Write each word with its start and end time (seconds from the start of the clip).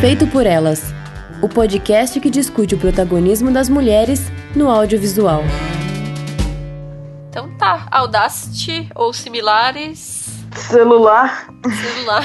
Feito 0.00 0.26
por 0.28 0.46
Elas 0.46 0.80
o 1.42 1.48
podcast 1.48 2.18
que 2.18 2.30
discute 2.30 2.74
o 2.74 2.78
protagonismo 2.78 3.52
das 3.52 3.68
mulheres 3.68 4.30
no 4.56 4.70
audiovisual. 4.70 5.42
Então 7.28 7.54
tá, 7.58 7.86
Audacity 7.90 8.90
ou 8.94 9.12
similares. 9.12 10.26
Celular. 10.56 11.48
Celular. 11.62 12.24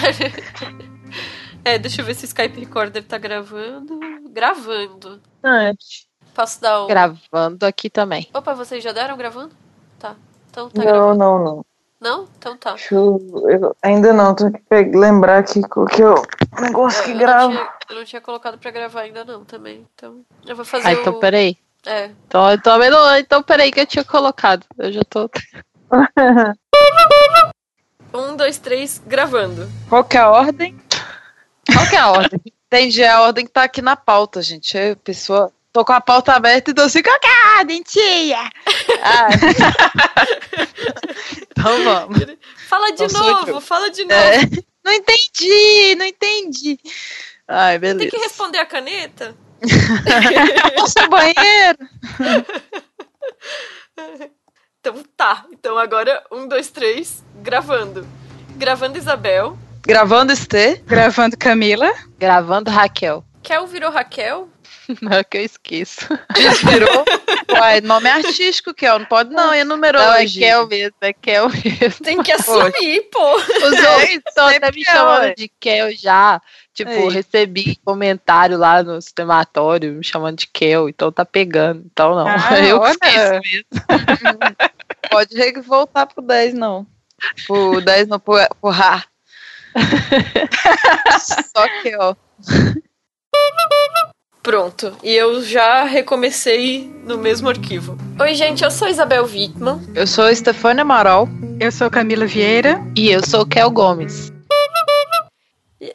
é, 1.65 1.77
deixa 1.77 2.01
eu 2.01 2.05
ver 2.05 2.15
se 2.15 2.23
o 2.23 2.27
Skype 2.27 2.61
Recorder 2.61 3.03
tá 3.03 3.17
gravando. 3.17 3.99
Gravando. 4.29 5.21
Antes. 5.43 6.07
Posso 6.33 6.61
dar 6.61 6.85
um. 6.85 6.87
Gravando 6.87 7.65
aqui 7.65 7.89
também. 7.89 8.29
Opa, 8.33 8.53
vocês 8.53 8.81
já 8.81 8.93
deram 8.93 9.17
gravando? 9.17 9.51
Tá. 9.99 10.15
Então 10.49 10.69
tá 10.69 10.81
não, 10.81 10.91
gravando. 10.91 11.19
não, 11.19 11.43
não. 11.43 11.65
Não? 12.05 12.27
Então 12.37 12.55
tá. 12.55 12.73
Deixa 12.73 12.93
eu, 12.93 13.19
eu 13.49 13.75
ainda 13.81 14.13
não, 14.13 14.35
tenho 14.35 14.51
que 14.51 14.97
lembrar 14.97 15.39
aqui 15.39 15.61
que 15.63 16.01
é 16.01 16.07
o 16.07 16.21
negócio 16.61 17.03
que 17.03 17.11
eu, 17.11 17.15
não 17.15 17.19
grava. 17.19 17.74
Eu 17.89 17.95
não 17.95 18.05
tinha 18.05 18.21
colocado 18.21 18.57
pra 18.57 18.71
gravar 18.71 19.01
ainda 19.01 19.23
não 19.25 19.43
também. 19.45 19.87
Então 19.95 20.23
eu 20.45 20.55
vou 20.55 20.65
fazer 20.65 20.87
Ah, 20.87 20.91
o... 20.91 21.01
então 21.01 21.19
peraí. 21.19 21.57
É. 21.85 22.05
Então, 22.27 22.51
então, 22.51 22.77
não, 22.79 23.17
então 23.17 23.43
peraí 23.43 23.71
que 23.71 23.79
eu 23.79 23.85
tinha 23.85 24.03
colocado. 24.03 24.65
Eu 24.77 24.91
já 24.91 25.01
tô. 25.03 25.29
Um, 28.13 28.35
dois, 28.37 28.57
três, 28.57 29.01
gravando. 29.05 29.69
Qual 29.89 30.01
que 30.03 30.15
é 30.15 30.21
a 30.21 30.29
ordem? 30.29 30.79
Qual 31.73 31.85
que 31.89 31.95
é 31.97 31.99
a 31.99 32.11
ordem? 32.11 32.39
Entendi, 32.67 33.03
a 33.03 33.21
ordem 33.21 33.45
que 33.45 33.51
tá 33.51 33.63
aqui 33.63 33.81
na 33.81 33.97
pauta, 33.97 34.41
gente. 34.41 34.77
Eu, 34.77 34.95
pessoa, 34.95 35.51
tô 35.73 35.83
com 35.83 35.91
a 35.91 35.99
pauta 35.99 36.31
aberta 36.33 36.71
e 36.71 36.73
tô 36.73 36.83
assim, 36.83 37.01
qual 37.03 37.19
que 37.19 37.27
é 37.27 37.31
a 37.31 37.57
ordem, 37.59 37.83
tia? 37.83 38.37
Ah. 39.03 39.27
então 41.51 41.83
vamos. 41.83 42.19
Fala 42.69 42.91
de 42.93 43.01
Não 43.01 43.09
sou 43.09 43.29
novo, 43.31 43.49
eu. 43.51 43.61
fala 43.61 43.91
de 43.91 44.03
novo. 44.03 44.13
É, 44.15 44.39
não 44.83 44.93
entendi, 44.93 45.95
não 45.95 46.05
entendi. 46.05 46.79
Ai, 47.47 47.79
Tem 47.79 47.95
beleza. 47.95 48.11
que 48.11 48.17
responder 48.23 48.57
a 48.59 48.65
caneta? 48.65 49.35
Ao 50.99 51.09
banheiro? 51.09 51.77
Então 54.87 55.03
tá. 55.17 55.45
Então 55.51 55.79
agora, 55.79 56.23
um, 56.31 56.47
dois, 56.47 56.69
três, 56.69 57.23
gravando. 57.37 58.07
Gravando 58.55 58.99
Isabel. 58.99 59.57
Gravando 59.81 60.31
Estê. 60.31 60.79
Gravando 60.85 61.35
Camila. 61.35 61.91
Gravando 62.19 62.69
Raquel. 62.69 63.25
Kel 63.41 63.65
virou 63.65 63.89
Raquel. 63.89 64.47
Não 65.01 65.11
é 65.13 65.23
que 65.23 65.37
eu 65.37 65.43
esqueço. 65.43 66.07
Virou. 66.69 67.05
Uai, 67.49 67.81
nome 67.81 68.09
artístico, 68.09 68.73
Kel. 68.73 68.99
Não 68.99 69.05
pode 69.05 69.31
não, 69.31 69.45
é 69.45 69.45
Não, 69.45 69.53
é 69.53 69.63
numerologia. 69.63 70.47
Kel 70.47 70.67
mesmo, 70.67 70.95
é 71.01 71.13
Kel 71.13 71.49
mesmo. 71.49 72.03
Tem 72.03 72.21
que 72.21 72.31
assumir, 72.31 73.09
pô. 73.11 73.35
Os 73.35 73.43
outros 73.63 74.21
estão 74.27 74.47
até 74.47 74.71
me 74.71 74.83
chamando 74.85 75.23
ué. 75.23 75.33
de 75.35 75.51
Kel 75.59 75.95
já. 75.95 76.39
Tipo, 76.75 76.91
Aí. 76.91 77.09
recebi 77.09 77.79
comentário 77.85 78.57
lá 78.57 78.83
no 78.83 79.01
cinematório 79.01 79.93
me 79.93 80.03
chamando 80.03 80.39
de 80.39 80.47
Kel, 80.47 80.89
então 80.89 81.09
tá 81.09 81.23
pegando. 81.23 81.83
Então 81.89 82.13
não. 82.13 82.27
Ah, 82.27 82.59
eu 82.59 82.79
olha. 82.79 82.91
esqueço 82.91 83.41
mesmo. 83.41 83.65
Pode 85.09 85.61
voltar 85.61 86.05
pro 86.05 86.21
10, 86.21 86.53
não. 86.53 86.85
Pro 87.47 87.79
10, 87.79 88.09
não, 88.09 88.19
pro, 88.19 88.35
pro 88.59 88.69
Rá. 88.69 89.05
Só 91.55 91.65
que, 91.81 91.95
ó. 91.95 92.13
Pronto. 94.43 94.97
E 95.01 95.13
eu 95.13 95.41
já 95.43 95.85
recomecei 95.85 96.93
no 97.05 97.17
mesmo 97.17 97.47
arquivo. 97.47 97.97
Oi, 98.19 98.35
gente, 98.35 98.65
eu 98.65 98.69
sou 98.69 98.89
Isabel 98.89 99.23
Wittmann. 99.23 99.79
Eu 99.95 100.05
sou 100.05 100.33
Stefania 100.35 100.81
Amaral. 100.81 101.29
Eu 101.57 101.71
sou 101.71 101.89
Camila 101.89 102.25
Vieira. 102.25 102.83
E 102.97 103.09
eu 103.09 103.25
sou 103.25 103.45
Kel 103.45 103.71
Gomes. 103.71 104.34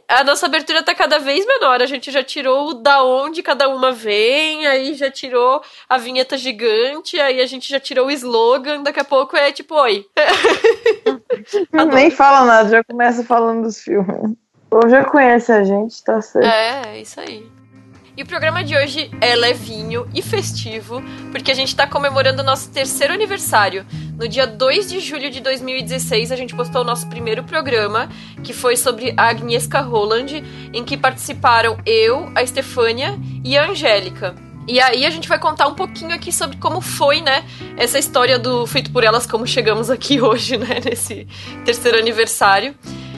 A 0.08 0.24
nossa 0.24 0.46
abertura 0.46 0.82
tá 0.82 0.94
cada 0.94 1.18
vez 1.18 1.46
menor. 1.46 1.80
A 1.80 1.86
gente 1.86 2.10
já 2.10 2.22
tirou 2.22 2.70
o 2.70 2.74
da 2.74 3.02
onde 3.02 3.42
cada 3.42 3.68
uma 3.68 3.92
vem, 3.92 4.66
aí 4.66 4.94
já 4.94 5.10
tirou 5.10 5.62
a 5.88 5.98
vinheta 5.98 6.36
gigante, 6.36 7.18
aí 7.20 7.40
a 7.40 7.46
gente 7.46 7.68
já 7.68 7.80
tirou 7.80 8.06
o 8.06 8.10
slogan. 8.10 8.82
Daqui 8.82 9.00
a 9.00 9.04
pouco 9.04 9.36
é 9.36 9.52
tipo, 9.52 9.74
oi. 9.74 10.06
Nem 11.92 12.10
fala 12.10 12.44
nada, 12.44 12.68
já 12.68 12.84
começa 12.84 13.24
falando 13.24 13.62
dos 13.62 13.80
filmes. 13.80 14.36
Ou 14.70 14.88
já 14.88 15.04
conhece 15.04 15.50
a 15.50 15.64
gente, 15.64 16.02
tá 16.04 16.20
certo. 16.22 16.46
É, 16.46 16.96
é 16.96 17.00
isso 17.00 17.20
aí. 17.20 17.59
E 18.20 18.22
o 18.22 18.26
programa 18.26 18.62
de 18.62 18.76
hoje 18.76 19.10
é 19.18 19.34
levinho 19.34 20.06
e 20.14 20.20
festivo, 20.20 21.02
porque 21.32 21.50
a 21.50 21.54
gente 21.54 21.74
tá 21.74 21.86
comemorando 21.86 22.42
o 22.42 22.44
nosso 22.44 22.70
terceiro 22.70 23.14
aniversário. 23.14 23.86
No 24.14 24.28
dia 24.28 24.46
2 24.46 24.90
de 24.90 25.00
julho 25.00 25.30
de 25.30 25.40
2016, 25.40 26.30
a 26.30 26.36
gente 26.36 26.54
postou 26.54 26.82
o 26.82 26.84
nosso 26.84 27.08
primeiro 27.08 27.42
programa, 27.44 28.10
que 28.44 28.52
foi 28.52 28.76
sobre 28.76 29.14
a 29.16 29.30
Agnieszka 29.30 29.80
Holland, 29.80 30.44
em 30.70 30.84
que 30.84 30.98
participaram 30.98 31.78
eu, 31.86 32.30
a 32.34 32.42
Estefânia 32.42 33.18
e 33.42 33.56
a 33.56 33.70
Angélica. 33.70 34.34
E 34.68 34.78
aí 34.78 35.06
a 35.06 35.10
gente 35.10 35.26
vai 35.26 35.38
contar 35.38 35.66
um 35.66 35.74
pouquinho 35.74 36.14
aqui 36.14 36.30
sobre 36.30 36.58
como 36.58 36.82
foi, 36.82 37.22
né, 37.22 37.42
essa 37.78 37.98
história 37.98 38.38
do 38.38 38.66
Feito 38.66 38.90
por 38.90 39.02
Elas, 39.02 39.26
como 39.26 39.46
chegamos 39.46 39.88
aqui 39.88 40.20
hoje, 40.20 40.58
né, 40.58 40.78
nesse 40.84 41.26
terceiro 41.64 41.98
aniversário. 41.98 42.74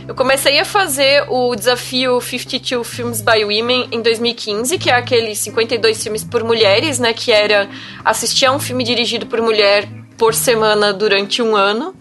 Eu 0.07 0.15
comecei 0.15 0.59
a 0.59 0.65
fazer 0.65 1.25
o 1.29 1.55
desafio 1.55 2.21
52 2.21 2.87
Films 2.87 3.21
by 3.21 3.45
Women 3.45 3.89
em 3.93 4.03
2015, 4.03 4.77
que 4.79 4.91
é 4.91 4.95
aquele 4.95 5.35
52 5.35 6.03
filmes 6.03 6.25
por 6.25 6.43
mulheres, 6.43 6.99
né? 6.99 7.13
Que 7.13 7.31
era 7.31 7.69
assistir 8.05 8.47
a 8.47 8.53
um 8.53 8.59
filme 8.59 8.83
dirigido 8.83 9.27
por 9.27 9.41
mulher 9.41 9.89
por 10.19 10.35
semana 10.35 10.93
durante 10.93 11.41
um 11.41 11.55
ano. 11.55 11.95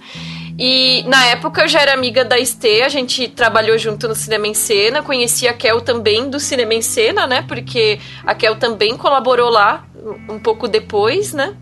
E 0.57 1.03
na 1.07 1.25
época 1.27 1.61
eu 1.61 1.67
já 1.67 1.81
era 1.81 1.93
amiga 1.93 2.25
da 2.25 2.37
Estê, 2.37 2.81
a 2.83 2.89
gente 2.89 3.27
trabalhou 3.27 3.77
junto 3.77 4.07
no 4.07 4.15
Cinema 4.15 4.47
em 4.47 4.53
Cena, 4.53 5.01
conheci 5.01 5.47
a 5.47 5.53
Kel 5.53 5.81
também 5.81 6.29
do 6.29 6.39
Cinema 6.39 6.73
em 6.73 6.81
Cena, 6.81 7.25
né? 7.25 7.43
Porque 7.47 7.99
a 8.25 8.35
Kel 8.35 8.55
também 8.57 8.97
colaborou 8.97 9.49
lá 9.49 9.85
um 10.29 10.39
pouco 10.39 10.67
depois, 10.67 11.33
né? 11.33 11.55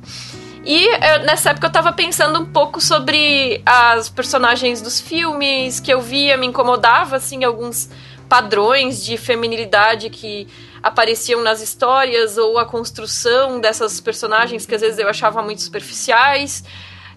E 0.64 0.88
eh, 0.88 1.20
nessa 1.20 1.52
época 1.52 1.68
eu 1.68 1.72
tava 1.72 1.94
pensando 1.94 2.40
um 2.40 2.46
pouco 2.46 2.82
sobre 2.82 3.62
as 3.66 4.10
personagens 4.10 4.82
dos 4.82 5.00
filmes 5.00 5.80
que 5.80 5.92
eu 5.92 6.02
via, 6.02 6.38
me 6.38 6.48
incomodava, 6.48 7.16
assim, 7.16 7.44
alguns 7.44 7.90
padrões 8.28 9.04
de 9.04 9.18
feminilidade 9.18 10.10
que 10.10 10.48
apareciam 10.84 11.42
nas 11.42 11.62
histórias 11.62 12.38
ou 12.38 12.58
a 12.58 12.66
construção 12.66 13.60
dessas 13.60 14.00
personagens 14.00 14.66
que 14.66 14.76
às 14.76 14.82
vezes 14.82 15.00
eu 15.00 15.10
achava 15.10 15.42
muito 15.42 15.62
superficiais. 15.62 16.64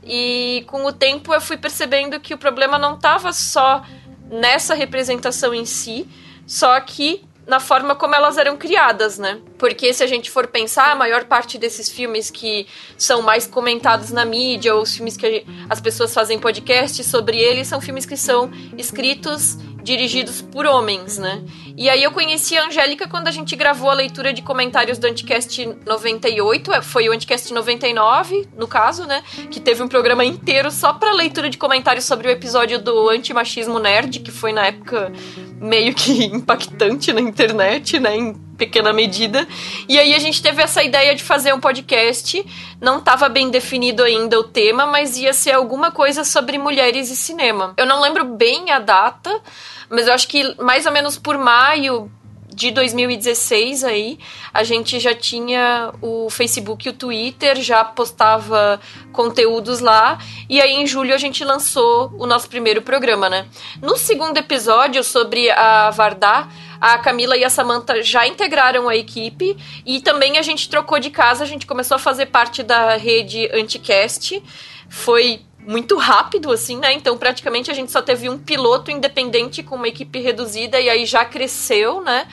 E 0.04 0.64
com 0.66 0.84
o 0.84 0.92
tempo 0.92 1.32
eu 1.32 1.41
fui 1.41 1.56
percebendo 1.56 2.19
que 2.19 2.34
o 2.34 2.38
problema 2.38 2.78
não 2.78 2.94
estava 2.94 3.32
só 3.32 3.82
nessa 4.31 4.75
representação 4.75 5.52
em 5.52 5.64
si, 5.64 6.08
só 6.47 6.81
que 6.81 7.22
na 7.47 7.58
forma 7.58 7.94
como 7.94 8.14
elas 8.14 8.38
eram 8.38 8.56
criadas, 8.56 9.19
né? 9.19 9.41
Porque 9.58 9.92
se 9.92 10.03
a 10.03 10.06
gente 10.06 10.30
for 10.30 10.47
pensar, 10.47 10.92
a 10.92 10.94
maior 10.94 11.25
parte 11.25 11.58
desses 11.58 11.88
filmes 11.88 12.30
que 12.30 12.66
são 12.97 13.20
mais 13.22 13.47
comentados 13.47 14.10
na 14.10 14.25
mídia, 14.25 14.75
ou 14.75 14.82
os 14.82 14.94
filmes 14.94 15.16
que 15.16 15.44
as 15.69 15.81
pessoas 15.81 16.14
fazem 16.14 16.38
podcast 16.38 17.02
sobre 17.02 17.38
eles, 17.38 17.66
são 17.66 17.81
filmes 17.81 18.06
que 18.06 18.16
são 18.16 18.50
escritos, 18.78 19.58
dirigidos 19.82 20.41
por 20.41 20.66
homens, 20.66 21.19
né? 21.19 21.43
E 21.76 21.88
aí 21.88 22.03
eu 22.03 22.12
conheci 22.12 22.56
a 22.56 22.66
Angélica 22.66 23.09
quando 23.09 23.28
a 23.28 23.31
gente 23.31 23.56
gravou 23.56 23.91
a 23.91 23.94
leitura 23.94 24.32
de 24.32 24.43
comentários 24.43 24.98
do 24.98 25.06
Anticast 25.06 25.66
98, 25.87 26.72
é, 26.72 26.82
foi 26.82 27.09
o 27.09 27.12
Anticast 27.12 27.53
99, 27.53 28.48
no 28.56 28.69
caso, 28.69 29.04
né? 29.06 29.22
Que 29.50 29.60
teve 29.60 29.82
um 29.82 29.88
programa 29.88 30.25
inteiro 30.25 30.70
só 30.70 30.93
pra 30.93 31.12
leitura 31.12 31.50
de 31.50 31.59
comentários 31.59 32.04
sobre 32.04 32.28
o 32.28 32.31
episódio 32.31 32.78
do 32.78 33.09
Antimachismo 33.09 33.78
Nerd, 33.78 34.20
que 34.20 34.31
foi 34.31 34.53
na 34.53 34.66
época 34.66 35.12
meio 35.60 35.94
que 35.94 36.25
impactante 36.26 37.12
na 37.12 37.20
internet, 37.20 37.99
né? 37.99 38.34
Pequena 38.56 38.92
medida. 38.92 39.46
E 39.88 39.98
aí 39.98 40.14
a 40.14 40.18
gente 40.18 40.42
teve 40.42 40.62
essa 40.62 40.82
ideia 40.82 41.14
de 41.14 41.22
fazer 41.22 41.52
um 41.52 41.60
podcast. 41.60 42.44
Não 42.80 42.98
estava 42.98 43.28
bem 43.28 43.50
definido 43.50 44.02
ainda 44.02 44.38
o 44.38 44.44
tema, 44.44 44.86
mas 44.86 45.16
ia 45.16 45.32
ser 45.32 45.52
alguma 45.52 45.90
coisa 45.90 46.24
sobre 46.24 46.58
mulheres 46.58 47.10
e 47.10 47.16
cinema. 47.16 47.74
Eu 47.76 47.86
não 47.86 48.00
lembro 48.00 48.24
bem 48.24 48.70
a 48.70 48.78
data, 48.78 49.40
mas 49.88 50.06
eu 50.06 50.14
acho 50.14 50.28
que 50.28 50.54
mais 50.62 50.87
ou 50.87 50.93
menos 50.93 51.16
por 51.16 51.38
maio 51.38 52.10
de 52.54 52.70
2016 52.70 53.84
aí, 53.84 54.19
a 54.52 54.62
gente 54.62 55.00
já 55.00 55.14
tinha 55.14 55.93
o 56.00 56.28
Facebook 56.31 56.87
e 56.87 56.90
o 56.90 56.93
Twitter, 56.93 57.60
já 57.60 57.84
postava 57.84 58.81
conteúdos 59.12 59.81
lá, 59.81 60.19
e 60.49 60.60
aí 60.60 60.72
em 60.72 60.87
julho 60.87 61.14
a 61.14 61.19
gente 61.19 61.44
lançou 61.44 62.12
o 62.19 62.26
nosso 62.26 62.49
primeiro 62.49 62.82
programa, 62.82 63.28
né? 63.28 63.46
No 63.81 63.96
segundo 63.96 64.37
episódio 64.37 65.02
sobre 65.02 65.50
a 65.50 65.90
Vardá, 65.90 66.49
a 66.82 66.99
Camila 66.99 67.37
e 67.37 67.44
a 67.44 67.49
Samantha 67.49 68.02
já 68.02 68.26
integraram 68.26 68.88
a 68.88 68.96
equipe 68.96 69.56
e 69.87 70.00
também 70.00 70.37
a 70.37 70.43
gente 70.43 70.69
trocou 70.69 70.99
de 70.99 71.11
casa, 71.11 71.44
a 71.44 71.46
gente 71.46 71.64
começou 71.64 71.94
a 71.94 71.99
fazer 71.99 72.26
parte 72.26 72.61
da 72.64 72.96
rede 72.96 73.49
Anticast. 73.55 74.43
Foi 74.88 75.43
muito 75.61 75.96
rápido, 75.96 76.50
assim, 76.50 76.79
né? 76.79 76.93
Então, 76.93 77.17
praticamente 77.17 77.70
a 77.70 77.75
gente 77.75 77.93
só 77.93 78.02
teve 78.02 78.29
um 78.29 78.37
piloto 78.37 78.90
independente 78.90 79.62
com 79.62 79.76
uma 79.76 79.87
equipe 79.87 80.19
reduzida 80.19 80.81
e 80.81 80.90
aí 80.90 81.06
já 81.06 81.25
cresceu, 81.25 82.00
né? 82.00 82.26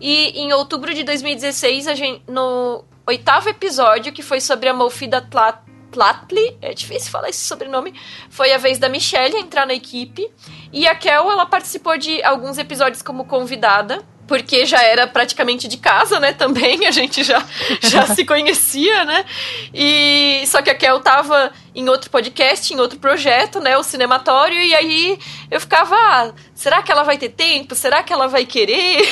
E 0.00 0.30
em 0.40 0.50
outubro 0.54 0.94
de 0.94 1.04
2016, 1.04 1.86
a 1.86 1.94
gente, 1.94 2.22
no 2.26 2.82
oitavo 3.06 3.50
episódio, 3.50 4.14
que 4.14 4.22
foi 4.22 4.40
sobre 4.40 4.70
a 4.70 4.72
Molfida 4.72 5.20
Tlat 5.20 5.58
Platley, 5.90 6.56
é 6.62 6.72
difícil 6.72 7.10
falar 7.10 7.28
esse 7.28 7.44
sobrenome, 7.44 7.94
foi 8.28 8.52
a 8.52 8.58
vez 8.58 8.78
da 8.78 8.88
Michelle 8.88 9.36
entrar 9.36 9.66
na 9.66 9.74
equipe. 9.74 10.30
E 10.72 10.86
a 10.86 10.94
Kel, 10.94 11.30
ela 11.30 11.46
participou 11.46 11.98
de 11.98 12.22
alguns 12.22 12.58
episódios 12.58 13.02
como 13.02 13.24
convidada 13.24 14.02
porque 14.30 14.64
já 14.64 14.80
era 14.80 15.08
praticamente 15.08 15.66
de 15.66 15.76
casa, 15.76 16.20
né, 16.20 16.32
também, 16.32 16.86
a 16.86 16.92
gente 16.92 17.24
já, 17.24 17.44
já 17.82 18.06
se 18.06 18.24
conhecia, 18.24 19.04
né, 19.04 19.24
e 19.74 20.44
só 20.46 20.62
que 20.62 20.70
a 20.70 20.74
Kel 20.76 21.00
tava 21.00 21.50
em 21.74 21.88
outro 21.88 22.08
podcast, 22.10 22.72
em 22.72 22.78
outro 22.78 22.96
projeto, 23.00 23.58
né, 23.58 23.76
o 23.76 23.82
Cinematório, 23.82 24.56
e 24.56 24.72
aí 24.72 25.18
eu 25.50 25.60
ficava, 25.60 25.96
ah, 25.96 26.32
será 26.54 26.80
que 26.80 26.92
ela 26.92 27.02
vai 27.02 27.18
ter 27.18 27.30
tempo? 27.30 27.74
Será 27.74 28.04
que 28.04 28.12
ela 28.12 28.28
vai 28.28 28.46
querer? 28.46 29.02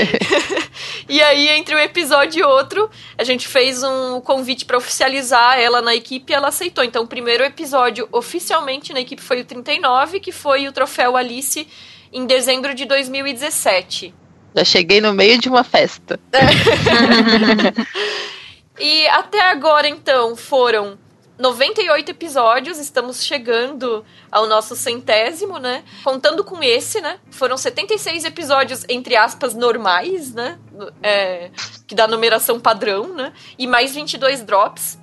e 1.08 1.22
aí, 1.22 1.48
entre 1.48 1.74
um 1.74 1.78
episódio 1.78 2.40
e 2.40 2.42
outro, 2.42 2.90
a 3.16 3.24
gente 3.24 3.48
fez 3.48 3.82
um 3.82 4.20
convite 4.20 4.66
para 4.66 4.76
oficializar 4.76 5.58
ela 5.58 5.80
na 5.80 5.94
equipe 5.94 6.30
e 6.30 6.36
ela 6.36 6.48
aceitou. 6.48 6.84
Então, 6.84 7.04
o 7.04 7.06
primeiro 7.06 7.42
episódio 7.42 8.06
oficialmente 8.12 8.92
na 8.92 9.00
equipe 9.00 9.22
foi 9.22 9.40
o 9.40 9.44
39, 9.46 10.20
que 10.20 10.30
foi 10.30 10.68
o 10.68 10.72
troféu 10.72 11.16
Alice 11.16 11.66
em 12.12 12.26
dezembro 12.26 12.74
de 12.74 12.84
2017. 12.84 14.14
Já 14.54 14.64
cheguei 14.64 15.00
no 15.00 15.12
meio 15.12 15.38
de 15.38 15.48
uma 15.48 15.62
festa. 15.62 16.18
e 18.78 19.06
até 19.08 19.40
agora, 19.42 19.88
então, 19.88 20.34
foram 20.34 20.98
98 21.40 22.10
episódios, 22.10 22.78
estamos 22.78 23.24
chegando 23.24 24.04
ao 24.30 24.46
nosso 24.46 24.76
centésimo, 24.76 25.58
né? 25.58 25.82
Contando 26.04 26.44
com 26.44 26.62
esse, 26.62 27.00
né? 27.00 27.18
Foram 27.30 27.56
76 27.56 28.26
episódios, 28.26 28.84
entre 28.88 29.16
aspas, 29.16 29.54
normais, 29.54 30.34
né? 30.34 30.58
É, 31.02 31.50
que 31.86 31.94
dá 31.94 32.06
numeração 32.06 32.60
padrão, 32.60 33.14
né? 33.14 33.32
E 33.58 33.66
mais 33.66 33.94
22 33.94 34.42
drops. 34.42 34.98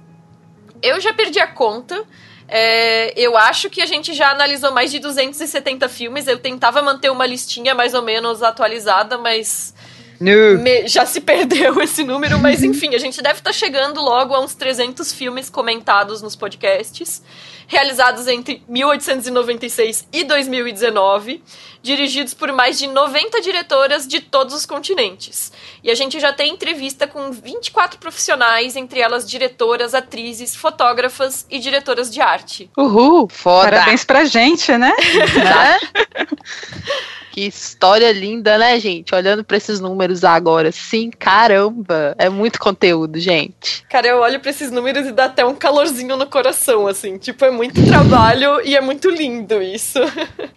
Eu 0.82 1.02
já 1.02 1.12
perdi 1.12 1.40
a 1.40 1.48
conta. 1.48 2.06
É, 2.48 3.14
eu 3.20 3.38
acho 3.38 3.70
que 3.70 3.82
a 3.82 3.86
gente 3.86 4.14
já 4.14 4.32
analisou 4.32 4.72
mais 4.72 4.92
de 4.92 5.00
270 5.00 5.90
filmes. 5.90 6.28
Eu 6.28 6.38
tentava 6.38 6.82
manter 6.82 7.10
uma 7.10 7.26
listinha 7.26 7.76
mais 7.76 7.94
ou 7.94 8.02
menos 8.02 8.42
atualizada, 8.42 9.18
mas 9.18 9.74
me, 10.20 10.88
já 10.88 11.06
se 11.06 11.22
perdeu 11.22 11.80
esse 11.84 12.04
número. 12.04 12.40
Mas 12.40 12.64
enfim, 12.64 12.96
a 12.96 13.00
gente 13.00 13.22
deve 13.22 13.40
estar 13.40 13.52
tá 13.52 13.54
chegando 13.54 14.02
logo 14.02 14.34
a 14.34 14.40
uns 14.40 14.56
300 14.56 15.12
filmes 15.12 15.50
comentados 15.50 16.22
nos 16.22 16.36
podcasts 16.36 17.22
realizados 17.68 18.28
entre 18.28 18.64
1896 18.68 20.08
e 20.12 20.24
2019, 20.24 21.44
dirigidos 21.82 22.34
por 22.34 22.52
mais 22.52 22.80
de 22.80 22.88
90 22.88 23.42
diretoras 23.42 24.08
de 24.08 24.22
todos 24.22 24.56
os 24.56 24.66
continentes. 24.66 25.52
E 25.84 25.92
a 25.92 25.96
gente 25.96 26.20
já 26.20 26.34
tem 26.34 26.54
entrevista 26.54 27.06
com 27.06 27.32
24 27.32 28.00
profissionais, 28.00 28.76
entre 28.76 29.00
elas 29.00 29.30
diretoras, 29.30 29.94
atrizes, 29.94 30.56
fotógrafas 30.56 31.46
e 31.50 31.60
diretoras 31.60 32.10
de 32.10 32.22
arte. 32.22 32.72
Uhul, 32.78 33.28
foda! 33.30 33.70
Parabéns 33.70 34.04
pra 34.04 34.26
gente, 34.26 34.76
né? 34.78 34.94
né? 35.36 35.80
Que 37.38 37.46
história 37.46 38.12
linda, 38.12 38.58
né, 38.58 38.80
gente? 38.80 39.14
Olhando 39.14 39.44
para 39.44 39.58
esses 39.58 39.80
números 39.80 40.24
agora, 40.24 40.72
sim, 40.72 41.12
caramba, 41.12 42.16
é 42.18 42.30
muito 42.30 42.58
conteúdo, 42.58 43.20
gente. 43.20 43.86
Cara, 43.88 44.08
eu 44.08 44.18
olho 44.22 44.40
para 44.40 44.50
esses 44.50 44.72
números 44.72 45.06
e 45.06 45.12
dá 45.12 45.26
até 45.26 45.46
um 45.46 45.54
calorzinho 45.54 46.18
no 46.18 46.26
coração, 46.26 46.88
assim, 46.88 47.20
tipo, 47.20 47.46
é 47.46 47.52
muito 47.58 47.84
trabalho 47.88 48.62
e 48.64 48.78
é 48.78 48.82
muito 48.82 49.10
lindo 49.10 49.60
isso. 49.62 50.00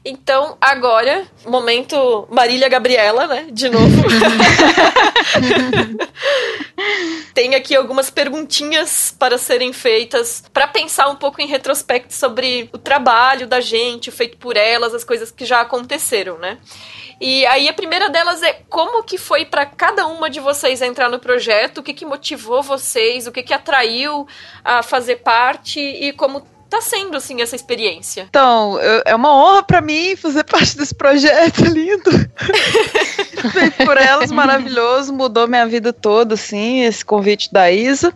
Então, 0.04 0.56
agora, 0.60 1.26
momento 1.46 2.28
Marília 2.30 2.68
Gabriela, 2.68 3.26
né, 3.26 3.46
de 3.50 3.70
novo. 3.70 3.86
Tem 7.32 7.54
aqui 7.54 7.74
algumas 7.74 8.10
perguntinhas 8.10 9.16
para 9.18 9.38
serem 9.38 9.72
feitas 9.72 10.44
para 10.52 10.68
pensar 10.68 11.08
um 11.08 11.16
pouco 11.16 11.40
em 11.40 11.46
retrospecto 11.46 12.12
sobre 12.12 12.68
o 12.72 12.78
trabalho 12.78 13.46
da 13.46 13.60
gente, 13.60 14.10
feito 14.10 14.36
por 14.36 14.54
elas, 14.56 14.92
as 14.92 15.04
coisas 15.04 15.30
que 15.30 15.46
já 15.46 15.62
aconteceram, 15.62 16.36
né? 16.38 16.58
E 17.20 17.44
aí 17.46 17.68
a 17.68 17.72
primeira 17.72 18.08
delas 18.08 18.42
é 18.42 18.62
como 18.68 19.02
que 19.02 19.18
foi 19.18 19.44
para 19.44 19.66
cada 19.66 20.06
uma 20.06 20.30
de 20.30 20.40
vocês 20.40 20.80
entrar 20.80 21.10
no 21.10 21.18
projeto, 21.18 21.78
o 21.78 21.82
que 21.82 21.92
que 21.92 22.06
motivou 22.06 22.62
vocês, 22.62 23.26
o 23.26 23.32
que 23.32 23.42
que 23.42 23.52
atraiu 23.52 24.26
a 24.64 24.82
fazer 24.82 25.16
parte 25.16 25.78
e 25.78 26.12
como 26.12 26.46
tá 26.70 26.80
sendo 26.80 27.16
assim 27.16 27.42
essa 27.42 27.56
experiência? 27.56 28.26
Então, 28.28 28.80
eu, 28.80 29.02
é 29.04 29.14
uma 29.14 29.34
honra 29.34 29.62
para 29.62 29.80
mim 29.80 30.16
fazer 30.16 30.44
parte 30.44 30.76
desse 30.76 30.94
projeto 30.94 31.64
lindo. 31.68 32.10
Feito 33.52 33.84
por 33.84 33.96
elas, 33.96 34.30
maravilhoso, 34.30 35.12
mudou 35.12 35.48
minha 35.48 35.66
vida 35.66 35.92
toda 35.92 36.34
assim, 36.34 36.82
esse 36.82 37.04
convite 37.04 37.52
da 37.52 37.70
Isa 37.70 38.14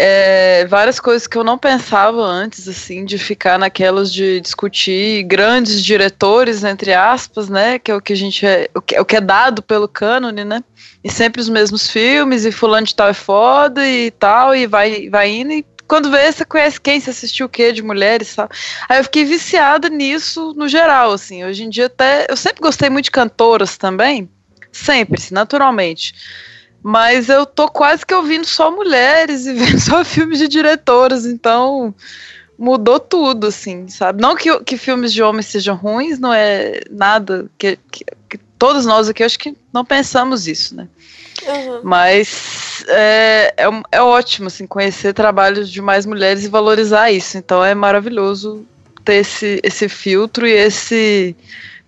é, 0.00 0.64
várias 0.66 1.00
coisas 1.00 1.26
que 1.26 1.36
eu 1.36 1.42
não 1.42 1.58
pensava 1.58 2.22
antes, 2.22 2.68
assim, 2.68 3.04
de 3.04 3.18
ficar 3.18 3.58
naquelas 3.58 4.12
de 4.12 4.40
discutir 4.40 5.24
grandes 5.24 5.82
diretores, 5.82 6.62
entre 6.62 6.94
aspas, 6.94 7.48
né, 7.48 7.80
que 7.80 7.90
é 7.90 7.96
o 7.96 8.00
que 8.00 8.12
a 8.12 8.16
gente 8.16 8.46
é, 8.46 8.70
o 8.76 8.80
que, 8.80 8.96
o 9.00 9.04
que 9.04 9.16
é 9.16 9.20
dado 9.20 9.60
pelo 9.60 9.88
cânone, 9.88 10.44
né, 10.44 10.62
e 11.02 11.10
sempre 11.10 11.42
os 11.42 11.48
mesmos 11.48 11.90
filmes, 11.90 12.44
e 12.44 12.52
fulano 12.52 12.86
de 12.86 12.94
tal 12.94 13.08
é 13.08 13.12
foda 13.12 13.84
e 13.88 14.12
tal, 14.12 14.54
e 14.54 14.68
vai, 14.68 15.08
vai 15.10 15.30
indo, 15.30 15.52
e 15.52 15.66
quando 15.88 16.10
vê, 16.10 16.30
você 16.30 16.44
conhece 16.44 16.80
quem, 16.80 17.00
você 17.00 17.10
assistiu 17.10 17.46
o 17.46 17.48
quê 17.48 17.72
de 17.72 17.82
mulheres, 17.82 18.34
tal. 18.34 18.48
Aí 18.88 18.98
eu 18.98 19.04
fiquei 19.04 19.24
viciada 19.24 19.88
nisso 19.88 20.52
no 20.54 20.68
geral, 20.68 21.12
assim, 21.12 21.44
hoje 21.44 21.64
em 21.64 21.70
dia 21.70 21.86
até, 21.86 22.26
eu 22.28 22.36
sempre 22.36 22.60
gostei 22.60 22.90
muito 22.90 23.06
de 23.06 23.10
cantoras 23.10 23.78
também, 23.78 24.28
sempre, 24.70 25.18
assim, 25.18 25.34
naturalmente, 25.34 26.14
mas 26.82 27.28
eu 27.28 27.46
tô 27.46 27.68
quase 27.68 28.04
que 28.04 28.14
ouvindo 28.14 28.46
só 28.46 28.70
mulheres 28.70 29.46
e 29.46 29.54
vendo 29.54 29.80
só 29.80 30.04
filmes 30.04 30.38
de 30.38 30.46
diretoras, 30.46 31.24
então 31.24 31.94
mudou 32.58 33.00
tudo, 33.00 33.46
assim, 33.46 33.88
sabe? 33.88 34.20
Não 34.20 34.36
que, 34.36 34.60
que 34.64 34.76
filmes 34.76 35.12
de 35.12 35.22
homens 35.22 35.46
sejam 35.46 35.76
ruins, 35.76 36.18
não 36.18 36.34
é 36.34 36.80
nada 36.90 37.48
que, 37.56 37.78
que, 37.90 38.04
que 38.28 38.38
todos 38.58 38.86
nós 38.86 39.08
aqui 39.08 39.22
acho 39.22 39.38
que 39.38 39.56
não 39.72 39.84
pensamos 39.84 40.46
isso, 40.46 40.74
né? 40.74 40.88
Uhum. 41.46 41.80
Mas 41.84 42.84
é, 42.88 43.54
é, 43.56 43.66
é, 43.92 44.02
ótimo 44.02 44.48
assim, 44.48 44.66
conhecer 44.66 45.14
trabalhos 45.14 45.70
de 45.70 45.80
mais 45.80 46.04
mulheres 46.04 46.44
e 46.44 46.48
valorizar 46.48 47.10
isso. 47.10 47.38
Então 47.38 47.64
é 47.64 47.74
maravilhoso 47.74 48.66
ter 49.04 49.16
esse, 49.16 49.60
esse 49.62 49.88
filtro 49.88 50.46
e 50.46 50.52
esse 50.52 51.36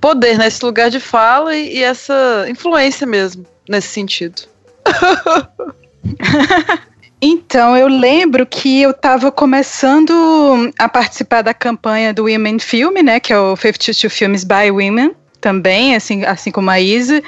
poder, 0.00 0.38
né, 0.38 0.46
esse 0.46 0.64
lugar 0.64 0.88
de 0.88 1.00
fala 1.00 1.55
e, 1.55 1.78
e 1.78 1.82
essa 1.82 2.46
influência 2.49 3.06
mesmo 3.06 3.44
nesse 3.69 3.88
sentido. 3.88 4.43
Então, 7.23 7.76
eu 7.76 7.87
lembro 7.87 8.46
que 8.46 8.81
eu 8.81 8.93
estava 8.93 9.31
começando 9.31 10.73
a 10.78 10.88
participar 10.88 11.43
da 11.43 11.52
campanha 11.52 12.14
do 12.14 12.25
Women 12.25 12.58
Film, 12.58 12.94
né, 13.05 13.20
que 13.20 13.31
é 13.31 13.38
o 13.38 13.55
52 13.55 14.11
Films 14.11 14.43
by 14.43 14.70
Women, 14.70 15.14
também, 15.40 15.96
assim, 15.96 16.25
assim 16.25 16.50
como 16.50 16.70
a 16.70 16.78
Isa. 16.80 17.23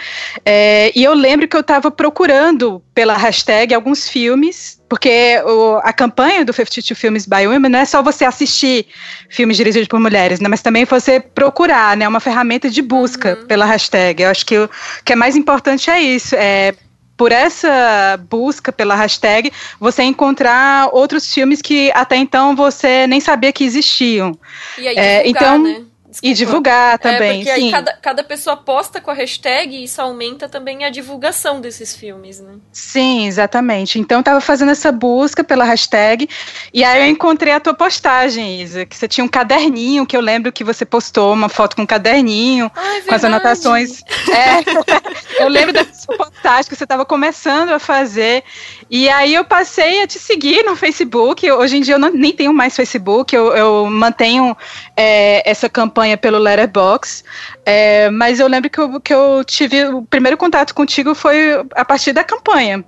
É, 0.45 0.93
e 0.95 1.03
eu 1.03 1.15
lembro 1.15 1.49
que 1.49 1.57
eu 1.57 1.61
estava 1.61 1.91
procurando 1.91 2.83
pela 2.95 3.17
hashtag 3.17 3.75
alguns 3.75 4.09
filmes, 4.09 4.81
porque 4.89 5.41
o, 5.47 5.81
a 5.83 5.93
campanha 5.93 6.45
do 6.45 6.53
52 6.53 6.99
Films 6.99 7.27
by 7.27 7.47
Women 7.47 7.71
não 7.71 7.79
é 7.79 7.85
só 7.85 8.03
você 8.03 8.25
assistir 8.25 8.87
filmes 9.29 9.57
dirigidos 9.57 9.89
por 9.89 9.99
mulheres, 9.99 10.41
né, 10.41 10.49
mas 10.49 10.63
também 10.63 10.85
você 10.85 11.19
procurar, 11.19 11.97
né, 11.97 12.07
uma 12.07 12.21
ferramenta 12.21 12.69
de 12.69 12.83
busca 12.83 13.39
uhum. 13.41 13.47
pela 13.47 13.65
hashtag. 13.65 14.23
Eu 14.23 14.31
acho 14.31 14.45
que 14.45 14.59
o 14.59 14.69
que 15.05 15.13
é 15.13 15.17
mais 15.17 15.35
importante 15.35 15.91
é 15.91 16.01
isso, 16.01 16.35
é 16.37 16.75
por 17.17 17.31
essa 17.31 18.19
busca 18.29 18.73
pela 18.73 18.97
hashtag, 18.97 19.53
você 19.79 20.03
encontrar 20.03 20.89
outros 20.93 21.33
filmes 21.33 21.63
que 21.63 21.93
até 21.93 22.17
então 22.17 22.57
você 22.57 23.07
nem 23.07 23.21
sabia 23.21 23.53
que 23.53 23.63
existiam. 23.63 24.37
E 24.77 24.89
aí, 24.89 24.97
é, 24.97 25.29
então, 25.29 25.63
né? 25.63 25.83
Desculpa. 26.13 26.31
E 26.31 26.35
divulgar 26.35 26.99
também. 26.99 27.41
É, 27.41 27.45
porque 27.45 27.55
sim. 27.55 27.65
aí 27.65 27.71
cada, 27.71 27.93
cada 27.95 28.23
pessoa 28.23 28.55
posta 28.55 29.01
com 29.01 29.11
a 29.11 29.15
hashtag 29.15 29.75
e 29.75 29.85
isso 29.85 30.01
aumenta 30.01 30.47
também 30.47 30.85
a 30.85 30.91
divulgação 30.91 31.59
desses 31.59 31.97
filmes, 31.97 32.39
né? 32.39 32.57
Sim, 32.71 33.27
exatamente. 33.27 33.99
Então 33.99 34.19
eu 34.19 34.23
tava 34.23 34.41
fazendo 34.43 34.73
essa 34.73 34.93
busca 34.93 35.43
pela 35.43 35.65
hashtag 35.65 36.29
e 36.73 36.85
aí 36.85 37.03
eu 37.03 37.07
encontrei 37.09 37.55
a 37.55 37.61
tua 37.61 37.73
postagem, 37.73 38.61
Isa, 38.61 38.85
que 38.85 38.95
você 38.95 39.09
tinha 39.09 39.25
um 39.25 39.29
caderninho, 39.29 40.05
que 40.05 40.15
eu 40.15 40.21
lembro 40.21 40.53
que 40.53 40.63
você 40.63 40.85
postou 40.85 41.33
uma 41.33 41.49
foto 41.49 41.77
com 41.77 41.83
um 41.83 41.87
caderninho, 41.87 42.71
Ai, 42.75 43.01
com 43.01 43.15
as 43.15 43.25
anotações. 43.25 44.03
É, 44.29 44.61
eu 45.43 45.49
lembro 45.49 45.73
dessa 45.73 46.07
postagem 46.09 46.69
que 46.69 46.77
você 46.77 46.85
estava 46.85 47.07
começando 47.07 47.71
a 47.71 47.79
fazer. 47.79 48.45
E 48.91 49.09
aí 49.09 49.33
eu 49.33 49.47
passei 49.47 50.03
a 50.03 50.07
te 50.07 50.19
seguir 50.19 50.63
no 50.63 50.77
Facebook. 50.77 51.51
Hoje 51.51 51.79
em 51.79 51.81
dia 51.81 51.95
eu 51.95 51.99
não, 51.99 52.11
nem 52.11 52.33
tenho 52.33 52.53
mais 52.53 52.77
Facebook, 52.77 53.35
eu, 53.35 53.57
eu 53.57 53.87
mantenho 53.87 54.55
é, 54.95 55.51
essa 55.51 55.71
campanha 55.71 56.02
pelo 56.21 56.39
Letterbox. 56.39 57.25
É, 57.65 58.11
mas 58.11 58.41
eu 58.41 58.49
lembro 58.49 58.69
que 58.69 58.81
eu, 58.81 59.01
que 59.01 59.15
eu 59.15 59.45
tive 59.45 59.85
o 59.87 60.03
primeiro 60.03 60.37
contato 60.37 60.75
contigo 60.75 61.15
foi 61.15 61.65
a 61.75 61.85
partir 61.85 62.13
da 62.13 62.25
campanha. 62.25 62.85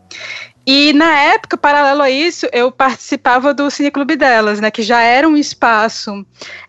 E 0.66 0.92
na 0.94 1.18
época, 1.20 1.58
paralelo 1.58 2.02
a 2.02 2.10
isso, 2.10 2.46
eu 2.52 2.72
participava 2.72 3.52
do 3.52 3.70
Cineclube 3.70 4.16
delas, 4.16 4.60
né, 4.60 4.70
que 4.70 4.82
já 4.82 5.00
era 5.02 5.28
um 5.28 5.36
espaço 5.36 6.24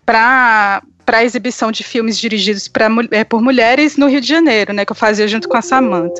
para 0.05 0.81
para 1.05 1.23
exibição 1.23 1.71
de 1.71 1.83
filmes 1.83 2.17
dirigidos 2.17 2.67
pra, 2.67 2.87
é, 3.11 3.23
por 3.23 3.39
mulheres 3.39 3.95
no 3.95 4.07
Rio 4.07 4.19
de 4.19 4.27
Janeiro, 4.27 4.73
né, 4.73 4.83
que 4.83 4.91
eu 4.91 4.95
fazia 4.95 5.27
junto 5.27 5.47
com 5.47 5.55
a 5.55 5.61
Samantha. 5.61 6.19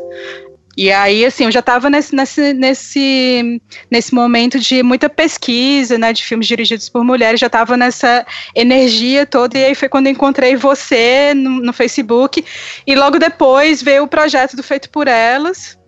E 0.77 0.91
aí, 0.91 1.25
assim, 1.25 1.45
eu 1.45 1.51
já 1.51 1.61
estava 1.61 1.89
nesse, 1.89 2.13
nesse, 2.13 2.53
nesse, 2.53 3.61
nesse 3.89 4.13
momento 4.13 4.59
de 4.59 4.83
muita 4.83 5.09
pesquisa, 5.09 5.97
né, 5.97 6.11
de 6.11 6.23
filmes 6.23 6.47
dirigidos 6.47 6.89
por 6.89 7.03
mulheres, 7.03 7.39
já 7.39 7.47
estava 7.47 7.77
nessa 7.77 8.25
energia 8.53 9.25
toda, 9.25 9.57
e 9.57 9.65
aí 9.65 9.75
foi 9.75 9.87
quando 9.87 10.07
encontrei 10.07 10.55
você 10.55 11.33
no, 11.33 11.61
no 11.61 11.71
Facebook, 11.71 12.43
e 12.85 12.95
logo 12.95 13.17
depois 13.17 13.81
veio 13.81 14.03
o 14.03 14.07
projeto 14.07 14.55
do 14.55 14.63
Feito 14.63 14.89
por 14.89 15.07
Elas, 15.07 15.79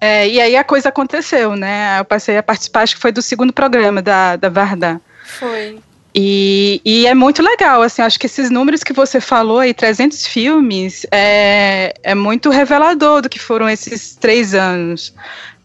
é, 0.00 0.28
e 0.28 0.40
aí 0.40 0.56
a 0.56 0.62
coisa 0.62 0.90
aconteceu, 0.90 1.56
né, 1.56 1.98
eu 1.98 2.04
passei 2.04 2.36
a 2.36 2.42
participar, 2.42 2.82
acho 2.82 2.94
que 2.94 3.02
foi 3.02 3.10
do 3.10 3.22
segundo 3.22 3.52
programa 3.52 4.00
da, 4.00 4.36
da 4.36 4.48
Varda. 4.48 5.00
Foi. 5.24 5.80
E, 6.16 6.80
e, 6.84 7.06
é 7.08 7.14
muito 7.14 7.42
legal, 7.42 7.82
assim, 7.82 8.00
acho 8.00 8.20
que 8.20 8.26
esses 8.26 8.48
números 8.48 8.84
que 8.84 8.92
você 8.92 9.20
falou 9.20 9.58
aí, 9.58 9.74
300 9.74 10.26
filmes, 10.28 11.04
é, 11.10 11.92
é 12.04 12.14
muito 12.14 12.50
revelador 12.50 13.20
do 13.20 13.28
que 13.28 13.40
foram 13.40 13.68
esses 13.68 14.14
três 14.14 14.54
anos. 14.54 15.12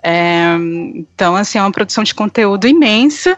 É, 0.02 0.56
então, 0.96 1.36
assim, 1.36 1.60
é 1.60 1.62
uma 1.62 1.72
produção 1.72 2.04
de 2.04 2.16
conteúdo 2.16 2.68
imensa 2.68 3.38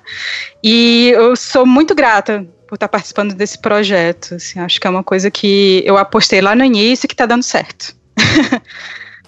e 0.63 1.11
eu 1.13 1.35
sou 1.35 1.65
muito 1.65 1.93
grata 1.93 2.47
por 2.65 2.75
estar 2.75 2.87
participando 2.87 3.33
desse 3.33 3.59
projeto. 3.59 4.35
Assim, 4.35 4.61
acho 4.61 4.79
que 4.79 4.87
é 4.87 4.89
uma 4.89 5.03
coisa 5.03 5.29
que 5.29 5.83
eu 5.85 5.97
apostei 5.97 6.39
lá 6.39 6.55
no 6.55 6.63
início 6.63 7.05
e 7.05 7.09
que 7.09 7.13
está 7.13 7.25
dando 7.25 7.43
certo. 7.43 7.93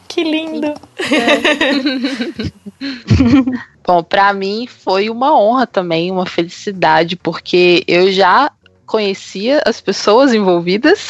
Que 0.08 0.24
lindo! 0.24 0.68
É. 0.68 1.44
Bom, 3.86 4.02
para 4.02 4.32
mim 4.34 4.66
foi 4.66 5.10
uma 5.10 5.38
honra 5.38 5.68
também, 5.68 6.10
uma 6.10 6.26
felicidade, 6.26 7.16
porque 7.16 7.84
eu 7.88 8.12
já 8.12 8.52
conhecia 8.86 9.62
as 9.66 9.82
pessoas 9.82 10.34
envolvidas, 10.34 11.08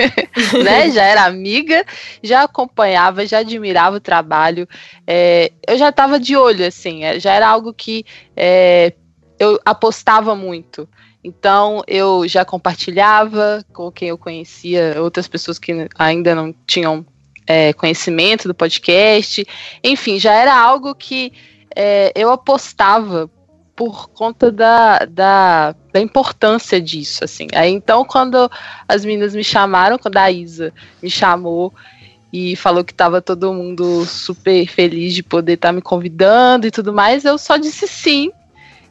né? 0.64 0.90
Já 0.90 1.02
era 1.02 1.24
amiga, 1.24 1.84
já 2.22 2.44
acompanhava, 2.44 3.26
já 3.26 3.38
admirava 3.38 3.96
o 3.96 4.00
trabalho. 4.00 4.68
É, 5.06 5.52
eu 5.66 5.76
já 5.76 5.88
estava 5.88 6.18
de 6.18 6.36
olho, 6.36 6.64
assim, 6.66 7.04
é, 7.04 7.18
já 7.18 7.32
era 7.32 7.48
algo 7.48 7.74
que 7.74 8.04
é, 8.36 8.92
eu 9.38 9.60
apostava 9.64 10.34
muito. 10.34 10.88
Então 11.22 11.82
eu 11.86 12.26
já 12.28 12.44
compartilhava 12.44 13.64
com 13.72 13.90
quem 13.90 14.08
eu 14.08 14.16
conhecia, 14.16 14.94
outras 15.02 15.26
pessoas 15.26 15.58
que 15.58 15.88
ainda 15.98 16.34
não 16.34 16.54
tinham 16.66 17.04
é, 17.46 17.72
conhecimento 17.72 18.46
do 18.46 18.54
podcast. 18.54 19.44
Enfim, 19.82 20.18
já 20.18 20.32
era 20.32 20.56
algo 20.56 20.94
que 20.94 21.32
é, 21.76 22.10
eu 22.16 22.32
apostava 22.32 23.30
por 23.76 24.08
conta 24.08 24.50
da, 24.50 25.00
da, 25.00 25.74
da, 25.92 26.00
importância 26.00 26.80
disso, 26.80 27.22
assim. 27.22 27.46
Aí, 27.54 27.70
então, 27.70 28.06
quando 28.06 28.50
as 28.88 29.04
meninas 29.04 29.34
me 29.34 29.44
chamaram, 29.44 29.98
quando 29.98 30.16
a 30.16 30.30
Isa 30.30 30.72
me 31.02 31.10
chamou 31.10 31.74
e 32.32 32.56
falou 32.56 32.82
que 32.82 32.92
estava 32.92 33.20
todo 33.20 33.52
mundo 33.52 34.06
super 34.06 34.66
feliz 34.66 35.12
de 35.14 35.22
poder 35.22 35.52
estar 35.52 35.68
tá 35.68 35.72
me 35.72 35.82
convidando 35.82 36.66
e 36.66 36.70
tudo 36.70 36.92
mais, 36.92 37.26
eu 37.26 37.36
só 37.36 37.58
disse 37.58 37.86
sim. 37.86 38.32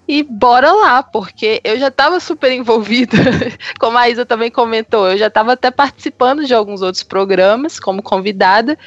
E 0.07 0.21
bora 0.21 0.71
lá, 0.71 1.01
porque 1.01 1.59
eu 1.63 1.79
já 1.79 1.87
estava 1.87 2.19
super 2.19 2.51
envolvida, 2.51 3.17
como 3.79 3.97
a 3.97 4.07
Isa 4.07 4.25
também 4.25 4.51
comentou, 4.51 5.09
eu 5.09 5.17
já 5.17 5.27
estava 5.27 5.53
até 5.53 5.71
participando 5.71 6.45
de 6.45 6.53
alguns 6.53 6.81
outros 6.81 7.03
programas 7.03 7.79
como 7.79 8.03
convidada, 8.03 8.77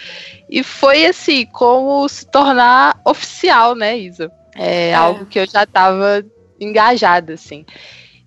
e 0.49 0.63
foi 0.63 1.07
assim, 1.07 1.45
como 1.47 2.09
se 2.09 2.25
tornar 2.27 3.01
oficial, 3.05 3.75
né, 3.75 3.99
Isa? 3.99 4.31
É, 4.55 4.91
é. 4.91 4.95
algo 4.95 5.27
que 5.27 5.41
eu 5.41 5.47
já 5.47 5.65
estava 5.65 6.25
engajada, 6.61 7.35
assim. 7.35 7.67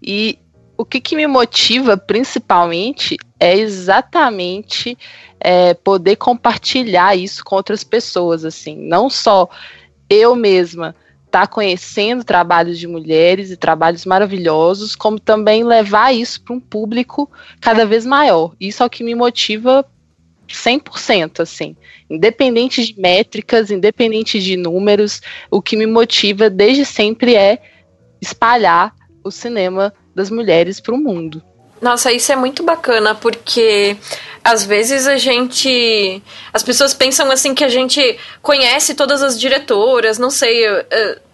E 0.01 0.37
o 0.77 0.83
que, 0.83 0.99
que 0.99 1.15
me 1.15 1.27
motiva 1.27 1.95
principalmente 1.95 3.15
é 3.39 3.57
exatamente 3.57 4.97
é, 5.39 5.73
poder 5.73 6.17
compartilhar 6.17 7.15
isso 7.15 7.43
com 7.43 7.55
outras 7.55 7.83
pessoas, 7.83 8.43
assim, 8.43 8.75
não 8.75 9.09
só 9.09 9.47
eu 10.09 10.35
mesma 10.35 10.93
estar 11.31 11.47
tá 11.47 11.47
conhecendo 11.47 12.25
trabalhos 12.25 12.77
de 12.77 12.87
mulheres 12.87 13.51
e 13.51 13.57
trabalhos 13.57 14.05
maravilhosos, 14.05 14.95
como 14.95 15.17
também 15.17 15.63
levar 15.63 16.13
isso 16.13 16.41
para 16.41 16.53
um 16.53 16.59
público 16.59 17.31
cada 17.61 17.85
vez 17.85 18.05
maior. 18.05 18.53
Isso 18.59 18.83
é 18.83 18.85
o 18.85 18.89
que 18.89 19.03
me 19.03 19.15
motiva 19.15 19.85
100%, 20.49 21.39
assim. 21.39 21.75
Independente 22.09 22.85
de 22.85 22.99
métricas, 22.99 23.71
independente 23.71 24.41
de 24.41 24.57
números, 24.57 25.21
o 25.49 25.61
que 25.61 25.77
me 25.77 25.85
motiva 25.85 26.49
desde 26.49 26.83
sempre 26.83 27.35
é 27.35 27.61
espalhar 28.21 28.93
o 29.23 29.31
cinema 29.31 29.93
das 30.13 30.29
mulheres 30.29 30.81
para 30.81 30.93
o 30.93 30.97
mundo. 30.97 31.41
Nossa, 31.81 32.11
isso 32.11 32.31
é 32.31 32.35
muito 32.35 32.61
bacana, 32.61 33.15
porque 33.15 33.97
às 34.43 34.63
vezes 34.63 35.07
a 35.07 35.17
gente. 35.17 36.21
As 36.53 36.61
pessoas 36.61 36.93
pensam 36.93 37.31
assim 37.31 37.55
que 37.55 37.63
a 37.63 37.69
gente 37.69 38.19
conhece 38.41 38.93
todas 38.93 39.23
as 39.23 39.39
diretoras, 39.39 40.19
não 40.19 40.29
sei. 40.29 40.63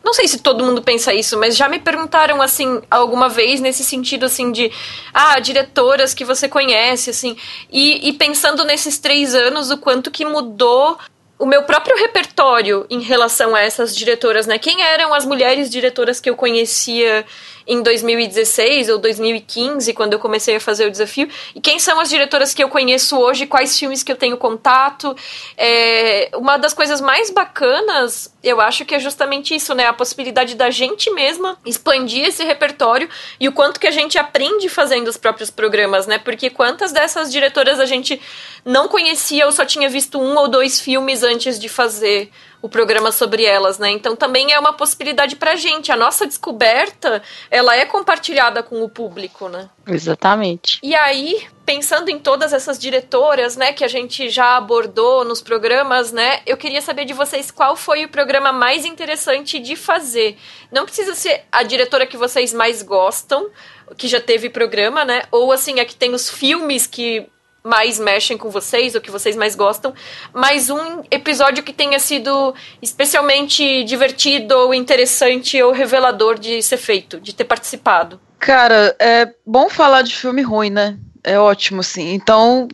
não 0.04 0.14
sei 0.14 0.26
se 0.28 0.40
todo 0.40 0.64
mundo 0.64 0.82
pensa 0.82 1.14
isso, 1.14 1.38
mas 1.38 1.58
já 1.58 1.68
me 1.68 1.80
perguntaram 1.80 2.42
assim 2.42 2.82
alguma 2.90 3.28
vez 3.28 3.60
nesse 3.60 3.84
sentido 3.84 4.26
assim 4.26 4.52
de 4.54 4.72
ah, 5.14 5.38
diretoras 5.40 6.14
que 6.14 6.24
você 6.24 6.48
conhece, 6.48 7.10
assim. 7.10 7.36
E, 7.70 8.08
e 8.08 8.14
pensando 8.14 8.64
nesses 8.64 8.98
três 8.98 9.36
anos, 9.36 9.70
o 9.70 9.78
quanto 9.78 10.10
que 10.10 10.24
mudou 10.26 10.98
o 11.40 11.46
meu 11.46 11.64
próprio 11.64 11.96
repertório 11.98 12.86
em 12.90 13.02
relação 13.02 13.54
a 13.54 13.62
essas 13.62 13.96
diretoras, 13.96 14.48
né? 14.48 14.58
Quem 14.58 14.82
eram 14.82 15.14
as 15.14 15.26
mulheres 15.26 15.70
diretoras 15.70 16.20
que 16.20 16.30
eu 16.30 16.36
conhecia 16.36 17.26
em 17.68 17.84
2016 17.84 18.90
ou 18.90 18.98
2015, 18.98 19.94
quando 19.94 20.14
eu 20.14 20.20
comecei 20.20 20.56
a 20.56 20.60
fazer 20.60 20.88
o 20.88 20.92
desafio, 20.92 21.28
e 21.54 21.60
quem 21.60 21.78
são 21.80 22.00
as 22.00 22.10
diretoras 22.10 22.54
que 22.54 22.64
eu 22.64 22.70
conheço 22.70 23.18
hoje, 23.18 23.46
quais 23.46 23.78
filmes 23.78 24.04
que 24.04 24.12
eu 24.12 24.16
tenho 24.16 24.38
contato. 24.38 25.16
É, 25.58 26.30
uma 26.36 26.58
das 26.58 26.74
coisas 26.74 27.02
mais 27.02 27.30
bacanas, 27.30 28.34
eu 28.42 28.62
acho 28.62 28.86
que 28.86 28.96
é 28.96 29.00
justamente 29.00 29.54
isso, 29.54 29.76
né? 29.76 29.86
A 29.86 29.94
possibilidade 29.94 30.56
da 30.56 30.70
gente 30.70 31.12
mesma 31.12 31.58
expandir 31.66 32.26
esse 32.26 32.44
repertório 32.44 33.10
e 33.40 33.48
o 33.48 33.52
quanto 33.52 33.80
que 33.80 33.88
a 33.88 33.92
gente 33.92 34.18
aprende 34.18 34.70
fazendo 34.70 35.10
os 35.10 35.18
próprios 35.18 35.52
programas, 35.52 36.08
né? 36.08 36.18
Porque 36.18 36.50
quantas 36.50 36.92
dessas 36.92 37.32
diretoras 37.32 37.80
a 37.80 37.86
gente 37.86 38.22
não 38.64 38.88
conhecia 38.88 39.46
ou 39.46 39.52
só 39.52 39.66
tinha 39.66 39.90
visto 39.90 40.20
um 40.20 40.38
ou 40.38 40.48
dois 40.48 40.80
filmes 40.80 41.24
antes 41.24 41.60
de 41.60 41.68
fazer 41.68 42.32
o 42.62 42.70
programa 42.70 43.12
sobre 43.12 43.46
elas, 43.46 43.78
né? 43.78 43.90
Então 43.92 44.16
também 44.16 44.52
é 44.52 44.60
uma 44.60 44.74
possibilidade 44.74 45.36
pra 45.36 45.56
gente. 45.56 45.92
A 45.92 45.96
nossa 45.96 46.26
descoberta, 46.26 47.22
ela 47.52 47.76
é 47.76 47.86
compartilhada 47.86 48.64
com 48.64 48.84
o 48.84 48.90
público, 48.90 49.48
né? 49.48 49.70
Exatamente. 49.88 50.80
E 50.84 50.96
aí, 50.96 51.48
pensando 51.66 52.10
em 52.10 52.18
todas 52.18 52.54
essas 52.54 52.80
diretoras, 52.80 53.56
né, 53.56 53.74
que 53.74 53.84
a 53.84 53.88
gente 53.88 54.30
já 54.30 54.58
abordou 54.58 55.24
nos 55.24 55.42
programas, 55.42 56.12
né, 56.12 56.42
eu 56.46 56.58
queria 56.58 56.82
saber 56.82 57.06
de 57.06 57.14
vocês 57.14 57.52
qual 57.52 57.76
foi 57.76 58.06
o 58.06 58.10
programa 58.10 58.52
mais 58.52 58.86
interessante 58.86 59.60
de 59.60 59.76
fazer. 59.76 60.38
Não 60.72 60.86
precisa 60.86 61.14
ser 61.14 61.44
a 61.52 61.64
diretora 61.64 62.06
que 62.06 62.18
vocês 62.18 62.54
mais 62.54 62.82
gostam, 62.82 63.50
que 63.98 64.08
já 64.08 64.20
teve 64.20 64.50
programa, 64.50 65.06
né, 65.06 65.24
ou 65.32 65.52
assim, 65.52 65.80
a 65.80 65.86
que 65.86 65.96
tem 65.96 66.14
os 66.14 66.30
filmes 66.30 66.88
que 66.88 67.30
mais 67.68 68.00
mexem 68.00 68.38
com 68.38 68.50
vocês, 68.50 68.96
ou 68.96 69.02
que 69.02 69.12
vocês 69.12 69.36
mais 69.36 69.56
gostam, 69.56 69.94
mas 70.34 70.70
um 70.70 71.04
episódio 71.12 71.64
que 71.64 71.74
tenha 71.74 72.00
sido 72.00 72.56
especialmente 72.82 73.84
divertido, 73.84 74.56
ou 74.56 74.74
interessante, 74.74 75.62
ou 75.62 75.74
revelador 75.74 76.40
de 76.40 76.62
ser 76.64 76.78
feito, 76.78 77.20
de 77.20 77.36
ter 77.36 77.44
participado. 77.44 78.20
Cara, 78.40 78.96
é 79.00 79.34
bom 79.46 79.70
falar 79.70 80.04
de 80.04 80.16
filme 80.16 80.42
ruim, 80.42 80.70
né? 80.70 80.98
É 81.24 81.38
ótimo, 81.38 81.82
assim. 81.82 82.14
Então, 82.14 82.68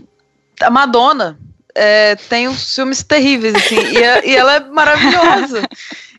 a 0.62 0.69
Madonna 0.69 1.39
é, 1.75 2.15
tem 2.15 2.48
uns 2.48 2.75
filmes 2.75 3.03
terríveis, 3.03 3.56
assim, 3.56 3.80
e, 3.80 3.98
é, 3.98 4.27
e 4.30 4.36
ela 4.36 4.56
é 4.56 4.60
maravilhosa. 4.60 5.63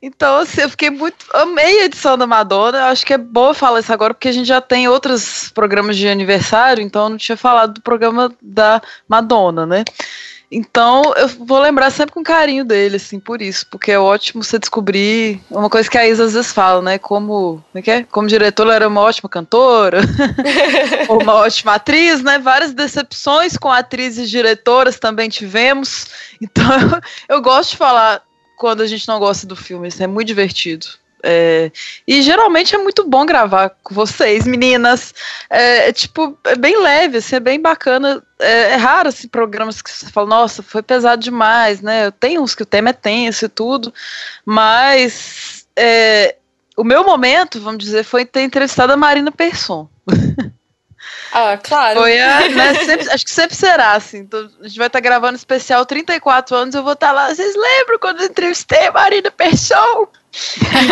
Então, 0.06 0.37
assim, 0.37 0.61
eu 0.61 0.68
fiquei 0.68 0.90
muito. 0.90 1.25
Amei 1.32 1.80
a 1.80 1.84
edição 1.87 2.18
da 2.18 2.26
Madonna. 2.26 2.88
Acho 2.88 3.06
que 3.06 3.14
é 3.14 3.18
boa 3.18 3.54
falar 3.54 3.80
isso 3.80 3.90
agora, 3.90 4.12
porque 4.12 4.28
a 4.28 4.32
gente 4.32 4.46
já 4.46 4.61
tem 4.61 4.87
outros 4.87 5.49
programas 5.49 5.96
de 5.96 6.06
aniversário, 6.06 6.82
então 6.82 7.04
eu 7.04 7.08
não 7.08 7.16
tinha 7.16 7.38
falado 7.38 7.75
do 7.75 7.80
programa 7.80 8.30
da 8.42 8.82
Madonna, 9.08 9.64
né? 9.64 9.82
Então, 10.50 11.02
eu 11.16 11.28
vou 11.28 11.58
lembrar 11.58 11.90
sempre 11.90 12.14
com 12.14 12.22
carinho 12.22 12.64
dele, 12.64 12.96
assim, 12.96 13.18
por 13.18 13.42
isso, 13.42 13.66
porque 13.70 13.90
é 13.90 13.98
ótimo 13.98 14.44
você 14.44 14.58
descobrir 14.58 15.40
uma 15.50 15.68
coisa 15.68 15.90
que 15.90 15.98
a 15.98 16.06
Isa 16.06 16.24
às 16.24 16.34
vezes 16.34 16.52
fala, 16.52 16.80
né? 16.82 16.98
Como, 16.98 17.62
como, 17.72 17.78
é 17.78 17.82
que 17.82 17.90
é? 17.90 18.02
como 18.04 18.28
diretora, 18.28 18.68
ela 18.68 18.76
era 18.76 18.88
uma 18.88 19.00
ótima 19.00 19.28
cantora, 19.28 20.00
ou 21.08 21.22
uma 21.22 21.34
ótima 21.34 21.74
atriz, 21.74 22.22
né? 22.22 22.38
Várias 22.38 22.72
decepções 22.72 23.56
com 23.56 23.70
atrizes 23.70 24.30
diretoras 24.30 24.98
também 24.98 25.28
tivemos. 25.28 26.06
Então, 26.40 26.64
eu 27.28 27.40
gosto 27.42 27.70
de 27.70 27.76
falar 27.76 28.22
quando 28.56 28.82
a 28.82 28.86
gente 28.86 29.08
não 29.08 29.18
gosta 29.18 29.46
do 29.46 29.56
filme. 29.56 29.88
Isso 29.88 30.02
é 30.02 30.06
muito 30.06 30.28
divertido. 30.28 30.86
É, 31.26 31.72
e 32.06 32.20
geralmente 32.20 32.74
é 32.74 32.78
muito 32.78 33.08
bom 33.08 33.24
gravar 33.24 33.70
com 33.82 33.94
vocês, 33.94 34.46
meninas. 34.46 35.14
É, 35.48 35.88
é 35.88 35.92
tipo, 35.92 36.38
é 36.44 36.54
bem 36.54 36.78
leve, 36.80 37.16
assim, 37.16 37.36
é 37.36 37.40
bem 37.40 37.58
bacana. 37.58 38.22
É, 38.38 38.72
é, 38.72 38.76
raro 38.76 39.08
assim, 39.08 39.26
programas 39.26 39.80
que 39.80 39.90
você 39.90 40.06
fala, 40.10 40.28
nossa, 40.28 40.62
foi 40.62 40.82
pesado 40.82 41.22
demais, 41.22 41.80
né? 41.80 42.10
Tem 42.10 42.38
uns 42.38 42.54
que 42.54 42.62
o 42.62 42.66
tema 42.66 42.90
é 42.90 42.92
tenso 42.92 43.46
e 43.46 43.48
tudo, 43.48 43.92
mas 44.44 45.66
é, 45.74 46.36
o 46.76 46.84
meu 46.84 47.02
momento, 47.04 47.58
vamos 47.58 47.82
dizer, 47.82 48.04
foi 48.04 48.26
ter 48.26 48.42
entrevistado 48.42 48.92
a 48.92 48.96
Marina 48.96 49.32
Persson. 49.32 49.88
Ah, 51.34 51.58
claro. 51.60 51.98
Foi 51.98 52.20
a, 52.20 52.46
né, 52.48 52.74
sempre, 52.74 53.10
acho 53.10 53.24
que 53.24 53.30
sempre 53.30 53.56
será, 53.56 53.94
assim. 53.94 54.18
Então, 54.18 54.48
a 54.60 54.68
gente 54.68 54.78
vai 54.78 54.86
estar 54.86 55.00
tá 55.00 55.00
gravando 55.00 55.34
especial 55.34 55.84
34 55.84 56.56
anos, 56.56 56.74
eu 56.76 56.82
vou 56.84 56.92
estar 56.92 57.08
tá 57.08 57.12
lá. 57.12 57.34
Vocês 57.34 57.56
lembram 57.56 57.98
quando 57.98 58.20
eu 58.20 58.26
entrevistei 58.26 58.86
a 58.86 58.92
Marina 58.92 59.32
Persson? 59.32 60.06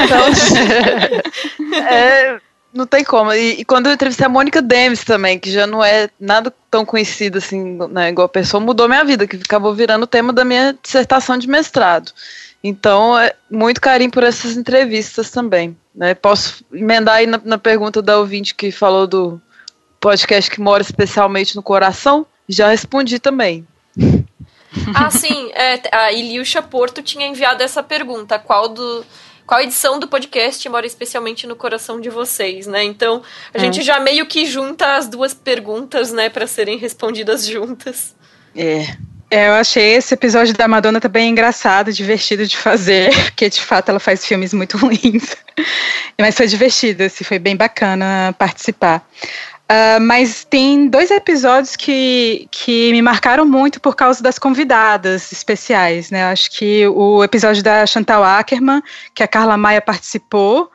Então, 0.04 1.78
é, 1.88 2.40
não 2.74 2.88
tem 2.88 3.04
como. 3.04 3.32
E, 3.32 3.60
e, 3.60 3.64
quando 3.64 3.86
eu 3.86 3.92
entrevistei 3.92 4.26
a 4.26 4.28
Mônica 4.28 4.60
Demis 4.60 5.04
também, 5.04 5.38
que 5.38 5.48
já 5.48 5.64
não 5.64 5.82
é 5.82 6.10
nada 6.18 6.52
tão 6.68 6.84
conhecida 6.84 7.38
assim, 7.38 7.78
né, 7.90 8.08
igual 8.08 8.26
a 8.26 8.28
pessoa, 8.28 8.60
mudou 8.60 8.88
minha 8.88 9.04
vida, 9.04 9.28
que 9.28 9.36
acabou 9.36 9.72
virando 9.72 10.02
o 10.02 10.08
tema 10.08 10.32
da 10.32 10.44
minha 10.44 10.76
dissertação 10.82 11.38
de 11.38 11.48
mestrado. 11.48 12.10
Então, 12.64 13.16
é 13.16 13.32
muito 13.48 13.80
carinho 13.80 14.10
por 14.10 14.24
essas 14.24 14.56
entrevistas 14.56 15.30
também. 15.30 15.76
Né? 15.94 16.14
Posso 16.14 16.64
emendar 16.72 17.16
aí 17.16 17.26
na, 17.28 17.40
na 17.44 17.58
pergunta 17.58 18.02
da 18.02 18.18
ouvinte 18.18 18.56
que 18.56 18.72
falou 18.72 19.06
do 19.06 19.40
podcast 20.02 20.50
que 20.50 20.60
mora 20.60 20.82
especialmente 20.82 21.54
no 21.54 21.62
coração? 21.62 22.26
Já 22.48 22.68
respondi 22.68 23.18
também. 23.18 23.66
Ah, 24.94 25.10
sim. 25.10 25.50
É, 25.52 25.82
a 25.94 26.12
Iliusha 26.12 26.62
Porto 26.62 27.02
tinha 27.02 27.26
enviado 27.26 27.62
essa 27.62 27.82
pergunta. 27.82 28.38
Qual 28.38 28.70
do 28.70 29.04
qual 29.46 29.60
edição 29.60 29.98
do 29.98 30.08
podcast 30.08 30.66
mora 30.70 30.86
especialmente 30.86 31.46
no 31.46 31.54
coração 31.54 32.00
de 32.00 32.08
vocês, 32.08 32.66
né? 32.66 32.82
Então, 32.82 33.22
a 33.52 33.58
gente 33.58 33.80
é. 33.80 33.82
já 33.82 34.00
meio 34.00 34.24
que 34.24 34.46
junta 34.46 34.96
as 34.96 35.08
duas 35.08 35.34
perguntas, 35.34 36.10
né, 36.10 36.30
para 36.30 36.46
serem 36.46 36.78
respondidas 36.78 37.46
juntas. 37.46 38.14
É. 38.56 38.96
É, 39.32 39.48
eu 39.48 39.54
achei 39.54 39.94
esse 39.94 40.12
episódio 40.12 40.52
da 40.52 40.68
Madonna 40.68 41.00
também 41.00 41.30
engraçado, 41.30 41.90
divertido 41.90 42.46
de 42.46 42.54
fazer, 42.54 43.10
porque 43.24 43.48
de 43.48 43.62
fato 43.62 43.88
ela 43.88 43.98
faz 43.98 44.26
filmes 44.26 44.52
muito 44.52 44.76
ruins. 44.78 45.36
Mas 46.20 46.36
foi 46.36 46.46
divertido, 46.46 47.04
assim, 47.04 47.24
foi 47.24 47.38
bem 47.38 47.56
bacana 47.56 48.34
participar. 48.38 49.02
Uh, 49.70 50.00
mas 50.02 50.44
tem 50.44 50.86
dois 50.86 51.10
episódios 51.10 51.76
que, 51.76 52.46
que 52.50 52.92
me 52.92 53.00
marcaram 53.00 53.46
muito 53.46 53.80
por 53.80 53.96
causa 53.96 54.22
das 54.22 54.38
convidadas 54.38 55.32
especiais, 55.32 56.10
né? 56.10 56.24
Acho 56.24 56.50
que 56.50 56.86
o 56.88 57.24
episódio 57.24 57.62
da 57.62 57.86
Chantal 57.86 58.22
Ackerman, 58.22 58.82
que 59.14 59.22
a 59.22 59.28
Carla 59.28 59.56
Maia 59.56 59.80
participou, 59.80 60.70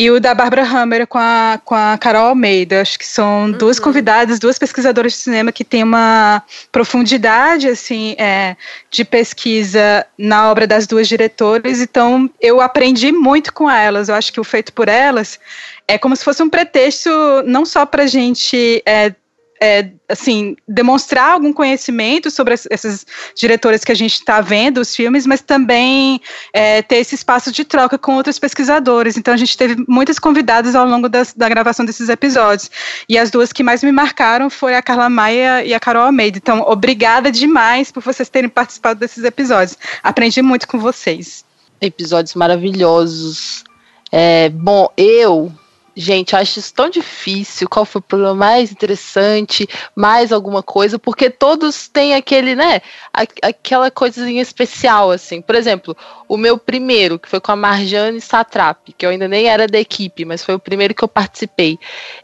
e 0.00 0.10
o 0.10 0.18
da 0.18 0.32
Barbara 0.34 0.62
Hammer 0.62 1.06
com 1.06 1.18
a, 1.18 1.60
com 1.62 1.74
a 1.74 1.98
Carol 1.98 2.28
Almeida. 2.28 2.80
Acho 2.80 2.98
que 2.98 3.06
são 3.06 3.44
uhum. 3.44 3.52
duas 3.52 3.78
convidadas, 3.78 4.38
duas 4.38 4.58
pesquisadoras 4.58 5.12
de 5.12 5.18
cinema 5.18 5.52
que 5.52 5.62
têm 5.62 5.82
uma 5.82 6.42
profundidade 6.72 7.68
assim 7.68 8.16
é, 8.16 8.56
de 8.90 9.04
pesquisa 9.04 10.06
na 10.16 10.50
obra 10.50 10.66
das 10.66 10.86
duas 10.86 11.06
diretoras. 11.06 11.82
Então 11.82 12.30
eu 12.40 12.62
aprendi 12.62 13.12
muito 13.12 13.52
com 13.52 13.70
elas. 13.70 14.08
Eu 14.08 14.14
acho 14.14 14.32
que 14.32 14.40
o 14.40 14.44
feito 14.44 14.72
por 14.72 14.88
elas 14.88 15.38
é 15.86 15.98
como 15.98 16.16
se 16.16 16.24
fosse 16.24 16.42
um 16.42 16.48
pretexto 16.48 17.10
não 17.44 17.66
só 17.66 17.84
para 17.84 18.04
a 18.04 18.06
gente 18.06 18.82
é, 18.86 19.14
é, 19.62 19.90
assim, 20.08 20.56
demonstrar 20.66 21.32
algum 21.32 21.52
conhecimento 21.52 22.30
sobre 22.30 22.54
essas 22.54 23.06
diretoras 23.34 23.84
que 23.84 23.92
a 23.92 23.94
gente 23.94 24.14
está 24.14 24.40
vendo, 24.40 24.80
os 24.80 24.96
filmes, 24.96 25.26
mas 25.26 25.42
também 25.42 26.18
é, 26.52 26.80
ter 26.80 26.96
esse 26.96 27.14
espaço 27.14 27.52
de 27.52 27.62
troca 27.62 27.98
com 27.98 28.16
outros 28.16 28.38
pesquisadores. 28.38 29.18
Então, 29.18 29.34
a 29.34 29.36
gente 29.36 29.56
teve 29.58 29.84
muitas 29.86 30.18
convidadas 30.18 30.74
ao 30.74 30.86
longo 30.86 31.08
das, 31.08 31.34
da 31.34 31.48
gravação 31.48 31.84
desses 31.84 32.08
episódios. 32.08 32.70
E 33.06 33.18
as 33.18 33.30
duas 33.30 33.52
que 33.52 33.62
mais 33.62 33.84
me 33.84 33.92
marcaram 33.92 34.48
foi 34.48 34.74
a 34.74 34.82
Carla 34.82 35.10
Maia 35.10 35.62
e 35.62 35.74
a 35.74 35.80
Carol 35.80 36.04
Almeida. 36.04 36.38
Então, 36.38 36.62
obrigada 36.66 37.30
demais 37.30 37.92
por 37.92 38.02
vocês 38.02 38.30
terem 38.30 38.48
participado 38.48 38.98
desses 38.98 39.24
episódios. 39.24 39.76
Aprendi 40.02 40.40
muito 40.40 40.66
com 40.66 40.78
vocês. 40.78 41.44
Episódios 41.80 42.34
maravilhosos. 42.34 43.64
É, 44.10 44.48
bom, 44.48 44.88
eu 44.96 45.52
Gente, 45.96 46.36
acho 46.36 46.58
isso 46.58 46.72
tão 46.72 46.88
difícil. 46.88 47.68
Qual 47.68 47.84
foi 47.84 47.98
o 47.98 48.02
problema 48.02 48.34
mais 48.34 48.70
interessante? 48.70 49.68
Mais 49.94 50.32
alguma 50.32 50.62
coisa? 50.62 50.98
Porque 50.98 51.28
todos 51.28 51.88
têm 51.88 52.14
aquele, 52.14 52.54
né? 52.54 52.80
Aquela 53.12 53.90
coisinha 53.90 54.40
especial, 54.40 55.10
assim. 55.10 55.42
Por 55.42 55.54
exemplo, 55.54 55.96
o 56.28 56.36
meu 56.36 56.56
primeiro, 56.56 57.18
que 57.18 57.28
foi 57.28 57.40
com 57.40 57.52
a 57.52 57.56
Marjane 57.56 58.20
Satrap, 58.20 58.92
que 58.96 59.04
eu 59.04 59.10
ainda 59.10 59.26
nem 59.26 59.46
era 59.46 59.66
da 59.66 59.80
equipe, 59.80 60.24
mas 60.24 60.44
foi 60.44 60.54
o 60.54 60.60
primeiro 60.60 60.94
que 60.94 61.02
eu 61.02 61.08
participei. 61.08 61.78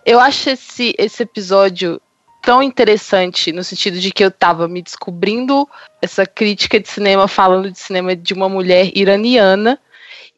Eu 0.05 0.21
acho 0.21 0.51
esse, 0.51 0.95
esse 0.97 1.23
episódio 1.23 2.01
tão 2.47 2.63
interessante 2.63 3.51
no 3.51 3.65
sentido 3.65 3.99
de 3.99 4.13
que 4.13 4.23
eu 4.23 4.29
estava 4.29 4.69
me 4.69 4.81
descobrindo 4.81 5.69
essa 6.01 6.25
crítica 6.25 6.79
de 6.79 6.89
cinema 6.89 7.27
falando 7.27 7.73
de 7.73 7.79
cinema 7.79 8.15
de 8.15 8.33
uma 8.33 8.49
mulher 8.49 8.93
iraniana 8.95 9.77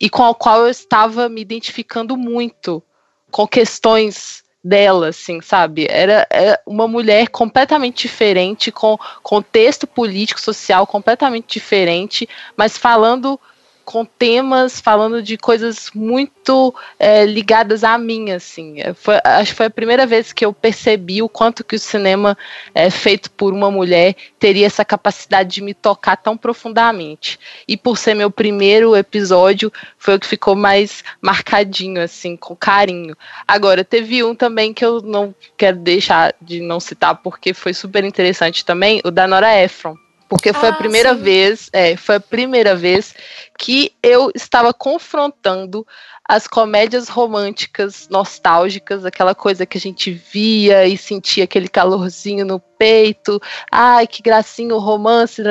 e 0.01 0.09
com 0.09 0.25
a 0.25 0.35
qual 0.35 0.63
eu 0.63 0.71
estava 0.71 1.29
me 1.29 1.43
identificando 1.43 2.17
muito 2.17 2.83
com 3.31 3.47
questões 3.47 4.43
dela, 4.63 5.09
assim, 5.09 5.41
sabe? 5.41 5.87
Era, 5.89 6.27
era, 6.31 6.61
uma 6.67 6.89
mulher 6.89 7.29
completamente 7.29 8.03
diferente, 8.09 8.73
com 8.73 8.99
contexto 9.23 9.87
político, 9.87 10.41
social 10.41 10.87
completamente 10.87 11.55
diferente, 11.55 12.29
mas 12.57 12.77
falando 12.77 13.41
com 13.89 14.05
temas 14.05 14.79
falando 14.81 15.23
de 15.23 15.39
coisas 15.39 15.91
muito 15.95 16.75
é, 16.99 17.25
ligadas 17.25 17.83
a 17.83 17.97
mim, 17.97 18.33
assim. 18.33 18.83
É, 18.83 18.93
foi, 18.93 19.19
acho 19.25 19.53
que 19.53 19.57
foi 19.57 19.65
a 19.65 19.71
primeira 19.71 20.07
vez 20.07 20.31
que 20.31 20.45
eu 20.45 20.53
percebi 20.53 21.23
o 21.23 21.29
quanto 21.29 21.65
que 21.65 21.75
o 21.75 21.79
cinema 21.79 22.37
é, 22.75 22.91
feito 22.91 23.31
por 23.31 23.51
uma 23.51 23.71
mulher 23.71 24.15
teria 24.39 24.67
essa 24.67 24.85
capacidade 24.85 25.55
de 25.55 25.63
me 25.63 25.73
tocar 25.73 26.17
tão 26.17 26.37
profundamente. 26.37 27.41
E 27.67 27.79
por 27.79 27.97
ser 27.97 28.13
meu 28.13 28.31
primeiro 28.31 28.95
episódio, 28.95 29.73
foi 29.97 30.17
o 30.17 30.21
que 30.21 30.27
ficou 30.27 30.55
mais 30.55 31.03
marcadinho, 31.23 32.03
assim, 32.03 32.37
com 32.37 32.55
carinho. 32.55 33.17
Agora, 33.47 33.83
teve 33.83 34.23
um 34.23 34.35
também 34.35 34.75
que 34.75 34.85
eu 34.85 35.01
não 35.01 35.35
quero 35.57 35.79
deixar 35.79 36.35
de 36.43 36.61
não 36.61 36.79
citar, 36.79 37.23
porque 37.23 37.55
foi 37.55 37.73
super 37.73 38.05
interessante 38.05 38.67
também, 38.67 39.01
o 39.03 39.11
da 39.11 39.27
Nora 39.27 39.59
Ephron 39.59 39.97
porque 40.29 40.53
foi 40.53 40.69
ah, 40.69 40.73
a 40.73 40.77
primeira 40.77 41.15
sim. 41.15 41.23
vez, 41.23 41.71
é, 41.73 41.97
foi 41.97 42.17
a 42.17 42.21
primeira 42.21 42.77
vez 42.77 43.15
que 43.59 43.93
eu 44.03 44.31
estava 44.35 44.75
confrontando 44.75 45.87
as 46.29 46.47
comédias 46.47 47.09
românticas 47.09 48.07
nostálgicas, 48.11 49.07
aquela 49.07 49.35
coisa 49.35 49.65
que 49.65 49.79
a 49.79 49.81
gente 49.81 50.11
via 50.13 50.87
e 50.87 50.99
sentia 50.99 51.45
aquele 51.45 51.69
calorzinho 51.69 52.45
no 52.45 52.61
peito, 52.61 53.41
ai 53.73 54.07
que 54.07 54.23
gracinho 54.23 54.77
o 54.77 54.79
romance, 54.79 55.43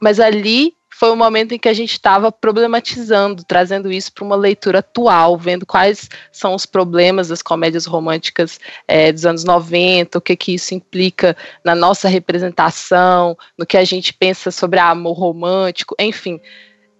mas 0.00 0.18
ali 0.18 0.74
foi 0.98 1.10
o 1.10 1.16
momento 1.16 1.52
em 1.52 1.58
que 1.58 1.68
a 1.68 1.74
gente 1.74 1.92
estava 1.92 2.32
problematizando, 2.32 3.44
trazendo 3.44 3.92
isso 3.92 4.10
para 4.10 4.24
uma 4.24 4.34
leitura 4.34 4.78
atual, 4.78 5.36
vendo 5.36 5.66
quais 5.66 6.08
são 6.32 6.54
os 6.54 6.64
problemas 6.64 7.28
das 7.28 7.42
comédias 7.42 7.84
românticas 7.84 8.58
é, 8.88 9.12
dos 9.12 9.26
anos 9.26 9.44
90, 9.44 10.16
o 10.16 10.20
que, 10.22 10.34
que 10.34 10.54
isso 10.54 10.74
implica 10.74 11.36
na 11.62 11.74
nossa 11.74 12.08
representação, 12.08 13.36
no 13.58 13.66
que 13.66 13.76
a 13.76 13.84
gente 13.84 14.14
pensa 14.14 14.50
sobre 14.50 14.78
amor 14.78 15.12
romântico, 15.12 15.94
enfim. 16.00 16.40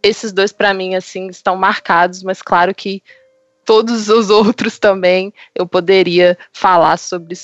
Esses 0.02 0.30
dois, 0.30 0.52
para 0.52 0.74
mim, 0.74 0.94
assim, 0.94 1.28
estão 1.28 1.56
marcados, 1.56 2.22
mas 2.22 2.42
claro 2.42 2.74
que 2.74 3.02
todos 3.64 4.10
os 4.10 4.28
outros 4.28 4.78
também 4.78 5.32
eu 5.54 5.66
poderia 5.66 6.36
falar 6.52 6.98
sobre 6.98 7.34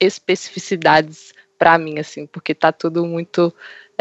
especificidades 0.00 1.34
para 1.58 1.76
mim, 1.76 1.98
assim, 1.98 2.26
porque 2.26 2.54
tá 2.54 2.72
tudo 2.72 3.04
muito 3.04 3.52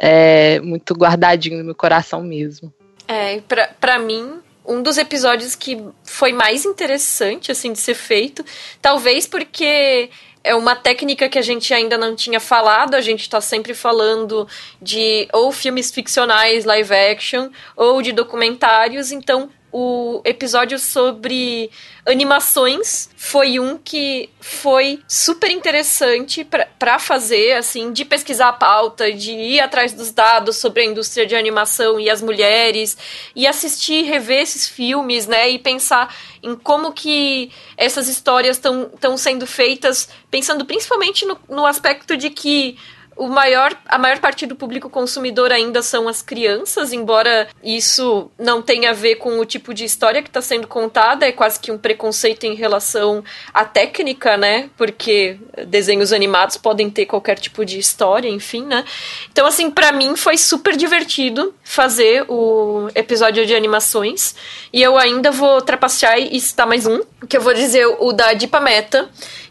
é, 0.01 0.59
muito 0.61 0.93
guardadinho 0.93 1.57
no 1.57 1.63
meu 1.63 1.75
coração 1.75 2.21
mesmo. 2.21 2.73
É, 3.07 3.41
pra, 3.41 3.69
pra 3.79 3.99
mim, 3.99 4.39
um 4.65 4.81
dos 4.81 4.97
episódios 4.97 5.55
que 5.55 5.83
foi 6.03 6.31
mais 6.31 6.65
interessante, 6.65 7.51
assim, 7.51 7.73
de 7.73 7.79
ser 7.79 7.95
feito, 7.95 8.45
talvez 8.81 9.25
porque 9.25 10.09
é 10.43 10.55
uma 10.55 10.75
técnica 10.75 11.27
que 11.27 11.37
a 11.37 11.41
gente 11.41 11.73
ainda 11.73 11.97
não 11.97 12.15
tinha 12.15 12.39
falado, 12.39 12.95
a 12.95 13.01
gente 13.01 13.21
está 13.21 13.41
sempre 13.41 13.73
falando 13.73 14.47
de 14.81 15.27
ou 15.33 15.51
filmes 15.51 15.91
ficcionais 15.91 16.65
live 16.65 16.93
action 16.93 17.49
ou 17.75 18.01
de 18.01 18.11
documentários, 18.11 19.11
então 19.11 19.49
o 19.71 20.21
episódio 20.25 20.79
sobre 20.79 21.69
animações 22.05 23.09
foi 23.15 23.59
um 23.59 23.77
que 23.77 24.29
foi 24.39 24.99
super 25.07 25.51
interessante 25.51 26.43
para 26.43 26.97
fazer, 26.97 27.53
assim, 27.53 27.93
de 27.93 28.03
pesquisar 28.03 28.49
a 28.49 28.53
pauta, 28.53 29.11
de 29.11 29.31
ir 29.31 29.59
atrás 29.59 29.93
dos 29.93 30.11
dados 30.11 30.57
sobre 30.57 30.81
a 30.81 30.85
indústria 30.85 31.25
de 31.25 31.35
animação 31.35 31.99
e 31.99 32.09
as 32.09 32.21
mulheres, 32.21 32.97
e 33.35 33.45
assistir, 33.45 34.03
rever 34.03 34.41
esses 34.41 34.67
filmes, 34.67 35.27
né, 35.27 35.49
e 35.49 35.59
pensar 35.59 36.15
em 36.41 36.55
como 36.55 36.91
que 36.91 37.51
essas 37.77 38.07
histórias 38.07 38.57
estão 38.57 39.17
sendo 39.17 39.45
feitas, 39.45 40.09
pensando 40.31 40.65
principalmente 40.65 41.25
no, 41.25 41.37
no 41.47 41.65
aspecto 41.65 42.17
de 42.17 42.29
que 42.29 42.77
o 43.19 43.27
maior, 43.27 43.75
a 43.85 43.97
maior 43.97 44.17
parte 44.19 44.45
do 44.45 44.55
público 44.55 44.89
consumidor 44.89 45.51
ainda 45.51 45.81
são 45.81 46.07
as 46.07 46.21
crianças, 46.21 46.93
embora 46.93 47.49
isso 47.61 48.31
não 48.39 48.61
tenha 48.61 48.91
a 48.91 48.93
ver 48.93 49.15
com 49.15 49.37
o 49.39 49.45
tipo 49.45 49.73
de 49.73 49.83
história 49.83 50.21
que 50.21 50.29
está 50.29 50.41
sendo 50.41 50.67
contada, 50.67 51.27
é 51.27 51.31
quase 51.33 51.59
que 51.59 51.69
um 51.69 51.77
preconceito 51.77 52.45
em 52.45 52.55
relação 52.55 53.21
à 53.53 53.65
técnica, 53.65 54.37
né? 54.37 54.69
Porque 54.77 55.37
desenhos 55.67 56.13
animados 56.13 56.55
podem 56.55 56.89
ter 56.89 57.07
qualquer 57.07 57.37
tipo 57.37 57.65
de 57.65 57.77
história, 57.77 58.29
enfim, 58.29 58.65
né? 58.65 58.85
Então, 59.29 59.45
assim, 59.45 59.69
para 59.69 59.91
mim 59.91 60.15
foi 60.15 60.37
super 60.37 60.77
divertido 60.77 61.53
fazer 61.61 62.23
o 62.29 62.89
episódio 62.95 63.45
de 63.45 63.53
animações. 63.53 64.33
E 64.71 64.81
eu 64.81 64.97
ainda 64.97 65.29
vou 65.29 65.61
trapacear 65.61 66.17
e 66.17 66.39
citar 66.39 66.65
mais 66.65 66.87
um, 66.87 67.01
que 67.27 67.35
eu 67.35 67.41
vou 67.41 67.53
dizer 67.53 67.85
o 67.85 68.13
da 68.13 68.31
Dipa 68.31 68.61
Meta, 68.61 69.09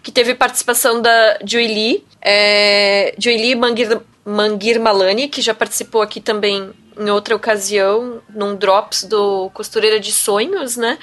que 0.09 0.13
teve 0.13 0.35
participação 0.35 1.03
da 1.03 1.39
Joy 1.45 1.67
Lee, 1.67 2.05
é, 2.23 3.15
Joy 3.19 3.37
Lee 3.37 3.55
Mangir, 3.55 4.01
Mangir 4.25 4.81
Malani, 4.81 5.29
que 5.29 5.43
já 5.43 5.53
participou 5.53 6.01
aqui 6.01 6.19
também 6.19 6.71
em 6.99 7.11
outra 7.11 7.37
ocasião, 7.37 8.23
num 8.31 8.57
Drops 8.57 9.05
do 9.05 9.51
Costureira 9.51 10.01
de 10.01 10.11
Sonhos, 10.11 10.79
né? 10.79 10.97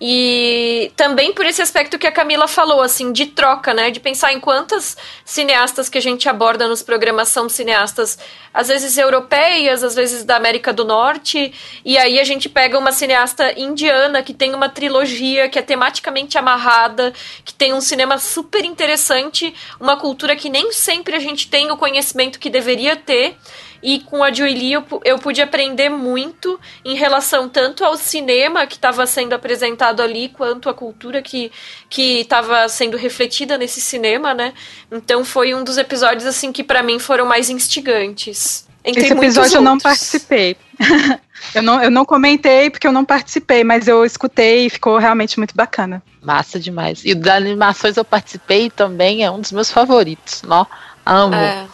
E 0.00 0.92
também 0.96 1.32
por 1.32 1.46
esse 1.46 1.62
aspecto 1.62 1.98
que 1.98 2.06
a 2.06 2.12
Camila 2.12 2.48
falou, 2.48 2.80
assim, 2.80 3.12
de 3.12 3.26
troca, 3.26 3.72
né? 3.72 3.90
De 3.90 4.00
pensar 4.00 4.32
em 4.32 4.40
quantas 4.40 4.96
cineastas 5.24 5.88
que 5.88 5.98
a 5.98 6.00
gente 6.00 6.28
aborda 6.28 6.68
nos 6.68 6.82
programas 6.82 7.28
são 7.28 7.48
cineastas, 7.48 8.18
às 8.52 8.68
vezes 8.68 8.96
europeias, 8.98 9.82
às 9.82 9.94
vezes 9.94 10.24
da 10.24 10.36
América 10.36 10.72
do 10.72 10.84
Norte, 10.84 11.52
e 11.84 11.98
aí 11.98 12.20
a 12.20 12.24
gente 12.24 12.48
pega 12.48 12.78
uma 12.78 12.92
cineasta 12.92 13.58
indiana 13.58 14.22
que 14.22 14.32
tem 14.32 14.54
uma 14.54 14.68
trilogia 14.68 15.48
que 15.48 15.58
é 15.58 15.62
tematicamente 15.62 16.38
amarrada, 16.38 17.12
que 17.44 17.52
tem 17.52 17.72
um 17.72 17.80
cinema 17.80 18.18
super 18.18 18.64
interessante, 18.64 19.54
uma 19.80 19.96
cultura 19.96 20.36
que 20.36 20.48
nem 20.48 20.72
sempre 20.72 21.16
a 21.16 21.20
gente 21.20 21.48
tem 21.48 21.70
o 21.70 21.76
conhecimento 21.76 22.38
que 22.38 22.50
deveria 22.50 22.96
ter. 22.96 23.36
E 23.84 24.00
com 24.00 24.24
a 24.24 24.32
Julie 24.32 24.72
eu, 24.72 24.84
eu 25.04 25.18
pude 25.18 25.42
aprender 25.42 25.90
muito 25.90 26.58
em 26.82 26.96
relação 26.96 27.50
tanto 27.50 27.84
ao 27.84 27.98
cinema 27.98 28.66
que 28.66 28.76
estava 28.76 29.06
sendo 29.06 29.34
apresentado 29.34 30.00
ali, 30.00 30.30
quanto 30.30 30.70
à 30.70 30.74
cultura 30.74 31.20
que 31.20 31.52
estava 31.90 32.66
sendo 32.66 32.96
refletida 32.96 33.58
nesse 33.58 33.82
cinema, 33.82 34.32
né? 34.32 34.54
Então 34.90 35.22
foi 35.22 35.54
um 35.54 35.62
dos 35.62 35.76
episódios, 35.76 36.24
assim, 36.24 36.50
que 36.50 36.64
para 36.64 36.82
mim 36.82 36.98
foram 36.98 37.26
mais 37.26 37.50
instigantes. 37.50 38.66
Entre 38.82 39.02
Esse 39.02 39.12
episódio 39.12 39.58
eu 39.58 39.62
não 39.62 39.76
participei. 39.76 40.56
eu, 41.54 41.62
não, 41.62 41.82
eu 41.82 41.90
não 41.90 42.06
comentei 42.06 42.70
porque 42.70 42.86
eu 42.86 42.92
não 42.92 43.04
participei, 43.04 43.64
mas 43.64 43.86
eu 43.86 44.02
escutei 44.02 44.64
e 44.64 44.70
ficou 44.70 44.96
realmente 44.96 45.36
muito 45.36 45.54
bacana. 45.54 46.02
Massa 46.22 46.58
demais. 46.58 47.04
E 47.04 47.14
das 47.14 47.36
animações 47.36 47.98
eu 47.98 48.04
participei 48.04 48.70
também, 48.70 49.22
é 49.22 49.30
um 49.30 49.40
dos 49.42 49.52
meus 49.52 49.70
favoritos. 49.70 50.40
Nó, 50.42 50.64
amo. 51.04 51.34
É. 51.34 51.66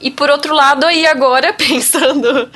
E 0.00 0.10
por 0.10 0.30
outro 0.30 0.54
lado, 0.54 0.84
aí 0.84 1.06
agora, 1.06 1.52
pensando 1.54 2.50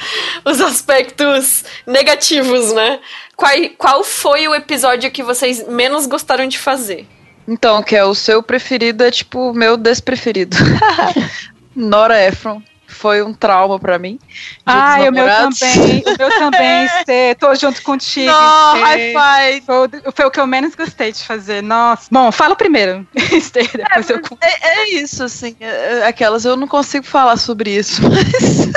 os 0.45 0.61
aspectos 0.61 1.65
negativos, 1.87 2.73
né? 2.73 3.01
Qual, 3.37 3.53
qual 3.79 4.05
foi 4.05 4.47
o 4.47 4.55
episódio 4.55 5.11
que 5.11 5.23
vocês 5.23 5.67
menos 5.67 6.07
gostaram 6.07 6.47
de 6.47 6.59
fazer? 6.59 7.07
Então, 7.49 7.83
que 7.83 7.97
é 7.97 8.05
o 8.05 8.15
seu 8.15 8.43
preferido, 8.43 9.03
é 9.03 9.11
tipo 9.11 9.51
o 9.51 9.55
meu 9.55 9.77
despreferido. 9.77 10.57
Nora 11.75 12.23
Ephron 12.23 12.63
foi 13.01 13.23
um 13.23 13.33
trauma 13.33 13.79
para 13.79 13.99
mim. 13.99 14.19
Ah, 14.67 14.99
o 15.01 15.11
meu 15.11 15.27
também. 15.27 16.05
O 16.07 16.19
meu 16.19 16.29
também, 16.39 16.85
Estê. 16.85 17.35
Tô 17.35 17.55
junto 17.55 17.83
contigo. 17.83 18.31
Não, 18.31 18.79
high 18.79 19.15
five. 19.15 19.67
Foi, 19.67 20.13
foi, 20.13 20.25
o 20.27 20.31
que 20.31 20.39
eu 20.39 20.47
menos 20.47 20.75
gostei 20.75 21.11
de 21.11 21.25
fazer. 21.25 21.63
Nossa. 21.63 22.09
Bom, 22.11 22.31
fala 22.31 22.55
primeiro, 22.55 23.07
Estê, 23.33 23.63
depois 23.63 24.11
é, 24.11 24.13
eu 24.13 24.21
é, 24.43 24.69
é 24.69 24.91
isso, 24.91 25.25
assim. 25.25 25.57
É, 25.59 26.01
é, 26.01 26.07
aquelas, 26.07 26.45
eu 26.45 26.57
não 26.59 26.69
consigo 26.69 27.07
falar 27.07 27.39
sobre 27.39 27.71
isso, 27.71 28.03
mas. 28.05 28.69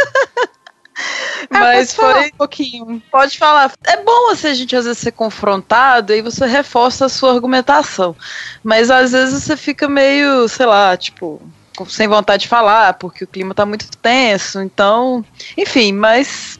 Ah, 1.51 1.59
mas 1.59 1.93
foi 1.93 2.27
um 2.27 2.37
pouquinho. 2.37 3.03
Pode 3.11 3.37
falar. 3.37 3.73
É 3.85 3.97
bom 3.97 4.31
assim, 4.31 4.47
a 4.47 4.53
gente 4.53 4.73
às 4.73 4.85
vezes 4.85 4.99
ser 4.99 5.11
confrontado 5.11 6.13
e 6.13 6.21
você 6.21 6.45
reforça 6.45 7.07
a 7.07 7.09
sua 7.09 7.33
argumentação. 7.33 8.15
Mas 8.63 8.89
às 8.89 9.11
vezes 9.11 9.43
você 9.43 9.57
fica 9.57 9.89
meio, 9.89 10.47
sei 10.47 10.65
lá, 10.65 10.95
tipo, 10.95 11.41
sem 11.87 12.07
vontade 12.07 12.43
de 12.43 12.49
falar, 12.49 12.93
porque 12.95 13.23
o 13.23 13.27
clima 13.27 13.53
tá 13.53 13.65
muito 13.65 13.89
tenso. 13.97 14.61
Então, 14.61 15.25
enfim, 15.57 15.93
mas 15.93 16.57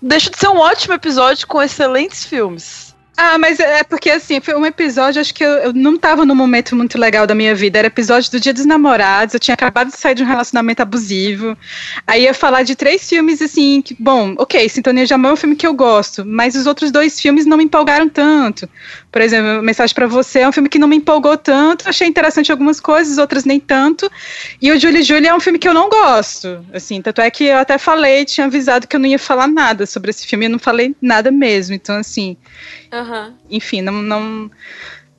deixa 0.00 0.30
de 0.30 0.38
ser 0.38 0.48
um 0.48 0.58
ótimo 0.58 0.94
episódio 0.94 1.46
com 1.46 1.62
excelentes 1.62 2.24
filmes. 2.24 2.94
Ah, 3.16 3.38
mas 3.38 3.60
é 3.60 3.84
porque 3.84 4.10
assim, 4.10 4.40
foi 4.40 4.56
um 4.56 4.66
episódio, 4.66 5.20
acho 5.20 5.32
que 5.32 5.44
eu, 5.44 5.50
eu 5.50 5.72
não 5.72 5.96
tava 5.96 6.24
num 6.24 6.34
momento 6.34 6.74
muito 6.74 6.98
legal 6.98 7.28
da 7.28 7.34
minha 7.34 7.54
vida. 7.54 7.78
Era 7.78 7.86
episódio 7.86 8.28
do 8.32 8.40
Dia 8.40 8.52
dos 8.52 8.66
Namorados, 8.66 9.34
eu 9.34 9.40
tinha 9.40 9.54
acabado 9.54 9.90
de 9.90 9.96
sair 9.96 10.16
de 10.16 10.24
um 10.24 10.26
relacionamento 10.26 10.82
abusivo. 10.82 11.56
Aí 12.06 12.24
ia 12.24 12.34
falar 12.34 12.64
de 12.64 12.74
três 12.74 13.08
filmes, 13.08 13.40
assim, 13.40 13.80
que, 13.82 13.94
bom, 14.00 14.34
ok, 14.36 14.68
Sintonia 14.68 15.06
de 15.06 15.14
Amor 15.14 15.30
é 15.30 15.32
um 15.34 15.36
filme 15.36 15.54
que 15.54 15.66
eu 15.66 15.74
gosto, 15.74 16.24
mas 16.26 16.56
os 16.56 16.66
outros 16.66 16.90
dois 16.90 17.20
filmes 17.20 17.46
não 17.46 17.56
me 17.56 17.64
empolgaram 17.64 18.08
tanto. 18.08 18.68
Por 19.14 19.22
exemplo, 19.22 19.62
Mensagem 19.62 19.94
para 19.94 20.08
Você 20.08 20.40
é 20.40 20.48
um 20.48 20.50
filme 20.50 20.68
que 20.68 20.76
não 20.76 20.88
me 20.88 20.96
empolgou 20.96 21.38
tanto, 21.38 21.88
achei 21.88 22.08
interessante 22.08 22.50
algumas 22.50 22.80
coisas, 22.80 23.16
outras 23.16 23.44
nem 23.44 23.60
tanto. 23.60 24.10
E 24.60 24.72
o 24.72 24.80
Julie 24.80 25.04
Julie 25.04 25.28
é 25.28 25.32
um 25.32 25.38
filme 25.38 25.56
que 25.56 25.68
eu 25.68 25.72
não 25.72 25.88
gosto, 25.88 26.66
assim, 26.72 27.00
tanto 27.00 27.20
é 27.20 27.30
que 27.30 27.44
eu 27.44 27.58
até 27.58 27.78
falei, 27.78 28.24
tinha 28.24 28.48
avisado 28.48 28.88
que 28.88 28.96
eu 28.96 28.98
não 28.98 29.06
ia 29.06 29.16
falar 29.16 29.46
nada 29.46 29.86
sobre 29.86 30.10
esse 30.10 30.26
filme, 30.26 30.46
e 30.46 30.48
eu 30.48 30.50
não 30.50 30.58
falei 30.58 30.96
nada 31.00 31.30
mesmo. 31.30 31.76
Então, 31.76 31.96
assim. 31.96 32.36
Enfim, 33.48 33.82
não, 33.82 34.02
não, 34.02 34.50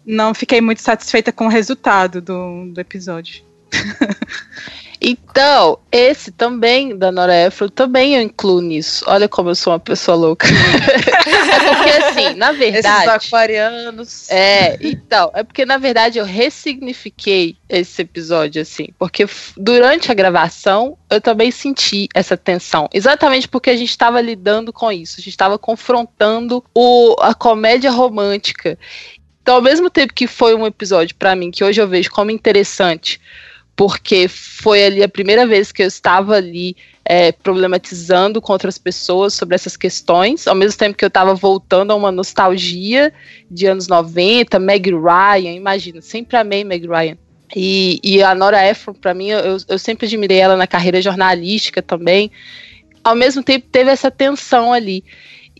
não 0.05 0.34
fiquei 0.34 0.60
muito 0.60 0.81
satisfeita 0.81 1.31
com 1.31 1.45
o 1.45 1.49
resultado 1.49 2.19
do, 2.19 2.65
do 2.73 2.81
episódio. 2.81 3.45
Então, 5.01 5.79
esse 5.91 6.31
também, 6.31 6.97
da 6.97 7.12
Nora 7.12 7.47
Ephron, 7.47 7.67
também 7.67 8.15
eu 8.15 8.21
incluo 8.21 8.62
nisso. 8.62 9.03
Olha 9.08 9.27
como 9.27 9.49
eu 9.49 9.55
sou 9.55 9.73
uma 9.73 9.79
pessoa 9.79 10.15
louca. 10.15 10.47
é 10.47 11.75
porque, 11.75 11.89
assim, 11.89 12.36
na 12.36 12.51
verdade. 12.51 13.10
Esses 13.10 13.27
aquarianos. 13.27 14.29
É, 14.29 14.77
então, 14.81 15.31
é 15.34 15.43
porque, 15.43 15.65
na 15.65 15.77
verdade, 15.77 16.17
eu 16.17 16.25
ressignifiquei 16.25 17.58
esse 17.67 18.01
episódio, 18.01 18.62
assim. 18.62 18.88
Porque 18.97 19.27
durante 19.58 20.12
a 20.12 20.13
gravação, 20.13 20.97
eu 21.10 21.19
também 21.19 21.51
senti 21.51 22.08
essa 22.13 22.38
tensão. 22.38 22.88
Exatamente 22.93 23.47
porque 23.47 23.69
a 23.69 23.77
gente 23.77 23.89
estava 23.89 24.21
lidando 24.21 24.71
com 24.71 24.91
isso. 24.91 25.15
A 25.19 25.21
gente 25.21 25.29
estava 25.29 25.58
confrontando 25.58 26.63
o, 26.73 27.15
a 27.19 27.34
comédia 27.34 27.91
romântica. 27.91 28.77
Então, 29.41 29.55
ao 29.55 29.62
mesmo 29.62 29.89
tempo 29.89 30.13
que 30.13 30.25
foi 30.25 30.55
um 30.55 30.65
episódio, 30.65 31.15
para 31.15 31.36
mim, 31.36 31.51
que 31.51 31.63
hoje 31.63 31.79
eu 31.79 31.88
vejo 31.88 32.10
como 32.10 32.31
interessante 32.31 33.19
porque 33.76 34.28
foi 34.28 34.86
ali 34.86 35.04
a 35.04 35.10
primeira 35.10 35.46
vez 35.46 35.72
que 35.72 35.84
eu 35.84 35.88
estava 35.88 36.36
ali 36.36 36.76
é, 37.04 37.32
problematizando 37.32 38.42
com 38.42 38.54
outras 38.54 38.78
pessoas 38.78 39.34
sobre 39.34 39.54
essas 39.54 39.76
questões, 39.76 40.48
ao 40.48 40.56
mesmo 40.56 40.78
tempo 40.78 40.98
que 40.98 41.04
eu 41.04 41.10
estava 41.10 41.36
voltando 41.36 41.92
a 41.92 41.96
uma 41.96 42.12
nostalgia 42.12 43.14
de 43.52 43.68
anos 43.68 43.88
90, 43.88 44.58
Meg 44.60 44.90
Ryan, 44.92 45.52
imagina, 45.52 46.02
sempre 46.02 46.38
amei 46.38 46.64
Meg 46.64 46.88
Ryan. 46.88 47.18
E, 47.56 48.00
e 48.04 48.24
a 48.24 48.34
Nora 48.34 48.66
Ephron, 48.68 48.94
para 48.94 49.14
mim, 49.14 49.28
eu, 49.28 49.58
eu 49.68 49.78
sempre 49.78 50.08
admirei 50.08 50.40
ela 50.40 50.56
na 50.56 50.66
carreira 50.66 51.02
jornalística 51.02 51.82
também. 51.82 52.32
Ao 53.04 53.16
mesmo 53.16 53.44
tempo, 53.44 53.68
teve 53.72 53.92
essa 53.92 54.10
tensão 54.10 54.74
ali. 54.74 55.04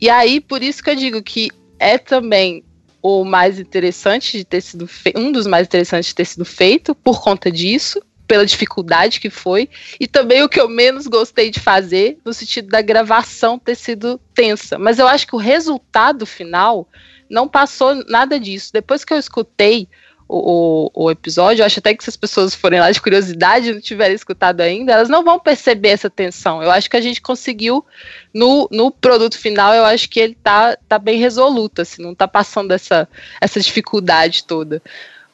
E 0.02 0.10
aí, 0.10 0.42
por 0.42 0.64
isso 0.64 0.84
que 0.84 0.90
eu 0.90 0.96
digo 0.96 1.22
que 1.22 1.52
é 1.78 1.98
também 1.98 2.64
o 3.08 3.24
mais 3.24 3.60
interessante 3.60 4.40
de 4.40 4.44
ter 4.44 4.62
sido 4.62 4.90
um 5.16 5.32
dos 5.32 5.46
mais 5.46 5.68
interessantes 5.68 6.10
de 6.10 6.16
ter 6.16 6.26
sido 6.26 6.44
feito 6.44 6.96
por 6.96 7.22
conta 7.22 7.52
disso, 7.52 8.02
pela 8.28 8.44
dificuldade 8.44 9.20
que 9.20 9.30
foi, 9.30 9.70
e 10.00 10.08
também 10.08 10.42
o 10.42 10.50
que 10.50 10.60
eu 10.60 10.68
menos 10.68 11.06
gostei 11.06 11.52
de 11.52 11.60
fazer, 11.60 12.18
no 12.26 12.34
sentido 12.34 12.68
da 12.68 12.82
gravação 12.82 13.60
ter 13.60 13.76
sido 13.76 14.20
tensa. 14.34 14.80
Mas 14.80 14.98
eu 14.98 15.08
acho 15.08 15.28
que 15.28 15.36
o 15.36 15.40
resultado 15.40 16.26
final 16.26 16.90
não 17.30 17.48
passou 17.48 17.94
nada 18.08 18.40
disso. 18.40 18.74
Depois 18.74 19.06
que 19.06 19.14
eu 19.14 19.20
escutei 19.20 19.88
o, 20.28 20.92
o, 20.96 21.06
o, 21.06 21.12
episódio, 21.12 21.62
eu 21.62 21.66
acho 21.66 21.80
até 21.80 21.94
que 21.94 22.04
se 22.04 22.10
as 22.10 22.18
pessoas 22.18 22.56
forem 22.56 22.80
lá 22.80 22.92
de 22.92 23.02
curiosidade 23.02 23.70
e 23.70 23.74
não 23.74 23.82
tiverem 23.82 24.16
escutado 24.16 24.62
ainda, 24.62 24.94
elas 24.94 25.10
não 25.10 25.24
vão 25.24 25.40
perceber 25.40 25.90
essa 25.90 26.10
tensão. 26.10 26.64
Eu 26.64 26.72
acho 26.72 26.90
que 26.90 26.98
a 26.98 27.02
gente 27.02 27.22
conseguiu, 27.22 27.86
no, 28.34 28.68
no 28.72 28.90
produto 28.90 29.38
final, 29.38 29.74
eu 29.74 29.86
acho 29.86 30.10
que 30.10 30.20
ele 30.20 30.38
tá, 30.44 30.78
tá 30.88 30.98
bem 30.98 31.20
resoluto, 31.20 31.82
assim, 31.82 32.02
não 32.02 32.16
tá 32.16 32.28
passando 32.28 32.72
essa, 32.72 33.08
essa 33.40 33.60
dificuldade 33.60 34.44
toda. 34.46 34.82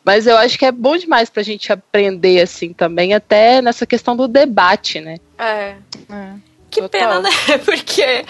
Mas 0.04 0.27
eu 0.27 0.36
acho 0.38 0.58
que 0.58 0.65
é 0.65 0.71
bom 0.71 0.97
demais 0.97 1.30
pra 1.30 1.43
gente 1.43 1.71
aprender, 1.71 2.41
assim, 2.41 2.73
também, 2.73 3.13
até 3.13 3.62
nessa 3.62 3.86
questão 3.86 4.15
do 4.15 4.27
debate, 4.27 4.99
né? 4.99 5.17
É. 5.38 5.75
é. 6.10 6.50
Que 6.71 6.79
Total. 6.81 7.01
pena, 7.01 7.19
né? 7.19 7.29
Porque, 7.65 8.25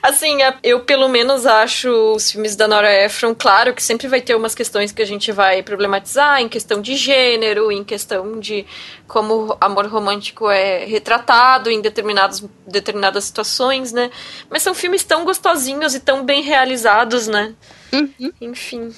assim, 0.00 0.38
eu 0.62 0.80
pelo 0.80 1.08
menos 1.08 1.44
acho 1.44 1.90
os 2.14 2.30
filmes 2.30 2.54
da 2.54 2.68
Nora 2.68 3.04
Ephron, 3.04 3.34
claro 3.34 3.74
que 3.74 3.82
sempre 3.82 4.06
vai 4.06 4.20
ter 4.20 4.36
umas 4.36 4.54
questões 4.54 4.92
que 4.92 5.02
a 5.02 5.04
gente 5.04 5.32
vai 5.32 5.64
problematizar, 5.64 6.40
em 6.40 6.48
questão 6.48 6.80
de 6.80 6.94
gênero, 6.94 7.72
em 7.72 7.82
questão 7.82 8.38
de 8.38 8.64
como 9.08 9.56
amor 9.60 9.86
romântico 9.86 10.48
é 10.48 10.84
retratado 10.84 11.68
em 11.68 11.80
determinadas, 11.80 12.44
determinadas 12.64 13.24
situações, 13.24 13.92
né? 13.92 14.12
Mas 14.48 14.62
são 14.62 14.72
filmes 14.72 15.02
tão 15.02 15.24
gostosinhos 15.24 15.92
e 15.96 16.00
tão 16.00 16.24
bem 16.24 16.42
realizados, 16.42 17.26
né? 17.26 17.52
Uhum. 17.92 18.32
Enfim. 18.40 18.94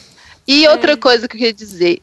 E 0.47 0.67
é. 0.67 0.71
outra 0.71 0.95
coisa 0.95 1.27
que 1.27 1.37
eu 1.37 1.39
queria 1.39 1.55
dizer, 1.55 2.03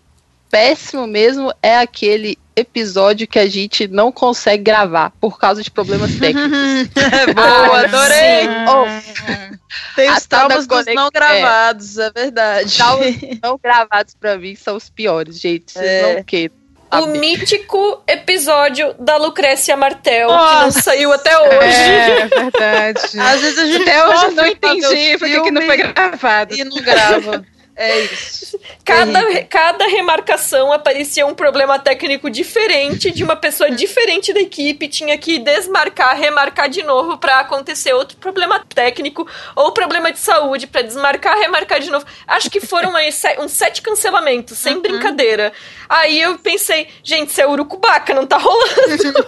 péssimo 0.49 1.06
mesmo 1.06 1.54
é 1.62 1.78
aquele 1.78 2.39
episódio 2.56 3.28
que 3.28 3.39
a 3.39 3.48
gente 3.50 3.88
não 3.88 4.12
consegue 4.12 4.63
gravar 4.63 5.12
por 5.20 5.38
causa 5.39 5.62
de 5.63 5.70
problemas 5.72 6.12
técnicos. 6.20 6.50
Boa, 7.36 7.80
adorei. 7.86 8.48
Oh, 8.68 9.96
Tem 9.96 10.08
A 10.10 10.13
os 10.18 10.26
tal 10.26 10.48
da 10.48 10.56
traumas 10.56 10.68
dos 10.68 10.96
não 10.96 11.10
gravados, 11.13 11.98
é, 11.98 12.12
verdade. 12.12 12.76
traumas 12.78 13.15
não 13.44 13.60
gravados 13.62 14.15
pra 14.20 14.38
mim 14.38 14.56
são 14.56 14.76
os 14.76 14.89
piores, 14.89 15.39
gente. 15.39 15.72
Vocês 15.74 15.86
É. 15.86 16.15
não 16.15 16.24
queiram. 16.24 16.56
O 16.91 17.08
mítico 17.08 18.02
episódio 18.08 18.94
da 19.00 19.18
Lucrécia 19.18 19.76
Martel, 19.76 20.30
que 20.30 20.34
não 20.34 20.62
Nossa. 20.65 20.82
saiu 20.82 21.12
até 21.12 21.38
hoje. 21.38 21.82
É 21.82 22.28
verdade. 22.28 23.20
Às 23.20 23.41
vezes 23.41 23.60
a 23.60 23.65
gente 23.65 23.82
Até 23.89 24.08
hoje 24.08 24.32
não 24.36 24.46
entendi 24.48 25.15
o 25.15 25.20
por 25.20 25.28
que 25.44 25.52
não 25.52 25.62
foi 25.63 25.78
gravado. 25.78 26.56
E 26.56 26.63
não 26.63 26.78
grava. 26.82 27.46
É 27.76 28.00
isso. 28.06 28.60
Cada, 28.86 29.44
cada 29.44 29.88
remarcação 29.88 30.72
aparecia 30.72 31.26
um 31.26 31.36
problema 31.36 31.78
técnico 31.78 32.30
diferente 32.30 33.12
de 33.12 33.24
uma 33.24 33.36
pessoa 33.36 33.70
diferente 33.72 34.32
da 34.32 34.40
equipe, 34.40 34.88
tinha 34.88 35.18
que 35.18 35.40
desmarcar, 35.40 36.18
remarcar 36.18 36.70
de 36.70 36.84
novo 36.84 37.18
pra 37.18 37.40
acontecer 37.40 37.94
outro 37.94 38.18
problema 38.18 38.64
técnico 38.74 39.28
ou 39.56 39.72
problema 39.74 40.12
de 40.12 40.20
saúde 40.20 40.68
pra 40.68 40.82
desmarcar, 40.82 41.38
remarcar 41.38 41.80
de 41.80 41.90
novo. 41.90 42.06
Acho 42.26 42.50
que 42.50 42.62
foram 42.62 42.94
uns 43.40 43.52
sete 43.52 43.82
cancelamentos, 43.82 44.58
sem 44.58 44.80
brincadeira. 44.80 45.52
Aí 45.90 46.22
eu 46.22 46.38
pensei, 46.40 46.88
gente, 47.04 47.30
isso 47.30 47.42
é 47.42 47.48
urucubaca, 47.48 48.14
não 48.14 48.26
tá 48.26 48.38
rolando. 48.38 49.26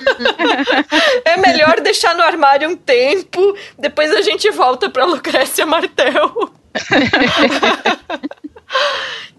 é 1.26 1.38
melhor 1.38 1.82
deixar 1.82 2.16
no 2.16 2.24
armário 2.24 2.70
um 2.70 2.76
tempo, 2.76 3.58
depois 3.78 4.12
a 4.14 4.22
gente 4.22 4.50
volta 4.52 4.90
pra 4.90 5.06
Lucrécia 5.06 5.66
Martel. 5.66 6.57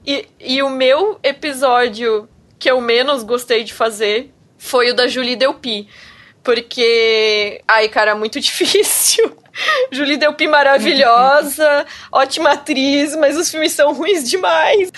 E, 0.06 0.26
e 0.40 0.62
o 0.62 0.70
meu 0.70 1.20
episódio 1.22 2.26
que 2.58 2.70
eu 2.70 2.80
menos 2.80 3.22
gostei 3.22 3.62
de 3.62 3.74
fazer 3.74 4.32
foi 4.56 4.90
o 4.90 4.94
da 4.94 5.06
Julie 5.06 5.36
Delpy. 5.36 5.86
Porque. 6.42 7.60
Ai, 7.68 7.90
cara, 7.90 8.14
muito 8.14 8.40
difícil. 8.40 9.36
Julie 9.90 10.16
Delpy 10.16 10.46
maravilhosa, 10.46 11.84
ótima 12.12 12.52
atriz, 12.52 13.14
mas 13.16 13.36
os 13.36 13.50
filmes 13.50 13.72
são 13.72 13.92
ruins 13.92 14.30
demais. 14.30 14.90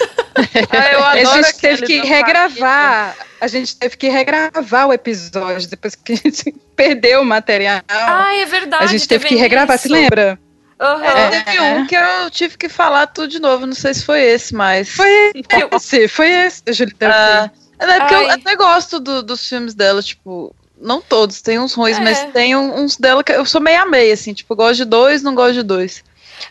Ah, 0.70 0.92
eu 0.92 1.04
A 1.04 1.36
gente 1.36 1.58
teve 1.58 1.86
que 1.86 2.00
regravar. 2.02 3.16
A 3.40 3.48
gente 3.48 3.74
teve 3.74 3.96
que 3.96 4.08
regravar 4.08 4.86
o 4.86 4.92
episódio 4.92 5.68
depois 5.68 5.94
que 5.96 6.12
a 6.12 6.16
gente 6.16 6.54
perdeu 6.76 7.22
o 7.22 7.24
material. 7.24 7.80
Ah, 7.88 8.32
é 8.36 8.44
verdade. 8.44 8.84
a 8.84 8.86
gente 8.86 9.08
teve 9.08 9.26
que 9.26 9.34
regravar, 9.34 9.76
isso. 9.76 9.88
se 9.88 9.92
lembra? 9.92 10.38
Aham. 10.80 11.04
É, 11.04 11.42
teve 11.42 11.60
um 11.60 11.86
que 11.86 11.94
eu 11.94 12.30
tive 12.30 12.56
que 12.56 12.68
falar 12.68 13.06
tudo 13.08 13.28
de 13.28 13.38
novo, 13.38 13.66
não 13.66 13.74
sei 13.74 13.92
se 13.92 14.04
foi 14.04 14.22
esse, 14.22 14.54
mas. 14.54 14.88
Foi 14.88 15.30
esse, 15.74 16.08
foi 16.08 16.30
esse, 16.30 16.64
da 16.64 16.72
Julie 16.72 16.94
Delpy. 16.98 17.14
Ah, 17.14 17.50
é 17.78 17.98
porque 18.00 18.14
eu 18.14 18.30
até 18.30 18.56
gosto 18.56 18.98
do- 18.98 19.22
dos 19.22 19.46
filmes 19.46 19.74
dela, 19.74 20.02
tipo. 20.02 20.54
Não 20.82 21.02
todos, 21.02 21.42
tem 21.42 21.58
uns 21.58 21.74
ruins, 21.74 21.98
É. 21.98 22.00
mas 22.00 22.24
tem 22.32 22.56
uns 22.56 22.96
dela 22.96 23.22
que 23.22 23.30
eu 23.32 23.44
sou 23.44 23.60
meio 23.60 23.82
a 23.82 23.86
meio, 23.86 24.14
assim, 24.14 24.32
tipo, 24.32 24.56
gosto 24.56 24.76
de 24.76 24.84
dois, 24.86 25.22
não 25.22 25.34
gosto 25.34 25.52
de 25.52 25.62
dois. 25.62 26.02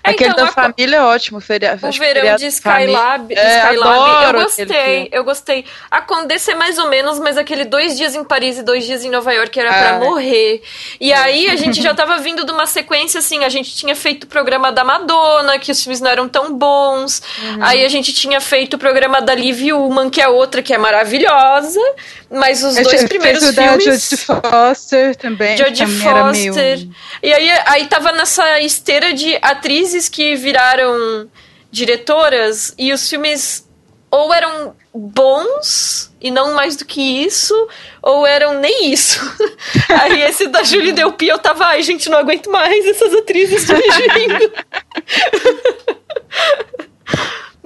É, 0.04 0.12
Aquele 0.12 0.32
então, 0.32 0.45
da 0.45 0.49
a- 0.52 0.54
família 0.54 0.97
é 0.97 1.02
ótimo, 1.02 1.39
feria, 1.39 1.78
O 1.82 1.91
verão 1.91 2.36
de. 2.36 2.45
Skylab, 2.47 3.28
de 3.34 3.39
É, 3.39 3.58
Skylab 3.65 4.25
eu 4.36 4.41
gostei, 4.41 5.10
eu 5.12 5.23
gostei. 5.23 5.65
A 5.89 6.02
Condessa 6.02 6.52
é 6.52 6.56
mais 6.56 6.78
ou 6.78 6.89
menos, 6.89 7.19
mas 7.19 7.38
aquele 7.38 7.65
dois 7.65 7.97
dias 7.97 8.15
em 8.15 8.23
Paris 8.23 8.58
e 8.58 8.63
dois 8.63 8.86
dias 8.86 9.04
em 9.04 9.10
Nova 9.10 9.32
York 9.34 9.60
era 9.60 9.69
pra 9.69 9.89
Ah. 9.95 9.99
morrer. 9.99 10.62
E 10.99 11.12
aí 11.13 11.49
a 11.49 11.56
gente 11.56 11.82
já 11.82 11.93
tava 11.93 12.17
vindo 12.17 12.45
de 12.45 12.52
uma 12.52 12.65
sequência 12.65 13.19
assim, 13.19 13.43
a 13.43 13.49
gente 13.49 13.75
tinha 13.75 13.95
feito 13.95 14.23
o 14.23 14.28
programa 14.28 14.71
da 14.71 14.84
Madonna, 14.84 15.58
que 15.60 15.71
os 15.71 15.82
filmes 15.82 15.99
não 16.02 16.10
eram 16.10 16.28
tão 16.30 16.54
bons. 16.58 17.21
Uhum. 17.41 17.58
Aí 17.63 17.84
a 17.84 17.88
gente 17.88 18.13
tinha 18.13 18.39
feito 18.41 18.75
o 18.75 18.78
programa 18.80 19.21
da 19.21 19.34
Liv 19.36 19.71
Ullman, 19.73 20.10
que 20.10 20.21
é 20.21 20.28
outra 20.28 20.62
que 20.62 20.73
é 20.73 20.78
maravilhosa, 20.78 21.80
mas 22.30 22.63
os 22.63 22.75
dois 22.75 23.04
primeiros 23.06 23.39
filmes 23.41 23.56
da 23.56 23.78
Jodie 23.78 24.17
Foster 24.49 25.15
também. 25.15 25.58
Jodie 25.58 25.84
era 26.06 26.23
meio- 26.32 26.54
Foster. 26.54 26.88
E 27.21 27.34
aí, 27.34 27.49
aí 27.65 27.86
tava 27.88 28.12
nessa 28.12 28.60
esteira 28.62 29.13
de 29.13 29.38
atrizes 29.79 30.09
que 30.09 30.35
viraram 30.35 31.29
diretoras 31.71 32.73
e 32.77 32.91
os 32.91 33.09
filmes 33.09 33.65
ou 34.11 34.33
eram 34.33 34.75
bons 34.93 36.11
e 36.19 36.29
não 36.31 36.55
mais 36.55 36.75
do 36.75 36.83
que 36.83 36.99
isso, 36.99 37.53
ou 38.01 38.25
eram 38.25 38.59
nem 38.59 38.91
isso. 38.91 39.19
Aí 40.01 40.23
esse 40.23 40.47
da 40.47 40.63
Julie 40.63 40.91
Delpy 40.91 41.27
eu 41.27 41.39
tava, 41.39 41.65
ai 41.65 41.83
gente, 41.83 42.09
não 42.09 42.17
aguento 42.17 42.51
mais 42.51 42.85
essas 42.85 43.13
atrizes 43.13 43.65
dirigindo. 43.65 44.51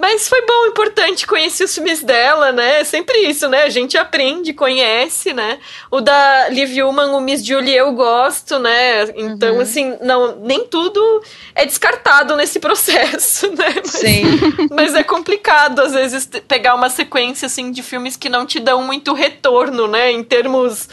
Mas 0.04 0.28
foi 0.28 0.46
bom, 0.46 0.66
importante, 0.66 1.26
conheci 1.26 1.64
os 1.64 1.74
filmes 1.74 2.04
dela, 2.04 2.52
né? 2.52 2.82
É 2.82 2.84
Sempre 2.84 3.20
isso, 3.20 3.48
né? 3.48 3.64
A 3.64 3.70
gente 3.70 3.98
aprende, 3.98 4.52
conhece, 4.52 5.32
né? 5.32 5.60
O 5.90 6.02
da 6.02 6.50
Liv 6.50 6.84
Ullman, 6.84 7.12
o 7.16 7.22
Miss 7.22 7.42
Julie, 7.42 7.74
eu 7.74 7.94
gosto, 7.94 8.60
né? 8.60 9.06
Então, 9.16 9.62
assim, 9.62 9.96
não, 10.02 10.36
nem 10.42 10.66
tudo 10.66 11.24
é 11.56 11.66
descartado 11.66 12.36
nesse 12.36 12.60
processo, 12.60 13.48
né? 13.52 13.76
Mas, 13.78 13.92
Sim. 13.92 14.24
mas 14.76 14.94
é 14.94 15.04
complicado, 15.04 15.80
às 15.80 15.94
vezes, 15.94 16.30
pegar 16.50 16.76
uma 16.76 16.90
sequência, 16.90 17.46
assim, 17.46 17.72
de 17.72 17.82
filmes 17.82 18.18
que 18.18 18.28
não 18.28 18.46
te 18.46 18.60
dão 18.60 18.84
muito 18.84 19.14
retorno, 19.14 19.88
né? 19.88 20.12
Em 20.12 20.22
termos 20.22 20.90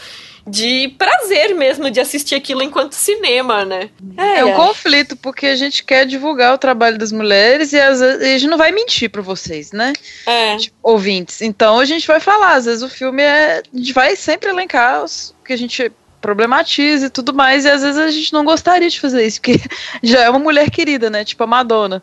de 0.47 0.89
prazer 0.97 1.55
mesmo 1.55 1.89
de 1.91 1.99
assistir 1.99 2.35
aquilo 2.35 2.63
enquanto 2.63 2.93
cinema, 2.93 3.63
né? 3.63 3.89
É 4.17 4.43
um 4.43 4.53
conflito, 4.53 5.15
porque 5.15 5.47
a 5.47 5.55
gente 5.55 5.83
quer 5.83 6.05
divulgar 6.05 6.53
o 6.53 6.57
trabalho 6.57 6.97
das 6.97 7.11
mulheres 7.11 7.73
e 7.73 7.79
às 7.79 7.99
vezes, 7.99 8.21
a 8.21 8.25
gente 8.25 8.47
não 8.47 8.57
vai 8.57 8.71
mentir 8.71 9.09
pra 9.09 9.21
vocês, 9.21 9.71
né? 9.71 9.93
É. 10.25 10.57
Tipo, 10.57 10.75
ouvintes. 10.81 11.41
Então 11.41 11.79
a 11.79 11.85
gente 11.85 12.07
vai 12.07 12.19
falar, 12.19 12.55
às 12.55 12.65
vezes 12.65 12.81
o 12.81 12.89
filme 12.89 13.21
é. 13.21 13.61
A 13.73 13.77
gente 13.77 13.93
vai 13.93 14.15
sempre 14.15 14.49
elencar 14.49 15.03
os 15.03 15.33
que 15.45 15.53
a 15.53 15.57
gente 15.57 15.91
problematiza 16.21 17.07
e 17.07 17.09
tudo 17.09 17.33
mais, 17.33 17.65
e 17.65 17.69
às 17.69 17.81
vezes 17.81 17.97
a 17.97 18.11
gente 18.11 18.31
não 18.31 18.45
gostaria 18.45 18.89
de 18.89 18.99
fazer 18.99 19.25
isso, 19.25 19.41
porque 19.41 19.59
já 20.03 20.21
é 20.21 20.29
uma 20.29 20.39
mulher 20.39 20.69
querida, 20.69 21.09
né? 21.09 21.25
Tipo 21.25 21.43
a 21.43 21.47
Madonna. 21.47 22.01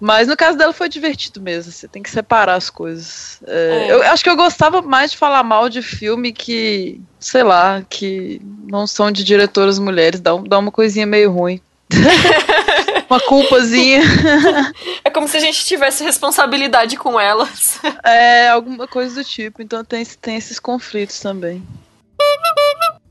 Mas 0.00 0.28
no 0.28 0.36
caso 0.36 0.58
dela 0.58 0.72
foi 0.72 0.88
divertido 0.88 1.40
mesmo, 1.40 1.72
você 1.72 1.86
tem 1.88 2.02
que 2.02 2.10
separar 2.10 2.54
as 2.56 2.68
coisas. 2.68 3.38
É, 3.46 3.86
É. 3.88 3.92
Eu 3.92 4.02
acho 4.02 4.22
que 4.24 4.28
eu 4.28 4.36
gostava 4.36 4.82
mais 4.82 5.12
de 5.12 5.16
falar 5.16 5.42
mal 5.42 5.68
de 5.68 5.80
filme 5.82 6.32
que, 6.32 7.00
sei 7.18 7.42
lá, 7.42 7.82
que 7.88 8.40
não 8.70 8.86
são 8.86 9.10
de 9.10 9.22
diretoras 9.24 9.78
mulheres, 9.78 10.20
dá, 10.20 10.34
um- 10.34 10.44
dá 10.44 10.58
uma 10.58 10.70
coisinha 10.72 11.06
meio 11.06 11.30
ruim. 11.30 11.60
uma 13.08 13.20
culpazinha. 13.20 14.00
É 15.04 15.10
como 15.10 15.28
se 15.28 15.36
a 15.36 15.40
gente 15.40 15.64
tivesse 15.64 16.02
responsabilidade 16.02 16.96
com 16.96 17.18
elas. 17.18 17.78
É, 18.04 18.48
alguma 18.48 18.86
coisa 18.86 19.14
do 19.14 19.24
tipo. 19.24 19.62
Então 19.62 19.82
tem, 19.84 20.04
tem 20.04 20.36
esses 20.36 20.58
conflitos 20.58 21.18
também. 21.20 21.62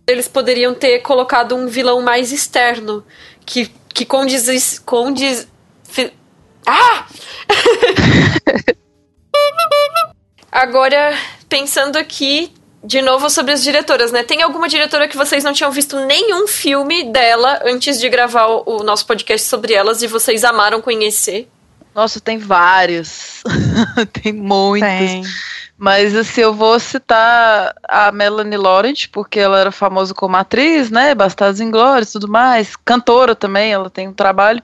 Eles 0.06 0.28
poderiam 0.28 0.74
ter 0.76 1.00
colocado 1.00 1.56
um 1.56 1.67
vilão 1.67 2.02
mais 2.02 2.32
externo 2.32 3.04
que, 3.46 3.72
que 3.93 4.06
condiz. 4.06 4.78
condiz 4.80 5.48
ah! 6.65 7.06
Agora, 10.52 11.17
pensando 11.49 11.97
aqui 11.97 12.54
de 12.84 13.02
novo 13.02 13.30
sobre 13.30 13.54
as 13.54 13.63
diretoras, 13.63 14.12
né? 14.12 14.23
Tem 14.23 14.41
alguma 14.41 14.67
diretora 14.67 15.08
que 15.08 15.15
vocês 15.15 15.43
não 15.43 15.54
tinham 15.54 15.71
visto 15.71 15.97
nenhum 16.06 16.47
filme 16.47 17.12
dela 17.12 17.62
antes 17.63 17.99
de 17.99 18.10
gravar 18.10 18.47
o, 18.47 18.84
nosso 18.84 19.06
podcast 19.06 19.47
sobre 19.47 19.73
elas 19.73 20.04
e 20.04 20.08
vocês 20.08 20.43
amaram 20.43 20.82
conhecer? 20.82 21.49
Nossa, 21.95 22.19
tem 22.19 22.38
vários. 22.38 23.41
tem 24.21 24.34
muitos. 24.34 24.89
Tem. 24.89 25.23
Mas 25.77 26.15
assim, 26.15 26.41
eu 26.41 26.53
vou 26.53 26.79
citar 26.79 27.73
a 27.88 28.12
Melanie 28.12 28.57
Laurent, 28.57 29.07
porque 29.12 29.39
ela 29.39 29.59
era 29.59 29.71
famosa 29.71 30.13
como 30.13 30.36
atriz, 30.38 30.89
né? 30.89 31.13
Bastardos 31.15 31.59
Inglórios 31.59 32.09
e 32.09 32.13
tudo 32.13 32.27
mais. 32.27 32.75
Cantora 32.75 33.36
também, 33.36 33.73
ela 33.73 33.89
tem 33.89 34.07
um 34.07 34.13
trabalho. 34.13 34.62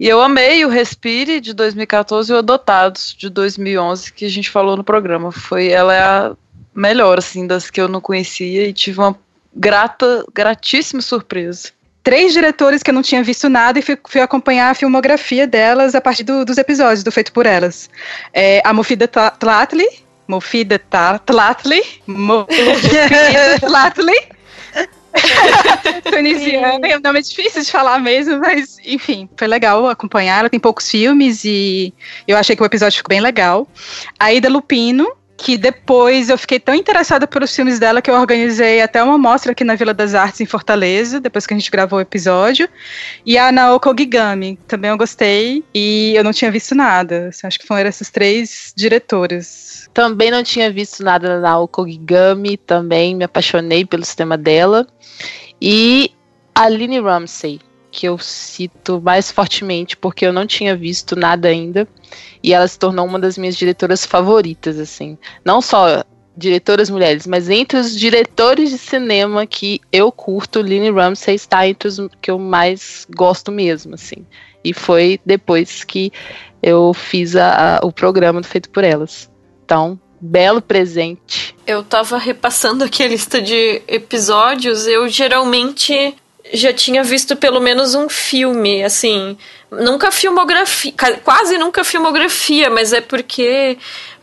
E 0.00 0.08
eu 0.08 0.20
amei 0.20 0.64
o 0.64 0.68
Respire, 0.68 1.40
de 1.40 1.52
2014, 1.52 2.32
e 2.32 2.34
o 2.34 2.38
Adotados, 2.38 3.14
de 3.16 3.28
2011, 3.28 4.12
que 4.12 4.24
a 4.24 4.30
gente 4.30 4.50
falou 4.50 4.76
no 4.76 4.82
programa. 4.82 5.30
Foi, 5.30 5.68
ela 5.68 5.94
é 5.94 6.00
a 6.02 6.32
melhor, 6.74 7.18
assim, 7.18 7.46
das 7.46 7.70
que 7.70 7.80
eu 7.80 7.86
não 7.86 8.00
conhecia 8.00 8.66
e 8.66 8.72
tive 8.72 8.98
uma 8.98 9.16
grata, 9.54 10.24
gratíssima 10.34 11.00
surpresa. 11.02 11.70
Três 12.02 12.32
diretores 12.32 12.82
que 12.82 12.90
eu 12.90 12.94
não 12.94 13.02
tinha 13.02 13.22
visto 13.22 13.48
nada 13.48 13.78
e 13.78 13.82
fui, 13.82 13.98
fui 14.08 14.20
acompanhar 14.20 14.70
a 14.70 14.74
filmografia 14.74 15.46
delas 15.46 15.94
a 15.94 16.00
partir 16.00 16.22
do- 16.22 16.44
dos 16.44 16.56
episódios 16.56 17.02
do 17.02 17.10
Feito 17.10 17.32
por 17.32 17.46
Elas. 17.46 17.90
É, 18.32 18.62
a 18.64 18.72
Mofida 18.72 19.08
Tla- 19.08 19.30
Tlatli, 19.30 19.86
Mofida 20.28 20.78
Tlatli, 20.78 21.82
Mofida 22.06 23.60
Tlatli, 23.60 24.36
tunisiana, 26.10 26.96
o 26.96 27.00
nome 27.00 27.18
é 27.18 27.22
difícil 27.22 27.62
de 27.62 27.70
falar 27.70 27.98
mesmo, 27.98 28.38
mas 28.38 28.78
enfim, 28.84 29.28
foi 29.36 29.46
legal 29.46 29.86
acompanhar. 29.88 30.40
Ela 30.40 30.50
tem 30.50 30.60
poucos 30.60 30.90
filmes 30.90 31.44
e 31.44 31.92
eu 32.26 32.36
achei 32.36 32.54
que 32.54 32.62
o 32.62 32.66
episódio 32.66 32.96
ficou 32.96 33.10
bem 33.10 33.20
legal. 33.20 33.66
A 34.18 34.32
Ida 34.32 34.48
Lupino, 34.48 35.10
que 35.36 35.58
depois 35.58 36.30
eu 36.30 36.38
fiquei 36.38 36.58
tão 36.58 36.74
interessada 36.74 37.26
pelos 37.26 37.54
filmes 37.54 37.78
dela 37.78 38.00
que 38.00 38.10
eu 38.10 38.14
organizei 38.14 38.80
até 38.80 39.02
uma 39.02 39.18
mostra 39.18 39.52
aqui 39.52 39.64
na 39.64 39.74
Vila 39.74 39.92
das 39.92 40.14
Artes 40.14 40.40
em 40.40 40.46
Fortaleza, 40.46 41.20
depois 41.20 41.46
que 41.46 41.52
a 41.52 41.58
gente 41.58 41.70
gravou 41.70 41.98
o 41.98 42.02
episódio. 42.02 42.68
E 43.24 43.36
a 43.36 43.52
Naoko 43.52 43.94
Gigami, 43.96 44.58
também 44.66 44.90
eu 44.90 44.96
gostei 44.96 45.62
e 45.74 46.14
eu 46.16 46.24
não 46.24 46.32
tinha 46.32 46.50
visto 46.50 46.74
nada. 46.74 47.28
Assim, 47.28 47.46
acho 47.46 47.58
que 47.58 47.66
foram 47.66 47.86
essas 47.86 48.10
três 48.10 48.72
diretoras. 48.74 49.90
Também 49.92 50.30
não 50.30 50.42
tinha 50.42 50.70
visto 50.70 51.04
nada 51.04 51.28
da 51.28 51.40
Naoko 51.40 51.86
Gigami, 51.86 52.56
também 52.56 53.14
me 53.14 53.24
apaixonei 53.24 53.84
pelo 53.84 54.04
sistema 54.04 54.38
dela. 54.38 54.86
E 55.60 56.12
a 56.54 56.62
Aline 56.62 57.00
Ramsey, 57.00 57.60
que 57.96 58.06
eu 58.06 58.18
cito 58.18 59.00
mais 59.02 59.30
fortemente 59.30 59.96
porque 59.96 60.26
eu 60.26 60.32
não 60.32 60.46
tinha 60.46 60.76
visto 60.76 61.16
nada 61.16 61.48
ainda 61.48 61.88
e 62.42 62.52
ela 62.52 62.68
se 62.68 62.78
tornou 62.78 63.06
uma 63.06 63.18
das 63.18 63.38
minhas 63.38 63.56
diretoras 63.56 64.04
favoritas 64.04 64.78
assim 64.78 65.16
não 65.42 65.62
só 65.62 66.04
diretoras 66.36 66.90
mulheres 66.90 67.26
mas 67.26 67.48
entre 67.48 67.78
os 67.78 67.98
diretores 67.98 68.68
de 68.68 68.76
cinema 68.76 69.46
que 69.46 69.80
eu 69.90 70.12
curto 70.12 70.60
Lynne 70.60 70.90
Ramsey 70.90 71.36
está 71.36 71.66
entre 71.66 71.88
os 71.88 71.96
que 72.20 72.30
eu 72.30 72.38
mais 72.38 73.06
gosto 73.16 73.50
mesmo 73.50 73.94
assim 73.94 74.26
e 74.62 74.74
foi 74.74 75.18
depois 75.24 75.82
que 75.82 76.12
eu 76.62 76.92
fiz 76.92 77.34
a, 77.34 77.78
a, 77.78 77.86
o 77.86 77.90
programa 77.90 78.42
feito 78.42 78.68
por 78.68 78.84
elas 78.84 79.30
então 79.64 79.98
belo 80.20 80.62
presente. 80.62 81.54
Eu 81.66 81.84
tava 81.84 82.16
repassando 82.16 82.82
aqui 82.82 83.02
a 83.02 83.08
lista 83.08 83.40
de 83.40 83.82
episódios. 83.86 84.86
Eu 84.86 85.06
geralmente 85.08 86.16
já 86.52 86.72
tinha 86.72 87.02
visto 87.02 87.36
pelo 87.36 87.60
menos 87.60 87.94
um 87.94 88.08
filme, 88.08 88.82
assim, 88.82 89.36
nunca 89.70 90.10
filmografia, 90.10 90.92
quase 91.24 91.58
nunca 91.58 91.84
filmografia, 91.84 92.70
mas 92.70 92.92
é 92.92 93.00
porque 93.00 93.78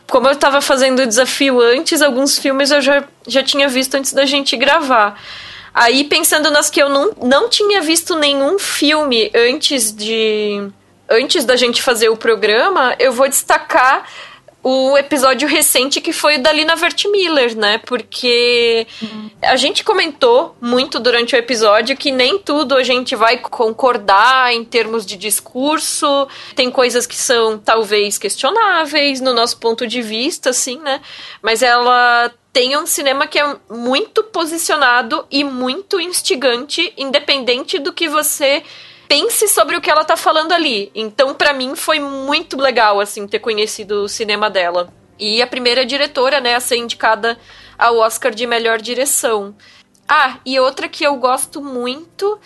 como 0.08 0.28
eu 0.28 0.32
estava 0.32 0.60
fazendo 0.60 1.02
o 1.02 1.06
desafio 1.06 1.60
antes, 1.60 2.02
alguns 2.02 2.38
filmes 2.38 2.70
eu 2.70 2.80
já, 2.80 3.04
já 3.26 3.42
tinha 3.42 3.68
visto 3.68 3.94
antes 3.94 4.12
da 4.12 4.24
gente 4.26 4.56
gravar. 4.56 5.20
Aí, 5.72 6.04
pensando 6.04 6.50
nas 6.50 6.70
que 6.70 6.80
eu 6.80 6.88
não, 6.88 7.12
não 7.20 7.48
tinha 7.48 7.80
visto 7.82 8.14
nenhum 8.14 8.58
filme 8.58 9.30
antes 9.34 9.90
de. 9.92 10.68
Antes 11.10 11.44
da 11.44 11.56
gente 11.56 11.82
fazer 11.82 12.08
o 12.08 12.16
programa, 12.16 12.94
eu 12.98 13.12
vou 13.12 13.28
destacar 13.28 14.08
o 14.64 14.96
episódio 14.96 15.46
recente 15.46 16.00
que 16.00 16.10
foi 16.10 16.36
o 16.36 16.42
da 16.42 16.50
Lina 16.50 16.74
Vertmiller, 16.74 17.54
né? 17.54 17.76
Porque 17.84 18.86
uhum. 19.02 19.30
a 19.42 19.56
gente 19.56 19.84
comentou 19.84 20.56
muito 20.58 20.98
durante 20.98 21.36
o 21.36 21.38
episódio 21.38 21.94
que 21.94 22.10
nem 22.10 22.38
tudo 22.38 22.74
a 22.74 22.82
gente 22.82 23.14
vai 23.14 23.36
concordar 23.36 24.54
em 24.54 24.64
termos 24.64 25.04
de 25.04 25.18
discurso. 25.18 26.26
Tem 26.56 26.70
coisas 26.70 27.06
que 27.06 27.14
são 27.14 27.58
talvez 27.58 28.16
questionáveis 28.16 29.20
no 29.20 29.34
nosso 29.34 29.58
ponto 29.58 29.86
de 29.86 30.00
vista, 30.00 30.48
assim, 30.48 30.78
né? 30.78 31.02
Mas 31.42 31.62
ela 31.62 32.32
tem 32.50 32.74
um 32.74 32.86
cinema 32.86 33.26
que 33.26 33.38
é 33.38 33.56
muito 33.68 34.24
posicionado 34.24 35.26
e 35.30 35.44
muito 35.44 36.00
instigante, 36.00 36.90
independente 36.96 37.78
do 37.78 37.92
que 37.92 38.08
você 38.08 38.62
pense 39.14 39.46
sobre 39.46 39.76
o 39.76 39.80
que 39.80 39.88
ela 39.88 40.04
tá 40.04 40.16
falando 40.16 40.50
ali. 40.50 40.90
Então, 40.92 41.34
para 41.34 41.52
mim, 41.52 41.76
foi 41.76 42.00
muito 42.00 42.60
legal, 42.60 42.98
assim, 42.98 43.28
ter 43.28 43.38
conhecido 43.38 44.02
o 44.02 44.08
cinema 44.08 44.50
dela. 44.50 44.92
E 45.16 45.40
a 45.40 45.46
primeira 45.46 45.86
diretora, 45.86 46.40
né, 46.40 46.56
a 46.56 46.60
ser 46.60 46.78
indicada 46.78 47.38
ao 47.78 47.98
Oscar 47.98 48.34
de 48.34 48.44
melhor 48.44 48.80
direção. 48.80 49.54
Ah, 50.08 50.38
e 50.44 50.58
outra 50.58 50.88
que 50.88 51.04
eu 51.04 51.14
gosto 51.14 51.62
muito 51.62 52.40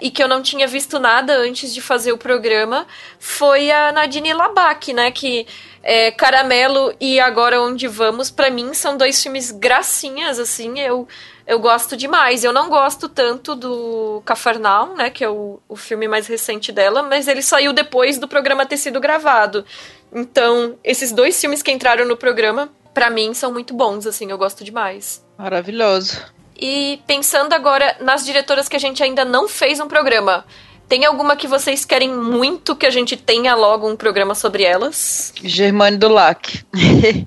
e 0.00 0.10
que 0.10 0.22
eu 0.22 0.28
não 0.28 0.40
tinha 0.40 0.66
visto 0.66 0.98
nada 0.98 1.36
antes 1.36 1.74
de 1.74 1.82
fazer 1.82 2.12
o 2.12 2.18
programa 2.18 2.86
foi 3.18 3.70
a 3.70 3.92
Nadine 3.92 4.32
Labak, 4.32 4.94
né, 4.94 5.10
que 5.10 5.46
é, 5.82 6.10
Caramelo 6.12 6.94
e 6.98 7.20
Agora 7.20 7.60
Onde 7.60 7.86
Vamos, 7.86 8.30
para 8.30 8.50
mim, 8.50 8.72
são 8.72 8.96
dois 8.96 9.22
filmes 9.22 9.50
gracinhas, 9.50 10.38
assim, 10.38 10.80
eu 10.80 11.06
eu 11.46 11.58
gosto 11.60 11.96
demais. 11.96 12.42
Eu 12.42 12.52
não 12.52 12.68
gosto 12.68 13.08
tanto 13.08 13.54
do 13.54 14.22
Cafarnaum, 14.24 14.96
né, 14.96 15.10
que 15.10 15.22
é 15.22 15.30
o, 15.30 15.60
o 15.68 15.76
filme 15.76 16.08
mais 16.08 16.26
recente 16.26 16.72
dela, 16.72 17.02
mas 17.02 17.28
ele 17.28 17.42
saiu 17.42 17.72
depois 17.72 18.18
do 18.18 18.26
programa 18.26 18.66
ter 18.66 18.76
sido 18.76 19.00
gravado. 19.00 19.64
Então, 20.12 20.76
esses 20.82 21.12
dois 21.12 21.40
filmes 21.40 21.62
que 21.62 21.70
entraram 21.70 22.06
no 22.06 22.16
programa, 22.16 22.68
para 22.92 23.10
mim, 23.10 23.32
são 23.34 23.52
muito 23.52 23.74
bons, 23.74 24.06
assim, 24.06 24.30
eu 24.30 24.38
gosto 24.38 24.64
demais. 24.64 25.24
Maravilhoso. 25.38 26.20
E 26.58 27.00
pensando 27.06 27.52
agora 27.52 27.96
nas 28.00 28.24
diretoras 28.24 28.68
que 28.68 28.76
a 28.76 28.80
gente 28.80 29.02
ainda 29.02 29.24
não 29.24 29.46
fez 29.46 29.78
um 29.78 29.86
programa, 29.86 30.44
tem 30.88 31.04
alguma 31.04 31.36
que 31.36 31.46
vocês 31.46 31.84
querem 31.84 32.08
muito 32.08 32.74
que 32.74 32.86
a 32.86 32.90
gente 32.90 33.16
tenha 33.16 33.54
logo 33.54 33.88
um 33.88 33.96
programa 33.96 34.34
sobre 34.34 34.62
elas? 34.62 35.34
Germane 35.42 35.96
Dulac. 35.96 36.64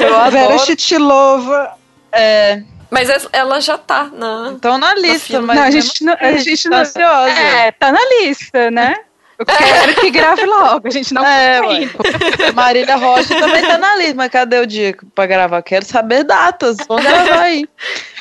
eu 0.00 0.16
adoro. 0.16 0.30
Vera 0.30 0.58
Chitilova. 0.58 1.72
É, 2.12 2.62
mas 2.90 3.08
ela 3.32 3.60
já 3.60 3.76
tá 3.76 4.10
na. 4.12 4.52
Estão 4.54 4.78
na 4.78 4.94
lista, 4.94 5.40
na 5.40 5.46
mas. 5.46 5.56
Não, 5.56 5.64
a 5.64 5.70
gente 5.70 6.04
não. 6.04 6.16
A 6.18 6.32
gente 6.38 6.68
tá 6.68 6.80
ansiosa. 6.80 7.30
É, 7.30 7.72
tá 7.72 7.92
na 7.92 8.00
lista, 8.20 8.70
né? 8.70 8.94
Eu 9.38 9.46
quero 9.46 10.00
que 10.00 10.10
grave 10.10 10.44
logo, 10.44 10.88
a 10.88 10.90
gente 10.90 11.14
não 11.14 11.24
é, 11.24 11.60
Marília 12.56 12.96
Rocha 12.96 13.38
também 13.38 13.62
tá 13.62 13.78
na 13.78 13.94
lista, 13.94 14.14
mas 14.16 14.30
cadê 14.30 14.58
o 14.58 14.66
dia 14.66 14.96
pra 15.14 15.26
gravar? 15.26 15.62
Quero 15.62 15.84
saber 15.84 16.24
datas, 16.24 16.76
vamos 16.88 17.04
gravar 17.04 17.42
aí. 17.42 17.64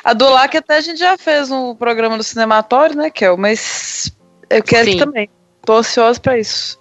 A 0.03 0.13
do 0.13 0.29
LAC 0.29 0.57
até 0.57 0.77
a 0.77 0.81
gente 0.81 0.99
já 0.99 1.17
fez 1.17 1.49
um 1.49 1.73
programa 1.73 2.17
do 2.17 2.23
cinematório, 2.23 2.95
né, 2.95 3.09
Kel? 3.09 3.35
Mas 3.35 4.15
eu 4.47 4.61
quero 4.61 4.91
Sim. 4.91 4.97
também. 4.99 5.27
Tô 5.65 5.77
ansiosa 5.77 6.19
pra 6.19 6.37
isso. 6.37 6.79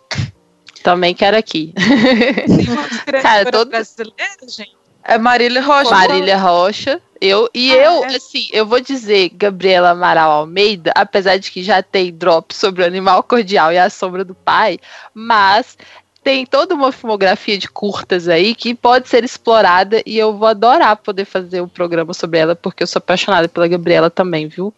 Também 0.83 1.15
quero 1.15 1.37
aqui. 1.37 1.73
Cara, 3.23 3.51
todo 3.51 3.71
brasileiro, 3.71 4.15
gente. 4.47 4.77
É 5.07 5.17
Marília 5.19 5.63
Rocha. 5.63 5.91
Marília 5.91 6.37
Rocha. 6.37 7.01
Eu, 7.21 7.49
e 7.55 7.73
ah, 7.73 7.77
eu, 7.77 8.05
é. 8.05 8.17
assim, 8.17 8.49
eu 8.53 8.67
vou 8.67 8.81
dizer 8.81 9.31
Gabriela 9.31 9.91
Amaral 9.91 10.33
Almeida, 10.33 10.93
apesar 10.95 11.39
de 11.39 11.51
que 11.51 11.63
já 11.63 11.83
tem 11.83 12.13
drop 12.13 12.55
sobre 12.55 12.83
o 12.83 12.87
animal 12.87 13.23
cordial 13.23 13.73
e 13.73 13.79
a 13.79 13.89
sombra 13.89 14.25
do 14.25 14.35
pai, 14.35 14.79
mas 15.15 15.79
tem 16.23 16.45
toda 16.45 16.75
uma 16.75 16.91
filmografia 16.91 17.57
de 17.57 17.69
curtas 17.69 18.29
aí 18.29 18.55
que 18.55 18.75
pode 18.75 19.09
ser 19.09 19.25
explorada 19.25 20.03
e 20.05 20.19
eu 20.19 20.37
vou 20.37 20.49
adorar 20.49 20.97
poder 20.97 21.25
fazer 21.25 21.61
o 21.61 21.65
um 21.65 21.69
programa 21.69 22.13
sobre 22.13 22.41
ela, 22.41 22.57
porque 22.57 22.83
eu 22.83 22.87
sou 22.87 22.99
apaixonada 22.99 23.49
pela 23.49 23.69
Gabriela 23.69 24.11
também, 24.11 24.49
viu? 24.49 24.75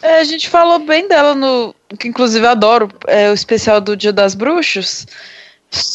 É, 0.00 0.20
a 0.20 0.24
gente 0.24 0.48
falou 0.48 0.78
bem 0.78 1.08
dela 1.08 1.34
no. 1.34 1.74
que 1.98 2.08
inclusive 2.08 2.46
adoro, 2.46 2.88
é 3.06 3.30
o 3.30 3.34
especial 3.34 3.80
do 3.80 3.96
Dia 3.96 4.12
das 4.12 4.34
Bruxas. 4.34 5.06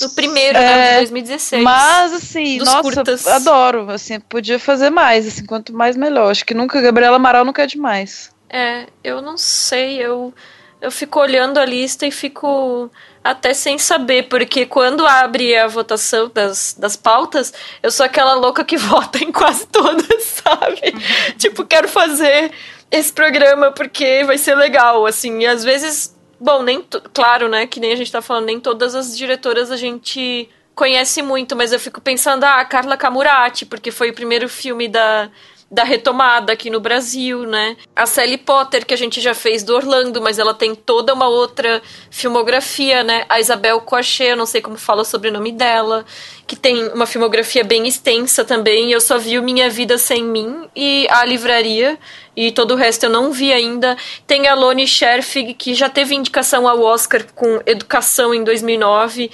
Do 0.02 0.10
primeiro, 0.12 0.58
é, 0.58 0.62
né, 0.62 0.92
de 0.94 0.98
2016. 0.98 1.63
Mas, 1.63 2.13
assim, 2.13 2.58
nossa, 2.60 2.82
curtas. 2.82 3.28
adoro. 3.28 3.90
Assim, 3.92 4.20
podia 4.20 4.58
fazer 4.58 4.90
mais, 4.90 5.28
assim, 5.28 5.46
quanto 5.46 5.74
mais 5.74 5.96
melhor. 5.96 6.32
Acho 6.32 6.46
que 6.46 6.54
nunca, 6.54 6.82
Gabriela 6.82 7.18
Amaral 7.18 7.46
nunca 7.46 7.63
é 7.63 7.68
demais. 7.68 8.32
É, 8.50 8.88
eu 9.04 9.22
não 9.22 9.38
sei, 9.38 9.98
eu, 10.02 10.34
eu 10.82 10.90
fico 10.90 11.20
olhando 11.20 11.60
a 11.60 11.66
lista 11.66 12.08
e 12.08 12.12
fico 12.12 12.90
até 13.24 13.54
sem 13.54 13.78
saber, 13.78 14.30
porque 14.30 14.66
quando 14.66 15.06
abre 15.06 15.56
a 15.56 15.68
votação 15.68 16.32
das, 16.34 16.76
das 16.78 16.96
pautas, 16.96 17.54
eu 17.84 17.92
sou 17.92 18.06
aquela 18.06 18.34
louca 18.34 18.63
que 18.63 18.78
vota 18.78 19.24
em 19.24 19.32
quase 19.32 19.68
todas, 19.68 20.24
sabe? 20.24 20.82
Uhum. 20.94 21.38
tipo, 21.38 21.66
quero 21.66 21.88
fazer 21.88 22.52
esse 22.90 23.12
programa 23.12 23.72
porque 23.72 24.24
vai 24.24 24.38
ser 24.38 24.56
legal, 24.56 25.06
assim, 25.06 25.40
e 25.40 25.46
às 25.46 25.63
vezes 25.63 26.17
Bom, 26.39 26.62
nem 26.62 26.86
claro, 27.13 27.47
né, 27.50 27.65
que 27.65 27.80
nem 27.80 27.91
a 27.91 27.95
gente 27.95 28.12
tá 28.12 28.21
falando, 28.21 28.45
nem 28.45 28.60
todas 28.60 28.93
as 28.93 29.17
diretoras 29.17 29.71
a 29.71 29.78
gente 29.78 30.50
conhece 30.76 31.23
muito, 31.23 31.56
mas 31.56 31.73
eu 31.73 31.80
fico 31.80 32.00
pensando, 32.00 32.43
ah, 32.43 32.63
Carla 32.63 32.95
Camurati, 32.95 33.65
porque 33.65 33.89
foi 33.89 34.12
o 34.12 34.13
primeiro 34.13 34.47
filme 34.47 34.88
da, 34.88 35.32
da 35.70 35.84
retomada 35.84 36.54
aqui 36.54 36.70
no 36.70 36.80
Brasil, 36.80 37.44
né? 37.44 37.76
A 37.94 38.06
Sally 38.06 38.38
Potter, 38.38 38.86
que 38.86 38.94
a 38.94 38.98
gente 38.98 39.20
já 39.20 39.34
fez 39.34 39.64
do 39.64 39.76
Orlando, 39.76 40.22
mas 40.22 40.40
ela 40.40 40.54
tem 40.54 40.74
toda 40.74 41.14
uma 41.14 41.28
outra 41.28 41.82
filmografia, 42.10 43.04
né? 43.04 43.26
A 43.28 43.40
Isabel 43.40 43.82
Coachê, 43.82 44.32
eu 44.32 44.38
não 44.38 44.46
sei 44.46 44.62
como 44.62 44.78
fala 44.78 45.02
o 45.02 45.06
sobrenome 45.06 45.52
dela, 45.52 46.06
que 46.46 46.56
tem 46.56 46.88
uma 46.90 47.06
filmografia 47.06 47.66
bem 47.66 47.86
extensa 47.86 48.46
também. 48.46 48.92
Eu 48.92 49.02
só 49.02 49.18
vi 49.18 49.38
o 49.38 49.44
Minha 49.44 49.70
Vida 49.70 49.98
Sem 49.98 50.24
Mim 50.24 50.70
e 50.74 51.06
A 51.10 51.26
Livraria, 51.26 52.00
e 52.34 52.52
todo 52.52 52.72
o 52.72 52.78
resto 52.78 53.08
eu 53.08 53.10
não 53.10 53.34
vi 53.34 53.52
ainda. 53.52 53.98
Tem 54.26 54.48
a 54.48 54.56
Loni 54.56 54.88
Scherfig, 54.88 55.54
que 55.54 55.74
já 55.76 55.90
teve 55.90 56.16
indicação 56.16 56.66
ao 56.66 56.82
Oscar 56.82 57.26
com 57.36 57.62
Educação 57.66 58.34
em 58.34 58.44
2009, 58.44 59.30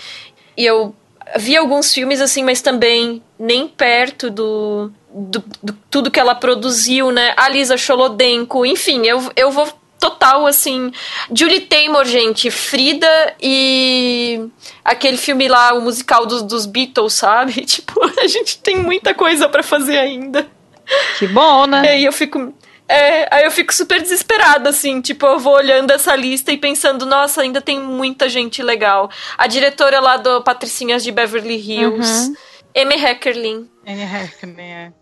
e 0.58 0.66
eu 0.66 0.96
vi 1.38 1.56
alguns 1.58 1.94
filmes 1.94 2.22
assim, 2.22 2.44
mas 2.44 2.62
também 2.62 3.22
nem 3.38 3.68
perto 3.68 4.30
do, 4.30 4.92
do, 5.10 5.44
do 5.62 5.74
tudo 5.90 6.12
que 6.12 6.20
ela 6.20 6.36
produziu, 6.36 7.12
né? 7.12 7.34
A 7.38 7.50
Lisa 7.50 7.78
Cholodenko, 7.78 8.66
enfim, 8.66 9.06
eu, 9.06 9.32
eu 9.36 9.52
vou 9.52 9.68
total, 10.04 10.46
assim. 10.46 10.92
Julie 11.34 11.62
Taymor, 11.62 12.04
gente, 12.04 12.52
Frida 12.52 13.36
e 13.42 14.48
aquele 14.84 15.18
filme 15.18 15.48
lá, 15.48 15.74
o 15.74 15.82
musical 15.82 16.26
dos, 16.26 16.44
dos 16.44 16.66
Beatles, 16.66 17.14
sabe? 17.14 17.54
Tipo, 17.66 18.04
a 18.20 18.28
gente 18.28 18.58
tem 18.58 18.78
muita 18.78 19.14
coisa 19.14 19.48
para 19.48 19.64
fazer 19.64 19.98
ainda. 19.98 20.46
Que 21.18 21.28
bom, 21.28 21.66
né? 21.66 21.86
E 21.86 21.88
aí 21.88 22.06
eu 22.06 22.12
fico. 22.12 22.54
É, 22.88 23.34
aí 23.34 23.46
eu 23.46 23.52
fico 23.52 23.74
super 23.74 24.02
desesperada, 24.02 24.70
assim, 24.70 25.02
tipo, 25.02 25.26
eu 25.26 25.40
vou 25.40 25.56
olhando 25.56 25.92
essa 25.92 26.16
lista 26.16 26.52
e 26.52 26.58
pensando, 26.58 27.06
nossa, 27.06 27.42
ainda 27.42 27.62
tem 27.62 27.80
muita 27.80 28.28
gente 28.28 28.62
legal. 28.62 29.10
A 29.38 29.48
diretora 29.48 30.00
lá 30.00 30.18
do 30.18 30.44
Patricinhas 30.44 31.04
de 31.04 31.12
Beverly 31.12 31.56
Hills. 31.56 32.28
Uhum. 32.28 32.36
Amy 32.76 32.96
Heckerling. 32.96 33.70
Anne 33.86 34.04
Hathaway, 34.04 34.66
é. 34.66 34.94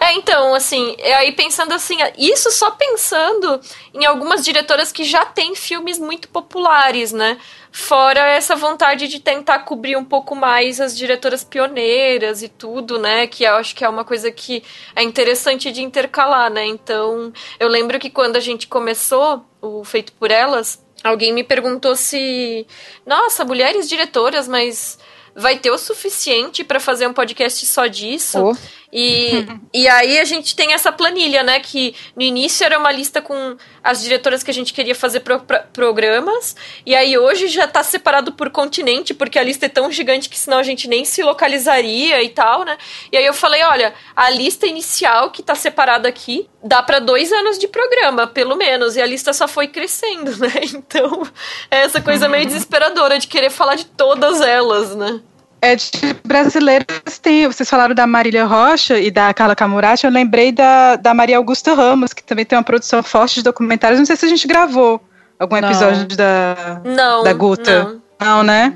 É, 0.00 0.12
então, 0.14 0.54
assim, 0.54 0.94
é 0.98 1.14
aí 1.14 1.32
pensando 1.32 1.72
assim, 1.72 1.96
isso 2.16 2.50
só 2.52 2.70
pensando 2.70 3.60
em 3.92 4.04
algumas 4.04 4.44
diretoras 4.44 4.92
que 4.92 5.02
já 5.02 5.24
têm 5.24 5.56
filmes 5.56 5.98
muito 5.98 6.28
populares, 6.28 7.12
né? 7.12 7.36
Fora 7.72 8.20
essa 8.20 8.54
vontade 8.54 9.08
de 9.08 9.18
tentar 9.18 9.60
cobrir 9.60 9.96
um 9.96 10.04
pouco 10.04 10.36
mais 10.36 10.80
as 10.80 10.96
diretoras 10.96 11.42
pioneiras 11.42 12.42
e 12.42 12.48
tudo, 12.48 12.98
né? 12.98 13.26
Que 13.26 13.42
eu 13.44 13.54
acho 13.56 13.74
que 13.74 13.84
é 13.84 13.88
uma 13.88 14.04
coisa 14.04 14.30
que 14.30 14.62
é 14.94 15.02
interessante 15.02 15.72
de 15.72 15.82
intercalar, 15.82 16.48
né? 16.48 16.64
Então, 16.64 17.32
eu 17.58 17.68
lembro 17.68 17.98
que 17.98 18.08
quando 18.08 18.36
a 18.36 18.40
gente 18.40 18.68
começou 18.68 19.44
o 19.60 19.84
Feito 19.84 20.12
por 20.12 20.30
Elas, 20.30 20.80
alguém 21.02 21.32
me 21.32 21.42
perguntou 21.42 21.96
se, 21.96 22.66
nossa, 23.04 23.44
mulheres 23.44 23.88
diretoras, 23.88 24.46
mas 24.46 24.96
vai 25.34 25.56
ter 25.56 25.70
o 25.70 25.78
suficiente 25.78 26.64
para 26.64 26.80
fazer 26.80 27.06
um 27.06 27.12
podcast 27.12 27.64
só 27.66 27.86
disso? 27.86 28.38
Oh. 28.38 28.56
E, 28.90 29.46
e 29.74 29.86
aí 29.86 30.18
a 30.18 30.24
gente 30.24 30.56
tem 30.56 30.72
essa 30.72 30.90
planilha, 30.90 31.42
né? 31.42 31.60
Que 31.60 31.94
no 32.16 32.22
início 32.22 32.64
era 32.64 32.78
uma 32.78 32.90
lista 32.90 33.20
com 33.20 33.56
as 33.84 34.02
diretoras 34.02 34.42
que 34.42 34.50
a 34.50 34.54
gente 34.54 34.72
queria 34.72 34.94
fazer 34.94 35.20
pro- 35.20 35.40
pra- 35.40 35.60
programas. 35.72 36.56
E 36.86 36.94
aí 36.94 37.18
hoje 37.18 37.48
já 37.48 37.66
tá 37.68 37.82
separado 37.82 38.32
por 38.32 38.48
continente, 38.50 39.12
porque 39.12 39.38
a 39.38 39.42
lista 39.42 39.66
é 39.66 39.68
tão 39.68 39.92
gigante 39.92 40.28
que 40.30 40.38
senão 40.38 40.58
a 40.58 40.62
gente 40.62 40.88
nem 40.88 41.04
se 41.04 41.22
localizaria 41.22 42.22
e 42.22 42.30
tal, 42.30 42.64
né? 42.64 42.78
E 43.12 43.16
aí 43.18 43.26
eu 43.26 43.34
falei, 43.34 43.62
olha, 43.62 43.92
a 44.16 44.30
lista 44.30 44.66
inicial 44.66 45.30
que 45.30 45.42
tá 45.42 45.54
separada 45.54 46.08
aqui 46.08 46.48
dá 46.64 46.82
para 46.82 46.98
dois 46.98 47.30
anos 47.30 47.58
de 47.58 47.68
programa, 47.68 48.26
pelo 48.26 48.56
menos. 48.56 48.96
E 48.96 49.02
a 49.02 49.06
lista 49.06 49.32
só 49.34 49.46
foi 49.46 49.68
crescendo, 49.68 50.34
né? 50.40 50.52
Então 50.62 51.22
é 51.70 51.80
essa 51.82 52.00
coisa 52.00 52.26
meio 52.28 52.46
desesperadora 52.46 53.18
de 53.18 53.26
querer 53.26 53.50
falar 53.50 53.74
de 53.74 53.84
todas 53.84 54.40
elas, 54.40 54.96
né? 54.96 55.20
É 55.60 55.74
de 55.74 55.90
brasileiras 56.24 56.86
tem. 57.20 57.46
Vocês 57.46 57.68
falaram 57.68 57.94
da 57.94 58.06
Marília 58.06 58.44
Rocha 58.44 58.98
e 58.98 59.10
da 59.10 59.32
Carla 59.34 59.56
Camurati. 59.56 60.06
Eu 60.06 60.12
lembrei 60.12 60.52
da, 60.52 60.96
da 60.96 61.12
Maria 61.12 61.36
Augusta 61.36 61.74
Ramos, 61.74 62.12
que 62.12 62.22
também 62.22 62.44
tem 62.44 62.56
uma 62.56 62.62
produção 62.64 63.02
forte 63.02 63.36
de 63.36 63.42
documentários. 63.42 63.98
Não 63.98 64.06
sei 64.06 64.14
se 64.16 64.24
a 64.24 64.28
gente 64.28 64.46
gravou 64.46 65.00
algum 65.38 65.60
Não. 65.60 65.68
episódio 65.68 66.06
da. 66.16 66.80
Não. 66.84 67.24
Da 67.24 67.32
Guta. 67.32 67.84
Não. 67.84 68.02
Não, 68.20 68.42
né? 68.42 68.74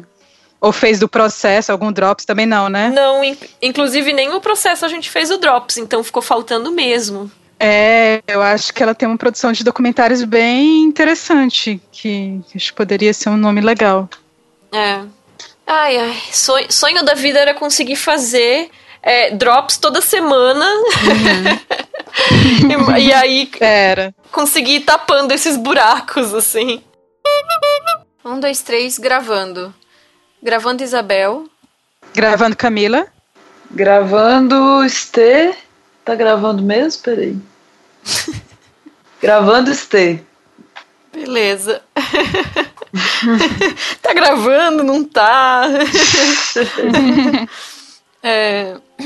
Ou 0.61 0.71
fez 0.73 0.99
do 1.01 1.09
processo, 1.09 1.73
algum 1.73 1.91
drops 1.93 2.25
também 2.25 2.47
não, 2.47 2.69
né? 2.69 2.91
Não, 2.95 3.23
in- 3.25 3.37
inclusive 3.61 4.13
nem 4.13 4.33
o 4.33 4.41
processo 4.41 4.85
a 4.85 4.89
gente 4.89 5.11
fez 5.11 5.29
o 5.29 5.37
Drops, 5.37 5.77
então 5.77 6.05
ficou 6.05 6.23
faltando 6.23 6.71
mesmo. 6.71 7.29
É, 7.59 8.23
eu 8.29 8.41
acho 8.41 8.73
que 8.73 8.81
ela 8.81 8.95
tem 8.95 9.09
uma 9.09 9.19
produção 9.19 9.51
de 9.51 9.65
documentários 9.65 10.23
bem 10.23 10.83
interessante, 10.85 11.81
que 11.91 12.41
acho 12.55 12.71
que 12.71 12.77
poderia 12.77 13.13
ser 13.13 13.29
um 13.31 13.37
nome 13.37 13.61
legal. 13.61 14.09
É. 14.73 15.01
Ai, 15.75 15.97
ai. 15.97 16.23
Sonho, 16.31 16.71
sonho 16.71 17.03
da 17.03 17.15
vida 17.15 17.39
era 17.39 17.55
conseguir 17.55 17.97
fazer 17.97 18.71
é, 19.03 19.31
drops 19.31 19.79
toda 19.79 20.03
semana. 20.03 20.67
e, 23.01 23.07
e 23.07 23.13
aí 23.15 23.51
Era. 23.59 24.15
conseguir 24.31 24.75
ir 24.77 24.81
tapando 24.81 25.33
esses 25.33 25.57
buracos, 25.57 26.35
assim. 26.35 26.85
Um, 28.23 28.39
dois, 28.39 28.61
três, 28.61 28.99
gravando. 28.99 29.75
Gravando 30.43 30.83
Isabel. 30.83 31.47
Gravando 32.15 32.55
Camila. 32.55 33.07
Gravando 33.71 34.87
Stê. 34.91 35.55
Tá 36.05 36.15
gravando 36.15 36.63
mesmo? 36.63 37.03
Peraí. 37.03 37.39
gravando 39.23 39.75
Stê. 39.75 40.21
Beleza. 41.13 41.83
tá 44.03 44.13
gravando, 44.15 44.83
não 44.83 45.05
tá? 45.05 45.65
É. 48.25 48.77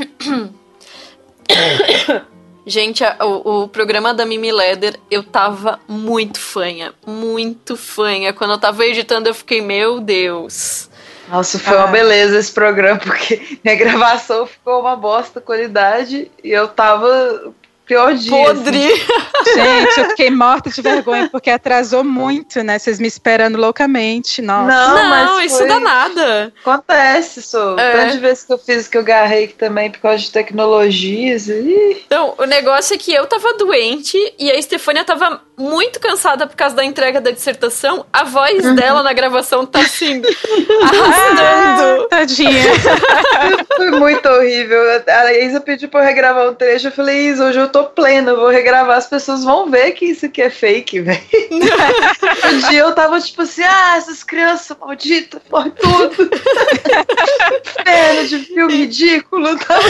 Gente, 2.66 3.04
a- 3.04 3.16
o, 3.24 3.62
o 3.62 3.68
programa 3.68 4.12
da 4.12 4.26
Mimi 4.26 4.50
Leder, 4.52 4.98
eu 5.10 5.22
tava 5.22 5.78
muito 5.88 6.38
fanha, 6.40 6.92
muito 7.06 7.76
fanha. 7.76 8.32
Quando 8.32 8.52
eu 8.52 8.58
tava 8.58 8.84
editando, 8.84 9.28
eu 9.28 9.34
fiquei, 9.34 9.60
meu 9.62 10.00
Deus. 10.00 10.90
Nossa, 11.28 11.58
foi 11.58 11.76
uma 11.76 11.84
Ah. 11.84 11.88
beleza 11.88 12.38
esse 12.38 12.52
programa, 12.52 12.98
porque 12.98 13.40
minha 13.64 13.76
gravação 13.76 14.46
ficou 14.46 14.80
uma 14.80 14.96
bosta 14.96 15.40
qualidade 15.40 16.30
e 16.44 16.50
eu 16.50 16.68
tava 16.68 17.52
pior 17.86 18.14
dia. 18.14 18.30
assim. 18.32 18.44
Podre! 18.54 18.88
Gente, 19.54 20.00
eu 20.00 20.04
fiquei 20.10 20.30
morta 20.30 20.68
de 20.70 20.82
vergonha 20.82 21.28
porque 21.30 21.50
atrasou 21.50 22.02
muito, 22.02 22.62
né? 22.62 22.78
Vocês 22.78 22.98
me 22.98 23.06
esperando 23.06 23.56
loucamente. 23.58 24.42
Nossa. 24.42 24.66
Não, 24.66 24.94
Não, 24.94 25.08
mas 25.38 25.46
isso 25.46 25.58
foi- 25.58 25.68
dá 25.68 25.78
nada. 25.80 26.52
Acontece, 26.60 27.42
sou. 27.42 27.78
É. 27.78 27.92
Tanto 27.92 28.12
de 28.14 28.18
vezes 28.18 28.44
que 28.44 28.52
eu 28.52 28.58
fiz 28.58 28.88
que 28.88 28.98
eu 28.98 29.04
garrei 29.04 29.46
também 29.48 29.90
por 29.90 30.00
causa 30.00 30.18
de 30.18 30.30
tecnologias. 30.32 31.48
Ih, 31.48 32.02
Então, 32.06 32.34
o 32.38 32.44
negócio 32.44 32.94
é 32.94 32.98
que 32.98 33.12
eu 33.14 33.26
tava 33.26 33.54
doente 33.54 34.16
e 34.38 34.50
a 34.50 34.56
Estefânia 34.58 35.04
tava 35.04 35.40
muito 35.56 36.00
cansada 36.00 36.46
por 36.46 36.56
causa 36.56 36.74
da 36.74 36.84
entrega 36.84 37.20
da 37.20 37.30
dissertação. 37.30 38.04
A 38.12 38.24
voz 38.24 38.62
dela 38.74 39.02
na 39.02 39.12
gravação 39.12 39.64
tá 39.64 39.78
assim, 39.80 40.20
arrastando. 40.82 42.02
Ah, 42.04 42.06
tadinha. 42.10 42.62
foi 43.76 43.90
muito 43.92 44.28
horrível. 44.28 44.80
A 45.08 45.32
Isa 45.34 45.60
pediu 45.60 45.88
pra 45.88 46.00
eu 46.00 46.04
regravar 46.04 46.48
um 46.48 46.54
trecho. 46.54 46.88
Eu 46.88 46.92
falei, 46.92 47.28
Isa, 47.28 47.44
hoje 47.46 47.58
eu 47.60 47.68
tô 47.68 47.75
plena, 47.84 48.32
eu 48.32 48.36
vou 48.36 48.48
regravar. 48.48 48.96
As 48.96 49.06
pessoas 49.06 49.44
vão 49.44 49.70
ver 49.70 49.92
que 49.92 50.06
isso 50.06 50.26
aqui 50.26 50.42
é 50.42 50.50
fake, 50.50 51.00
velho. 51.00 51.20
um 52.52 52.68
dia 52.68 52.80
eu 52.80 52.94
tava 52.94 53.20
tipo 53.20 53.42
assim, 53.42 53.62
ah, 53.62 53.94
essas 53.96 54.22
crianças 54.22 54.76
malditas, 54.78 55.40
morre 55.50 55.70
tudo. 55.70 56.30
Pena 57.84 58.24
de 58.24 58.38
filme 58.40 58.72
ridículo. 58.74 59.56
Tava... 59.58 59.82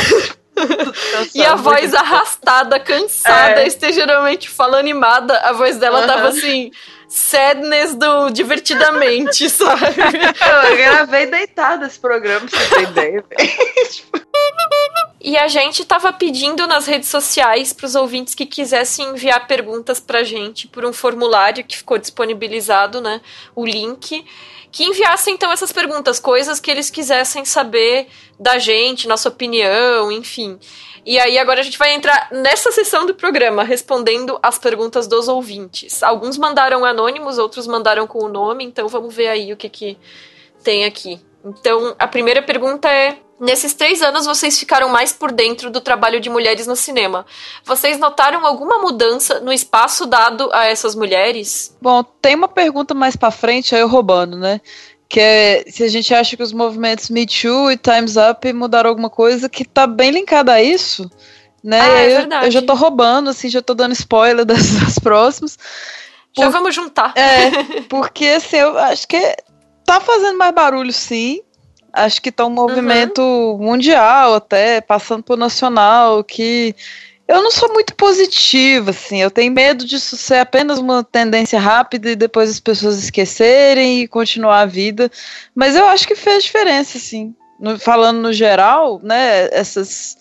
E 1.34 1.44
a 1.44 1.54
voz 1.54 1.94
arrastada, 1.94 2.80
cansada, 2.80 3.62
É. 3.62 3.66
estegeramente 3.66 4.48
falando 4.48 4.80
animada, 4.80 5.38
a 5.40 5.52
voz 5.52 5.76
dela 5.76 6.06
tava 6.06 6.28
Aham. 6.28 6.28
assim, 6.28 6.70
sadness 7.08 7.94
do 7.94 8.30
divertidamente, 8.30 9.48
sabe? 9.50 9.84
Eu 10.70 10.76
gravei 10.78 11.26
deitado 11.26 11.84
esse 11.84 11.98
programa, 11.98 12.46
pra 12.48 12.58
você 12.58 12.74
ter 12.74 12.82
ideia. 12.84 13.24
velho. 13.28 13.50
E 15.20 15.36
a 15.36 15.48
gente 15.48 15.84
tava 15.84 16.12
pedindo 16.12 16.66
nas 16.66 16.86
redes 16.86 17.08
sociais 17.08 17.72
para 17.72 17.86
os 17.86 17.94
ouvintes 17.94 18.34
que 18.34 18.44
quisessem 18.44 19.08
enviar 19.08 19.46
perguntas 19.46 19.98
pra 19.98 20.22
gente 20.22 20.68
por 20.68 20.84
um 20.84 20.92
formulário 20.92 21.64
que 21.64 21.76
ficou 21.76 21.98
disponibilizado, 21.98 23.00
né? 23.00 23.20
O 23.54 23.64
link. 23.64 24.24
Que 24.70 24.84
enviassem 24.84 25.34
então 25.34 25.50
essas 25.50 25.72
perguntas, 25.72 26.20
coisas 26.20 26.60
que 26.60 26.70
eles 26.70 26.90
quisessem 26.90 27.46
saber 27.46 28.08
da 28.38 28.58
gente, 28.58 29.08
nossa 29.08 29.28
opinião, 29.28 30.12
enfim. 30.12 30.58
E 31.04 31.18
aí 31.18 31.38
agora 31.38 31.60
a 31.60 31.62
gente 31.62 31.78
vai 31.78 31.94
entrar 31.94 32.28
nessa 32.30 32.70
sessão 32.70 33.06
do 33.06 33.14
programa, 33.14 33.62
respondendo 33.62 34.38
as 34.42 34.58
perguntas 34.58 35.06
dos 35.06 35.28
ouvintes. 35.28 36.02
Alguns 36.02 36.36
mandaram 36.36 36.84
anônimos, 36.84 37.38
outros 37.38 37.66
mandaram 37.66 38.06
com 38.06 38.22
o 38.24 38.28
nome, 38.28 38.64
então 38.64 38.86
vamos 38.88 39.14
ver 39.14 39.28
aí 39.28 39.52
o 39.52 39.56
que, 39.56 39.68
que 39.68 39.96
tem 40.62 40.84
aqui. 40.84 41.20
Então, 41.46 41.94
a 41.98 42.06
primeira 42.06 42.42
pergunta 42.42 42.88
é: 42.90 43.18
Nesses 43.38 43.74
três 43.74 44.00
anos 44.00 44.24
vocês 44.24 44.58
ficaram 44.58 44.88
mais 44.88 45.12
por 45.12 45.30
dentro 45.30 45.70
do 45.70 45.78
trabalho 45.80 46.18
de 46.20 46.30
mulheres 46.30 46.66
no 46.66 46.74
cinema. 46.74 47.26
Vocês 47.64 47.98
notaram 47.98 48.46
alguma 48.46 48.78
mudança 48.78 49.40
no 49.40 49.52
espaço 49.52 50.06
dado 50.06 50.48
a 50.54 50.64
essas 50.64 50.94
mulheres? 50.94 51.76
Bom, 51.82 52.02
tem 52.02 52.34
uma 52.34 52.48
pergunta 52.48 52.94
mais 52.94 53.14
pra 53.14 53.30
frente, 53.30 53.74
aí 53.74 53.82
eu 53.82 53.88
roubando, 53.88 54.38
né? 54.38 54.58
Que 55.06 55.20
é 55.20 55.64
se 55.68 55.84
a 55.84 55.88
gente 55.88 56.14
acha 56.14 56.34
que 56.34 56.42
os 56.42 56.52
movimentos 56.52 57.10
Me 57.10 57.26
Too 57.26 57.70
e 57.72 57.76
Time's 57.76 58.16
Up 58.16 58.50
mudaram 58.54 58.88
alguma 58.88 59.10
coisa 59.10 59.50
que 59.50 59.66
tá 59.66 59.86
bem 59.86 60.12
linkada 60.12 60.54
a 60.54 60.62
isso, 60.62 61.08
né? 61.62 61.80
Ah, 61.82 61.98
é 62.00 62.06
eu- 62.06 62.16
verdade. 62.20 62.46
eu, 62.46 62.50
já 62.50 62.62
tô 62.62 62.72
roubando, 62.72 63.28
assim, 63.28 63.50
já 63.50 63.60
tô 63.60 63.74
dando 63.74 63.92
spoiler 63.92 64.46
das, 64.48 64.70
das 64.80 64.98
próximas. 64.98 65.58
Já 66.34 66.44
Por- 66.46 66.52
vamos 66.52 66.74
juntar. 66.74 67.12
É, 67.14 67.82
porque 67.88 68.24
assim, 68.28 68.56
eu 68.56 68.78
acho 68.78 69.06
que 69.06 69.36
tá 69.86 70.00
fazendo 70.00 70.36
mais 70.36 70.52
barulho, 70.54 70.92
sim. 70.92 71.40
Acho 71.92 72.20
que 72.20 72.30
tá 72.30 72.44
um 72.44 72.50
movimento 72.50 73.22
mundial 73.58 74.34
até, 74.34 74.82
passando 74.82 75.22
por 75.22 75.38
nacional, 75.38 76.22
que 76.22 76.74
eu 77.26 77.42
não 77.42 77.50
sou 77.50 77.72
muito 77.72 77.94
positiva, 77.94 78.90
assim. 78.90 79.22
Eu 79.22 79.30
tenho 79.30 79.50
medo 79.50 79.84
disso 79.84 80.16
ser 80.16 80.36
apenas 80.40 80.78
uma 80.78 81.02
tendência 81.02 81.58
rápida 81.58 82.10
e 82.10 82.16
depois 82.16 82.50
as 82.50 82.60
pessoas 82.60 83.02
esquecerem 83.02 84.02
e 84.02 84.08
continuar 84.08 84.60
a 84.60 84.66
vida. 84.66 85.10
Mas 85.54 85.74
eu 85.74 85.86
acho 85.86 86.06
que 86.06 86.14
fez 86.14 86.44
diferença, 86.44 86.98
assim. 86.98 87.34
No- 87.58 87.78
falando 87.78 88.18
no 88.20 88.32
geral, 88.32 89.00
né, 89.02 89.48
essas 89.50 90.18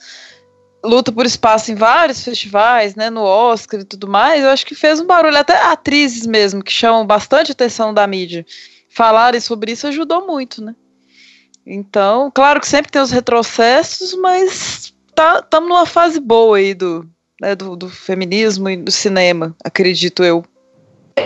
luta 0.83 1.11
por 1.11 1.25
espaço 1.25 1.71
em 1.71 1.75
vários 1.75 2.23
festivais, 2.23 2.95
né, 2.95 3.09
no 3.09 3.23
Oscar 3.23 3.79
e 3.79 3.83
tudo 3.83 4.07
mais, 4.07 4.43
eu 4.43 4.49
acho 4.51 4.65
que 4.65 4.75
fez 4.75 4.99
um 4.99 5.05
barulho, 5.05 5.35
até 5.35 5.59
atrizes 5.63 6.27
mesmo, 6.27 6.63
que 6.63 6.71
chamam 6.71 7.05
bastante 7.05 7.51
atenção 7.51 7.91
da 7.91 8.05
mídia, 8.05 8.45
falarem 8.95 9.41
sobre 9.41 9.73
isso 9.73 9.85
ajudou 9.87 10.25
muito, 10.25 10.63
né. 10.63 10.73
Então, 11.67 12.31
claro 12.33 12.61
que 12.61 12.67
sempre 12.67 12.91
tem 12.91 13.01
os 13.01 13.11
retrocessos, 13.11 14.15
mas 14.15 14.93
tá 15.13 15.39
estamos 15.39 15.67
numa 15.67 15.85
fase 15.85 16.19
boa 16.19 16.57
aí 16.57 16.73
do, 16.73 17.07
né, 17.41 17.55
do, 17.55 17.75
do 17.75 17.89
feminismo 17.89 18.69
e 18.69 18.77
do 18.77 18.91
cinema, 18.91 19.55
acredito 19.63 20.23
eu. 20.23 20.45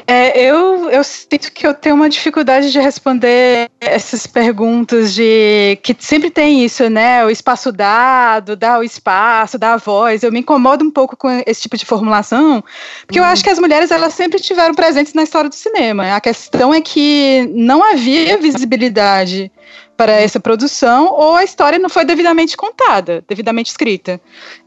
É, 0.05 0.39
eu, 0.39 0.87
eu 0.91 1.03
sinto 1.03 1.51
que 1.51 1.65
eu 1.65 1.73
tenho 1.73 1.95
uma 1.95 2.09
dificuldade 2.09 2.71
de 2.71 2.79
responder 2.79 3.71
essas 3.81 4.27
perguntas 4.27 5.15
de 5.15 5.79
que 5.81 5.95
sempre 5.97 6.29
tem 6.29 6.63
isso, 6.63 6.87
né? 6.89 7.25
O 7.25 7.29
espaço 7.29 7.71
dado, 7.71 8.55
dar 8.55 8.79
o 8.79 8.83
espaço, 8.83 9.57
dar 9.57 9.73
a 9.73 9.77
voz. 9.77 10.21
Eu 10.21 10.31
me 10.31 10.41
incomodo 10.41 10.85
um 10.85 10.91
pouco 10.91 11.17
com 11.17 11.27
esse 11.45 11.61
tipo 11.63 11.75
de 11.75 11.85
formulação, 11.85 12.63
porque 13.07 13.19
uhum. 13.19 13.25
eu 13.25 13.31
acho 13.31 13.43
que 13.43 13.49
as 13.49 13.57
mulheres 13.57 13.89
elas 13.89 14.13
sempre 14.13 14.39
tiveram 14.39 14.75
presentes 14.75 15.15
na 15.15 15.23
história 15.23 15.49
do 15.49 15.55
cinema. 15.55 16.15
A 16.15 16.21
questão 16.21 16.71
é 16.71 16.81
que 16.81 17.49
não 17.51 17.83
havia 17.83 18.37
visibilidade 18.37 19.51
para 19.99 20.13
essa 20.13 20.39
produção 20.39 21.13
ou 21.13 21.35
a 21.35 21.43
história 21.43 21.77
não 21.77 21.89
foi 21.89 22.05
devidamente 22.05 22.55
contada, 22.55 23.21
devidamente 23.27 23.69
escrita. 23.69 24.21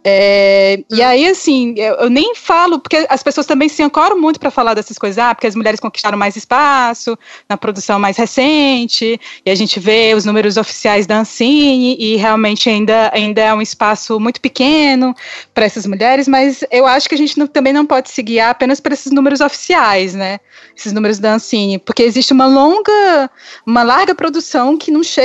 É, 0.04 0.84
e 0.90 1.00
hum. 1.00 1.06
aí, 1.06 1.26
assim, 1.26 1.74
eu, 1.78 1.94
eu, 1.94 2.10
nem 2.10 2.34
falo, 2.34 2.78
porque 2.78 3.06
as 3.08 3.22
pessoas 3.22 3.46
também 3.46 3.66
se 3.66 3.82
ancoram 3.82 4.20
muito 4.20 4.38
para 4.38 4.50
falar 4.50 4.74
dessas 4.74 4.98
coisas, 4.98 5.16
ah, 5.16 5.34
porque 5.34 5.46
as 5.46 5.54
mulheres 5.54 5.80
conquistaram 5.80 6.18
mais 6.18 6.36
espaço 6.36 7.16
na 7.48 7.56
produção 7.56 7.98
mais 7.98 8.18
recente, 8.18 9.18
e 9.46 9.50
a 9.50 9.54
gente 9.54 9.80
vê 9.80 10.12
os 10.14 10.26
números 10.26 10.58
oficiais 10.58 11.06
da 11.06 11.20
Ancine, 11.20 11.96
e 11.98 12.16
realmente 12.16 12.68
ainda, 12.68 13.10
ainda 13.14 13.40
é 13.40 13.54
um 13.54 13.62
espaço 13.62 14.20
muito 14.20 14.38
pequeno 14.38 15.14
para 15.54 15.64
essas 15.64 15.86
mulheres, 15.86 16.28
mas 16.28 16.62
eu 16.70 16.86
acho 16.86 17.08
que 17.08 17.14
a 17.14 17.18
gente 17.18 17.38
não, 17.38 17.46
também 17.46 17.72
não 17.72 17.86
pode 17.86 18.10
se 18.10 18.22
guiar 18.22 18.50
apenas 18.50 18.80
por 18.80 18.92
esses 18.92 19.10
números 19.10 19.40
oficiais, 19.40 20.12
né? 20.12 20.40
Esses 20.76 20.92
números 20.92 21.18
da 21.18 21.34
Ancine, 21.34 21.78
porque 21.78 22.02
existe 22.02 22.34
uma 22.34 22.46
longa, 22.46 23.30
uma 23.64 23.82
larga 23.82 24.14
produção 24.14 24.76
que 24.76 24.90
não 24.90 25.02
chega 25.02 25.21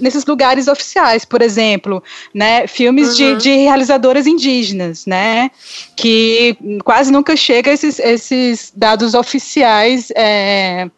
nesses 0.00 0.24
lugares 0.26 0.68
oficiais, 0.68 1.24
por 1.24 1.42
exemplo, 1.42 2.02
né? 2.34 2.66
Filmes 2.66 3.08
uhum. 3.08 3.36
de, 3.36 3.42
de 3.42 3.56
realizadoras 3.56 4.26
indígenas, 4.26 5.06
né? 5.06 5.50
Que 5.96 6.56
quase 6.84 7.12
nunca 7.12 7.36
chega 7.36 7.72
esses, 7.72 7.98
esses 7.98 8.72
dados 8.74 9.14
oficiais 9.14 10.10
é, 10.16 10.90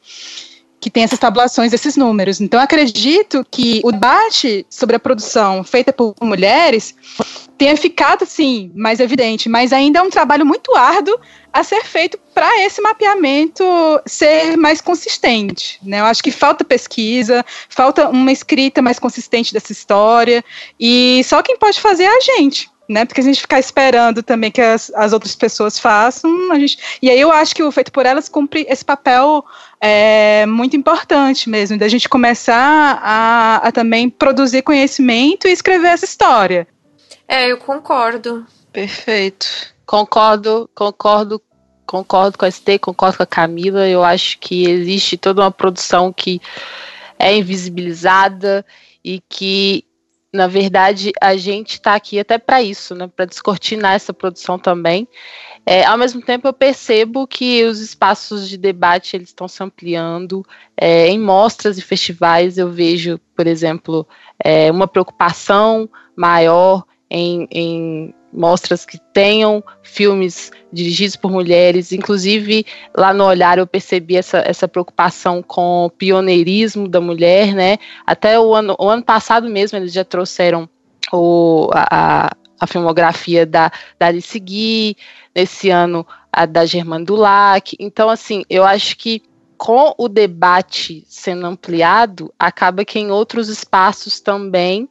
que 0.80 0.90
tem 0.90 1.04
essas 1.04 1.18
tabulações, 1.18 1.72
esses 1.72 1.96
números. 1.96 2.40
Então, 2.40 2.60
acredito 2.60 3.46
que 3.48 3.80
o 3.84 3.92
debate 3.92 4.66
sobre 4.68 4.96
a 4.96 4.98
produção 4.98 5.62
feita 5.62 5.92
por 5.92 6.14
mulheres 6.20 6.94
tenha 7.62 7.76
ficado, 7.76 8.24
assim, 8.24 8.72
mais 8.74 8.98
evidente, 8.98 9.48
mas 9.48 9.72
ainda 9.72 10.00
é 10.00 10.02
um 10.02 10.10
trabalho 10.10 10.44
muito 10.44 10.74
árduo 10.74 11.16
a 11.52 11.62
ser 11.62 11.84
feito 11.84 12.18
para 12.34 12.60
esse 12.64 12.80
mapeamento 12.80 13.62
ser 14.04 14.56
mais 14.56 14.80
consistente. 14.80 15.78
Né? 15.80 16.00
Eu 16.00 16.06
acho 16.06 16.24
que 16.24 16.32
falta 16.32 16.64
pesquisa, 16.64 17.46
falta 17.68 18.08
uma 18.08 18.32
escrita 18.32 18.82
mais 18.82 18.98
consistente 18.98 19.52
dessa 19.52 19.70
história, 19.70 20.44
e 20.80 21.22
só 21.22 21.40
quem 21.40 21.56
pode 21.56 21.80
fazer 21.80 22.02
é 22.02 22.16
a 22.16 22.20
gente 22.20 22.68
né? 22.88 23.04
Porque 23.04 23.20
a 23.20 23.24
gente 23.24 23.40
ficar 23.40 23.60
esperando 23.60 24.22
também 24.22 24.50
que 24.50 24.60
as, 24.60 24.92
as 24.94 25.12
outras 25.12 25.34
pessoas 25.34 25.78
façam, 25.78 26.52
a 26.52 26.58
gente. 26.58 26.76
E 27.00 27.08
aí 27.08 27.18
eu 27.18 27.32
acho 27.32 27.54
que 27.54 27.62
o 27.62 27.70
Feito 27.72 27.92
por 27.92 28.04
Elas 28.04 28.28
cumpre 28.28 28.66
esse 28.68 28.84
papel 28.84 29.44
é, 29.80 30.44
muito 30.46 30.76
importante 30.76 31.48
mesmo, 31.48 31.78
da 31.78 31.88
gente 31.88 32.08
começar 32.08 33.00
a, 33.00 33.56
a 33.68 33.72
também 33.72 34.10
produzir 34.10 34.62
conhecimento 34.62 35.48
e 35.48 35.52
escrever 35.52 35.88
essa 35.88 36.04
história. 36.04 36.66
É, 37.32 37.50
eu 37.50 37.56
concordo. 37.56 38.46
Perfeito. 38.70 39.46
Concordo, 39.86 40.68
concordo 40.74 41.40
concordo 41.86 42.36
com 42.36 42.44
a 42.44 42.50
ST, 42.50 42.78
concordo 42.78 43.16
com 43.16 43.22
a 43.22 43.26
Camila. 43.26 43.88
Eu 43.88 44.04
acho 44.04 44.38
que 44.38 44.68
existe 44.68 45.16
toda 45.16 45.40
uma 45.40 45.50
produção 45.50 46.12
que 46.12 46.42
é 47.18 47.34
invisibilizada 47.34 48.66
e 49.02 49.18
que 49.30 49.86
na 50.34 50.46
verdade, 50.46 51.12
a 51.20 51.36
gente 51.36 51.74
está 51.74 51.94
aqui 51.94 52.18
até 52.18 52.38
para 52.38 52.62
isso, 52.62 52.94
né, 52.94 53.06
para 53.06 53.26
descortinar 53.26 53.92
essa 53.92 54.14
produção 54.14 54.58
também. 54.58 55.06
É, 55.66 55.84
ao 55.84 55.98
mesmo 55.98 56.22
tempo, 56.22 56.48
eu 56.48 56.54
percebo 56.54 57.26
que 57.26 57.62
os 57.64 57.80
espaços 57.80 58.48
de 58.48 58.56
debate 58.56 59.14
eles 59.14 59.28
estão 59.28 59.46
se 59.46 59.62
ampliando. 59.62 60.42
É, 60.74 61.06
em 61.08 61.18
mostras 61.18 61.76
e 61.76 61.82
festivais, 61.82 62.56
eu 62.56 62.70
vejo, 62.70 63.20
por 63.36 63.46
exemplo, 63.46 64.08
é, 64.42 64.70
uma 64.70 64.88
preocupação 64.88 65.86
maior 66.16 66.82
em, 67.14 67.46
em 67.50 68.14
mostras 68.32 68.86
que 68.86 68.98
tenham 69.12 69.62
filmes 69.82 70.50
dirigidos 70.72 71.14
por 71.14 71.30
mulheres. 71.30 71.92
Inclusive, 71.92 72.64
lá 72.96 73.12
no 73.12 73.26
Olhar 73.26 73.58
eu 73.58 73.66
percebi 73.66 74.16
essa, 74.16 74.38
essa 74.38 74.66
preocupação 74.66 75.42
com 75.42 75.84
o 75.84 75.90
pioneirismo 75.90 76.88
da 76.88 77.02
mulher, 77.02 77.54
né? 77.54 77.76
Até 78.06 78.40
o 78.40 78.54
ano, 78.54 78.74
o 78.78 78.88
ano 78.88 79.02
passado 79.02 79.46
mesmo 79.50 79.76
eles 79.76 79.92
já 79.92 80.04
trouxeram 80.04 80.66
o, 81.12 81.68
a, 81.74 82.30
a 82.58 82.66
filmografia 82.66 83.44
da, 83.44 83.70
da 83.98 84.06
Alice 84.06 84.40
Guy, 84.40 84.96
nesse 85.36 85.68
ano 85.68 86.06
a 86.32 86.46
da 86.46 86.64
Germane 86.64 87.04
Dulac. 87.04 87.76
Então, 87.78 88.08
assim, 88.08 88.42
eu 88.48 88.64
acho 88.64 88.96
que 88.96 89.22
com 89.58 89.94
o 89.98 90.08
debate 90.08 91.04
sendo 91.06 91.46
ampliado, 91.46 92.32
acaba 92.38 92.86
que 92.86 92.98
em 92.98 93.10
outros 93.10 93.50
espaços 93.50 94.18
também 94.18 94.88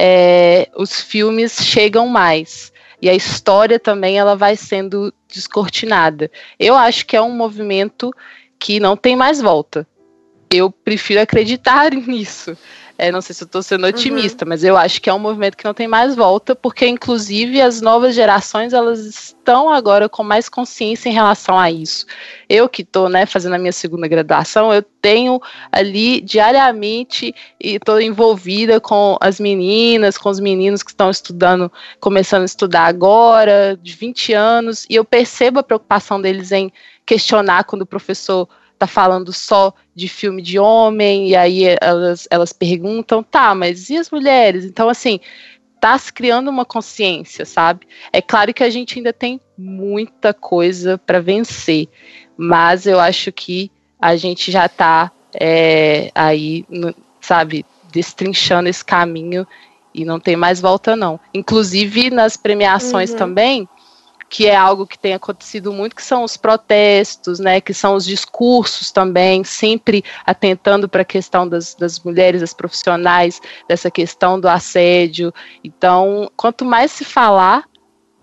é, 0.00 0.68
os 0.76 1.00
filmes 1.00 1.56
chegam 1.60 2.06
mais 2.06 2.72
e 3.02 3.10
a 3.10 3.14
história 3.14 3.80
também 3.80 4.16
ela 4.16 4.36
vai 4.36 4.54
sendo 4.54 5.12
descortinada. 5.26 6.30
Eu 6.58 6.76
acho 6.76 7.04
que 7.04 7.16
é 7.16 7.20
um 7.20 7.34
movimento 7.34 8.12
que 8.60 8.78
não 8.78 8.96
tem 8.96 9.16
mais 9.16 9.40
volta. 9.40 9.86
Eu 10.50 10.70
prefiro 10.70 11.20
acreditar 11.20 11.90
nisso. 12.06 12.56
É, 13.00 13.12
não 13.12 13.20
sei 13.20 13.32
se 13.32 13.44
eu 13.44 13.46
estou 13.46 13.62
sendo 13.62 13.86
otimista, 13.86 14.44
uhum. 14.44 14.48
mas 14.48 14.64
eu 14.64 14.76
acho 14.76 15.00
que 15.00 15.08
é 15.08 15.14
um 15.14 15.20
movimento 15.20 15.56
que 15.56 15.64
não 15.64 15.72
tem 15.72 15.86
mais 15.86 16.16
volta, 16.16 16.56
porque 16.56 16.84
inclusive 16.84 17.60
as 17.60 17.80
novas 17.80 18.12
gerações 18.12 18.72
elas 18.72 18.98
estão 18.98 19.70
agora 19.72 20.08
com 20.08 20.24
mais 20.24 20.48
consciência 20.48 21.08
em 21.08 21.12
relação 21.12 21.56
a 21.56 21.70
isso. 21.70 22.04
Eu 22.48 22.68
que 22.68 22.82
estou 22.82 23.08
né, 23.08 23.24
fazendo 23.24 23.54
a 23.54 23.58
minha 23.58 23.70
segunda 23.70 24.08
graduação, 24.08 24.74
eu 24.74 24.82
tenho 24.82 25.40
ali 25.70 26.20
diariamente 26.20 27.32
e 27.62 27.76
estou 27.76 28.00
envolvida 28.00 28.80
com 28.80 29.16
as 29.20 29.38
meninas, 29.38 30.18
com 30.18 30.28
os 30.28 30.40
meninos 30.40 30.82
que 30.82 30.90
estão 30.90 31.08
estudando, 31.08 31.70
começando 32.00 32.42
a 32.42 32.46
estudar 32.46 32.86
agora, 32.86 33.78
de 33.80 33.94
20 33.94 34.32
anos, 34.32 34.84
e 34.90 34.96
eu 34.96 35.04
percebo 35.04 35.60
a 35.60 35.62
preocupação 35.62 36.20
deles 36.20 36.50
em 36.50 36.72
questionar 37.06 37.62
quando 37.62 37.82
o 37.82 37.86
professor 37.86 38.48
tá 38.78 38.86
falando 38.86 39.32
só 39.32 39.72
de 39.94 40.08
filme 40.08 40.40
de 40.40 40.58
homem, 40.58 41.28
e 41.28 41.36
aí 41.36 41.64
elas, 41.80 42.28
elas 42.30 42.52
perguntam, 42.52 43.22
tá, 43.22 43.54
mas 43.54 43.90
e 43.90 43.96
as 43.96 44.10
mulheres? 44.10 44.64
Então, 44.64 44.88
assim, 44.88 45.20
tá 45.80 45.96
se 45.98 46.12
criando 46.12 46.48
uma 46.48 46.64
consciência, 46.64 47.44
sabe? 47.44 47.86
É 48.12 48.20
claro 48.20 48.54
que 48.54 48.62
a 48.62 48.70
gente 48.70 48.98
ainda 48.98 49.12
tem 49.12 49.40
muita 49.56 50.32
coisa 50.32 50.98
para 50.98 51.20
vencer, 51.20 51.88
mas 52.36 52.86
eu 52.86 53.00
acho 53.00 53.32
que 53.32 53.70
a 54.00 54.16
gente 54.16 54.50
já 54.50 54.68
tá 54.68 55.10
é, 55.34 56.10
aí, 56.14 56.64
sabe, 57.20 57.64
destrinchando 57.92 58.68
esse 58.68 58.84
caminho 58.84 59.46
e 59.94 60.04
não 60.04 60.20
tem 60.20 60.36
mais 60.36 60.60
volta, 60.60 60.94
não. 60.94 61.18
Inclusive 61.34 62.10
nas 62.10 62.36
premiações 62.36 63.10
uhum. 63.10 63.16
também, 63.16 63.68
que 64.28 64.46
é 64.46 64.54
algo 64.54 64.86
que 64.86 64.98
tem 64.98 65.14
acontecido 65.14 65.72
muito, 65.72 65.96
que 65.96 66.02
são 66.02 66.22
os 66.22 66.36
protestos, 66.36 67.38
né, 67.38 67.60
que 67.60 67.72
são 67.72 67.94
os 67.94 68.04
discursos 68.04 68.90
também, 68.90 69.42
sempre 69.42 70.04
atentando 70.26 70.88
para 70.88 71.02
a 71.02 71.04
questão 71.04 71.48
das, 71.48 71.74
das 71.74 71.98
mulheres, 72.00 72.40
das 72.40 72.52
profissionais, 72.52 73.40
dessa 73.68 73.90
questão 73.90 74.38
do 74.38 74.48
assédio. 74.48 75.32
Então, 75.64 76.30
quanto 76.36 76.64
mais 76.64 76.92
se 76.92 77.04
falar, 77.04 77.64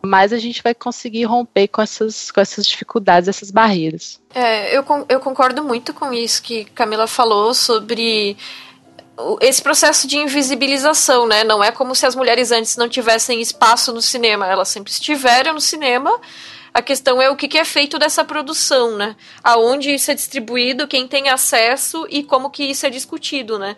mais 0.05 0.31
a 0.31 0.37
gente 0.37 0.61
vai 0.61 0.75
conseguir 0.75 1.23
romper 1.25 1.67
com 1.67 1.81
essas, 1.81 2.29
com 2.29 2.39
essas 2.39 2.65
dificuldades, 2.65 3.27
essas 3.27 3.49
barreiras. 3.49 4.21
É, 4.33 4.77
eu, 4.77 4.85
eu 5.09 5.19
concordo 5.19 5.63
muito 5.63 5.93
com 5.93 6.13
isso 6.13 6.41
que 6.43 6.65
Camila 6.65 7.07
falou 7.07 7.53
sobre 7.53 8.37
esse 9.41 9.61
processo 9.61 10.07
de 10.07 10.17
invisibilização, 10.17 11.27
né? 11.27 11.43
Não 11.43 11.63
é 11.63 11.71
como 11.71 11.95
se 11.95 12.05
as 12.05 12.15
mulheres 12.15 12.51
antes 12.51 12.75
não 12.75 12.89
tivessem 12.89 13.41
espaço 13.41 13.93
no 13.93 14.01
cinema, 14.01 14.47
elas 14.47 14.67
sempre 14.67 14.91
estiveram 14.91 15.53
no 15.53 15.61
cinema. 15.61 16.19
A 16.73 16.81
questão 16.81 17.21
é 17.21 17.29
o 17.29 17.37
que, 17.37 17.57
é 17.57 17.63
feito 17.63 17.97
dessa 17.97 18.25
produção, 18.25 18.97
né? 18.97 19.15
Aonde 19.41 19.93
isso 19.93 20.11
é 20.11 20.13
distribuído, 20.13 20.87
quem 20.87 21.07
tem 21.07 21.29
acesso 21.29 22.05
e 22.09 22.21
como 22.21 22.49
que 22.49 22.65
isso 22.65 22.85
é 22.85 22.89
discutido, 22.89 23.57
né? 23.57 23.77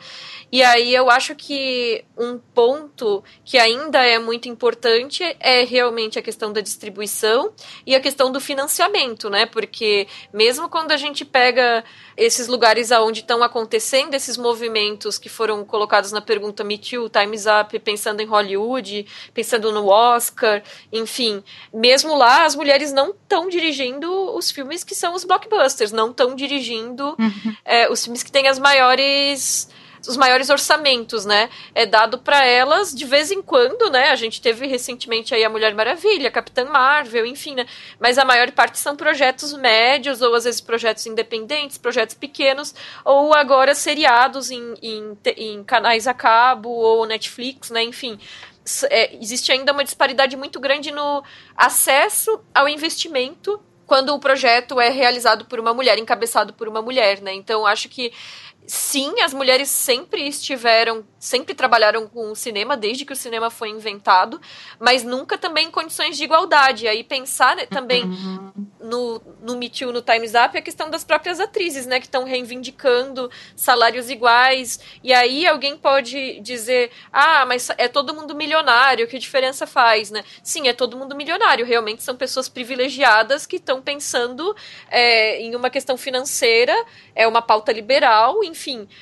E 0.51 0.63
aí 0.63 0.93
eu 0.93 1.09
acho 1.09 1.35
que 1.35 2.05
um 2.17 2.37
ponto 2.37 3.23
que 3.43 3.57
ainda 3.57 3.99
é 4.03 4.17
muito 4.17 4.47
importante 4.47 5.23
é 5.39 5.63
realmente 5.63 6.17
a 6.17 6.21
questão 6.21 6.53
da 6.53 6.61
distribuição 6.61 7.51
e 7.85 7.93
a 7.93 7.99
questão 7.99 8.31
do 8.31 8.39
financiamento, 8.39 9.29
né? 9.29 9.45
Porque 9.45 10.07
mesmo 10.33 10.69
quando 10.69 10.91
a 10.91 10.97
gente 10.97 11.25
pega 11.25 11.83
esses 12.15 12.47
lugares 12.47 12.91
aonde 12.91 13.19
estão 13.19 13.43
acontecendo 13.43 14.13
esses 14.13 14.37
movimentos 14.37 15.17
que 15.17 15.29
foram 15.29 15.65
colocados 15.65 16.11
na 16.11 16.21
pergunta 16.21 16.63
Me 16.63 16.77
Too, 16.77 17.09
Time's 17.09 17.45
Up, 17.45 17.77
pensando 17.79 18.21
em 18.21 18.25
Hollywood, 18.25 19.05
pensando 19.33 19.71
no 19.71 19.87
Oscar, 19.87 20.63
enfim, 20.91 21.43
mesmo 21.73 22.17
lá 22.17 22.45
as 22.45 22.55
mulheres 22.55 22.93
não 22.93 23.09
estão 23.09 23.49
dirigindo 23.49 24.09
os 24.35 24.49
filmes 24.49 24.83
que 24.83 24.95
são 24.95 25.13
os 25.13 25.25
blockbusters, 25.25 25.91
não 25.91 26.09
estão 26.09 26.35
dirigindo 26.35 27.15
uhum. 27.19 27.55
é, 27.65 27.91
os 27.91 28.03
filmes 28.03 28.23
que 28.23 28.31
têm 28.31 28.47
as 28.47 28.57
maiores 28.57 29.69
os 30.07 30.17
maiores 30.17 30.49
orçamentos, 30.49 31.25
né? 31.25 31.49
É 31.75 31.85
dado 31.85 32.17
para 32.17 32.45
elas 32.45 32.93
de 32.93 33.05
vez 33.05 33.31
em 33.31 33.41
quando, 33.41 33.89
né? 33.89 34.09
A 34.09 34.15
gente 34.15 34.41
teve 34.41 34.65
recentemente 34.67 35.33
aí 35.33 35.43
a 35.43 35.49
Mulher 35.49 35.73
Maravilha, 35.73 36.31
Capitã 36.31 36.65
Marvel, 36.65 37.25
enfim, 37.25 37.55
né? 37.55 37.65
Mas 37.99 38.17
a 38.17 38.25
maior 38.25 38.51
parte 38.51 38.77
são 38.77 38.95
projetos 38.95 39.53
médios 39.53 40.21
ou 40.21 40.33
às 40.35 40.45
vezes 40.45 40.61
projetos 40.61 41.05
independentes, 41.05 41.77
projetos 41.77 42.15
pequenos 42.15 42.73
ou 43.03 43.33
agora 43.33 43.75
seriados 43.75 44.51
em, 44.51 44.73
em, 44.81 45.17
em 45.35 45.63
canais 45.63 46.07
a 46.07 46.13
cabo 46.13 46.69
ou 46.69 47.05
Netflix, 47.05 47.69
né? 47.69 47.83
Enfim, 47.83 48.19
é, 48.89 49.15
existe 49.15 49.51
ainda 49.51 49.71
uma 49.71 49.83
disparidade 49.83 50.35
muito 50.35 50.59
grande 50.59 50.91
no 50.91 51.23
acesso 51.55 52.39
ao 52.53 52.67
investimento 52.67 53.61
quando 53.87 54.13
o 54.13 54.19
projeto 54.19 54.79
é 54.81 54.89
realizado 54.89 55.45
por 55.45 55.59
uma 55.59 55.73
mulher, 55.73 55.97
encabeçado 55.97 56.53
por 56.53 56.67
uma 56.67 56.81
mulher, 56.81 57.21
né? 57.21 57.33
Então 57.33 57.65
acho 57.65 57.87
que 57.87 58.11
sim, 58.67 59.21
as 59.21 59.33
mulheres 59.33 59.69
sempre 59.69 60.27
estiveram, 60.27 61.05
sempre 61.17 61.55
trabalharam 61.55 62.05
com 62.05 62.31
o 62.31 62.35
cinema 62.35 62.75
desde 62.75 63.05
que 63.05 63.13
o 63.13 63.15
cinema 63.15 63.49
foi 63.49 63.69
inventado, 63.69 64.41
mas 64.77 65.03
nunca 65.03 65.37
também 65.37 65.67
em 65.67 65.71
condições 65.71 66.17
de 66.17 66.25
igualdade. 66.25 66.85
Aí 66.85 67.01
pensar 67.01 67.55
né, 67.55 67.65
também 67.65 68.03
uhum. 68.03 68.51
no, 68.81 69.21
no 69.41 69.55
Me 69.55 69.69
Too, 69.69 69.93
no 69.93 70.01
Time's 70.01 70.33
Up, 70.33 70.57
a 70.57 70.61
questão 70.61 70.89
das 70.89 71.05
próprias 71.05 71.39
atrizes, 71.39 71.85
né, 71.85 71.97
que 72.01 72.07
estão 72.07 72.25
reivindicando 72.25 73.31
salários 73.55 74.09
iguais. 74.09 74.81
E 75.01 75.13
aí 75.13 75.47
alguém 75.47 75.77
pode 75.77 76.41
dizer, 76.41 76.91
ah, 77.11 77.45
mas 77.45 77.69
é 77.77 77.87
todo 77.87 78.13
mundo 78.13 78.35
milionário, 78.35 79.07
que 79.07 79.17
diferença 79.17 79.65
faz, 79.65 80.11
né? 80.11 80.25
Sim, 80.43 80.67
é 80.67 80.73
todo 80.73 80.97
mundo 80.97 81.15
milionário. 81.15 81.65
Realmente 81.65 82.03
são 82.03 82.17
pessoas 82.17 82.49
privilegiadas 82.49 83.45
que 83.45 83.55
estão 83.55 83.81
pensando 83.81 84.53
é, 84.89 85.39
em 85.41 85.55
uma 85.55 85.69
questão 85.69 85.95
financeira, 85.95 86.75
é 87.15 87.25
uma 87.25 87.41
pauta 87.41 87.71
liberal, 87.71 88.43
enfim, 88.43 88.56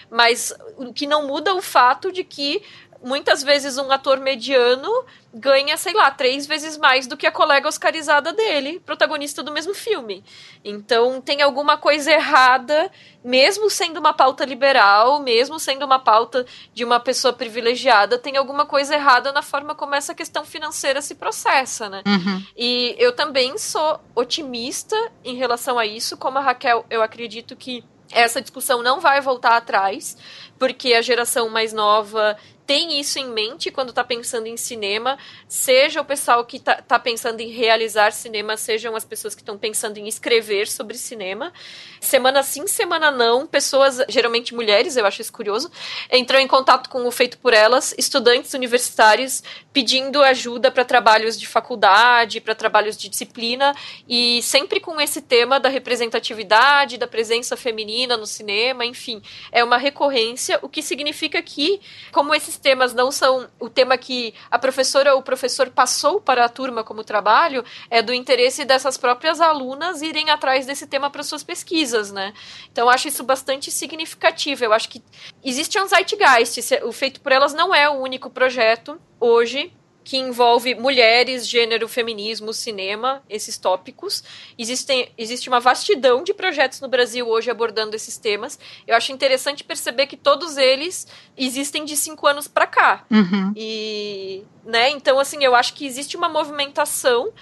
mas 0.09 0.53
o 0.77 0.93
que 0.93 1.07
não 1.07 1.27
muda 1.27 1.53
o 1.53 1.61
fato 1.61 2.11
de 2.11 2.23
que 2.23 2.61
muitas 3.05 3.43
vezes 3.43 3.77
um 3.77 3.91
ator 3.91 4.19
mediano 4.19 4.89
ganha, 5.31 5.77
sei 5.77 5.93
lá, 5.93 6.09
três 6.09 6.47
vezes 6.47 6.75
mais 6.75 7.05
do 7.05 7.15
que 7.15 7.27
a 7.27 7.31
colega 7.31 7.67
oscarizada 7.67 8.33
dele, 8.33 8.81
protagonista 8.83 9.43
do 9.43 9.51
mesmo 9.51 9.75
filme. 9.75 10.23
Então 10.63 11.21
tem 11.21 11.41
alguma 11.41 11.77
coisa 11.77 12.11
errada, 12.11 12.89
mesmo 13.23 13.69
sendo 13.69 13.99
uma 13.99 14.13
pauta 14.13 14.43
liberal, 14.43 15.19
mesmo 15.19 15.59
sendo 15.59 15.85
uma 15.85 15.99
pauta 15.99 16.45
de 16.73 16.83
uma 16.83 16.99
pessoa 16.99 17.33
privilegiada, 17.33 18.17
tem 18.17 18.37
alguma 18.37 18.65
coisa 18.65 18.95
errada 18.95 19.31
na 19.31 19.43
forma 19.43 19.75
como 19.75 19.93
essa 19.93 20.15
questão 20.15 20.43
financeira 20.43 21.01
se 21.01 21.13
processa, 21.13 21.89
né? 21.89 22.01
Uhum. 22.07 22.43
E 22.57 22.95
eu 22.97 23.11
também 23.11 23.57
sou 23.57 23.99
otimista 24.15 24.95
em 25.23 25.35
relação 25.35 25.77
a 25.77 25.85
isso, 25.85 26.17
como 26.17 26.39
a 26.39 26.41
Raquel, 26.41 26.85
eu 26.89 27.03
acredito 27.03 27.55
que 27.55 27.83
essa 28.11 28.41
discussão 28.41 28.81
não 28.81 28.99
vai 28.99 29.21
voltar 29.21 29.57
atrás, 29.57 30.17
porque 30.57 30.93
a 30.93 31.01
geração 31.01 31.49
mais 31.49 31.73
nova 31.73 32.37
tem 32.65 32.99
isso 32.99 33.19
em 33.19 33.29
mente 33.29 33.69
quando 33.69 33.89
está 33.89 34.03
pensando 34.03 34.47
em 34.47 34.57
cinema, 34.57 35.17
seja 35.47 36.01
o 36.01 36.05
pessoal 36.05 36.43
que 36.45 36.57
está 36.57 36.81
tá 36.81 36.97
pensando 36.97 37.39
em 37.39 37.49
realizar 37.49 38.11
cinema, 38.11 38.57
sejam 38.57 38.95
as 38.95 39.05
pessoas 39.05 39.35
que 39.35 39.41
estão 39.41 39.57
pensando 39.57 39.97
em 39.97 40.07
escrever 40.07 40.67
sobre 40.67 40.97
cinema. 40.97 41.53
Semana 42.01 42.41
sim, 42.43 42.65
semana 42.67 43.11
não, 43.11 43.45
pessoas, 43.45 44.01
geralmente 44.09 44.53
mulheres, 44.53 44.97
eu 44.97 45.05
acho 45.05 45.21
isso 45.21 45.31
curioso, 45.31 45.71
entram 46.11 46.39
em 46.39 46.47
contato 46.47 46.89
com 46.89 47.05
o 47.07 47.11
Feito 47.11 47.37
por 47.37 47.53
Elas, 47.53 47.93
estudantes 47.97 48.53
universitários 48.53 49.43
pedindo 49.71 50.23
ajuda 50.23 50.71
para 50.71 50.85
trabalhos 50.85 51.37
de 51.37 51.45
faculdade, 51.45 52.39
para 52.39 52.55
trabalhos 52.55 52.95
de 52.97 53.09
disciplina, 53.09 53.75
e 54.07 54.41
sempre 54.41 54.79
com 54.79 54.99
esse 55.01 55.21
tema 55.21 55.59
da 55.59 55.69
representatividade, 55.69 56.97
da 56.97 57.07
presença 57.07 57.57
feminina 57.57 58.15
no 58.17 58.25
cinema, 58.25 58.85
enfim, 58.85 59.21
é 59.51 59.63
uma 59.63 59.77
recorrência, 59.77 60.59
o 60.61 60.69
que 60.69 60.81
significa 60.81 61.41
que, 61.41 61.81
como 62.11 62.33
esses 62.33 62.54
esses 62.55 62.57
temas 62.57 62.93
não 62.93 63.11
são 63.11 63.47
o 63.59 63.69
tema 63.69 63.97
que 63.97 64.33
a 64.49 64.57
professora 64.57 65.13
ou 65.13 65.19
o 65.19 65.23
professor 65.23 65.69
passou 65.69 66.19
para 66.21 66.45
a 66.45 66.49
turma 66.49 66.83
como 66.83 67.03
trabalho, 67.03 67.63
é 67.89 68.01
do 68.01 68.13
interesse 68.13 68.65
dessas 68.65 68.97
próprias 68.97 69.41
alunas 69.41 70.01
irem 70.01 70.29
atrás 70.29 70.65
desse 70.65 70.87
tema 70.87 71.09
para 71.09 71.23
suas 71.23 71.43
pesquisas, 71.43 72.11
né? 72.11 72.33
Então, 72.71 72.89
acho 72.89 73.07
isso 73.07 73.23
bastante 73.23 73.69
significativo. 73.69 74.63
Eu 74.63 74.73
acho 74.73 74.89
que 74.89 75.03
existe 75.43 75.79
um 75.79 75.87
zeitgeist, 75.87 76.59
o 76.83 76.91
feito 76.91 77.21
por 77.21 77.31
elas 77.31 77.53
não 77.53 77.73
é 77.75 77.89
o 77.89 78.01
único 78.01 78.29
projeto 78.29 78.99
hoje 79.19 79.71
que 80.05 80.17
envolve 80.17 80.75
mulheres, 80.75 81.49
gênero, 81.49 81.87
feminismo, 81.87 82.53
cinema, 82.53 83.23
esses 83.27 83.57
tópicos. 83.57 84.23
Existem, 84.55 85.11
existe 85.17 85.49
uma 85.49 85.59
vastidão 85.59 86.23
de 86.23 86.31
projetos 86.31 86.79
no 86.79 86.87
Brasil 86.87 87.27
hoje 87.27 87.49
abordando 87.49 87.95
esses 87.95 88.15
temas. 88.15 88.59
Eu 88.85 88.95
acho 88.95 89.11
interessante 89.11 89.63
perceber 89.63 90.05
que 90.05 90.15
todos 90.15 90.57
eles 90.57 91.07
existem 91.35 91.83
de 91.83 91.97
cinco 91.97 92.27
anos 92.27 92.47
para 92.47 92.67
cá. 92.67 93.03
Uhum. 93.09 93.51
E, 93.55 94.43
né, 94.63 94.91
então, 94.91 95.19
assim, 95.19 95.43
eu 95.43 95.55
acho 95.55 95.73
que 95.73 95.87
existe 95.87 96.15
uma 96.15 96.29
movimentação 96.29 97.33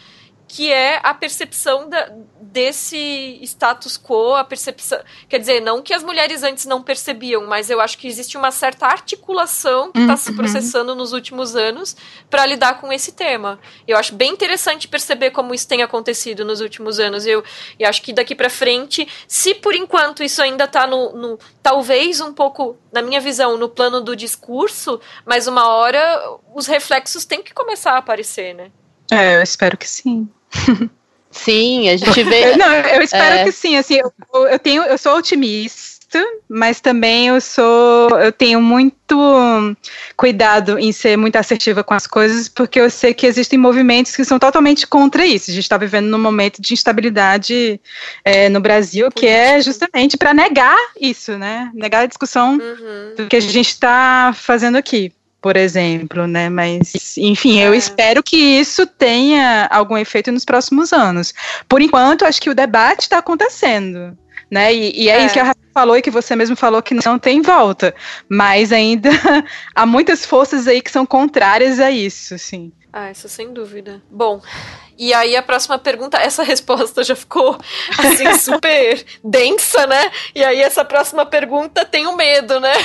que 0.54 0.72
é 0.72 1.00
a 1.02 1.16
percepção 1.16 1.90
da, 1.90 2.12
desse 2.40 3.40
status 3.42 3.98
quo, 3.98 4.36
a 4.36 4.44
percepção. 4.44 5.00
Quer 5.28 5.40
dizer, 5.40 5.60
não 5.60 5.82
que 5.82 5.92
as 5.96 6.04
mulheres 6.04 6.44
antes 6.44 6.68
não 6.68 6.80
percebiam, 6.80 7.48
mas 7.48 7.72
eu 7.72 7.82
acho 7.82 7.98
que 7.98 8.08
existe 8.08 8.38
uma 8.38 8.52
certa 8.52 8.86
articulação 8.86 9.92
que 9.92 10.00
está 10.00 10.12
uhum. 10.12 10.18
se 10.18 10.32
processando 10.34 10.94
nos 10.94 11.12
últimos 11.12 11.56
anos 11.56 11.98
para 12.30 12.46
lidar 12.46 12.80
com 12.80 12.94
esse 12.94 13.14
tema. 13.14 13.60
Eu 13.88 13.98
acho 13.98 14.14
bem 14.14 14.32
interessante 14.32 14.88
perceber 14.88 15.32
como 15.32 15.56
isso 15.56 15.68
tem 15.68 15.82
acontecido 15.82 16.46
nos 16.46 16.62
últimos 16.62 17.00
anos. 17.00 17.26
Eu, 17.26 17.44
eu 17.80 17.90
acho 17.90 18.04
que 18.04 18.14
daqui 18.14 18.36
para 18.36 18.48
frente, 18.48 19.08
se 19.28 19.56
por 19.56 19.74
enquanto 19.74 20.22
isso 20.22 20.40
ainda 20.40 20.66
está 20.66 20.86
no, 20.86 21.14
no. 21.14 21.40
talvez 21.64 22.22
um 22.22 22.32
pouco, 22.32 22.78
na 22.92 23.02
minha 23.02 23.20
visão, 23.20 23.58
no 23.58 23.70
plano 23.70 24.02
do 24.02 24.16
discurso, 24.16 25.02
mas 25.26 25.48
uma 25.48 25.68
hora 25.68 26.38
os 26.54 26.68
reflexos 26.68 27.26
têm 27.26 27.42
que 27.42 27.56
começar 27.56 27.94
a 27.94 27.98
aparecer, 27.98 28.54
né? 28.54 28.70
É, 29.12 29.36
eu 29.36 29.42
espero 29.42 29.76
que 29.76 29.90
sim. 29.90 30.30
Sim, 31.34 31.90
a 31.90 31.98
gente 31.98 32.24
vê. 32.24 32.56
Não, 32.56 32.72
eu 32.72 33.02
espero 33.02 33.36
é... 33.36 33.44
que 33.44 33.52
sim. 33.52 33.76
Assim, 33.76 33.96
eu, 33.96 34.14
eu, 34.48 34.60
tenho, 34.60 34.84
eu 34.84 34.98
sou 34.98 35.18
otimista, 35.18 36.24
mas 36.48 36.80
também 36.80 37.28
eu 37.30 37.42
sou, 37.42 38.10
eu 38.20 38.32
tenho 38.32 38.62
muito 38.62 39.76
cuidado 40.16 40.78
em 40.78 40.92
ser 40.92 41.18
muito 41.18 41.36
assertiva 41.36 41.84
com 41.84 41.94
as 41.94 42.06
coisas, 42.06 42.48
porque 42.48 42.80
eu 42.80 42.90
sei 42.90 43.14
que 43.14 43.26
existem 43.26 43.58
movimentos 43.58 44.16
que 44.16 44.24
são 44.24 44.38
totalmente 44.38 44.86
contra 44.86 45.26
isso. 45.26 45.50
A 45.50 45.54
gente 45.54 45.64
está 45.64 45.78
vivendo 45.78 46.06
num 46.06 46.20
momento 46.20 46.62
de 46.62 46.74
instabilidade 46.74 47.82
é, 48.24 48.48
no 48.50 48.60
Brasil, 48.60 49.10
que 49.12 49.26
é 49.26 49.60
justamente 49.60 50.18
para 50.18 50.34
negar 50.34 50.78
isso, 51.02 51.38
né? 51.38 51.72
Negar 51.74 52.04
a 52.04 52.08
discussão 52.08 52.54
uhum. 52.54 53.16
do 53.18 53.28
que 53.28 53.36
a 53.36 53.42
gente 53.42 53.70
está 53.70 54.34
fazendo 54.36 54.78
aqui 54.78 55.12
por 55.44 55.58
exemplo, 55.58 56.26
né? 56.26 56.48
Mas, 56.48 57.18
enfim, 57.18 57.60
é. 57.60 57.68
eu 57.68 57.76
espero 57.76 58.24
que 58.24 58.38
isso 58.38 58.88
tenha 58.88 59.68
algum 59.70 59.98
efeito 59.98 60.32
nos 60.32 60.46
próximos 60.46 60.94
anos. 60.94 61.34
Por 61.68 61.82
enquanto, 61.82 62.24
acho 62.24 62.42
que 62.42 62.50
o 62.50 62.56
debate 62.56 63.02
está 63.02 63.18
acontecendo. 63.18 64.18
Né? 64.50 64.74
E, 64.74 65.04
e 65.04 65.10
é, 65.10 65.18
é, 65.18 65.26
isso 65.26 65.34
que 65.34 65.40
a 65.40 65.44
Rafa 65.44 65.60
falou 65.74 65.98
e 65.98 66.02
que 66.02 66.10
você 66.10 66.34
mesmo 66.34 66.56
falou 66.56 66.82
que 66.82 66.94
não 66.94 67.20
tem 67.20 67.42
volta. 67.42 67.94
Mas 68.30 68.72
ainda 68.72 69.10
há 69.76 69.86
muitas 69.86 70.26
forças 70.26 70.66
aí 70.66 70.82
que 70.82 70.90
são 70.90 71.06
contrárias 71.06 71.78
a 71.78 71.92
isso, 71.92 72.40
sim. 72.40 72.72
Ah, 72.96 73.10
isso 73.10 73.28
sem 73.28 73.52
dúvida. 73.52 74.04
Bom, 74.08 74.40
e 74.96 75.16
aí 75.16 75.36
a 75.36 75.42
próxima 75.42 75.80
pergunta, 75.80 76.20
essa 76.20 76.44
resposta 76.46 77.04
já 77.04 77.16
ficou 77.16 77.58
assim 77.98 78.32
super 78.38 79.04
densa, 79.24 79.88
né? 79.88 80.12
E 80.36 80.44
aí 80.44 80.62
essa 80.62 80.86
próxima 80.86 81.26
pergunta 81.26 81.84
tenho 81.84 82.16
medo, 82.16 82.60
né? 82.60 82.74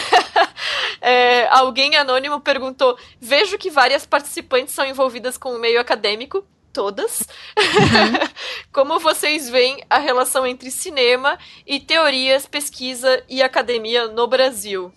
É, 1.01 1.47
alguém 1.51 1.95
anônimo 1.95 2.41
perguntou: 2.41 2.99
vejo 3.21 3.57
que 3.57 3.71
várias 3.71 4.05
participantes 4.05 4.75
são 4.75 4.85
envolvidas 4.85 5.39
com 5.39 5.55
o 5.55 5.59
meio 5.59 5.81
acadêmico. 5.81 6.45
Todas. 6.73 7.21
Uhum. 7.57 8.29
Como 8.73 8.99
vocês 8.99 9.49
veem 9.49 9.83
a 9.89 9.99
relação 9.99 10.45
entre 10.45 10.71
cinema 10.71 11.39
e 11.67 11.79
teorias, 11.79 12.47
pesquisa 12.47 13.23
e 13.29 13.41
academia 13.43 14.09
no 14.09 14.27
Brasil? 14.27 14.93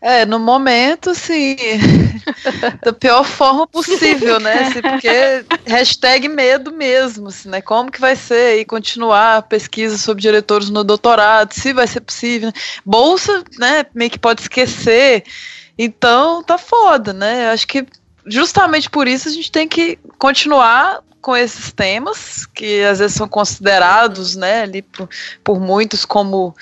É, 0.00 0.26
no 0.26 0.38
momento, 0.38 1.14
sim, 1.14 1.56
da 2.84 2.92
pior 2.92 3.24
forma 3.24 3.66
possível, 3.66 4.38
né? 4.38 4.64
Assim, 4.64 4.82
porque 4.82 5.44
hashtag 5.66 6.28
medo 6.28 6.70
mesmo, 6.70 7.28
assim, 7.28 7.48
né? 7.48 7.62
Como 7.62 7.90
que 7.90 8.00
vai 8.00 8.14
ser 8.14 8.60
e 8.60 8.64
continuar 8.64 9.38
a 9.38 9.42
pesquisa 9.42 9.96
sobre 9.96 10.22
diretores 10.22 10.68
no 10.68 10.84
doutorado, 10.84 11.54
se 11.54 11.72
vai 11.72 11.86
ser 11.86 12.00
possível. 12.00 12.48
Né? 12.48 12.52
Bolsa, 12.84 13.42
né, 13.58 13.86
meio 13.94 14.10
que 14.10 14.18
pode 14.18 14.42
esquecer. 14.42 15.24
Então, 15.78 16.42
tá 16.42 16.58
foda, 16.58 17.12
né? 17.12 17.50
Acho 17.50 17.66
que 17.66 17.86
justamente 18.26 18.90
por 18.90 19.08
isso 19.08 19.28
a 19.28 19.32
gente 19.32 19.50
tem 19.50 19.66
que 19.66 19.98
continuar 20.18 21.00
com 21.20 21.36
esses 21.36 21.72
temas, 21.72 22.46
que 22.46 22.82
às 22.84 22.98
vezes 22.98 23.16
são 23.16 23.26
considerados, 23.26 24.36
né, 24.36 24.62
ali 24.62 24.82
por, 24.82 25.08
por 25.42 25.58
muitos 25.58 26.04
como 26.04 26.54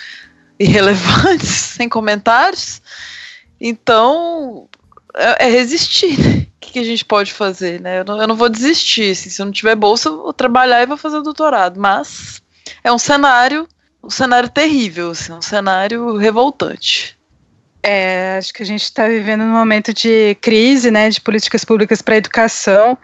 irrelevantes, 0.58 1.48
sem 1.76 1.88
comentários. 1.88 2.80
Então, 3.66 4.68
é, 5.14 5.46
é 5.46 5.50
resistir. 5.50 6.18
Né? 6.20 6.46
O 6.56 6.60
que, 6.60 6.78
a 6.78 6.84
gente 6.84 7.02
pode 7.02 7.32
fazer, 7.32 7.80
né? 7.80 8.00
Eu 8.00 8.04
não, 8.04 8.20
eu 8.20 8.28
não 8.28 8.36
vou 8.36 8.50
desistir. 8.50 9.12
Assim, 9.12 9.30
se 9.30 9.40
eu 9.40 9.46
não 9.46 9.52
tiver 9.52 9.74
bolsa, 9.74 10.10
eu 10.10 10.18
vou 10.18 10.32
trabalhar 10.34 10.82
e 10.82 10.86
vou 10.86 10.98
fazer 10.98 11.22
doutorado. 11.22 11.80
Mas 11.80 12.42
é 12.82 12.92
um 12.92 12.98
cenário, 12.98 13.66
um 14.02 14.10
cenário 14.10 14.50
terrível, 14.50 15.12
assim, 15.12 15.32
um 15.32 15.40
cenário 15.40 16.14
revoltante. 16.18 17.16
É, 17.86 18.36
acho 18.38 18.54
que 18.54 18.62
a 18.62 18.66
gente 18.66 18.82
está 18.82 19.06
vivendo 19.06 19.42
um 19.42 19.52
momento 19.52 19.92
de 19.92 20.34
crise, 20.40 20.90
né, 20.90 21.10
de 21.10 21.20
políticas 21.20 21.66
públicas 21.66 22.00
para 22.00 22.14
a 22.14 22.16
educação. 22.16 22.96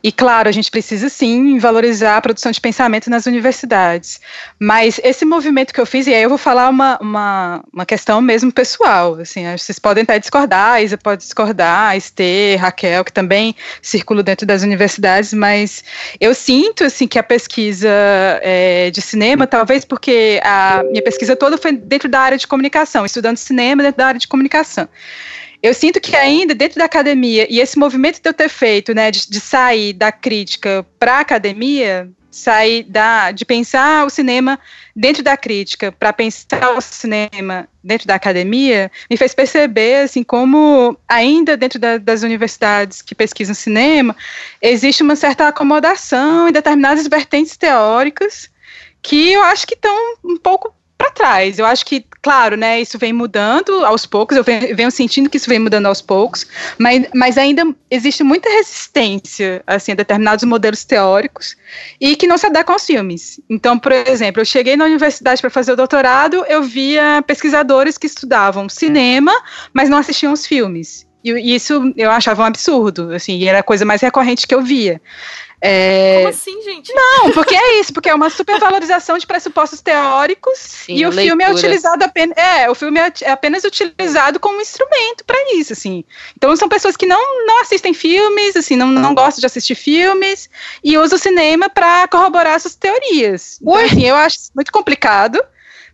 E, 0.00 0.12
claro, 0.12 0.48
a 0.48 0.52
gente 0.52 0.70
precisa 0.70 1.08
sim 1.08 1.58
valorizar 1.58 2.16
a 2.16 2.20
produção 2.20 2.52
de 2.52 2.60
pensamento 2.60 3.10
nas 3.10 3.26
universidades. 3.26 4.20
Mas 4.56 5.00
esse 5.02 5.24
movimento 5.24 5.74
que 5.74 5.80
eu 5.80 5.86
fiz, 5.86 6.06
e 6.06 6.14
aí 6.14 6.22
eu 6.22 6.28
vou 6.28 6.38
falar 6.38 6.68
uma, 6.68 6.96
uma, 7.00 7.64
uma 7.72 7.84
questão 7.84 8.22
mesmo 8.22 8.52
pessoal. 8.52 9.14
Assim, 9.14 9.42
vocês 9.56 9.80
podem 9.80 10.04
até 10.04 10.20
discordar, 10.20 10.84
Isa 10.84 10.96
pode 10.96 11.22
discordar, 11.22 11.96
Esther, 11.96 12.60
Raquel, 12.60 13.04
que 13.04 13.12
também 13.12 13.56
circulam 13.82 14.22
dentro 14.22 14.46
das 14.46 14.62
universidades, 14.62 15.34
mas 15.34 15.82
eu 16.20 16.32
sinto 16.32 16.84
assim 16.84 17.08
que 17.08 17.18
a 17.18 17.24
pesquisa 17.24 17.88
é, 18.40 18.88
de 18.92 19.00
cinema, 19.00 19.48
talvez 19.48 19.84
porque 19.84 20.40
a 20.44 20.84
minha 20.88 21.02
pesquisa 21.02 21.34
toda 21.34 21.58
foi 21.58 21.72
dentro 21.72 22.08
da 22.08 22.20
área 22.20 22.38
de 22.38 22.46
comunicação, 22.46 23.04
estudando 23.04 23.36
cinema 23.36 23.82
dentro 23.82 23.98
da 23.98 24.06
área 24.06 24.20
de 24.20 24.27
de 24.28 24.30
comunicação. 24.30 24.88
Eu 25.60 25.74
sinto 25.74 26.00
que 26.00 26.14
ainda 26.14 26.54
dentro 26.54 26.78
da 26.78 26.84
academia, 26.84 27.46
e 27.50 27.58
esse 27.58 27.78
movimento 27.78 28.22
de 28.22 28.28
eu 28.28 28.34
ter 28.34 28.48
feito, 28.48 28.94
né, 28.94 29.10
de, 29.10 29.28
de 29.28 29.40
sair 29.40 29.92
da 29.92 30.12
crítica 30.12 30.86
para 30.98 31.16
a 31.16 31.20
academia, 31.20 32.08
sair 32.30 32.84
da, 32.84 33.32
de 33.32 33.44
pensar 33.44 34.06
o 34.06 34.10
cinema 34.10 34.58
dentro 34.94 35.22
da 35.22 35.36
crítica 35.36 35.90
para 35.90 36.12
pensar 36.12 36.76
o 36.76 36.80
cinema 36.80 37.68
dentro 37.82 38.06
da 38.06 38.14
academia, 38.14 38.92
me 39.10 39.16
fez 39.16 39.34
perceber 39.34 40.02
assim 40.02 40.22
como 40.22 40.96
ainda 41.08 41.56
dentro 41.56 41.78
da, 41.78 41.98
das 41.98 42.22
universidades 42.22 43.02
que 43.02 43.14
pesquisam 43.14 43.54
cinema 43.54 44.14
existe 44.60 45.02
uma 45.02 45.16
certa 45.16 45.48
acomodação 45.48 46.48
em 46.48 46.52
determinadas 46.52 47.08
vertentes 47.08 47.56
teóricas 47.56 48.50
que 49.02 49.32
eu 49.32 49.42
acho 49.42 49.66
que 49.66 49.74
estão 49.74 49.96
um 50.22 50.36
pouco 50.36 50.74
para 50.98 51.12
trás. 51.12 51.58
Eu 51.58 51.64
acho 51.64 51.86
que, 51.86 52.04
claro, 52.20 52.56
né, 52.56 52.80
isso 52.80 52.98
vem 52.98 53.12
mudando 53.12 53.86
aos 53.86 54.04
poucos, 54.04 54.36
eu 54.36 54.42
venho, 54.42 54.90
sentindo 54.90 55.30
que 55.30 55.36
isso 55.36 55.48
vem 55.48 55.60
mudando 55.60 55.86
aos 55.86 56.02
poucos, 56.02 56.44
mas, 56.76 57.06
mas 57.14 57.38
ainda 57.38 57.62
existe 57.88 58.24
muita 58.24 58.50
resistência 58.50 59.62
assim, 59.66 59.92
a 59.92 59.94
determinados 59.94 60.44
modelos 60.44 60.84
teóricos 60.84 61.56
e 62.00 62.16
que 62.16 62.26
não 62.26 62.36
se 62.36 62.46
adequam 62.46 62.72
aos 62.72 62.84
filmes. 62.84 63.40
Então, 63.48 63.78
por 63.78 63.92
exemplo, 63.92 64.42
eu 64.42 64.46
cheguei 64.46 64.76
na 64.76 64.84
universidade 64.84 65.40
para 65.40 65.50
fazer 65.50 65.72
o 65.72 65.76
doutorado, 65.76 66.44
eu 66.48 66.62
via 66.64 67.22
pesquisadores 67.26 67.96
que 67.96 68.06
estudavam 68.06 68.68
cinema, 68.68 69.32
mas 69.72 69.88
não 69.88 69.98
assistiam 69.98 70.32
os 70.32 70.44
filmes. 70.44 71.06
E 71.24 71.54
isso 71.54 71.92
eu 71.96 72.10
achava 72.10 72.42
um 72.42 72.46
absurdo, 72.46 73.12
assim, 73.12 73.38
e 73.38 73.48
era 73.48 73.58
a 73.58 73.62
coisa 73.62 73.84
mais 73.84 74.00
recorrente 74.00 74.46
que 74.46 74.54
eu 74.54 74.62
via. 74.62 75.00
É... 75.60 76.18
Como 76.18 76.28
assim, 76.28 76.62
gente? 76.62 76.92
Não, 76.94 77.32
porque 77.32 77.54
é 77.54 77.80
isso, 77.80 77.92
porque 77.92 78.08
é 78.08 78.14
uma 78.14 78.30
supervalorização 78.30 79.18
de 79.18 79.26
pressupostos 79.26 79.80
teóricos 79.80 80.58
Sim, 80.58 80.94
e 80.94 81.04
o 81.04 81.10
leitura. 81.10 81.22
filme 81.22 81.44
é 81.44 81.50
utilizado 81.50 82.04
apenas, 82.04 82.36
é, 82.38 82.70
o 82.70 82.74
filme 82.74 83.00
é, 83.00 83.12
é 83.22 83.30
apenas 83.30 83.64
utilizado 83.64 84.38
como 84.38 84.60
instrumento 84.60 85.24
para 85.24 85.36
isso, 85.54 85.72
assim. 85.72 86.04
Então 86.36 86.54
são 86.56 86.68
pessoas 86.68 86.96
que 86.96 87.06
não, 87.06 87.46
não 87.46 87.60
assistem 87.60 87.92
filmes, 87.92 88.56
assim, 88.56 88.76
não, 88.76 88.86
não 88.86 89.14
gostam 89.14 89.40
de 89.40 89.46
assistir 89.46 89.74
filmes 89.74 90.48
e 90.82 90.96
usam 90.96 91.16
o 91.16 91.20
cinema 91.20 91.68
para 91.68 92.06
corroborar 92.08 92.60
suas 92.60 92.76
teorias. 92.76 93.58
Então, 93.60 93.74
assim, 93.74 94.04
eu 94.04 94.14
acho 94.14 94.38
muito 94.54 94.70
complicado 94.70 95.40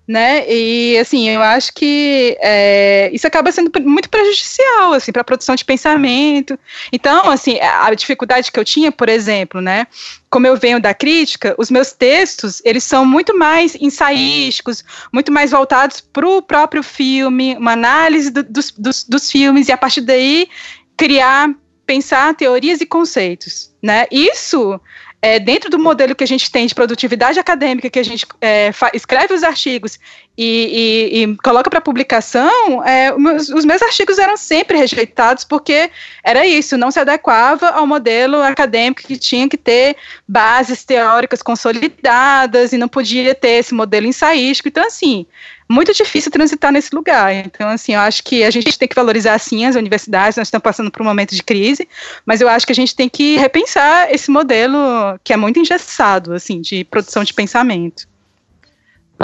né? 0.06 0.44
E 0.50 0.98
assim, 0.98 1.28
eu 1.28 1.40
acho 1.40 1.72
que 1.72 2.36
é, 2.40 3.10
isso 3.12 3.26
acaba 3.26 3.50
sendo 3.50 3.70
muito 3.82 4.08
prejudicial 4.10 4.92
assim 4.92 5.10
para 5.10 5.22
a 5.22 5.24
produção 5.24 5.54
de 5.54 5.64
pensamento. 5.64 6.58
Então, 6.92 7.28
assim, 7.30 7.58
a 7.60 7.92
dificuldade 7.94 8.52
que 8.52 8.60
eu 8.60 8.64
tinha, 8.64 8.92
por 8.92 9.08
exemplo, 9.08 9.60
né? 9.60 9.86
Como 10.28 10.46
eu 10.46 10.56
venho 10.56 10.80
da 10.80 10.92
crítica, 10.92 11.54
os 11.56 11.70
meus 11.70 11.92
textos 11.92 12.60
eles 12.64 12.84
são 12.84 13.06
muito 13.06 13.36
mais 13.36 13.74
ensaísticos, 13.80 14.84
muito 15.12 15.32
mais 15.32 15.52
voltados 15.52 16.00
para 16.00 16.28
o 16.28 16.42
próprio 16.42 16.82
filme, 16.82 17.56
uma 17.56 17.72
análise 17.72 18.30
do, 18.30 18.42
dos, 18.42 18.70
dos, 18.72 19.04
dos 19.04 19.30
filmes 19.30 19.68
e 19.68 19.72
a 19.72 19.76
partir 19.76 20.02
daí 20.02 20.48
criar, 20.96 21.50
pensar 21.86 22.34
teorias 22.34 22.80
e 22.80 22.86
conceitos, 22.86 23.72
né? 23.82 24.06
Isso 24.10 24.78
é, 25.24 25.40
dentro 25.40 25.70
do 25.70 25.78
modelo 25.78 26.14
que 26.14 26.22
a 26.22 26.26
gente 26.26 26.50
tem 26.50 26.66
de 26.66 26.74
produtividade 26.74 27.40
acadêmica, 27.40 27.88
que 27.88 27.98
a 27.98 28.02
gente 28.02 28.26
é, 28.42 28.70
escreve 28.92 29.32
os 29.32 29.42
artigos 29.42 29.98
e, 30.36 31.12
e, 31.12 31.22
e 31.22 31.36
coloca 31.36 31.70
para 31.70 31.80
publicação, 31.80 32.84
é, 32.84 33.14
os, 33.14 33.48
os, 33.50 33.64
meus 33.64 33.80
artigos 33.82 34.18
eram 34.18 34.36
sempre 34.36 34.76
rejeitados 34.76 35.44
porque 35.44 35.90
era 36.24 36.44
isso, 36.44 36.76
não 36.76 36.90
se 36.90 36.98
adequava 36.98 37.68
ao 37.68 37.86
modelo 37.86 38.42
acadêmico 38.42 39.02
que 39.02 39.16
tinha 39.16 39.48
que 39.48 39.56
ter 39.56 39.96
bases 40.26 40.84
teóricas 40.84 41.40
consolidadas 41.40 42.72
e 42.72 42.78
não 42.78 42.88
podia 42.88 43.34
ter 43.34 43.60
esse 43.60 43.72
modelo 43.72 44.06
ensaístico. 44.06 44.68
Então, 44.68 44.84
assim, 44.84 45.24
muito 45.68 45.92
difícil 45.94 46.32
transitar 46.32 46.72
nesse 46.72 46.94
lugar. 46.94 47.32
Então, 47.32 47.68
assim, 47.68 47.94
eu 47.94 48.00
acho 48.00 48.22
que 48.24 48.42
a 48.42 48.50
gente 48.50 48.76
tem 48.76 48.88
que 48.88 48.94
valorizar, 48.94 49.38
sim, 49.38 49.64
as 49.64 49.76
universidades, 49.76 50.36
nós 50.36 50.48
estamos 50.48 50.64
passando 50.64 50.90
por 50.90 51.00
um 51.02 51.04
momento 51.04 51.34
de 51.34 51.42
crise, 51.42 51.88
mas 52.26 52.40
eu 52.40 52.48
acho 52.48 52.66
que 52.66 52.72
a 52.72 52.76
gente 52.76 52.94
tem 52.94 53.08
que 53.08 53.36
repensar 53.36 54.12
esse 54.12 54.30
modelo 54.32 54.76
que 55.22 55.32
é 55.32 55.36
muito 55.36 55.60
engessado, 55.60 56.32
assim, 56.32 56.60
de 56.60 56.84
produção 56.84 57.22
de 57.22 57.32
pensamento. 57.32 58.12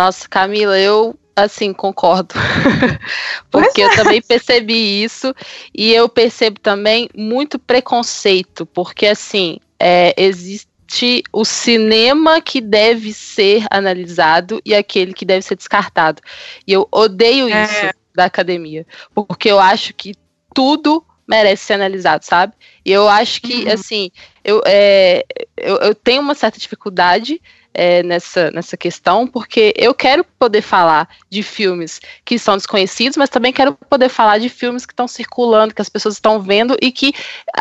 Nossa, 0.00 0.26
Camila, 0.26 0.78
eu 0.78 1.14
assim, 1.36 1.74
concordo. 1.74 2.34
Porque 3.52 3.82
é. 3.82 3.84
eu 3.84 3.94
também 3.96 4.22
percebi 4.22 5.02
isso 5.02 5.34
e 5.74 5.92
eu 5.92 6.08
percebo 6.08 6.58
também 6.58 7.10
muito 7.14 7.58
preconceito, 7.58 8.64
porque 8.64 9.06
assim, 9.06 9.58
é, 9.78 10.14
existe 10.16 11.22
o 11.30 11.44
cinema 11.44 12.40
que 12.40 12.62
deve 12.62 13.12
ser 13.12 13.66
analisado 13.70 14.58
e 14.64 14.74
aquele 14.74 15.12
que 15.12 15.26
deve 15.26 15.42
ser 15.42 15.54
descartado. 15.54 16.22
E 16.66 16.72
eu 16.72 16.88
odeio 16.90 17.50
é. 17.50 17.64
isso 17.64 17.90
da 18.14 18.24
academia, 18.24 18.86
porque 19.14 19.50
eu 19.50 19.60
acho 19.60 19.92
que 19.92 20.14
tudo 20.54 21.04
merece 21.28 21.66
ser 21.66 21.74
analisado, 21.74 22.24
sabe? 22.24 22.54
E 22.84 22.90
eu 22.90 23.06
acho 23.06 23.42
que, 23.42 23.64
uhum. 23.64 23.72
assim, 23.72 24.10
eu, 24.42 24.62
é, 24.66 25.24
eu, 25.58 25.76
eu, 25.76 25.94
tenho 25.94 26.22
uma 26.22 26.34
certa 26.34 26.58
dificuldade 26.58 27.40
é, 27.72 28.02
nessa, 28.02 28.50
nessa 28.50 28.76
questão, 28.76 29.26
porque 29.26 29.72
eu 29.76 29.94
quero 29.94 30.24
poder 30.38 30.62
falar 30.62 31.08
de 31.28 31.42
filmes 31.42 32.00
que 32.24 32.38
são 32.38 32.56
desconhecidos, 32.56 33.16
mas 33.16 33.30
também 33.30 33.52
quero 33.52 33.74
poder 33.88 34.08
falar 34.08 34.38
de 34.38 34.48
filmes 34.48 34.84
que 34.84 34.92
estão 34.92 35.06
circulando, 35.06 35.74
que 35.74 35.82
as 35.82 35.88
pessoas 35.88 36.14
estão 36.14 36.40
vendo 36.40 36.76
e 36.80 36.90
que 36.90 37.12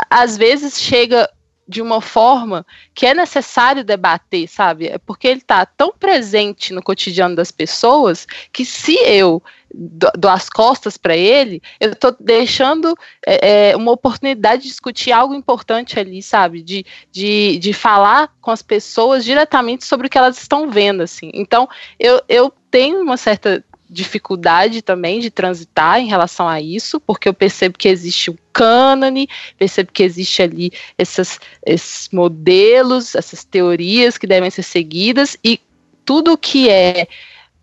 às 0.10 0.38
vezes 0.38 0.80
chega 0.80 1.30
de 1.70 1.84
uma 1.84 2.02
forma 2.02 2.66
que 2.96 3.06
é 3.06 3.14
necessário 3.14 3.84
debater, 3.84 4.48
sabe? 4.48 4.88
É 4.88 4.98
porque 4.98 5.28
ele 5.28 5.40
está 5.40 5.64
tão 5.68 5.94
presente 5.94 6.74
no 6.74 6.82
cotidiano 6.82 7.36
das 7.36 7.52
pessoas 7.52 8.28
que 8.52 8.66
se 8.66 8.96
eu 9.06 9.44
dou 9.72 10.32
as 10.32 10.50
costas 10.50 10.98
para 10.98 11.16
ele, 11.16 11.62
eu 11.80 11.92
estou 11.92 12.16
deixando 12.20 12.98
é, 13.24 13.70
é, 13.70 13.78
uma 13.78 13.92
oportunidade 13.92 14.64
de 14.64 14.70
discutir 14.70 15.12
algo 15.12 15.36
importante 15.36 16.00
ali, 16.00 16.24
sabe? 16.24 16.64
De, 16.64 16.84
de, 17.12 17.60
de 17.60 17.72
falar 17.72 18.34
com 18.42 18.50
as 18.50 18.64
pessoas 18.64 19.24
diretamente 19.24 19.86
sobre 19.86 20.08
o 20.08 20.10
que 20.10 20.18
elas 20.18 20.42
estão 20.42 20.72
vendo, 20.72 21.04
assim. 21.04 21.30
Então, 21.36 21.70
eu, 22.00 22.20
eu 22.28 22.52
tenho 22.72 23.00
uma 23.04 23.16
certa 23.16 23.64
dificuldade 23.90 24.82
também 24.82 25.20
de 25.20 25.32
transitar 25.32 26.00
em 26.00 26.08
relação 26.08 26.48
a 26.48 26.62
isso, 26.62 27.00
porque 27.00 27.28
eu 27.28 27.34
percebo 27.34 27.78
que 27.78 27.88
existe 27.88 28.30
um 28.30 28.38
cânone, 28.54 29.28
percebo 29.58 29.92
que 29.92 30.04
existe 30.04 30.42
ali 30.42 30.72
essas, 30.98 31.40
esses 31.66 32.10
modelos, 32.10 33.16
essas 33.16 33.44
teorias 33.44 34.18
que 34.18 34.28
devem 34.28 34.50
ser 34.50 34.64
seguidas, 34.64 35.38
e 35.44 35.60
tudo 36.06 36.38
que 36.38 36.70
é 36.70 37.08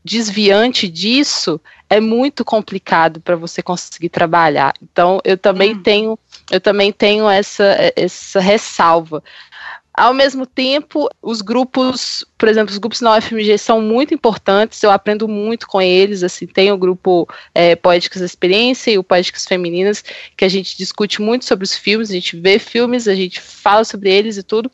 desviante 0.04 0.88
disso 0.88 1.60
é 1.88 2.00
muito 2.00 2.44
complicado 2.44 3.20
para 3.20 3.36
você 3.36 3.62
conseguir 3.62 4.08
trabalhar. 4.08 4.74
Então, 4.82 5.20
eu 5.24 5.36
também 5.36 5.74
hum. 5.74 5.82
tenho 5.82 6.18
eu 6.50 6.60
também 6.60 6.92
tenho 6.92 7.28
essa, 7.28 7.76
essa 7.96 8.40
ressalva. 8.40 9.22
Ao 9.96 10.12
mesmo 10.12 10.44
tempo, 10.44 11.08
os 11.22 11.40
grupos, 11.40 12.22
por 12.36 12.50
exemplo, 12.50 12.70
os 12.70 12.76
grupos 12.76 13.00
na 13.00 13.16
UFMG 13.16 13.56
são 13.56 13.80
muito 13.80 14.12
importantes, 14.12 14.82
eu 14.82 14.90
aprendo 14.90 15.26
muito 15.26 15.66
com 15.66 15.80
eles, 15.80 16.22
assim, 16.22 16.46
tem 16.46 16.70
o 16.70 16.76
grupo 16.76 17.26
é, 17.54 17.74
Poéticas 17.74 18.20
da 18.20 18.26
Experiência 18.26 18.90
e 18.90 18.98
o 18.98 19.02
Poéticas 19.02 19.46
Femininas, 19.46 20.04
que 20.36 20.44
a 20.44 20.48
gente 20.50 20.76
discute 20.76 21.22
muito 21.22 21.46
sobre 21.46 21.64
os 21.64 21.74
filmes, 21.74 22.10
a 22.10 22.12
gente 22.12 22.36
vê 22.36 22.58
filmes, 22.58 23.08
a 23.08 23.14
gente 23.14 23.40
fala 23.40 23.84
sobre 23.84 24.10
eles 24.10 24.36
e 24.36 24.42
tudo, 24.42 24.70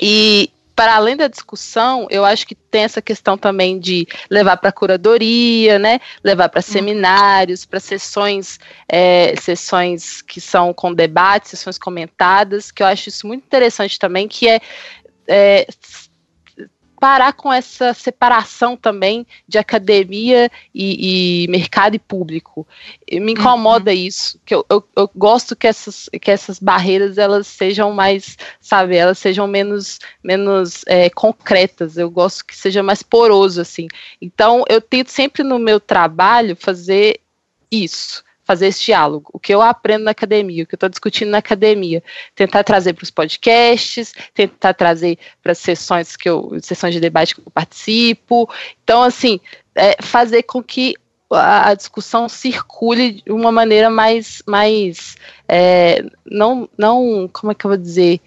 e 0.00 0.50
para 0.80 0.94
além 0.94 1.14
da 1.14 1.28
discussão, 1.28 2.06
eu 2.08 2.24
acho 2.24 2.46
que 2.46 2.54
tem 2.54 2.84
essa 2.84 3.02
questão 3.02 3.36
também 3.36 3.78
de 3.78 4.08
levar 4.30 4.56
para 4.56 4.72
curadoria, 4.72 5.78
né? 5.78 6.00
Levar 6.24 6.48
para 6.48 6.60
uhum. 6.60 6.72
seminários, 6.72 7.66
para 7.66 7.78
sessões, 7.78 8.58
é, 8.88 9.34
sessões 9.36 10.22
que 10.22 10.40
são 10.40 10.72
com 10.72 10.94
debates, 10.94 11.50
sessões 11.50 11.76
comentadas, 11.76 12.70
que 12.70 12.82
eu 12.82 12.86
acho 12.86 13.10
isso 13.10 13.26
muito 13.26 13.44
interessante 13.44 13.98
também, 13.98 14.26
que 14.26 14.48
é, 14.48 14.58
é 15.28 15.66
parar 17.00 17.32
com 17.32 17.50
essa 17.50 17.94
separação 17.94 18.76
também 18.76 19.26
de 19.48 19.56
academia 19.56 20.50
e, 20.74 21.44
e 21.44 21.48
mercado 21.48 21.96
e 21.96 21.98
público. 21.98 22.68
Me 23.10 23.32
incomoda 23.32 23.90
uhum. 23.90 23.96
isso, 23.96 24.38
que 24.44 24.54
eu, 24.54 24.64
eu, 24.68 24.86
eu, 24.94 25.10
gosto 25.16 25.56
que 25.56 25.66
essas, 25.66 26.10
que 26.20 26.30
essas 26.30 26.58
barreiras 26.58 27.16
elas 27.16 27.46
sejam 27.46 27.90
mais, 27.92 28.36
sabe, 28.60 28.96
elas 28.96 29.18
sejam 29.18 29.46
menos, 29.46 29.98
menos 30.22 30.84
é, 30.86 31.08
concretas. 31.08 31.96
Eu 31.96 32.10
gosto 32.10 32.44
que 32.44 32.54
seja 32.54 32.82
mais 32.82 33.02
poroso 33.02 33.62
assim. 33.62 33.88
Então 34.20 34.62
eu 34.68 34.80
tento 34.82 35.08
sempre 35.08 35.42
no 35.42 35.58
meu 35.58 35.80
trabalho 35.80 36.54
fazer 36.54 37.20
isso 37.72 38.22
fazer 38.50 38.66
esse 38.66 38.82
diálogo. 38.82 39.30
O 39.32 39.38
que 39.38 39.54
eu 39.54 39.62
aprendo 39.62 40.06
na 40.06 40.10
academia, 40.10 40.64
o 40.64 40.66
que 40.66 40.74
eu 40.74 40.76
estou 40.76 40.88
discutindo 40.88 41.30
na 41.30 41.38
academia, 41.38 42.02
tentar 42.34 42.64
trazer 42.64 42.94
para 42.94 43.04
os 43.04 43.10
podcasts, 43.10 44.12
tentar 44.34 44.74
trazer 44.74 45.18
para 45.40 45.52
as 45.52 45.58
sessões 45.58 46.16
que 46.16 46.28
eu, 46.28 46.58
sessões 46.60 46.92
de 46.92 46.98
debate 46.98 47.36
que 47.36 47.40
eu 47.40 47.50
participo. 47.52 48.50
Então, 48.82 49.04
assim, 49.04 49.38
é, 49.76 49.96
fazer 50.02 50.42
com 50.42 50.60
que 50.60 50.96
a, 51.30 51.72
discussão 51.74 52.28
circule 52.28 53.22
de 53.22 53.30
uma 53.30 53.52
maneira 53.52 53.88
mais, 53.88 54.42
mais 54.44 55.14
é, 55.48 56.04
não, 56.26 56.68
não, 56.76 57.30
como 57.32 57.52
é 57.52 57.54
que 57.54 57.64
eu 57.64 57.70
vou 57.70 57.78
dizer, 57.78 58.20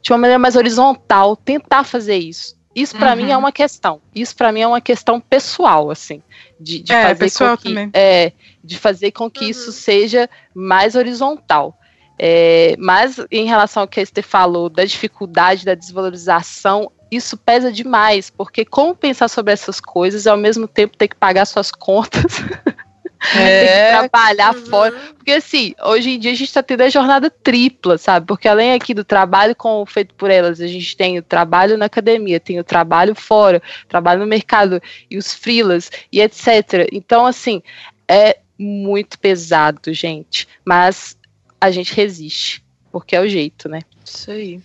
de 0.00 0.10
uma 0.10 0.18
maneira 0.18 0.38
mais 0.38 0.56
horizontal, 0.56 1.36
tentar 1.36 1.84
fazer 1.84 2.16
isso. 2.16 2.56
Isso 2.74 2.96
para 2.96 3.10
uhum. 3.10 3.16
mim 3.16 3.30
é 3.30 3.34
uhum. 3.34 3.40
uma 3.40 3.52
questão. 3.52 4.00
Isso 4.14 4.34
para 4.34 4.50
mim 4.50 4.60
é 4.60 4.66
uma 4.66 4.80
questão 4.80 5.20
pessoal, 5.20 5.90
assim, 5.90 6.22
de, 6.58 6.78
de 6.78 6.92
é, 6.92 7.14
fazer 7.14 7.30
com 7.32 7.56
que, 7.56 7.90
é, 7.92 8.32
de 8.68 8.78
fazer 8.78 9.12
com 9.12 9.30
que 9.30 9.44
uhum. 9.44 9.50
isso 9.50 9.72
seja 9.72 10.28
mais 10.54 10.94
horizontal. 10.94 11.76
É, 12.18 12.74
mas 12.78 13.18
em 13.30 13.46
relação 13.46 13.82
ao 13.82 13.88
que 13.88 14.00
a 14.00 14.02
Esther 14.02 14.24
falou 14.24 14.68
da 14.68 14.84
dificuldade 14.84 15.64
da 15.64 15.74
desvalorização, 15.74 16.90
isso 17.10 17.36
pesa 17.36 17.72
demais, 17.72 18.28
porque 18.28 18.64
como 18.64 18.94
pensar 18.94 19.28
sobre 19.28 19.52
essas 19.52 19.80
coisas 19.80 20.26
e 20.26 20.28
ao 20.28 20.36
mesmo 20.36 20.68
tempo 20.68 20.96
ter 20.96 21.08
que 21.08 21.16
pagar 21.16 21.46
suas 21.46 21.70
contas 21.70 22.32
É. 23.34 23.90
Que 23.90 24.08
trabalhar 24.08 24.54
uhum. 24.54 24.66
fora. 24.66 24.96
Porque 25.16 25.32
assim, 25.32 25.74
hoje 25.82 26.10
em 26.10 26.18
dia 26.18 26.30
a 26.30 26.34
gente 26.34 26.52
tá 26.52 26.62
tendo 26.62 26.82
a 26.82 26.88
jornada 26.88 27.28
tripla, 27.30 27.98
sabe? 27.98 28.26
Porque 28.26 28.48
além 28.48 28.72
aqui 28.72 28.94
do 28.94 29.04
trabalho 29.04 29.54
com 29.56 29.84
feito 29.86 30.14
por 30.14 30.30
elas, 30.30 30.60
a 30.60 30.66
gente 30.66 30.96
tem 30.96 31.18
o 31.18 31.22
trabalho 31.22 31.76
na 31.76 31.86
academia, 31.86 32.38
tem 32.38 32.58
o 32.60 32.64
trabalho 32.64 33.14
fora, 33.14 33.60
trabalho 33.88 34.20
no 34.20 34.26
mercado 34.26 34.80
e 35.10 35.18
os 35.18 35.34
frilas 35.34 35.90
e 36.12 36.20
etc. 36.20 36.88
Então, 36.92 37.26
assim, 37.26 37.62
é 38.06 38.38
muito 38.58 39.18
pesado, 39.18 39.92
gente. 39.92 40.48
Mas 40.64 41.16
a 41.60 41.70
gente 41.70 41.94
resiste, 41.94 42.64
porque 42.90 43.14
é 43.14 43.20
o 43.20 43.28
jeito, 43.28 43.68
né? 43.68 43.80
Isso 44.04 44.30
aí. 44.30 44.60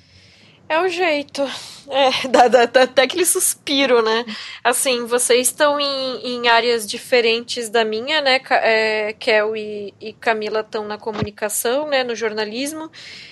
É 0.67 0.79
o 0.79 0.87
jeito. 0.87 1.43
É, 1.89 2.27
dá, 2.27 2.47
dá, 2.47 2.65
dá, 2.65 2.83
até 2.83 3.03
aquele 3.03 3.25
suspiro, 3.25 4.01
né? 4.01 4.25
Assim, 4.63 5.05
vocês 5.05 5.47
estão 5.47 5.79
em, 5.79 6.35
em 6.35 6.47
áreas 6.47 6.87
diferentes 6.87 7.69
da 7.69 7.83
minha, 7.83 8.21
né? 8.21 8.39
É, 8.49 9.13
Kel 9.19 9.55
e, 9.55 9.93
e 9.99 10.13
Camila 10.13 10.61
estão 10.61 10.85
na 10.85 10.97
comunicação, 10.97 11.87
né? 11.87 12.03
No 12.03 12.15
jornalismo. 12.15 12.89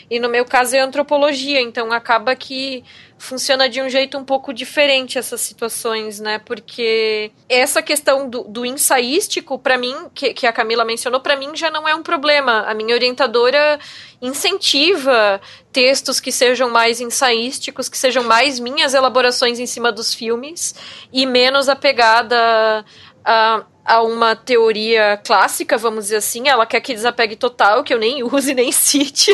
E 0.09 0.19
no 0.19 0.27
meu 0.27 0.43
caso 0.43 0.75
é 0.75 0.79
antropologia, 0.79 1.61
então 1.61 1.91
acaba 1.93 2.35
que 2.35 2.83
funciona 3.21 3.69
de 3.69 3.79
um 3.79 3.87
jeito 3.87 4.17
um 4.17 4.25
pouco 4.25 4.51
diferente 4.51 5.17
essas 5.17 5.39
situações, 5.41 6.19
né? 6.19 6.39
Porque 6.39 7.31
essa 7.47 7.81
questão 7.81 8.27
do, 8.27 8.43
do 8.43 8.65
ensaístico, 8.65 9.59
para 9.59 9.77
mim, 9.77 9.95
que, 10.13 10.33
que 10.33 10.47
a 10.47 10.51
Camila 10.51 10.83
mencionou, 10.83 11.21
para 11.21 11.35
mim 11.35 11.55
já 11.55 11.69
não 11.69 11.87
é 11.87 11.93
um 11.93 12.01
problema. 12.01 12.63
A 12.67 12.73
minha 12.73 12.95
orientadora 12.95 13.79
incentiva 14.21 15.39
textos 15.71 16.19
que 16.19 16.31
sejam 16.31 16.69
mais 16.69 16.99
ensaísticos, 16.99 17.87
que 17.87 17.97
sejam 17.97 18.23
mais 18.23 18.40
minhas 18.59 18.93
elaborações 18.93 19.59
em 19.59 19.65
cima 19.65 19.91
dos 19.91 20.13
filmes 20.13 20.75
e 21.11 21.25
menos 21.25 21.69
apegada 21.69 22.85
a, 23.23 23.63
a 23.85 24.01
uma 24.01 24.35
teoria 24.35 25.19
clássica, 25.25 25.77
vamos 25.77 26.05
dizer 26.05 26.17
assim. 26.17 26.47
Ela 26.47 26.65
quer 26.65 26.81
que 26.81 26.93
desapegue 26.93 27.35
total, 27.35 27.83
que 27.83 27.93
eu 27.93 27.99
nem 27.99 28.23
use, 28.25 28.53
nem 28.53 28.71
cite. 28.71 29.31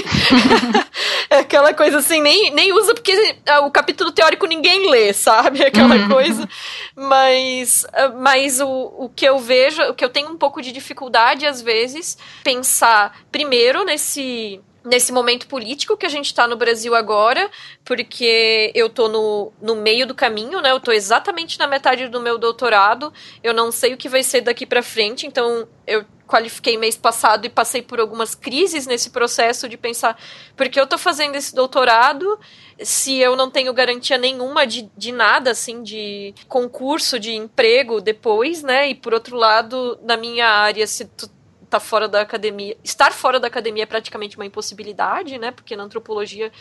é 1.30 1.38
aquela 1.40 1.74
coisa 1.74 2.00
assim, 2.00 2.22
nem, 2.22 2.52
nem 2.52 2.74
usa 2.74 2.94
porque 2.94 3.36
ah, 3.48 3.62
o 3.62 3.72
capítulo 3.72 4.12
teórico 4.12 4.46
ninguém 4.46 4.90
lê, 4.90 5.14
sabe? 5.14 5.64
Aquela 5.64 5.96
uhum. 5.96 6.10
coisa. 6.10 6.48
Mas, 6.96 7.86
ah, 7.94 8.10
mas 8.10 8.60
o, 8.60 8.68
o 8.98 9.12
que 9.16 9.26
eu 9.26 9.40
vejo, 9.40 9.82
o 9.84 9.94
que 9.94 10.04
eu 10.04 10.10
tenho 10.10 10.30
um 10.30 10.38
pouco 10.38 10.62
de 10.62 10.72
dificuldade, 10.72 11.46
às 11.46 11.62
vezes, 11.62 12.18
pensar 12.44 13.18
primeiro 13.32 13.84
nesse 13.84 14.62
nesse 14.88 15.12
momento 15.12 15.48
político 15.48 15.98
que 15.98 16.06
a 16.06 16.10
gente 16.10 16.28
está 16.28 16.48
no 16.48 16.56
Brasil 16.56 16.96
agora, 16.96 17.50
porque 17.84 18.72
eu 18.74 18.90
tô 18.90 19.08
no, 19.08 19.52
no 19.62 19.76
meio 19.76 20.08
do 20.08 20.16
caminho, 20.16 20.62
né? 20.62 20.72
Eu 20.72 20.80
tô 20.80 20.92
exatamente 20.92 21.60
na 21.60 21.68
metade 21.68 22.08
do 22.08 22.22
meu 22.22 22.38
doutorado. 22.38 23.14
Eu 23.44 23.54
não 23.54 23.72
sei 23.72 23.94
o 23.94 23.98
que 23.98 24.10
vai 24.10 24.24
ser 24.24 24.42
daqui 24.42 24.66
para 24.66 24.82
frente, 24.82 25.28
então 25.28 25.68
eu 25.86 26.06
qualifiquei 26.26 26.78
mês 26.78 26.98
passado 26.98 27.46
e 27.46 27.50
passei 27.50 27.82
por 27.82 28.00
algumas 28.00 28.36
crises 28.36 28.86
nesse 28.86 29.12
processo 29.12 29.70
de 29.70 29.78
pensar 29.78 30.22
porque 30.58 30.78
eu 30.78 30.86
tô 30.86 30.98
fazendo 30.98 31.36
esse 31.36 31.56
doutorado 31.56 32.38
se 32.84 33.18
eu 33.18 33.36
não 33.36 33.50
tenho 33.50 33.74
garantia 33.74 34.18
nenhuma 34.18 34.68
de, 34.68 34.90
de 34.96 35.12
nada, 35.12 35.52
assim, 35.52 35.82
de 35.82 36.36
concurso, 36.48 37.20
de 37.20 37.34
emprego 37.34 38.00
depois, 38.02 38.62
né? 38.62 38.90
E 38.90 38.94
por 38.94 39.14
outro 39.14 39.36
lado, 39.36 39.98
na 40.04 40.16
minha 40.16 40.48
área, 40.48 40.86
se 40.86 41.06
tu 41.06 41.28
tá 41.70 41.80
fora 41.80 42.08
da 42.08 42.22
academia. 42.22 42.78
Estar 42.84 43.12
fora 43.12 43.40
da 43.40 43.48
academia 43.48 43.84
é 43.84 43.86
praticamente 43.86 44.38
uma 44.38 44.46
impossibilidade, 44.46 45.38
né? 45.38 45.52
Porque 45.52 45.76
na 45.76 45.84
antropologia 45.84 46.52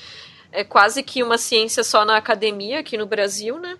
é 0.52 0.64
quase 0.64 1.02
que 1.02 1.22
uma 1.22 1.38
ciência 1.38 1.82
só 1.84 2.04
na 2.04 2.16
academia 2.16 2.80
aqui 2.80 2.96
no 2.96 3.06
Brasil, 3.06 3.58
né? 3.58 3.76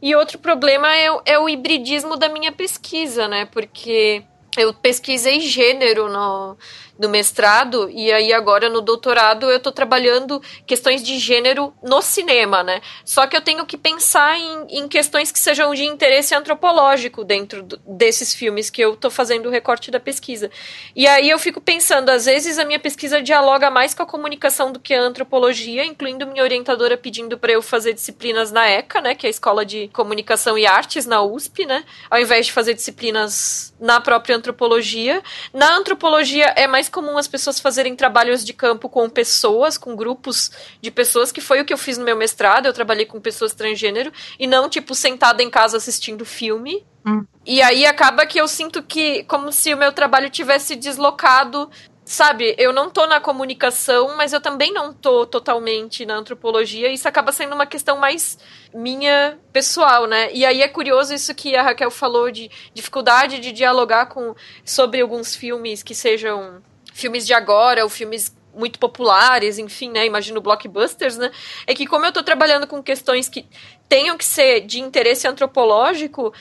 E 0.00 0.14
outro 0.14 0.38
problema 0.38 0.94
é, 0.94 1.08
é 1.24 1.38
o 1.38 1.48
hibridismo 1.48 2.16
da 2.16 2.28
minha 2.28 2.52
pesquisa, 2.52 3.28
né? 3.28 3.46
Porque 3.46 4.22
eu 4.56 4.74
pesquisei 4.74 5.40
gênero 5.40 6.08
no, 6.08 6.56
no 6.98 7.08
mestrado 7.08 7.88
e 7.90 8.12
aí 8.12 8.32
agora 8.32 8.68
no 8.68 8.80
doutorado 8.80 9.50
eu 9.50 9.58
estou 9.58 9.72
trabalhando 9.72 10.42
questões 10.66 11.02
de 11.02 11.18
gênero 11.18 11.72
no 11.82 12.02
cinema, 12.02 12.62
né? 12.62 12.80
Só 13.04 13.26
que 13.26 13.36
eu 13.36 13.40
tenho 13.40 13.64
que 13.64 13.76
pensar 13.76 14.38
em, 14.38 14.78
em 14.80 14.88
questões 14.88 15.30
que 15.30 15.38
sejam 15.38 15.72
de 15.74 15.84
interesse 15.84 16.34
antropológico 16.34 17.24
dentro 17.24 17.62
do, 17.62 17.78
desses 17.86 18.34
filmes 18.34 18.68
que 18.68 18.80
eu 18.80 18.94
estou 18.94 19.10
fazendo 19.10 19.46
o 19.46 19.50
recorte 19.50 19.90
da 19.90 20.00
pesquisa. 20.00 20.50
E 20.96 21.06
aí 21.06 21.30
eu 21.30 21.38
fico 21.38 21.60
pensando, 21.60 22.08
às 22.10 22.24
vezes 22.26 22.58
a 22.58 22.64
minha 22.64 22.78
pesquisa 22.78 23.22
dialoga 23.22 23.70
mais 23.70 23.94
com 23.94 24.02
a 24.02 24.06
comunicação 24.06 24.72
do 24.72 24.80
que 24.80 24.92
a 24.92 25.00
antropologia, 25.00 25.84
incluindo 25.84 26.26
minha 26.26 26.42
orientadora 26.42 26.96
pedindo 26.96 27.38
para 27.38 27.52
eu 27.52 27.62
fazer 27.62 27.92
disciplinas 27.92 28.50
na 28.50 28.68
ECA, 28.68 29.00
né, 29.00 29.14
que 29.14 29.26
é 29.26 29.28
a 29.28 29.30
Escola 29.30 29.64
de 29.64 29.88
Comunicação 29.88 30.58
e 30.58 30.66
Artes 30.66 31.06
na 31.06 31.22
USP, 31.22 31.64
né, 31.64 31.84
ao 32.10 32.20
invés 32.20 32.46
de 32.46 32.52
fazer 32.52 32.74
disciplinas 32.74 33.74
na 33.80 34.00
própria 34.00 34.36
antropologia. 34.36 35.22
Na 35.52 35.76
antropologia 35.76 36.46
é 36.56 36.66
mais 36.66 36.87
mais 36.88 36.90
comum 36.90 37.18
as 37.18 37.28
pessoas 37.28 37.60
fazerem 37.60 37.94
trabalhos 37.94 38.44
de 38.44 38.52
campo 38.52 38.88
com 38.88 39.08
pessoas, 39.10 39.76
com 39.76 39.94
grupos 39.94 40.50
de 40.80 40.90
pessoas, 40.90 41.30
que 41.30 41.40
foi 41.40 41.60
o 41.60 41.64
que 41.64 41.72
eu 41.72 41.78
fiz 41.78 41.98
no 41.98 42.04
meu 42.04 42.16
mestrado. 42.16 42.66
Eu 42.66 42.72
trabalhei 42.72 43.04
com 43.04 43.20
pessoas 43.20 43.52
transgênero 43.52 44.10
e 44.38 44.46
não, 44.46 44.68
tipo, 44.68 44.94
sentada 44.94 45.42
em 45.42 45.50
casa 45.50 45.76
assistindo 45.76 46.24
filme. 46.24 46.84
Hum. 47.06 47.24
E 47.46 47.60
aí 47.62 47.86
acaba 47.86 48.26
que 48.26 48.40
eu 48.40 48.48
sinto 48.48 48.82
que, 48.82 49.22
como 49.24 49.52
se 49.52 49.72
o 49.72 49.76
meu 49.76 49.92
trabalho 49.92 50.30
tivesse 50.30 50.74
deslocado 50.74 51.70
sabe, 52.08 52.54
eu 52.56 52.72
não 52.72 52.88
tô 52.88 53.06
na 53.06 53.20
comunicação, 53.20 54.16
mas 54.16 54.32
eu 54.32 54.40
também 54.40 54.72
não 54.72 54.94
tô 54.94 55.26
totalmente 55.26 56.06
na 56.06 56.16
antropologia. 56.16 56.90
Isso 56.90 57.06
acaba 57.06 57.32
sendo 57.32 57.54
uma 57.54 57.66
questão 57.66 57.98
mais 57.98 58.38
minha 58.72 59.38
pessoal, 59.52 60.06
né? 60.06 60.32
E 60.32 60.44
aí 60.44 60.62
é 60.62 60.68
curioso 60.68 61.12
isso 61.12 61.34
que 61.34 61.54
a 61.54 61.62
Raquel 61.62 61.90
falou 61.90 62.30
de 62.30 62.50
dificuldade 62.72 63.38
de 63.38 63.52
dialogar 63.52 64.06
com 64.06 64.34
sobre 64.64 65.02
alguns 65.02 65.36
filmes 65.36 65.82
que 65.82 65.94
sejam 65.94 66.62
filmes 66.98 67.24
de 67.24 67.32
agora 67.32 67.84
ou 67.84 67.88
filmes 67.88 68.36
muito 68.52 68.78
populares, 68.78 69.56
enfim, 69.56 69.90
né? 69.90 70.04
Imagino 70.04 70.40
blockbusters, 70.40 71.16
né? 71.16 71.30
É 71.64 71.74
que 71.74 71.86
como 71.86 72.04
eu 72.04 72.12
tô 72.12 72.24
trabalhando 72.24 72.66
com 72.66 72.82
questões 72.82 73.28
que 73.28 73.46
tenham 73.88 74.18
que 74.18 74.24
ser 74.24 74.62
de 74.62 74.80
interesse 74.80 75.28
antropológico, 75.28 76.34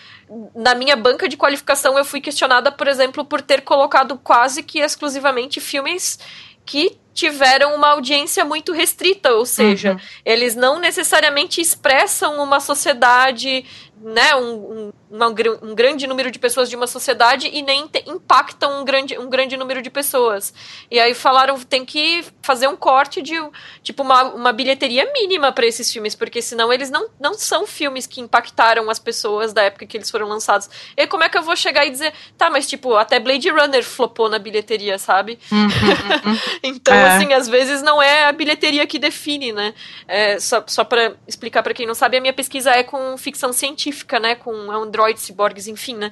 na 0.55 0.73
minha 0.73 0.95
banca 0.95 1.29
de 1.29 1.37
qualificação 1.37 1.95
eu 1.97 2.03
fui 2.03 2.19
questionada, 2.19 2.71
por 2.71 2.87
exemplo, 2.87 3.23
por 3.23 3.39
ter 3.39 3.61
colocado 3.61 4.17
quase 4.17 4.63
que 4.63 4.79
exclusivamente 4.79 5.61
filmes 5.61 6.19
que 6.65 6.97
tiveram 7.13 7.75
uma 7.75 7.91
audiência 7.91 8.43
muito 8.43 8.73
restrita, 8.73 9.33
ou 9.33 9.45
seja, 9.45 9.93
uhum. 9.93 9.99
eles 10.25 10.55
não 10.55 10.79
necessariamente 10.79 11.61
expressam 11.61 12.43
uma 12.43 12.59
sociedade 12.59 13.65
né, 14.01 14.35
um, 14.35 14.91
um, 15.11 15.25
um, 15.63 15.75
grande 15.75 16.05
número 16.05 16.29
de 16.29 16.37
pessoas 16.37 16.69
de 16.69 16.75
uma 16.75 16.85
sociedade 16.85 17.49
e 17.51 17.61
nem 17.61 17.87
te, 17.87 18.03
impactam 18.07 18.81
um 18.81 18.85
grande, 18.85 19.17
um 19.17 19.29
grande 19.29 19.57
número 19.57 19.81
de 19.81 19.89
pessoas. 19.89 20.53
E 20.91 20.99
aí 20.99 21.13
falaram 21.13 21.57
tem 21.59 21.83
que 21.83 22.23
fazer 22.41 22.67
um 22.67 22.75
corte 22.75 23.21
de 23.21 23.33
tipo 23.81 24.03
uma, 24.03 24.23
uma 24.23 24.53
bilheteria 24.53 25.11
mínima 25.13 25.51
para 25.51 25.65
esses 25.65 25.91
filmes, 25.91 26.13
porque 26.13 26.41
senão 26.41 26.71
eles 26.71 26.91
não, 26.91 27.09
não 27.19 27.33
são 27.33 27.65
filmes 27.65 28.05
que 28.05 28.21
impactaram 28.21 28.89
as 28.89 28.99
pessoas 28.99 29.51
da 29.51 29.63
época 29.63 29.85
que 29.85 29.97
eles 29.97 30.11
foram 30.11 30.27
lançados. 30.27 30.69
E 30.95 31.07
como 31.07 31.23
é 31.23 31.29
que 31.29 31.37
eu 31.37 31.43
vou 31.43 31.55
chegar 31.55 31.85
e 31.85 31.89
dizer, 31.89 32.13
tá, 32.37 32.49
mas 32.49 32.67
tipo, 32.67 32.95
até 32.95 33.19
Blade 33.19 33.49
Runner 33.49 33.83
flopou 33.83 34.29
na 34.29 34.37
bilheteria, 34.37 34.99
sabe? 34.99 35.39
Uhum, 35.51 35.63
uhum. 35.63 36.39
então, 36.61 36.93
é. 36.93 37.15
assim, 37.15 37.33
às 37.33 37.47
vezes 37.47 37.81
não 37.81 38.01
é 38.01 38.25
a 38.25 38.31
bilheteria 38.31 38.85
que 38.85 38.99
define, 38.99 39.51
né? 39.51 39.73
É, 40.07 40.39
só 40.39 40.63
só 40.67 40.83
para 40.83 41.13
explicar 41.27 41.63
para 41.63 41.73
quem 41.73 41.87
não 41.87 41.95
sabe, 41.95 42.17
a 42.17 42.21
minha 42.21 42.33
pesquisa 42.33 42.71
é 42.71 42.83
com 42.83 43.17
ficção 43.17 43.51
científica 43.51 43.86
científica, 43.87 44.19
né? 44.19 44.35
Com 44.35 44.71
androids, 44.71 45.23
ciborgues, 45.23 45.67
enfim, 45.67 45.95
né? 45.95 46.11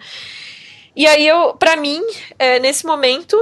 E 0.95 1.05
aí 1.05 1.27
eu, 1.27 1.53
para 1.55 1.75
mim, 1.75 2.01
é, 2.39 2.57
nesse 2.59 2.85
momento, 2.85 3.37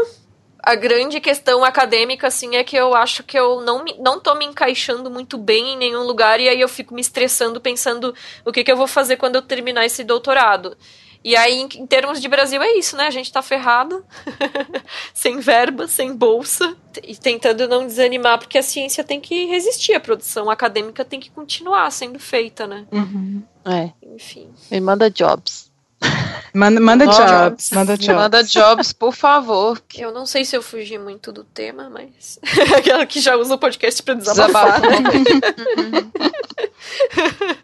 a 0.60 0.76
grande 0.76 1.20
questão 1.20 1.64
acadêmica, 1.64 2.28
assim, 2.28 2.56
é 2.56 2.64
que 2.64 2.76
eu 2.76 2.96
acho 2.96 3.24
que 3.24 3.38
eu 3.38 3.62
não, 3.62 3.86
não 4.00 4.20
tô 4.20 4.34
me 4.34 4.46
encaixando 4.46 5.10
muito 5.10 5.38
bem 5.38 5.74
em 5.74 5.78
nenhum 5.78 6.04
lugar, 6.04 6.40
e 6.40 6.50
aí 6.50 6.60
eu 6.60 6.70
fico 6.70 6.96
me 6.96 7.02
estressando 7.02 7.62
pensando 7.62 8.16
o 8.44 8.52
que, 8.52 8.64
que 8.64 8.72
eu 8.72 8.78
vou 8.78 8.88
fazer 8.88 9.18
quando 9.18 9.36
eu 9.36 9.42
terminar 9.42 9.86
esse 9.86 10.04
doutorado. 10.04 10.76
E 11.24 11.36
aí, 11.36 11.54
em, 11.62 11.70
em 11.76 11.88
termos 11.88 12.20
de 12.22 12.28
Brasil, 12.28 12.62
é 12.62 12.74
isso, 12.74 12.98
né? 12.98 13.08
A 13.08 13.12
gente 13.12 13.32
tá 13.32 13.42
ferrado, 13.42 14.04
sem 15.14 15.40
verba, 15.40 15.88
sem 15.88 16.14
bolsa, 16.14 16.76
e 17.02 17.16
tentando 17.16 17.68
não 17.68 17.88
desanimar, 17.88 18.38
porque 18.40 18.58
a 18.58 18.64
ciência 18.64 19.04
tem 19.04 19.22
que 19.22 19.46
resistir, 19.46 19.94
a 19.94 20.00
produção 20.00 20.50
acadêmica 20.50 21.06
tem 21.06 21.20
que 21.20 21.32
continuar 21.32 21.90
sendo 21.92 22.20
feita, 22.20 22.68
né? 22.68 22.86
Uhum. 22.92 23.42
É. 23.66 23.92
Enfim. 24.14 24.50
Me 24.70 24.82
manda 24.82 25.10
jobs. 25.10 25.72
Manda, 26.54 26.80
manda 26.82 27.06
Jobs. 27.06 27.18
jobs. 27.18 27.72
Manda 27.72 27.98
jobs. 27.98 28.16
Manda 28.16 28.44
jobs, 28.44 28.94
por 28.94 29.14
favor. 29.14 29.82
Eu 29.96 30.12
não 30.12 30.26
sei 30.26 30.44
se 30.46 30.56
eu 30.56 30.62
fugi 30.62 31.00
muito 31.00 31.32
do 31.32 31.44
tema, 31.46 31.90
mas. 31.90 32.38
Aquela 32.78 33.06
que 33.06 33.20
já 33.22 33.36
usa 33.38 33.56
o 33.56 33.58
podcast 33.58 34.04
pra 34.04 34.14
desabafar. 34.14 34.82
Desabafo. 34.82 35.12
né? 35.12 36.12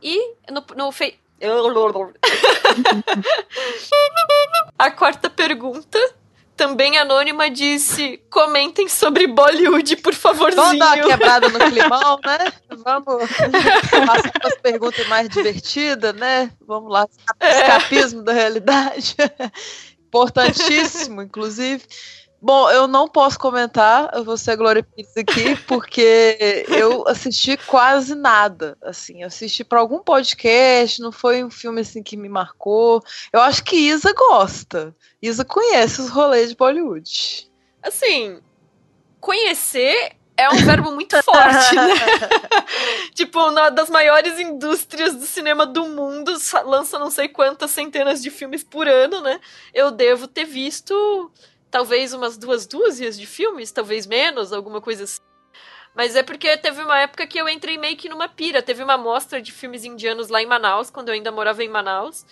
E 0.00 0.34
no, 0.50 0.64
no. 0.76 0.90
A 4.78 4.90
quarta 4.90 5.30
pergunta, 5.30 5.98
também 6.58 6.98
anônima, 6.98 7.48
disse: 7.48 8.20
comentem 8.28 8.88
sobre 8.88 9.28
Bollywood, 9.28 9.96
por 9.96 10.12
favorzinho. 10.12 10.62
Vamos 10.62 10.78
dar 10.78 10.96
uma 10.96 11.06
quebrada 11.06 11.48
no 11.48 11.58
climão, 11.58 12.20
né? 12.24 12.52
Vamos 12.84 13.30
passar 14.06 14.32
para 14.32 14.48
as 14.48 14.56
perguntas 14.56 15.06
mais 15.06 15.28
divertidas, 15.28 16.14
né? 16.14 16.50
Vamos 16.66 16.92
lá, 16.92 17.06
escapismo 17.40 18.22
da 18.22 18.32
realidade. 18.32 19.16
Importantíssimo, 20.08 21.22
inclusive. 21.22 21.82
Bom, 22.40 22.70
eu 22.70 22.86
não 22.86 23.08
posso 23.08 23.36
comentar, 23.36 24.10
eu 24.14 24.22
vou 24.22 24.36
ser 24.36 24.52
a 24.52 24.56
Glória 24.56 24.82
Pires 24.82 25.16
aqui, 25.16 25.56
porque 25.66 26.64
eu 26.68 27.06
assisti 27.08 27.56
quase 27.56 28.14
nada, 28.14 28.78
assim, 28.80 29.24
assisti 29.24 29.64
para 29.64 29.80
algum 29.80 29.98
podcast, 29.98 31.00
não 31.00 31.10
foi 31.10 31.42
um 31.42 31.50
filme 31.50 31.80
assim 31.80 32.00
que 32.00 32.16
me 32.16 32.28
marcou. 32.28 33.02
Eu 33.32 33.40
acho 33.40 33.64
que 33.64 33.76
Isa 33.76 34.12
gosta. 34.12 34.94
Isa 35.20 35.44
conhece 35.44 36.00
os 36.00 36.10
rolês 36.10 36.50
de 36.50 36.56
Bollywood. 36.56 37.50
Assim, 37.82 38.40
conhecer 39.20 40.12
é 40.36 40.48
um 40.48 40.64
verbo 40.64 40.92
muito 40.92 41.16
forte, 41.24 41.74
né? 41.74 41.94
tipo, 43.14 43.40
uma 43.40 43.68
das 43.68 43.90
maiores 43.90 44.38
indústrias 44.38 45.16
do 45.16 45.26
cinema 45.26 45.66
do 45.66 45.88
mundo, 45.88 46.32
lança 46.64 47.00
não 47.00 47.10
sei 47.10 47.26
quantas 47.26 47.72
centenas 47.72 48.22
de 48.22 48.30
filmes 48.30 48.62
por 48.62 48.86
ano, 48.86 49.20
né? 49.20 49.40
Eu 49.74 49.90
devo 49.90 50.28
ter 50.28 50.44
visto 50.44 51.32
talvez 51.70 52.12
umas 52.12 52.36
duas 52.36 52.66
dúzias 52.66 53.18
de 53.18 53.26
filmes, 53.26 53.72
talvez 53.72 54.06
menos, 54.06 54.52
alguma 54.52 54.80
coisa 54.80 55.04
assim. 55.04 55.20
Mas 55.94 56.14
é 56.14 56.22
porque 56.22 56.56
teve 56.56 56.82
uma 56.82 57.00
época 57.00 57.26
que 57.26 57.38
eu 57.38 57.48
entrei 57.48 57.76
meio 57.76 57.96
que 57.96 58.08
numa 58.08 58.28
pira. 58.28 58.62
Teve 58.62 58.82
uma 58.82 58.96
mostra 58.96 59.42
de 59.42 59.50
filmes 59.50 59.84
indianos 59.84 60.28
lá 60.28 60.40
em 60.40 60.46
Manaus, 60.46 60.90
quando 60.90 61.08
eu 61.08 61.14
ainda 61.14 61.32
morava 61.32 61.64
em 61.64 61.68
Manaus. 61.68 62.24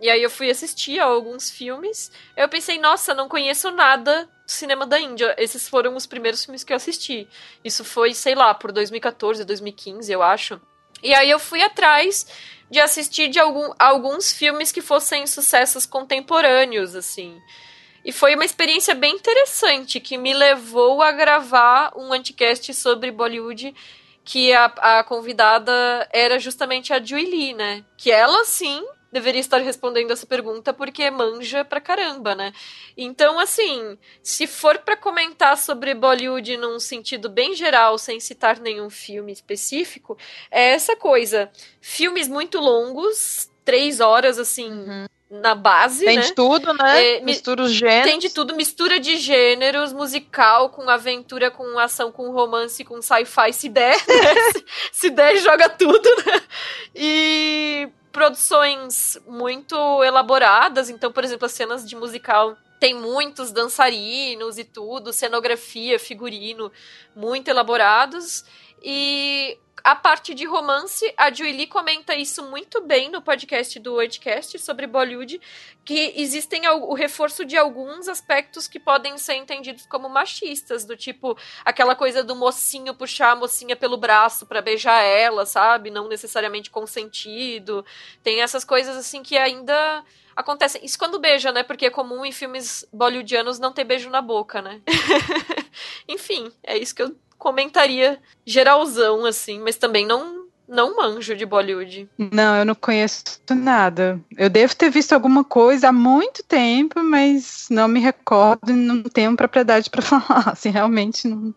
E 0.00 0.08
aí 0.08 0.22
eu 0.22 0.30
fui 0.30 0.48
assistir 0.48 1.00
a 1.00 1.04
alguns 1.04 1.50
filmes. 1.50 2.12
Eu 2.36 2.48
pensei, 2.48 2.78
nossa, 2.78 3.14
não 3.14 3.28
conheço 3.28 3.70
nada 3.72 4.24
do 4.24 4.50
cinema 4.50 4.86
da 4.86 5.00
Índia. 5.00 5.34
Esses 5.36 5.68
foram 5.68 5.96
os 5.96 6.06
primeiros 6.06 6.44
filmes 6.44 6.62
que 6.62 6.72
eu 6.72 6.76
assisti. 6.76 7.26
Isso 7.64 7.84
foi, 7.84 8.14
sei 8.14 8.36
lá, 8.36 8.54
por 8.54 8.70
2014, 8.70 9.44
2015, 9.44 10.12
eu 10.12 10.22
acho. 10.22 10.60
E 11.02 11.12
aí 11.12 11.28
eu 11.28 11.40
fui 11.40 11.62
atrás 11.62 12.26
de 12.70 12.78
assistir 12.78 13.28
de 13.28 13.40
algum, 13.40 13.72
alguns 13.78 14.32
filmes 14.32 14.70
que 14.70 14.80
fossem 14.80 15.26
sucessos 15.26 15.86
contemporâneos, 15.86 16.94
assim. 16.94 17.40
E 18.04 18.12
foi 18.12 18.34
uma 18.34 18.44
experiência 18.44 18.94
bem 18.94 19.14
interessante 19.14 20.00
que 20.00 20.16
me 20.16 20.32
levou 20.32 21.02
a 21.02 21.12
gravar 21.12 21.92
um 21.96 22.12
anticast 22.12 22.72
sobre 22.74 23.10
Bollywood 23.10 23.74
que 24.24 24.52
a, 24.52 24.64
a 24.64 25.04
convidada 25.04 26.08
era 26.12 26.38
justamente 26.38 26.92
a 26.92 27.02
Julie 27.02 27.54
né? 27.54 27.84
Que 27.96 28.10
ela 28.10 28.44
sim 28.44 28.84
deveria 29.10 29.40
estar 29.40 29.58
respondendo 29.58 30.10
essa 30.10 30.26
pergunta 30.26 30.72
porque 30.72 31.10
manja 31.10 31.64
pra 31.64 31.80
caramba, 31.80 32.34
né? 32.34 32.52
Então, 32.96 33.38
assim, 33.38 33.96
se 34.22 34.46
for 34.46 34.78
pra 34.78 34.96
comentar 34.96 35.56
sobre 35.56 35.94
Bollywood 35.94 36.56
num 36.56 36.78
sentido 36.78 37.28
bem 37.28 37.54
geral, 37.54 37.96
sem 37.96 38.20
citar 38.20 38.60
nenhum 38.60 38.90
filme 38.90 39.32
específico, 39.32 40.16
é 40.50 40.74
essa 40.74 40.94
coisa. 40.94 41.50
Filmes 41.80 42.28
muito 42.28 42.60
longos, 42.60 43.50
três 43.64 44.00
horas, 44.00 44.38
assim, 44.38 44.86
na 45.30 45.54
base, 45.54 46.04
Tem 46.06 46.16
né? 46.16 46.22
de 46.22 46.32
tudo, 46.34 46.72
né? 46.72 47.04
É, 47.16 47.18
mi- 47.20 47.26
Mistura 47.26 47.62
os 47.62 47.72
gêneros. 47.72 48.10
Tem 48.10 48.18
de 48.18 48.30
tudo, 48.30 48.54
mistura 48.56 48.98
de 48.98 49.16
gêneros, 49.18 49.92
musical, 49.92 50.70
com 50.70 50.88
aventura, 50.88 51.50
com 51.50 51.78
ação, 51.78 52.10
com 52.10 52.30
romance, 52.30 52.82
com 52.84 53.00
sci-fi, 53.02 53.52
se 53.52 53.68
der, 53.68 53.94
né? 54.08 54.34
se, 54.52 54.64
se 54.92 55.10
der, 55.10 55.36
joga 55.38 55.68
tudo, 55.68 56.08
né? 56.26 56.40
E 56.94 57.88
produções 58.10 59.18
muito 59.26 59.76
elaboradas, 60.02 60.88
então, 60.88 61.12
por 61.12 61.22
exemplo, 61.24 61.46
as 61.46 61.52
cenas 61.52 61.86
de 61.88 61.94
musical 61.94 62.56
tem 62.80 62.94
muitos 62.94 63.50
dançarinos 63.52 64.56
e 64.56 64.64
tudo, 64.64 65.12
cenografia, 65.12 65.98
figurino, 65.98 66.70
muito 67.14 67.48
elaborados. 67.48 68.44
E 68.82 69.58
a 69.84 69.94
parte 69.94 70.34
de 70.34 70.44
romance, 70.44 71.12
a 71.16 71.32
Julie 71.32 71.66
comenta 71.66 72.14
isso 72.14 72.42
muito 72.44 72.80
bem 72.80 73.10
no 73.10 73.22
podcast 73.22 73.78
do 73.78 73.98
Anticast 73.98 74.58
sobre 74.58 74.86
Bollywood, 74.86 75.40
que 75.84 76.12
existem 76.16 76.66
o 76.68 76.92
reforço 76.94 77.44
de 77.44 77.56
alguns 77.56 78.08
aspectos 78.08 78.66
que 78.66 78.80
podem 78.80 79.16
ser 79.18 79.34
entendidos 79.34 79.86
como 79.86 80.08
machistas, 80.08 80.84
do 80.84 80.96
tipo 80.96 81.36
aquela 81.64 81.94
coisa 81.94 82.22
do 82.22 82.34
mocinho 82.34 82.94
puxar 82.94 83.32
a 83.32 83.36
mocinha 83.36 83.76
pelo 83.76 83.96
braço 83.96 84.46
pra 84.46 84.60
beijar 84.60 85.02
ela, 85.02 85.46
sabe? 85.46 85.90
Não 85.90 86.08
necessariamente 86.08 86.70
consentido. 86.70 87.84
Tem 88.22 88.40
essas 88.42 88.64
coisas 88.64 88.96
assim 88.96 89.22
que 89.22 89.36
ainda 89.36 90.04
acontecem. 90.34 90.84
Isso 90.84 90.98
quando 90.98 91.18
beija, 91.18 91.52
né? 91.52 91.62
Porque 91.62 91.86
é 91.86 91.90
comum 91.90 92.24
em 92.24 92.32
filmes 92.32 92.84
bollywoodianos 92.92 93.58
não 93.58 93.72
ter 93.72 93.84
beijo 93.84 94.10
na 94.10 94.20
boca, 94.20 94.60
né? 94.60 94.80
Enfim, 96.08 96.52
é 96.62 96.76
isso 96.76 96.94
que 96.94 97.02
eu 97.02 97.16
comentaria 97.38 98.18
geralzão, 98.44 99.24
assim, 99.24 99.60
mas 99.60 99.76
também 99.76 100.06
não, 100.06 100.46
não 100.68 100.96
manjo 100.96 101.36
de 101.36 101.46
Bollywood. 101.46 102.08
Não, 102.18 102.56
eu 102.56 102.64
não 102.64 102.74
conheço 102.74 103.40
nada. 103.50 104.20
Eu 104.36 104.50
devo 104.50 104.74
ter 104.74 104.90
visto 104.90 105.12
alguma 105.12 105.44
coisa 105.44 105.88
há 105.88 105.92
muito 105.92 106.42
tempo, 106.42 107.02
mas 107.02 107.66
não 107.70 107.88
me 107.88 108.00
recordo 108.00 108.70
e 108.70 108.74
não 108.74 109.02
tenho 109.02 109.36
propriedade 109.36 109.88
para 109.88 110.02
falar. 110.02 110.50
Assim, 110.50 110.70
realmente 110.70 111.28
não, 111.28 111.54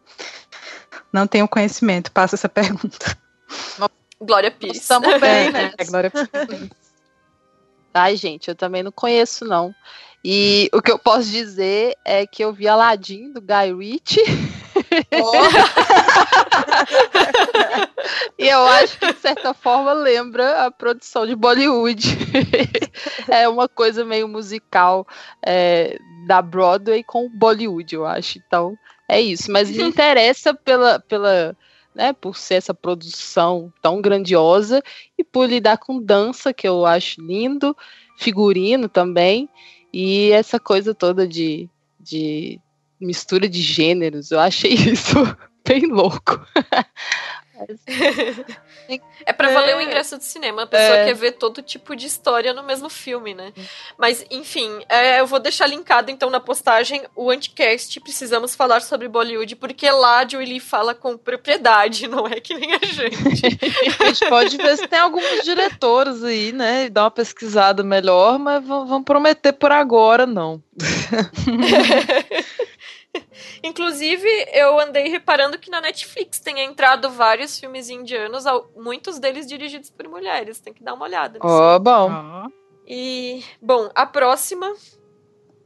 não 1.11 1.27
tenho 1.27 1.47
conhecimento. 1.47 2.11
Passa 2.11 2.35
essa 2.35 2.47
pergunta. 2.47 3.17
Glória 4.21 4.51
Pires. 4.51 4.77
Estamos 4.77 5.19
bem, 5.19 5.51
né? 5.51 5.73
É, 5.77 5.83
Glória. 5.83 6.11
Ai, 7.93 8.15
gente, 8.15 8.47
eu 8.47 8.55
também 8.55 8.83
não 8.83 8.91
conheço, 8.91 9.43
não. 9.43 9.73
E 10.23 10.69
o 10.71 10.81
que 10.81 10.91
eu 10.91 10.99
posso 10.99 11.29
dizer 11.29 11.97
é 12.05 12.27
que 12.27 12.43
eu 12.43 12.53
vi 12.53 12.67
Aladdin 12.67 13.33
do 13.33 13.41
Guy 13.41 13.73
Ritchie. 13.75 14.23
e 18.37 18.47
eu 18.47 18.65
acho 18.65 18.99
que, 18.99 19.13
de 19.13 19.19
certa 19.19 19.53
forma, 19.53 19.93
lembra 19.93 20.65
a 20.65 20.71
produção 20.71 21.25
de 21.25 21.35
Bollywood. 21.35 22.17
é 23.29 23.47
uma 23.47 23.69
coisa 23.69 24.03
meio 24.03 24.27
musical 24.27 25.07
é, 25.45 25.97
da 26.27 26.41
Broadway 26.41 27.03
com 27.03 27.29
Bollywood, 27.29 27.95
eu 27.95 28.05
acho. 28.05 28.39
Então, 28.45 28.77
é 29.07 29.21
isso. 29.21 29.51
Mas 29.51 29.69
me 29.69 29.83
interessa 29.83 30.53
pela, 30.53 30.99
pela, 30.99 31.55
né, 31.93 32.13
por 32.13 32.35
ser 32.37 32.55
essa 32.55 32.73
produção 32.73 33.71
tão 33.81 34.01
grandiosa 34.01 34.81
e 35.17 35.23
por 35.23 35.47
lidar 35.47 35.77
com 35.77 36.01
dança, 36.01 36.53
que 36.53 36.67
eu 36.67 36.85
acho 36.85 37.21
lindo, 37.21 37.75
figurino 38.17 38.87
também, 38.89 39.49
e 39.93 40.31
essa 40.31 40.59
coisa 40.59 40.93
toda 40.95 41.27
de, 41.27 41.69
de 41.99 42.59
mistura 43.05 43.47
de 43.49 43.61
gêneros. 43.61 44.31
Eu 44.31 44.39
achei 44.39 44.71
isso 44.93 45.15
bem 45.67 45.85
louco. 45.87 46.39
É 49.23 49.31
pra 49.31 49.49
valer 49.51 49.75
o 49.75 49.79
É. 49.79 49.83
ingresso 49.83 50.17
de 50.17 50.25
cinema. 50.25 50.63
A 50.63 50.67
pessoa 50.67 50.97
É. 50.97 51.05
quer 51.05 51.13
ver 51.13 51.33
todo 51.33 51.61
tipo 51.61 51.95
de 51.95 52.07
história 52.07 52.53
no 52.53 52.63
mesmo 52.63 52.89
filme, 52.89 53.35
né? 53.35 53.53
Mas, 53.99 54.25
enfim, 54.31 54.67
é, 54.89 55.19
eu 55.19 55.27
vou 55.27 55.39
deixar 55.39 55.67
linkado 55.67 56.09
então 56.09 56.29
na 56.31 56.39
postagem 56.39 57.03
o 57.15 57.29
anticast. 57.29 57.99
Precisamos 58.01 58.55
falar 58.55 58.81
sobre 58.81 59.07
Bollywood, 59.07 59.55
porque 59.57 59.89
lá 59.91 60.27
Julie 60.27 60.59
fala 60.59 60.95
com 60.95 61.15
propriedade, 61.17 62.07
não 62.09 62.25
é 62.27 62.39
que 62.41 62.55
nem 62.55 62.73
a 62.73 62.79
gente. 62.83 63.45
A 64.01 64.05
gente 64.07 64.27
pode 64.27 64.57
ver 64.57 64.77
se 64.77 64.87
tem 64.87 64.99
alguns 64.99 65.43
diretores 65.43 66.23
aí, 66.23 66.51
né? 66.51 66.85
E 66.85 66.89
dar 66.89 67.03
uma 67.03 67.11
pesquisada 67.11 67.83
melhor, 67.83 68.39
mas 68.39 68.61
v- 68.63 68.67
vamos 68.67 69.03
prometer 69.05 69.53
por 69.53 69.71
agora, 69.71 70.25
não. 70.25 70.61
Inclusive, 73.63 74.27
eu 74.53 74.79
andei 74.79 75.07
reparando 75.07 75.59
que 75.59 75.69
na 75.69 75.81
Netflix 75.81 76.39
tem 76.39 76.59
entrado 76.61 77.09
vários 77.09 77.59
filmes 77.59 77.89
indianos, 77.89 78.45
muitos 78.75 79.19
deles 79.19 79.47
dirigidos 79.47 79.89
por 79.89 80.07
mulheres. 80.07 80.59
Tem 80.59 80.73
que 80.73 80.83
dar 80.83 80.93
uma 80.93 81.05
olhada 81.05 81.39
nisso. 81.39 81.47
Ó, 81.47 81.79
bom. 81.79 82.09
Ó. 82.11 82.49
E, 82.87 83.43
bom, 83.61 83.89
a 83.95 84.05
próxima 84.05 84.73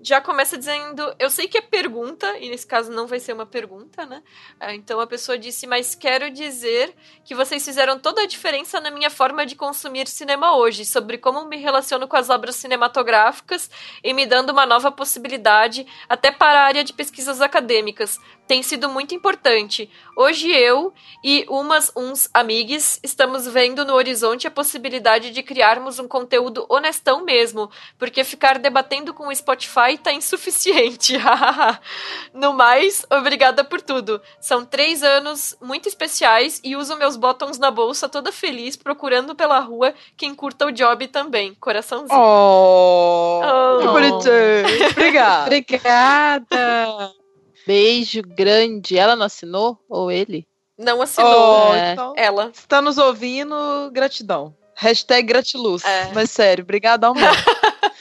já 0.06 0.22
começa 0.22 0.58
dizendo: 0.58 1.16
Eu 1.18 1.30
sei 1.30 1.48
que 1.48 1.58
é 1.58 1.62
pergunta, 1.62 2.38
e 2.38 2.50
nesse 2.50 2.68
caso 2.68 2.92
não 2.92 3.08
vai 3.08 3.20
ser 3.20 3.34
uma 3.34 3.46
pergunta, 3.46 4.06
né? 4.06 4.22
Ah, 4.60 4.74
então 4.76 5.00
a 5.00 5.08
pessoa 5.08 5.38
disse: 5.38 5.66
Mas 5.66 5.96
quero 5.96 6.30
dizer 6.30 6.94
que 7.24 7.34
vocês 7.34 7.66
fizeram 7.66 7.98
toda 7.98 8.22
a 8.22 8.28
diferença 8.28 8.80
na 8.80 8.92
minha 8.92 9.10
forma 9.10 9.46
de 9.46 9.56
consumir 9.56 10.08
cinema 10.08 10.56
hoje, 10.56 10.86
sobre 10.86 11.18
como 11.18 11.46
me 11.46 11.58
relaciono 11.58 12.08
com 12.08 12.16
as 12.16 12.30
obras 12.30 12.56
cinematográficas 12.56 13.70
e 14.04 14.14
me 14.14 14.28
dando 14.28 14.52
uma 14.52 14.66
nova 14.66 14.92
possibilidade, 14.92 15.88
até 16.08 16.32
para 16.32 16.62
a 16.62 16.66
área 16.66 16.84
de 16.84 16.94
pesquisas 16.94 17.42
acadêmicas 17.42 18.20
tem 18.48 18.62
sido 18.62 18.88
muito 18.90 19.14
importante. 19.16 19.90
Hoje 20.16 20.50
eu 20.52 20.94
e 21.24 21.46
umas 21.50 21.92
uns 21.96 22.30
amigos 22.34 23.00
estamos 23.04 23.48
vendo 23.48 23.84
no 23.84 23.94
horizonte 23.94 24.48
a 24.48 24.52
possibilidade 24.52 25.32
de 25.32 25.44
criarmos 25.44 26.00
um 26.00 26.08
conteúdo 26.08 26.66
honestão 26.70 27.24
mesmo, 27.26 27.70
porque 27.98 28.24
ficar 28.24 28.60
debatendo 28.60 29.14
com 29.14 29.28
o 29.28 29.36
Spotify 29.36 29.98
tá 30.02 30.12
insuficiente. 30.14 31.18
no 32.34 32.54
mais, 32.54 33.06
obrigada 33.12 33.64
por 33.64 33.82
tudo. 33.82 34.22
São 34.40 34.64
três 34.64 35.04
anos 35.04 35.58
muito 35.62 35.90
especiais 35.90 36.62
e 36.64 36.76
uso 36.76 36.96
meus 36.98 37.16
botões 37.16 37.58
na 37.58 37.72
bolsa 37.72 38.08
toda 38.08 38.32
feliz 38.32 38.76
procurando 38.76 39.36
pela 39.36 39.60
rua 39.60 39.94
quem 40.16 40.34
curta 40.36 40.66
o 40.68 40.72
job 40.72 41.08
também. 41.08 41.54
Coraçãozinho. 41.56 42.18
Oh, 42.18 43.42
Oh. 43.44 43.80
que 43.80 43.88
bonitinho. 43.88 44.90
Obrigada. 44.92 45.46
Obrigada! 45.46 47.25
Beijo 47.66 48.22
grande. 48.22 48.98
Ela 48.98 49.16
não 49.16 49.26
assinou? 49.26 49.78
Ou 49.90 50.12
ele? 50.12 50.48
Não 50.78 51.02
assinou. 51.02 51.70
Oh, 51.70 51.74
É. 51.74 51.94
então, 51.94 52.14
Ela. 52.18 52.52
se 52.54 52.68
tá 52.68 52.82
nos 52.82 52.98
ouvindo, 52.98 53.56
gratidão. 53.92 54.56
Hashtag 54.76 55.26
gratiluz. 55.28 55.84
É. 55.86 56.12
Mas 56.14 56.30
sério, 56.32 56.66
brigadão 56.66 57.14
mesmo. 57.14 57.30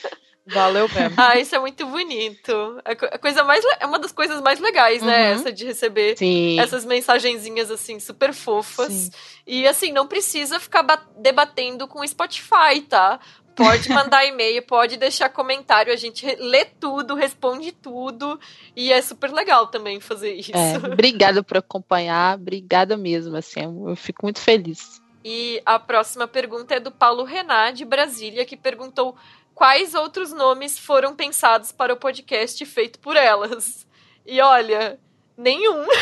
Valeu 0.47 0.87
mesmo. 0.91 1.15
Ah, 1.17 1.39
isso 1.39 1.55
é 1.55 1.59
muito 1.59 1.87
bonito. 1.87 2.53
A 2.85 2.95
co- 2.95 3.07
a 3.11 3.19
coisa 3.19 3.43
mais 3.45 3.65
é 3.81 3.87
uma 3.87 3.99
das 3.99 4.13
coisas 4.13 4.43
mais 4.43 4.61
legais, 4.61 5.01
né? 5.03 5.29
Uhum. 5.33 5.41
Essa 5.41 5.51
de 5.53 5.65
receber 5.65 6.19
Sim. 6.19 6.61
essas 6.61 6.85
mensagenzinhas 6.85 7.71
assim 7.71 7.99
super 7.99 8.35
fofas. 8.35 8.93
Sim. 8.93 9.11
E 9.47 9.67
assim, 9.67 9.91
não 9.91 10.07
precisa 10.07 10.61
ficar 10.61 10.83
ba- 10.83 11.03
debatendo 11.17 11.89
com 11.89 12.01
o 12.01 12.07
Spotify, 12.07 12.83
tá? 12.87 13.19
Pode 13.57 13.89
mandar 13.89 14.27
e-mail, 14.27 14.63
pode 14.63 14.97
deixar 14.97 15.29
comentário, 15.29 15.93
a 15.93 15.97
gente 15.97 16.27
lê 16.37 16.65
tudo, 16.65 17.15
responde 17.15 17.73
tudo. 17.73 18.39
E 18.75 18.93
é 18.93 19.01
super 19.01 19.33
legal 19.33 19.69
também 19.69 20.01
fazer 20.01 20.35
isso. 20.35 20.51
É, 20.55 20.77
obrigada 20.77 21.43
por 21.43 21.59
acompanhar, 21.59 22.37
obrigada 22.37 22.97
mesmo, 22.97 23.37
assim, 23.37 23.61
eu 23.63 23.95
fico 23.97 24.25
muito 24.25 24.41
feliz. 24.41 25.01
E 25.25 25.63
a 25.65 25.79
próxima 25.79 26.27
pergunta 26.27 26.75
é 26.75 26.81
do 26.81 26.91
Paulo 26.91 27.25
Renan, 27.25 27.73
de 27.73 27.85
Brasília, 27.85 28.45
que 28.45 28.57
perguntou 28.57 29.17
quais 29.55 29.95
outros 29.95 30.33
nomes 30.33 30.79
foram 30.79 31.15
pensados 31.15 31.73
para 31.73 31.95
o 31.95 31.97
podcast 31.97 32.65
feito 32.67 32.99
por 32.99 33.17
elas. 33.17 33.87
E 34.27 34.41
olha, 34.41 34.99
nenhum. 35.37 35.87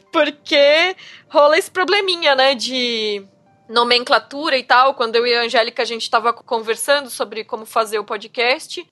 Porque 0.12 0.96
rola 1.28 1.58
esse 1.58 1.70
probleminha, 1.70 2.34
né, 2.34 2.54
de 2.54 3.26
nomenclatura 3.68 4.56
e 4.56 4.62
tal. 4.64 4.94
Quando 4.94 5.16
eu 5.16 5.26
e 5.26 5.34
a 5.34 5.42
Angélica 5.42 5.82
a 5.82 5.86
gente 5.86 6.02
estava 6.02 6.32
conversando 6.32 7.10
sobre 7.10 7.44
como 7.44 7.64
fazer 7.66 7.98
o 7.98 8.04
podcast, 8.04 8.86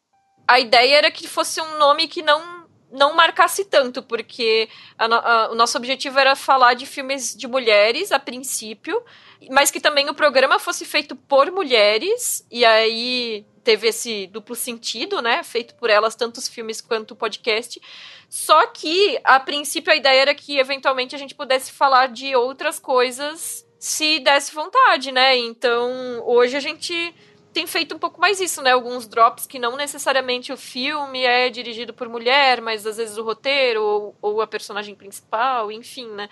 a 0.47 0.59
ideia 0.61 0.97
era 0.97 1.11
que 1.11 1.27
fosse 1.29 1.61
um 1.61 1.79
nome 1.79 2.09
que 2.09 2.23
não 2.23 2.63
não 2.95 3.15
marcasse 3.15 3.65
tanto, 3.65 4.03
porque 4.03 4.69
a 4.99 5.07
a- 5.07 5.51
o 5.51 5.55
nosso 5.55 5.79
objetivo 5.79 6.19
era 6.19 6.37
falar 6.37 6.75
de 6.75 6.85
filmes 6.85 7.35
de 7.35 7.49
mulheres 7.49 8.13
a 8.13 8.19
princípio, 8.19 9.03
mas 9.51 9.71
que 9.71 9.81
também 9.81 10.11
o 10.11 10.15
programa 10.15 10.59
fosse 10.59 10.85
feito 10.85 11.17
por 11.17 11.51
mulheres, 11.51 12.47
e 12.51 12.67
aí 12.67 13.47
teve 13.65 13.89
esse 13.89 14.27
duplo 14.27 14.55
sentido, 14.55 15.23
né? 15.23 15.43
Feito 15.43 15.75
por 15.77 15.89
elas, 15.89 16.15
tanto 16.15 16.37
os 16.37 16.49
filmes 16.49 16.83
quanto 16.83 17.13
o 17.13 17.17
podcast. 17.17 17.81
Só 18.29 18.67
que, 18.67 19.19
a 19.25 19.41
princípio, 19.41 19.91
a 19.91 19.97
ideia 19.97 20.21
era 20.21 20.35
que 20.35 20.59
eventualmente 20.59 21.15
a 21.15 21.19
gente 21.19 21.35
pudesse 21.35 21.73
falar 21.73 22.09
de 22.09 22.37
outras 22.37 22.79
coisas 22.79 23.65
se 23.83 24.21
desse 24.21 24.55
vontade, 24.55 25.11
né? 25.11 25.37
Então, 25.37 26.23
hoje 26.25 26.57
a 26.57 26.61
gente 26.61 27.13
tem 27.53 27.67
feito 27.67 27.97
um 27.97 27.99
pouco 27.99 28.21
mais 28.21 28.41
isso, 28.41 28.63
né? 28.63 28.71
Alguns 28.71 29.09
drops 29.09 29.45
que 29.45 29.59
não 29.59 29.77
necessariamente 29.77 30.53
o 30.53 30.57
filme 30.57 31.25
é 31.25 31.51
dirigido 31.51 31.93
por 31.93 32.09
mulher, 32.09 32.61
mas 32.61 32.87
às 32.87 32.99
vezes 32.99 33.19
o 33.19 33.25
roteiro 33.25 33.83
ou, 33.83 34.17
ou 34.23 34.41
a 34.41 34.47
personagem 34.47 34.95
principal, 34.95 35.73
enfim, 35.73 36.07
né? 36.13 36.29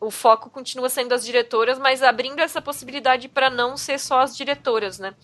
O 0.00 0.10
foco 0.10 0.48
continua 0.48 0.88
sendo 0.88 1.12
as 1.12 1.26
diretoras, 1.26 1.78
mas 1.78 2.02
abrindo 2.02 2.40
essa 2.40 2.62
possibilidade 2.62 3.28
para 3.28 3.50
não 3.50 3.76
ser 3.76 4.00
só 4.00 4.20
as 4.20 4.34
diretoras, 4.34 4.98
né? 4.98 5.14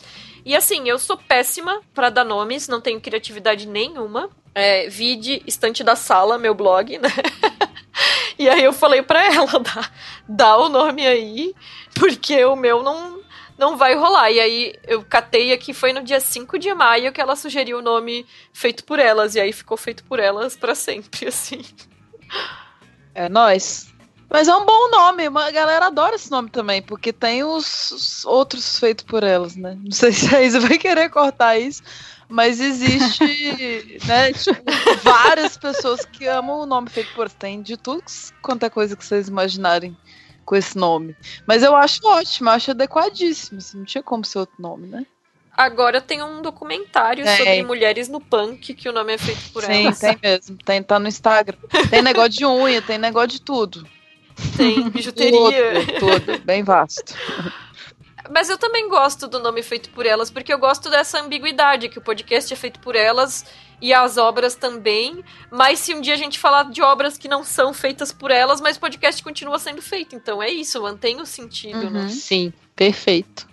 E 0.44 0.54
assim, 0.54 0.86
eu 0.86 0.98
sou 0.98 1.16
péssima 1.16 1.80
para 1.94 2.10
dar 2.10 2.24
nomes, 2.24 2.68
não 2.68 2.82
tenho 2.82 3.00
criatividade 3.00 3.66
nenhuma. 3.66 4.28
É, 4.54 4.86
vide 4.86 5.42
Estante 5.46 5.82
da 5.82 5.96
Sala, 5.96 6.36
meu 6.36 6.54
blog, 6.54 6.98
né? 6.98 7.08
e 8.38 8.48
aí 8.48 8.64
eu 8.64 8.72
falei 8.72 9.02
para 9.02 9.24
ela, 9.32 9.58
dá, 9.60 9.90
dá 10.28 10.56
o 10.56 10.68
nome 10.68 11.06
aí, 11.06 11.54
porque 11.94 12.44
o 12.44 12.56
meu 12.56 12.82
não, 12.82 13.20
não 13.58 13.76
vai 13.76 13.94
rolar. 13.94 14.30
E 14.30 14.40
aí 14.40 14.74
eu 14.86 15.04
catei 15.04 15.52
aqui, 15.52 15.74
foi 15.74 15.92
no 15.92 16.02
dia 16.02 16.20
5 16.20 16.58
de 16.58 16.72
maio 16.74 17.12
que 17.12 17.20
ela 17.20 17.36
sugeriu 17.36 17.78
o 17.78 17.82
nome 17.82 18.26
feito 18.52 18.84
por 18.84 18.98
elas, 18.98 19.34
e 19.34 19.40
aí 19.40 19.52
ficou 19.52 19.76
feito 19.76 20.04
por 20.04 20.18
elas 20.18 20.56
para 20.56 20.74
sempre, 20.74 21.28
assim. 21.28 21.62
É 23.14 23.28
nós. 23.28 23.90
Mas 24.30 24.46
é 24.46 24.54
um 24.54 24.64
bom 24.64 24.90
nome, 24.90 25.26
a 25.26 25.50
galera 25.50 25.86
adora 25.86 26.14
esse 26.14 26.30
nome 26.30 26.48
também, 26.50 26.80
porque 26.80 27.12
tem 27.12 27.42
os, 27.42 27.90
os 27.90 28.24
outros 28.24 28.78
feitos 28.78 29.04
por 29.04 29.24
elas, 29.24 29.56
né? 29.56 29.76
Não 29.82 29.90
sei 29.90 30.12
se 30.14 30.34
a 30.34 30.40
Isa 30.40 30.60
vai 30.60 30.78
querer 30.78 31.10
cortar 31.10 31.58
isso, 31.58 31.82
mas 32.30 32.60
existe, 32.60 33.24
né, 34.06 34.32
tipo, 34.32 34.62
várias 35.02 35.56
pessoas 35.58 36.04
que 36.04 36.26
amam 36.26 36.60
o 36.60 36.66
nome 36.66 36.88
feito 36.88 37.12
por. 37.14 37.28
Tem 37.28 37.60
de 37.60 37.76
tudo 37.76 38.02
quanto 38.40 38.64
é 38.64 38.70
coisa 38.70 38.96
que 38.96 39.04
vocês 39.04 39.28
imaginarem 39.28 39.96
com 40.44 40.56
esse 40.56 40.76
nome. 40.78 41.14
Mas 41.46 41.62
eu 41.62 41.76
acho 41.76 42.00
ótimo, 42.06 42.48
eu 42.48 42.54
acho 42.54 42.70
adequadíssimo, 42.70 43.58
assim, 43.58 43.78
não 43.78 43.84
tinha 43.84 44.02
como 44.02 44.24
ser 44.24 44.38
outro 44.38 44.56
nome, 44.58 44.86
né? 44.86 45.04
Agora 45.56 46.00
tem 46.00 46.22
um 46.22 46.40
documentário 46.40 47.26
É. 47.26 47.36
sobre 47.36 47.62
mulheres 47.62 48.08
no 48.08 48.20
punk, 48.20 48.72
que 48.72 48.88
o 48.88 48.92
nome 48.92 49.12
é 49.14 49.18
feito 49.18 49.52
por 49.52 49.62
Sim, 49.62 49.84
elas. 49.86 49.98
tem 49.98 50.18
mesmo. 50.22 50.56
Tem, 50.64 50.82
tá 50.82 50.98
no 50.98 51.06
Instagram. 51.08 51.58
Tem 51.90 52.00
negócio 52.00 52.30
de 52.30 52.46
unha, 52.46 52.80
tem 52.80 52.96
negócio 52.96 53.28
de 53.30 53.42
tudo. 53.42 53.86
Tem 54.56 54.88
bijuteria. 54.88 55.84
Tudo, 55.98 56.20
tudo. 56.20 56.38
Bem 56.44 56.62
vasto. 56.62 57.14
Mas 58.32 58.48
eu 58.48 58.56
também 58.56 58.88
gosto 58.88 59.26
do 59.26 59.40
nome 59.40 59.62
feito 59.62 59.90
por 59.90 60.06
elas, 60.06 60.30
porque 60.30 60.52
eu 60.52 60.58
gosto 60.58 60.88
dessa 60.88 61.20
ambiguidade, 61.20 61.88
que 61.88 61.98
o 61.98 62.02
podcast 62.02 62.52
é 62.52 62.56
feito 62.56 62.78
por 62.78 62.94
elas 62.94 63.44
e 63.82 63.92
as 63.92 64.16
obras 64.16 64.54
também. 64.54 65.24
Mas 65.50 65.80
se 65.80 65.94
um 65.94 66.00
dia 66.00 66.14
a 66.14 66.16
gente 66.16 66.38
falar 66.38 66.70
de 66.70 66.80
obras 66.80 67.18
que 67.18 67.28
não 67.28 67.42
são 67.42 67.74
feitas 67.74 68.12
por 68.12 68.30
elas, 68.30 68.60
mas 68.60 68.76
o 68.76 68.80
podcast 68.80 69.22
continua 69.22 69.58
sendo 69.58 69.82
feito. 69.82 70.14
Então 70.14 70.42
é 70.42 70.48
isso, 70.48 70.80
mantém 70.80 71.20
o 71.20 71.26
sentido, 71.26 71.90
né? 71.90 72.08
Sim, 72.08 72.52
perfeito. 72.76 73.48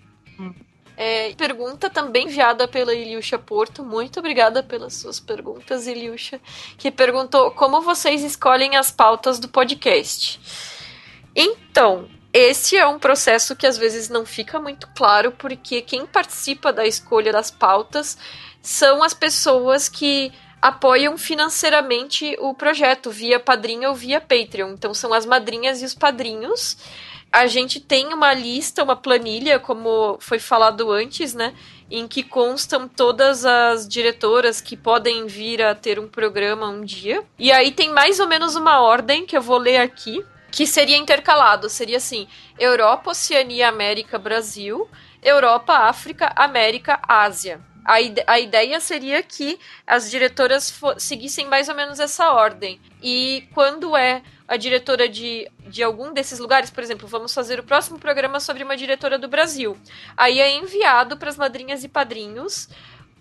É, 0.96 1.32
pergunta 1.36 1.92
também 1.92 2.26
enviada 2.26 2.68
pela 2.68 2.94
Iliusha 2.94 3.38
Porto. 3.38 3.84
Muito 3.84 4.20
obrigada 4.20 4.64
pelas 4.64 4.96
suas 4.96 5.20
perguntas, 5.20 5.86
Iliusha. 5.86 6.42
Que 6.76 6.90
perguntou 6.90 7.52
como 7.52 7.82
vocês 7.82 8.24
escolhem 8.24 8.76
as 8.76 8.92
pautas 8.92 9.38
do 9.38 9.48
podcast. 9.48 10.40
Então, 11.36 12.10
esse 12.38 12.78
é 12.78 12.86
um 12.86 13.00
processo 13.00 13.56
que 13.56 13.66
às 13.66 13.80
vezes 13.80 14.10
não 14.10 14.24
fica 14.24 14.60
muito 14.60 14.88
claro, 14.96 15.32
porque 15.32 15.82
quem 15.82 16.06
participa 16.06 16.72
da 16.72 16.86
escolha 16.86 17.32
das 17.32 17.50
pautas 17.50 18.16
são 18.62 19.02
as 19.02 19.12
pessoas 19.12 19.90
que 19.90 20.32
apoiam 20.62 21.18
financeiramente 21.18 22.36
o 22.40 22.54
projeto, 22.54 23.10
via 23.10 23.40
padrinho 23.40 23.90
ou 23.90 23.96
via 23.96 24.22
Patreon. 24.22 24.74
Então, 24.74 24.94
são 24.94 25.14
as 25.14 25.26
madrinhas 25.26 25.82
e 25.82 25.86
os 25.86 25.96
padrinhos. 25.96 26.78
A 27.32 27.48
gente 27.48 27.80
tem 27.80 28.14
uma 28.14 28.34
lista, 28.34 28.84
uma 28.84 28.96
planilha, 28.96 29.60
como 29.60 30.18
foi 30.20 30.38
falado 30.38 30.92
antes, 30.92 31.34
né? 31.34 31.56
Em 31.90 32.08
que 32.08 32.22
constam 32.22 32.88
todas 32.88 33.46
as 33.46 33.88
diretoras 33.88 34.62
que 34.62 34.78
podem 34.78 35.26
vir 35.26 35.64
a 35.64 35.74
ter 35.74 36.00
um 36.00 36.08
programa 36.08 36.70
um 36.70 36.82
dia. 36.82 37.24
E 37.40 37.52
aí 37.52 37.72
tem 37.72 37.92
mais 37.92 38.20
ou 38.20 38.28
menos 38.28 38.56
uma 38.56 38.80
ordem 38.82 39.26
que 39.26 39.36
eu 39.36 39.42
vou 39.42 39.58
ler 39.58 39.78
aqui, 39.78 40.24
que 40.52 40.66
seria 40.68 40.98
intercalado. 40.98 41.70
Seria 41.70 41.98
assim: 41.98 42.28
Europa, 42.60 43.12
Oceania, 43.12 43.70
América, 43.70 44.18
Brasil, 44.18 44.90
Europa, 45.22 45.74
África, 45.74 46.32
América, 46.36 47.00
Ásia. 47.08 47.62
A, 47.86 48.02
ide- 48.02 48.24
a 48.28 48.38
ideia 48.38 48.80
seria 48.82 49.24
que 49.24 49.58
as 49.86 50.12
diretoras 50.12 50.78
seguissem 50.98 51.46
mais 51.46 51.70
ou 51.70 51.76
menos 51.76 52.00
essa 52.00 52.32
ordem. 52.32 52.82
E 53.02 53.48
quando 53.54 53.96
é 53.96 54.22
a 54.46 54.58
diretora 54.58 55.08
de, 55.08 55.50
de 55.68 55.84
algum 55.84 56.14
desses 56.14 56.40
lugares, 56.40 56.70
por 56.70 56.84
exemplo, 56.84 57.08
vamos 57.08 57.34
fazer 57.34 57.60
o 57.60 57.64
próximo 57.64 57.98
programa 57.98 58.40
sobre 58.40 58.64
uma 58.64 58.76
diretora 58.76 59.18
do 59.18 59.28
Brasil. 59.28 59.78
Aí 60.18 60.40
é 60.40 60.52
enviado 60.58 61.18
para 61.18 61.30
as 61.30 61.38
madrinhas 61.38 61.84
e 61.84 61.88
padrinhos 61.90 62.68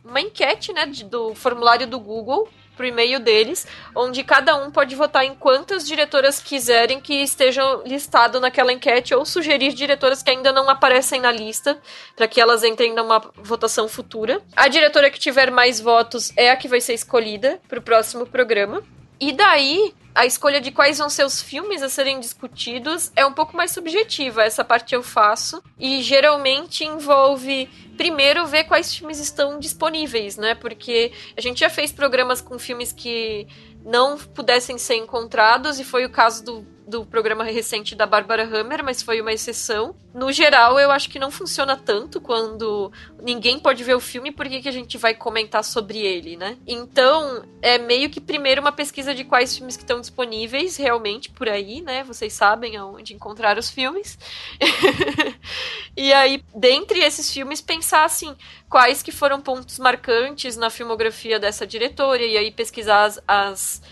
uma 0.04 0.20
enquete, 0.20 0.72
né, 0.72 0.86
do 0.86 1.34
formulário 1.34 1.86
do 1.86 1.98
Google 1.98 2.48
pro 2.76 2.86
e-mail 2.86 3.18
deles, 3.18 3.66
onde 3.94 4.22
cada 4.22 4.54
um 4.54 4.70
pode 4.70 4.94
votar 4.94 5.24
em 5.24 5.34
quantas 5.34 5.86
diretoras 5.86 6.40
quiserem 6.40 7.00
que 7.00 7.14
estejam 7.14 7.82
listado 7.84 8.38
naquela 8.40 8.72
enquete 8.72 9.14
ou 9.14 9.24
sugerir 9.24 9.72
diretoras 9.72 10.22
que 10.22 10.30
ainda 10.30 10.52
não 10.52 10.68
aparecem 10.68 11.20
na 11.20 11.32
lista 11.32 11.78
para 12.14 12.28
que 12.28 12.40
elas 12.40 12.62
entrem 12.62 12.94
numa 12.94 13.20
votação 13.36 13.88
futura. 13.88 14.40
A 14.54 14.68
diretora 14.68 15.10
que 15.10 15.18
tiver 15.18 15.50
mais 15.50 15.80
votos 15.80 16.32
é 16.36 16.50
a 16.50 16.56
que 16.56 16.68
vai 16.68 16.80
ser 16.80 16.94
escolhida 16.94 17.60
para 17.68 17.78
o 17.78 17.82
próximo 17.82 18.26
programa. 18.26 18.82
E 19.18 19.32
daí, 19.32 19.94
a 20.14 20.24
escolha 20.24 20.60
de 20.60 20.70
quais 20.70 20.98
vão 20.98 21.08
ser 21.10 21.24
os 21.24 21.40
filmes 21.42 21.82
a 21.82 21.88
serem 21.88 22.20
discutidos 22.20 23.12
é 23.14 23.24
um 23.24 23.32
pouco 23.32 23.56
mais 23.56 23.70
subjetiva. 23.70 24.42
Essa 24.42 24.64
parte 24.64 24.94
eu 24.94 25.02
faço. 25.02 25.62
E 25.78 26.02
geralmente 26.02 26.84
envolve, 26.84 27.68
primeiro, 27.96 28.46
ver 28.46 28.64
quais 28.64 28.94
filmes 28.94 29.18
estão 29.18 29.58
disponíveis, 29.58 30.36
né? 30.36 30.54
Porque 30.54 31.12
a 31.36 31.40
gente 31.40 31.60
já 31.60 31.68
fez 31.70 31.92
programas 31.92 32.40
com 32.40 32.58
filmes 32.58 32.92
que 32.92 33.46
não 33.84 34.18
pudessem 34.18 34.78
ser 34.78 34.96
encontrados, 34.96 35.78
e 35.78 35.84
foi 35.84 36.04
o 36.04 36.10
caso 36.10 36.44
do 36.44 36.75
do 36.86 37.04
programa 37.04 37.42
recente 37.42 37.96
da 37.96 38.06
Bárbara 38.06 38.44
Hammer, 38.44 38.84
mas 38.84 39.02
foi 39.02 39.20
uma 39.20 39.32
exceção. 39.32 39.96
No 40.14 40.30
geral, 40.30 40.78
eu 40.78 40.90
acho 40.90 41.10
que 41.10 41.18
não 41.18 41.32
funciona 41.32 41.76
tanto 41.76 42.20
quando 42.20 42.92
ninguém 43.20 43.58
pode 43.58 43.82
ver 43.82 43.94
o 43.94 44.00
filme, 44.00 44.30
por 44.30 44.48
que, 44.48 44.62
que 44.62 44.68
a 44.68 44.72
gente 44.72 44.96
vai 44.96 45.12
comentar 45.12 45.64
sobre 45.64 45.98
ele, 45.98 46.36
né? 46.36 46.56
Então, 46.66 47.44
é 47.60 47.76
meio 47.76 48.08
que 48.08 48.20
primeiro 48.20 48.60
uma 48.60 48.70
pesquisa 48.70 49.12
de 49.12 49.24
quais 49.24 49.56
filmes 49.56 49.76
que 49.76 49.82
estão 49.82 50.00
disponíveis 50.00 50.76
realmente 50.76 51.28
por 51.28 51.48
aí, 51.48 51.80
né? 51.80 52.04
Vocês 52.04 52.32
sabem 52.32 52.76
aonde 52.76 53.14
encontrar 53.14 53.58
os 53.58 53.68
filmes. 53.68 54.16
e 55.96 56.12
aí, 56.12 56.42
dentre 56.54 57.00
esses 57.00 57.30
filmes, 57.32 57.60
pensar 57.60 58.04
assim, 58.04 58.36
quais 58.70 59.02
que 59.02 59.10
foram 59.10 59.40
pontos 59.40 59.78
marcantes 59.80 60.56
na 60.56 60.70
filmografia 60.70 61.40
dessa 61.40 61.66
diretora, 61.66 62.22
e 62.22 62.36
aí 62.36 62.52
pesquisar 62.52 63.04
as, 63.04 63.20
as 63.26 63.82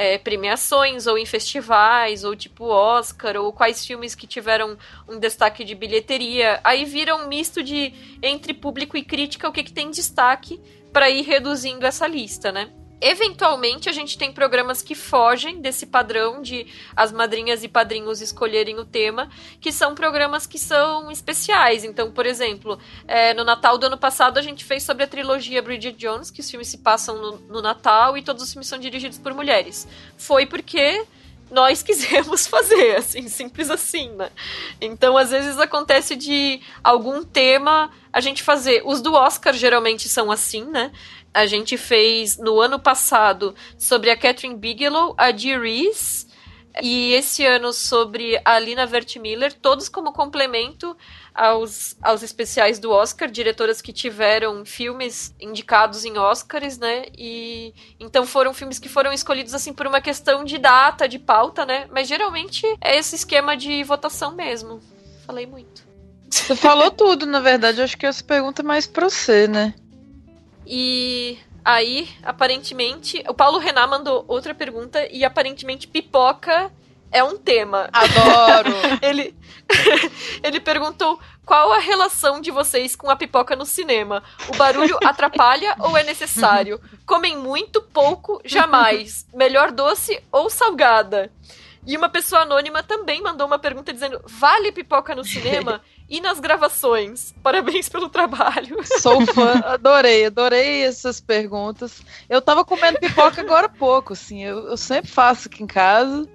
é, 0.00 0.16
premiações, 0.16 1.06
ou 1.06 1.18
em 1.18 1.26
festivais, 1.26 2.24
ou 2.24 2.34
tipo 2.34 2.64
Oscar, 2.64 3.36
ou 3.36 3.52
quais 3.52 3.84
filmes 3.86 4.14
que 4.14 4.26
tiveram 4.26 4.78
um 5.06 5.18
destaque 5.18 5.62
de 5.62 5.74
bilheteria. 5.74 6.58
Aí 6.64 6.86
vira 6.86 7.14
um 7.14 7.28
misto 7.28 7.62
de 7.62 7.92
entre 8.22 8.54
público 8.54 8.96
e 8.96 9.04
crítica 9.04 9.46
o 9.46 9.52
que, 9.52 9.62
que 9.62 9.74
tem 9.74 9.90
destaque 9.90 10.58
para 10.90 11.10
ir 11.10 11.20
reduzindo 11.20 11.84
essa 11.84 12.06
lista, 12.06 12.50
né? 12.50 12.70
Eventualmente, 13.00 13.88
a 13.88 13.92
gente 13.92 14.18
tem 14.18 14.30
programas 14.30 14.82
que 14.82 14.94
fogem 14.94 15.60
desse 15.60 15.86
padrão 15.86 16.42
de 16.42 16.66
as 16.94 17.10
madrinhas 17.10 17.64
e 17.64 17.68
padrinhos 17.68 18.20
escolherem 18.20 18.78
o 18.78 18.84
tema, 18.84 19.30
que 19.60 19.72
são 19.72 19.94
programas 19.94 20.46
que 20.46 20.58
são 20.58 21.10
especiais. 21.10 21.82
Então, 21.82 22.10
por 22.12 22.26
exemplo, 22.26 22.78
é, 23.08 23.32
no 23.32 23.42
Natal 23.42 23.78
do 23.78 23.86
ano 23.86 23.96
passado, 23.96 24.38
a 24.38 24.42
gente 24.42 24.64
fez 24.64 24.82
sobre 24.82 25.04
a 25.04 25.06
trilogia 25.06 25.62
Bridget 25.62 25.96
Jones, 25.96 26.30
que 26.30 26.40
os 26.40 26.50
filmes 26.50 26.68
se 26.68 26.78
passam 26.78 27.16
no, 27.16 27.38
no 27.48 27.62
Natal 27.62 28.18
e 28.18 28.22
todos 28.22 28.42
os 28.42 28.52
filmes 28.52 28.68
são 28.68 28.78
dirigidos 28.78 29.18
por 29.18 29.32
mulheres. 29.32 29.88
Foi 30.18 30.44
porque 30.44 31.04
nós 31.50 31.82
quisemos 31.82 32.46
fazer, 32.46 32.96
assim, 32.96 33.28
simples 33.28 33.70
assim, 33.70 34.10
né? 34.10 34.30
Então, 34.80 35.16
às 35.16 35.30
vezes 35.30 35.58
acontece 35.58 36.16
de 36.16 36.60
algum 36.82 37.24
tema 37.24 37.90
a 38.12 38.20
gente 38.20 38.42
fazer. 38.42 38.82
Os 38.84 39.00
do 39.00 39.14
Oscar 39.14 39.52
geralmente 39.54 40.08
são 40.08 40.30
assim, 40.30 40.64
né? 40.64 40.92
A 41.32 41.46
gente 41.46 41.76
fez 41.76 42.36
no 42.38 42.60
ano 42.60 42.78
passado 42.78 43.54
sobre 43.78 44.10
a 44.10 44.16
Catherine 44.16 44.56
Bigelow, 44.56 45.14
a 45.16 45.30
Dee 45.30 45.58
Reese, 45.58 46.30
e 46.82 47.12
esse 47.14 47.44
ano 47.44 47.72
sobre 47.72 48.40
a 48.44 48.58
Lina 48.58 48.86
Vertmiller, 48.86 49.52
todos 49.52 49.88
como 49.88 50.12
complemento 50.12 50.96
aos, 51.34 51.96
aos 52.00 52.22
especiais 52.22 52.78
do 52.78 52.90
Oscar, 52.90 53.30
diretoras 53.30 53.82
que 53.82 53.92
tiveram 53.92 54.64
filmes 54.64 55.34
indicados 55.40 56.04
em 56.04 56.16
Oscars, 56.16 56.78
né? 56.78 57.06
E 57.16 57.74
então 57.98 58.24
foram 58.24 58.54
filmes 58.54 58.78
que 58.78 58.88
foram 58.88 59.12
escolhidos 59.12 59.54
assim 59.54 59.72
por 59.72 59.86
uma 59.86 60.00
questão 60.00 60.44
de 60.44 60.58
data, 60.58 61.08
de 61.08 61.18
pauta, 61.18 61.66
né? 61.66 61.88
Mas 61.90 62.06
geralmente 62.06 62.64
é 62.80 62.96
esse 62.96 63.16
esquema 63.16 63.56
de 63.56 63.82
votação 63.82 64.34
mesmo. 64.34 64.80
Falei 65.26 65.46
muito. 65.46 65.88
Você 66.30 66.54
falou 66.54 66.90
tudo, 66.90 67.26
na 67.26 67.40
verdade. 67.40 67.78
Eu 67.78 67.84
acho 67.84 67.98
que 67.98 68.06
essa 68.06 68.22
pergunta 68.22 68.62
é 68.62 68.64
mais 68.64 68.86
pra 68.86 69.08
você, 69.08 69.48
né? 69.48 69.74
E 70.66 71.38
aí, 71.64 72.08
aparentemente, 72.22 73.22
o 73.28 73.34
Paulo 73.34 73.58
Renan 73.58 73.86
mandou 73.86 74.24
outra 74.28 74.54
pergunta 74.54 75.06
e 75.10 75.24
aparentemente 75.24 75.86
pipoca 75.86 76.70
é 77.10 77.22
um 77.24 77.36
tema. 77.36 77.88
Adoro! 77.92 78.72
ele, 79.02 79.34
ele 80.42 80.60
perguntou 80.60 81.18
qual 81.44 81.72
a 81.72 81.78
relação 81.78 82.40
de 82.40 82.50
vocês 82.50 82.94
com 82.94 83.10
a 83.10 83.16
pipoca 83.16 83.56
no 83.56 83.66
cinema? 83.66 84.22
O 84.48 84.56
barulho 84.56 84.96
atrapalha 85.04 85.74
ou 85.80 85.96
é 85.96 86.04
necessário? 86.04 86.80
Comem 87.04 87.36
muito, 87.36 87.82
pouco, 87.82 88.40
jamais. 88.44 89.26
Melhor 89.34 89.72
doce 89.72 90.22
ou 90.30 90.48
salgada? 90.48 91.32
E 91.86 91.96
uma 91.96 92.08
pessoa 92.08 92.42
anônima 92.42 92.82
também 92.82 93.22
mandou 93.22 93.46
uma 93.46 93.58
pergunta 93.58 93.92
dizendo: 93.92 94.20
vale 94.26 94.70
pipoca 94.70 95.14
no 95.14 95.24
cinema? 95.24 95.80
E 96.10 96.20
nas 96.20 96.40
gravações? 96.40 97.32
Parabéns 97.40 97.88
pelo 97.88 98.08
trabalho. 98.08 98.78
Sou 99.00 99.24
fã, 99.32 99.60
adorei, 99.64 100.26
adorei 100.26 100.82
essas 100.82 101.20
perguntas. 101.20 102.02
Eu 102.28 102.42
tava 102.42 102.64
comendo 102.64 102.98
pipoca 102.98 103.40
agora 103.40 103.66
há 103.66 103.70
pouco, 103.70 104.12
assim, 104.12 104.44
eu, 104.44 104.66
eu 104.66 104.76
sempre 104.76 105.08
faço 105.08 105.46
aqui 105.46 105.62
em 105.62 105.68
casa. 105.68 106.28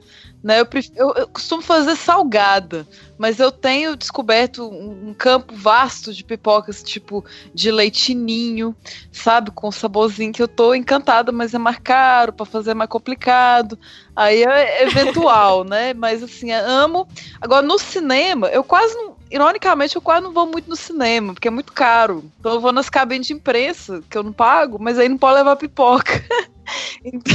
Né, 0.46 0.62
eu, 0.62 0.68
eu, 0.96 1.14
eu, 1.16 1.28
costumo 1.28 1.64
fazer 1.64 1.96
salgada, 1.96 2.88
mas 3.18 3.40
eu 3.40 3.52
tenho 3.52 3.96
descoberto 3.96 4.70
um, 4.70 5.10
um, 5.10 5.14
campo 5.16 5.56
vasto 5.56 6.14
de 6.14 6.24
pipocas, 6.24 6.84
tipo 6.84 7.26
de 7.52 7.72
leitinho, 7.72 8.76
sabe? 9.12 9.50
Com 9.50 9.72
saborzinho 9.72 10.32
que 10.32 10.44
eu 10.44 10.48
tô 10.48 10.76
encantada, 10.76 11.32
mas 11.32 11.56
é 11.56 11.58
mais 11.58 11.80
caro, 11.80 12.32
para 12.32 12.46
fazer 12.46 12.72
é 12.72 12.74
mais 12.76 12.92
complicado. 12.92 13.76
Aí 14.16 14.44
é 14.44 14.84
eventual, 14.84 15.64
né? 15.66 15.96
Mas 15.96 16.22
assim, 16.22 16.52
amo. 16.52 17.08
Agora, 17.42 17.64
no 17.64 17.80
cinema, 17.80 18.48
eu 18.50 18.64
quase 18.64 18.94
não. 18.94 19.15
Ironicamente, 19.36 19.98
eu 19.98 20.02
quase 20.02 20.24
não 20.24 20.32
vou 20.32 20.46
muito 20.46 20.70
no 20.70 20.78
cinema, 20.78 21.34
porque 21.34 21.50
é 21.50 21.52
muito 21.52 21.74
caro. 21.74 22.24
Então 22.40 22.54
eu 22.54 22.62
vou 22.62 22.72
nas 22.72 22.90
cabines 22.90 23.28
de 23.28 23.34
imprensa, 23.34 24.02
que 24.10 24.18
eu 24.18 24.24
não 24.24 24.32
pago, 24.32 24.78
mas 24.80 24.98
aí 24.98 25.10
não 25.10 25.18
pode 25.18 25.36
levar 25.36 25.58
pipoca. 25.58 26.14
Então, 27.04 27.32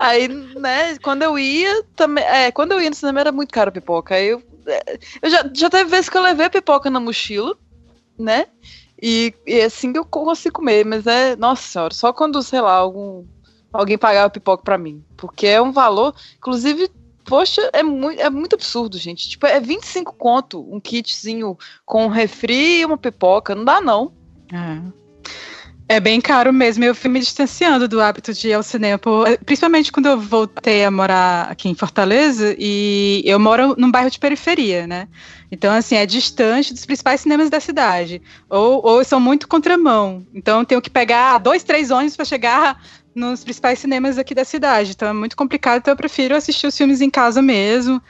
aí, 0.00 0.26
né, 0.26 0.98
quando 0.98 1.22
eu 1.22 1.38
ia, 1.38 1.84
também, 1.94 2.24
é, 2.24 2.50
quando 2.50 2.72
eu 2.72 2.82
ia 2.82 2.90
no 2.90 2.96
cinema 2.96 3.20
era 3.20 3.30
muito 3.30 3.52
caro 3.52 3.68
a 3.68 3.72
pipoca. 3.72 4.16
Aí 4.16 4.26
eu, 4.30 4.42
é, 4.66 4.98
eu 5.22 5.30
já, 5.30 5.48
já 5.54 5.70
teve 5.70 5.88
vezes 5.88 6.08
que 6.08 6.18
eu 6.18 6.22
levei 6.22 6.46
a 6.46 6.50
pipoca 6.50 6.90
na 6.90 6.98
mochila, 6.98 7.56
né? 8.18 8.46
E, 9.00 9.32
e 9.46 9.60
é 9.60 9.66
assim 9.66 9.92
que 9.92 9.98
eu 10.00 10.04
consigo 10.04 10.56
comer, 10.56 10.84
mas 10.84 11.06
é, 11.06 11.36
nossa 11.36 11.62
senhora, 11.62 11.94
só 11.94 12.12
quando, 12.12 12.42
sei 12.42 12.60
lá, 12.60 12.72
algum 12.72 13.24
alguém 13.72 13.96
pagava 13.96 14.28
pipoca 14.28 14.64
para 14.64 14.76
mim, 14.76 15.04
porque 15.16 15.46
é 15.46 15.62
um 15.62 15.70
valor, 15.70 16.12
inclusive 16.36 16.90
Poxa, 17.28 17.68
é 17.74 17.82
muito, 17.82 18.20
é 18.20 18.30
muito 18.30 18.54
absurdo, 18.54 18.96
gente. 18.96 19.28
Tipo, 19.28 19.46
é 19.46 19.60
25 19.60 20.14
conto 20.14 20.66
um 20.74 20.80
kitzinho 20.80 21.58
com 21.84 22.06
um 22.06 22.08
refri 22.08 22.80
e 22.80 22.84
uma 22.84 22.96
pipoca. 22.96 23.54
Não 23.54 23.64
dá, 23.64 23.80
não. 23.80 24.12
É. 24.50 24.98
É 25.90 26.00
bem 26.00 26.20
caro 26.20 26.52
mesmo. 26.52 26.84
Eu 26.84 26.94
fui 26.94 27.08
me 27.10 27.18
distanciando 27.18 27.88
do 27.88 28.00
hábito 28.00 28.32
de 28.34 28.48
ir 28.48 28.52
ao 28.52 28.62
cinema, 28.62 29.00
principalmente 29.44 29.90
quando 29.90 30.06
eu 30.06 30.20
voltei 30.20 30.84
a 30.84 30.90
morar 30.90 31.50
aqui 31.50 31.68
em 31.68 31.74
Fortaleza 31.74 32.54
e 32.58 33.22
eu 33.24 33.38
moro 33.38 33.74
num 33.78 33.90
bairro 33.90 34.10
de 34.10 34.18
periferia, 34.18 34.86
né? 34.86 35.08
Então, 35.50 35.72
assim, 35.72 35.96
é 35.96 36.04
distante 36.04 36.74
dos 36.74 36.84
principais 36.84 37.22
cinemas 37.22 37.48
da 37.48 37.58
cidade. 37.58 38.20
Ou, 38.50 38.84
ou 38.84 39.02
são 39.02 39.18
muito 39.18 39.48
contramão. 39.48 40.26
Então, 40.34 40.62
tenho 40.62 40.82
que 40.82 40.90
pegar 40.90 41.38
dois, 41.38 41.62
três 41.62 41.90
ônibus 41.90 42.16
para 42.16 42.26
chegar 42.26 42.82
nos 43.18 43.44
principais 43.44 43.78
cinemas 43.78 44.18
aqui 44.18 44.34
da 44.34 44.44
cidade. 44.44 44.92
Então, 44.92 45.08
é 45.08 45.12
muito 45.12 45.36
complicado. 45.36 45.78
Então, 45.78 45.92
eu 45.92 45.96
prefiro 45.96 46.36
assistir 46.36 46.66
os 46.66 46.76
filmes 46.76 47.00
em 47.00 47.10
casa 47.10 47.42
mesmo. 47.42 48.00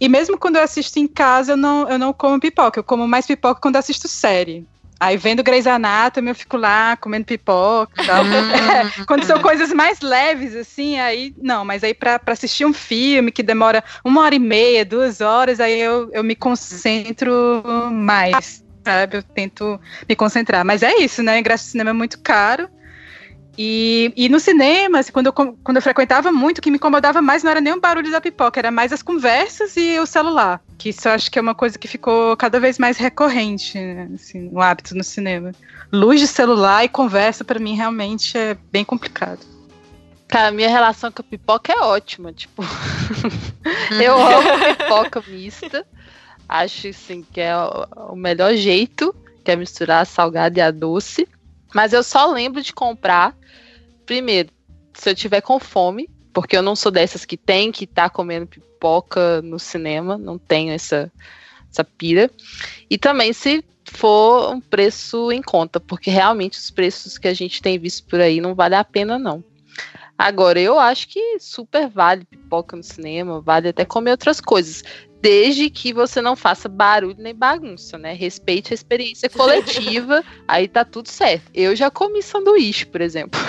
E 0.00 0.08
mesmo 0.08 0.38
quando 0.38 0.56
eu 0.56 0.62
assisto 0.62 0.98
em 0.98 1.08
casa, 1.08 1.52
eu 1.52 1.56
não, 1.56 1.88
eu 1.88 1.98
não 1.98 2.12
como 2.12 2.38
pipoca. 2.38 2.80
Eu 2.80 2.84
como 2.84 3.08
mais 3.08 3.26
pipoca 3.26 3.60
quando 3.60 3.76
assisto 3.76 4.06
série. 4.06 4.66
Aí 5.00 5.16
vendo 5.16 5.44
Grey's 5.44 5.66
Anatomy, 5.66 6.30
eu 6.30 6.34
fico 6.34 6.56
lá 6.56 6.96
comendo 6.96 7.24
pipoca 7.24 8.02
e 8.02 8.06
tal. 8.06 8.24
Hum. 8.24 9.04
Quando 9.06 9.24
são 9.24 9.40
coisas 9.40 9.72
mais 9.72 10.00
leves, 10.00 10.56
assim, 10.56 10.98
aí 10.98 11.32
não, 11.40 11.64
mas 11.64 11.84
aí 11.84 11.94
pra 11.94 12.20
assistir 12.26 12.64
um 12.64 12.72
filme 12.72 13.30
que 13.30 13.42
demora 13.42 13.84
uma 14.04 14.22
hora 14.22 14.34
e 14.34 14.40
meia, 14.40 14.84
duas 14.84 15.20
horas, 15.20 15.60
aí 15.60 15.80
eu, 15.80 16.10
eu 16.12 16.24
me 16.24 16.34
concentro 16.34 17.62
mais, 17.92 18.64
sabe? 18.84 19.18
Eu 19.18 19.22
tento 19.22 19.80
me 20.08 20.16
concentrar. 20.16 20.64
Mas 20.64 20.82
é 20.82 20.96
isso, 20.96 21.22
né? 21.22 21.36
O 21.36 21.38
ingresso 21.38 21.64
de 21.64 21.70
cinema 21.70 21.90
é 21.90 21.92
muito 21.94 22.18
caro. 22.20 22.68
E, 23.60 24.12
e 24.16 24.28
no 24.28 24.38
cinema, 24.38 25.00
assim, 25.00 25.10
quando, 25.10 25.26
eu, 25.26 25.32
quando 25.32 25.76
eu 25.76 25.82
frequentava 25.82 26.30
muito, 26.30 26.58
o 26.58 26.62
que 26.62 26.70
me 26.70 26.76
incomodava 26.76 27.20
mais 27.20 27.42
não 27.42 27.50
era 27.50 27.60
nem 27.60 27.72
o 27.72 27.80
barulho 27.80 28.08
da 28.08 28.20
pipoca, 28.20 28.60
era 28.60 28.70
mais 28.70 28.92
as 28.92 29.02
conversas 29.02 29.76
e 29.76 29.98
o 29.98 30.06
celular. 30.06 30.62
Que 30.78 30.90
isso 30.90 31.08
eu 31.08 31.12
acho 31.12 31.28
que 31.28 31.40
é 31.40 31.42
uma 31.42 31.56
coisa 31.56 31.76
que 31.76 31.88
ficou 31.88 32.36
cada 32.36 32.60
vez 32.60 32.78
mais 32.78 32.96
recorrente, 32.96 33.76
né, 33.76 34.08
assim, 34.14 34.48
no 34.48 34.60
hábito 34.60 34.94
no 34.94 35.02
cinema. 35.02 35.50
Luz 35.92 36.20
de 36.20 36.28
celular 36.28 36.84
e 36.84 36.88
conversa, 36.88 37.44
para 37.44 37.58
mim, 37.58 37.74
realmente 37.74 38.38
é 38.38 38.56
bem 38.70 38.84
complicado. 38.84 39.40
Cara, 40.28 40.52
minha 40.52 40.68
relação 40.68 41.10
com 41.10 41.22
a 41.22 41.24
pipoca 41.24 41.72
é 41.72 41.80
ótima, 41.80 42.32
tipo. 42.32 42.62
eu 44.00 44.14
amo 44.14 44.76
pipoca 44.76 45.24
mista. 45.26 45.84
Acho, 46.48 46.88
assim, 46.88 47.26
que 47.32 47.40
é 47.40 47.56
o 47.56 48.14
melhor 48.14 48.54
jeito, 48.54 49.12
que 49.42 49.50
é 49.50 49.56
misturar 49.56 50.02
a 50.02 50.04
salgada 50.04 50.60
e 50.60 50.62
a 50.62 50.70
doce. 50.70 51.26
Mas 51.74 51.92
eu 51.92 52.02
só 52.02 52.30
lembro 52.32 52.62
de 52.62 52.72
comprar, 52.72 53.36
primeiro, 54.06 54.50
se 54.94 55.10
eu 55.10 55.14
tiver 55.14 55.40
com 55.40 55.58
fome, 55.58 56.08
porque 56.32 56.56
eu 56.56 56.62
não 56.62 56.76
sou 56.76 56.90
dessas 56.90 57.24
que 57.24 57.36
tem 57.36 57.72
que 57.72 57.84
estar 57.84 58.04
tá 58.04 58.10
comendo 58.10 58.46
pipoca 58.46 59.42
no 59.42 59.58
cinema, 59.58 60.16
não 60.16 60.38
tenho 60.38 60.72
essa, 60.72 61.12
essa 61.70 61.84
pira. 61.84 62.30
E 62.88 62.96
também 62.96 63.32
se 63.32 63.64
for 63.84 64.52
um 64.52 64.60
preço 64.60 65.32
em 65.32 65.42
conta, 65.42 65.80
porque 65.80 66.10
realmente 66.10 66.58
os 66.58 66.70
preços 66.70 67.18
que 67.18 67.28
a 67.28 67.34
gente 67.34 67.62
tem 67.62 67.78
visto 67.78 68.06
por 68.06 68.20
aí 68.20 68.40
não 68.40 68.54
vale 68.54 68.74
a 68.74 68.84
pena, 68.84 69.18
não. 69.18 69.42
Agora, 70.16 70.60
eu 70.60 70.78
acho 70.78 71.08
que 71.08 71.38
super 71.38 71.88
vale 71.88 72.24
pipoca 72.24 72.76
no 72.76 72.82
cinema, 72.82 73.40
vale 73.40 73.68
até 73.68 73.84
comer 73.84 74.10
outras 74.10 74.40
coisas. 74.40 74.82
Desde 75.20 75.68
que 75.68 75.92
você 75.92 76.22
não 76.22 76.36
faça 76.36 76.68
barulho 76.68 77.16
nem 77.18 77.34
bagunça, 77.34 77.98
né? 77.98 78.12
Respeite 78.12 78.72
a 78.72 78.74
experiência 78.74 79.28
coletiva, 79.28 80.22
aí 80.46 80.68
tá 80.68 80.84
tudo 80.84 81.08
certo. 81.08 81.50
Eu 81.52 81.74
já 81.74 81.90
comi 81.90 82.22
sanduíche, 82.22 82.86
por 82.86 83.00
exemplo. 83.00 83.40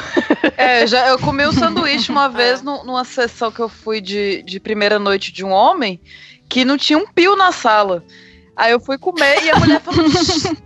É, 0.57 0.87
já, 0.87 1.07
eu 1.09 1.19
comi 1.19 1.45
um 1.45 1.51
sanduíche 1.53 2.11
uma 2.11 2.27
vez 2.27 2.61
no, 2.61 2.83
numa 2.83 3.03
sessão 3.03 3.51
que 3.51 3.59
eu 3.59 3.69
fui 3.69 4.01
de, 4.01 4.41
de 4.43 4.59
primeira 4.59 4.97
noite 4.97 5.31
de 5.31 5.45
um 5.45 5.51
homem 5.51 5.99
que 6.49 6.65
não 6.65 6.77
tinha 6.77 6.97
um 6.97 7.05
pio 7.05 7.35
na 7.35 7.51
sala. 7.51 8.03
Aí 8.55 8.71
eu 8.71 8.79
fui 8.79 8.97
comer 8.97 9.43
e 9.43 9.49
a 9.49 9.55
mulher 9.55 9.79
falou: 9.79 10.03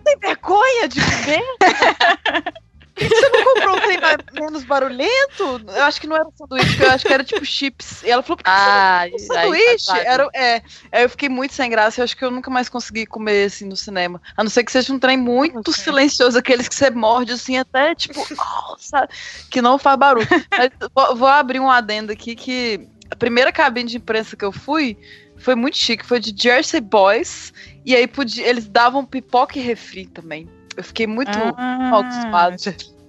tem 0.04 0.18
vergonha 0.20 0.88
de 0.88 1.00
comer? 1.00 2.54
Por 2.94 3.08
que 3.08 3.16
você 3.16 3.30
não 3.30 3.44
comprou 3.44 3.76
um 3.76 3.80
trem 3.82 3.98
menos 4.34 4.64
barulhento? 4.64 5.62
Eu 5.68 5.84
acho 5.84 6.00
que 6.00 6.08
não 6.08 6.16
era 6.16 6.28
sanduíche, 6.36 6.84
eu 6.84 6.92
acho 6.92 7.06
que 7.06 7.14
era 7.14 7.24
tipo 7.24 7.44
chips. 7.44 8.04
E 8.04 8.12
ela 8.12 8.22
falou, 8.22 8.38
por 8.38 8.44
que 8.44 8.50
ah, 8.50 9.08
não 9.12 9.20
sanduíche? 9.20 9.92
Aí, 9.92 10.06
era, 10.06 10.30
é. 10.34 10.62
Aí 10.92 11.04
eu 11.04 11.10
fiquei 11.10 11.28
muito 11.28 11.54
sem 11.54 11.70
graça, 11.70 12.00
eu 12.00 12.04
acho 12.04 12.16
que 12.16 12.24
eu 12.24 12.30
nunca 12.32 12.52
mais 12.52 12.70
consegui 12.70 13.06
comer 13.06 13.46
assim 13.46 13.66
no 13.66 13.76
cinema. 13.76 14.22
A 14.38 14.44
não 14.44 14.50
ser 14.50 14.64
que 14.64 14.72
seja 14.72 14.94
um 14.94 15.00
trem 15.00 15.18
muito 15.18 15.72
okay. 15.72 15.84
silencioso, 15.84 16.38
aqueles 16.38 16.68
que 16.68 16.76
você 16.76 16.90
morde 16.92 17.34
assim, 17.34 17.58
até 17.58 17.96
tipo, 17.96 18.20
nossa, 18.36 19.10
que 19.50 19.62
não 19.62 19.80
faz 19.80 19.98
barulho. 19.98 20.28
Mas 20.52 20.70
vou, 20.94 21.16
vou 21.16 21.28
abrir 21.28 21.60
um 21.60 21.70
adendo 21.70 22.12
aqui 22.12 22.36
que 22.36 22.88
a 23.10 23.16
primeira 23.16 23.52
cabine 23.52 23.90
de 23.90 23.98
imprensa 23.98 24.36
que 24.36 24.46
eu 24.46 24.52
fui 24.52 24.98
foi 25.38 25.56
muito 25.56 25.78
chique, 25.78 26.06
foi 26.06 26.20
de 26.20 26.34
Jersey 26.36 26.80
Boys. 26.80 27.54
E 27.86 27.96
aí 27.96 28.08
podia, 28.08 28.48
eles 28.48 28.68
davam 28.68 29.04
pipoca 29.06 29.58
e 29.58 29.62
refri 29.62 30.06
também. 30.06 30.48
Eu 30.76 30.84
fiquei 30.84 31.08
muito 31.08 31.32
ah. 31.32 32.00
acostumado. 32.00 32.58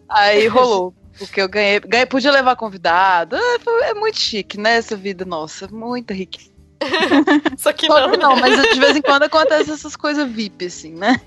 Aí 0.09 0.47
rolou. 0.47 0.95
Porque 1.19 1.41
eu 1.41 1.49
ganhei, 1.49 1.81
ganhei, 1.81 2.07
podia 2.07 2.33
levar 2.33 2.57
convidado. 2.57 3.37
É, 3.37 3.91
é 3.91 3.95
muito 3.95 4.19
chique, 4.19 4.59
né? 4.59 4.77
Essa 4.77 4.97
vida 4.97 5.25
nossa. 5.25 5.69
Muito 5.69 6.13
rica. 6.13 6.39
Só 7.57 7.73
que 7.73 7.89
não. 7.89 8.13
não, 8.13 8.37
mas 8.37 8.61
de 8.73 8.81
vez 8.81 8.97
em 8.97 9.03
quando 9.03 9.23
acontece 9.23 9.71
essas 9.71 9.97
coisas 9.97 10.29
VIP, 10.29 10.67
assim, 10.67 10.93
né? 10.93 11.21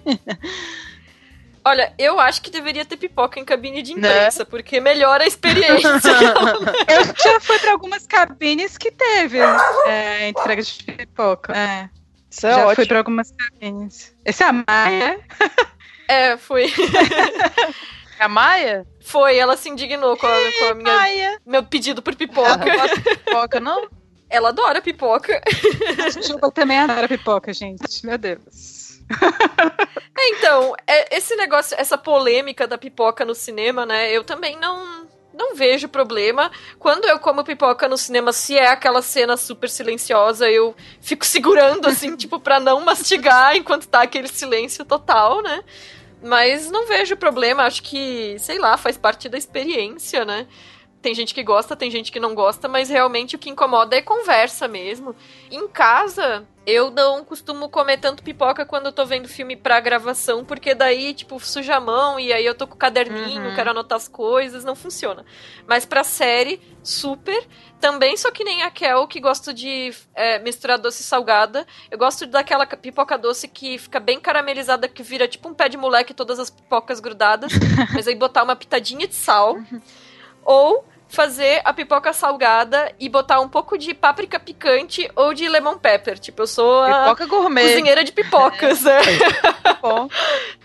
Olha, 1.68 1.94
eu 1.98 2.18
acho 2.18 2.42
que 2.42 2.50
deveria 2.50 2.86
ter 2.86 2.96
pipoca 2.96 3.40
em 3.40 3.46
cabine 3.46 3.82
de 3.82 3.94
né? 3.94 4.00
imprensa, 4.00 4.40
né? 4.40 4.48
porque 4.50 4.80
melhora 4.80 5.26
a 5.26 5.28
experiência. 5.28 5.90
eu 6.88 7.04
já 7.22 7.42
fui 7.42 7.60
para 7.60 7.74
algumas 7.74 8.08
cabines 8.08 8.78
que 8.78 8.90
teve 8.90 9.40
é, 9.86 10.30
entrega 10.30 10.62
de 10.62 10.84
pipoca. 10.84 11.54
É. 11.58 11.90
Isso 12.30 12.48
é 12.48 12.52
já 12.52 12.58
ótimo. 12.60 12.76
fui 12.76 12.86
para 12.86 12.98
algumas 13.00 13.32
cabines. 13.32 14.16
Esse 14.24 14.44
é 14.44 14.48
a 14.48 14.54
Maia? 14.54 15.20
É, 16.08 16.38
foi. 16.38 16.72
A 18.20 18.28
Maia? 18.28 18.86
Foi, 19.02 19.38
ela 19.38 19.56
se 19.56 19.70
indignou 19.70 20.18
com 20.18 20.26
a, 20.26 20.32
com 20.60 20.66
a 20.66 20.74
minha, 20.74 20.96
Maia. 20.96 21.42
meu 21.46 21.64
pedido 21.64 22.02
por 22.02 22.16
pipoca. 22.16 22.66
Pipoca, 23.26 23.60
não? 23.60 23.88
Ela 24.30 24.50
adora 24.50 24.82
pipoca. 24.82 25.42
Chupa 26.22 26.52
também 26.52 26.78
adora 26.80 27.08
pipoca, 27.08 27.54
gente. 27.54 28.06
Meu 28.06 28.18
Deus. 28.18 29.00
É, 30.18 30.30
então, 30.32 30.76
é, 30.86 31.16
esse 31.16 31.34
negócio, 31.38 31.78
essa 31.80 31.98
polêmica 31.98 32.68
da 32.68 32.78
pipoca 32.78 33.24
no 33.24 33.34
cinema, 33.34 33.86
né? 33.86 34.12
Eu 34.12 34.26
também 34.26 34.58
não, 34.60 35.08
não 35.34 35.56
vejo 35.56 35.88
problema. 35.88 36.52
Quando 36.78 37.06
eu 37.06 37.20
como 37.20 37.44
pipoca 37.44 37.88
no 37.88 37.98
cinema, 37.98 38.34
se 38.34 38.58
é 38.58 38.68
aquela 38.68 39.02
cena 39.02 39.38
super 39.38 39.70
silenciosa, 39.70 40.50
eu 40.50 40.76
fico 41.00 41.26
segurando, 41.26 41.88
assim, 41.88 42.16
tipo, 42.18 42.40
pra 42.40 42.60
não 42.60 42.82
mastigar 42.82 43.56
enquanto 43.56 43.88
tá 43.88 44.02
aquele 44.02 44.28
silêncio 44.28 44.84
total, 44.84 45.42
né? 45.42 45.64
Mas 46.22 46.72
não 46.72 46.88
vejo 46.88 47.16
problema, 47.16 47.64
acho 47.64 47.84
que, 47.84 48.38
sei 48.40 48.58
lá, 48.58 48.76
faz 48.78 48.98
parte 48.98 49.30
da 49.30 49.38
experiência, 49.38 50.26
né? 50.26 50.48
Tem 51.02 51.14
gente 51.14 51.34
que 51.34 51.44
gosta, 51.44 51.76
tem 51.76 51.92
gente 51.92 52.12
que 52.12 52.20
não 52.20 52.34
gosta, 52.34 52.68
mas 52.68 52.90
realmente 52.90 53.36
o 53.36 53.40
que 53.40 53.50
incomoda 53.50 53.96
é 53.96 54.02
conversa 54.02 54.68
mesmo. 54.68 55.16
Em 55.52 55.68
casa, 55.68 56.46
eu 56.66 56.90
não 56.90 57.24
costumo 57.24 57.70
comer 57.70 57.98
tanto 57.98 58.24
pipoca 58.24 58.66
quando 58.66 58.88
eu 58.88 58.92
tô 58.92 59.06
vendo 59.06 59.28
filme 59.28 59.56
pra 59.56 59.80
gravação, 59.80 60.44
porque 60.44 60.74
daí, 60.74 61.14
tipo, 61.14 61.40
suja 61.40 61.76
a 61.76 61.80
mão 61.80 62.20
e 62.20 62.34
aí 62.34 62.46
eu 62.46 62.56
tô 62.56 62.68
com 62.68 62.74
o 62.74 62.78
caderninho, 62.78 63.50
uhum. 63.50 63.56
quero 63.56 63.70
anotar 63.70 63.96
as 63.96 64.08
coisas, 64.08 64.66
não 64.66 64.76
funciona. 64.76 65.24
Mas 65.68 65.86
pra 65.86 66.04
série, 66.04 66.60
super. 66.84 67.48
Também 67.80 68.18
sou 68.18 68.32
que 68.32 68.44
nem 68.44 68.64
a 68.64 68.72
Kel, 68.72 69.08
que 69.08 69.20
gosto 69.20 69.54
de 69.54 69.94
é, 70.16 70.40
misturar 70.40 70.80
doce 70.80 71.02
e 71.02 71.06
salgada. 71.06 71.66
Eu 71.92 71.98
gosto 71.98 72.26
daquela 72.26 72.66
pipoca 72.66 73.18
doce 73.18 73.48
que 73.48 73.78
fica 73.78 74.00
bem 74.00 74.20
caramelizada, 74.20 74.88
que 74.88 75.04
vira 75.04 75.28
tipo 75.28 75.48
um 75.48 75.54
pé 75.54 75.70
de 75.70 75.78
moleque, 75.78 76.14
todas 76.14 76.40
as 76.40 76.50
pipocas 76.50 77.00
grudadas. 77.00 77.52
mas 77.94 78.08
aí 78.08 78.16
botar 78.16 78.44
uma 78.44 78.56
pitadinha 78.56 79.08
de 79.08 79.16
sal. 79.16 79.58
Ou 80.44 80.84
fazer 81.08 81.62
a 81.64 81.74
pipoca 81.74 82.12
salgada 82.12 82.94
e 83.00 83.08
botar 83.08 83.40
um 83.40 83.48
pouco 83.48 83.78
de 83.78 83.94
páprica 83.94 84.40
picante 84.40 85.10
ou 85.16 85.34
de 85.34 85.48
lemon 85.48 85.78
pepper. 85.78 86.20
Tipo, 86.20 86.42
eu 86.44 86.48
sou 86.48 86.82
a 86.82 87.04
pipoca 87.04 87.26
gourmet. 87.28 87.64
cozinheira 87.64 88.04
de 88.04 88.12
pipocas. 88.12 88.82
É. 88.88 90.08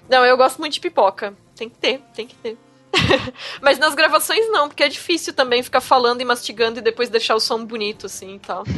Não, 0.09 0.25
eu 0.25 0.37
gosto 0.37 0.59
muito 0.59 0.73
de 0.73 0.81
pipoca. 0.81 1.35
Tem 1.55 1.69
que 1.69 1.77
ter, 1.77 2.03
tem 2.15 2.27
que 2.27 2.35
ter. 2.35 2.59
Mas 3.61 3.79
nas 3.79 3.95
gravações 3.95 4.49
não, 4.51 4.69
porque 4.69 4.83
é 4.83 4.89
difícil 4.89 5.33
também 5.33 5.63
ficar 5.63 5.81
falando 5.81 6.21
e 6.21 6.25
mastigando 6.25 6.79
e 6.79 6.83
depois 6.83 7.09
deixar 7.09 7.35
o 7.35 7.41
som 7.41 7.65
bonito, 7.65 8.07
assim 8.07 8.37
e 8.37 8.39
tal. 8.39 8.65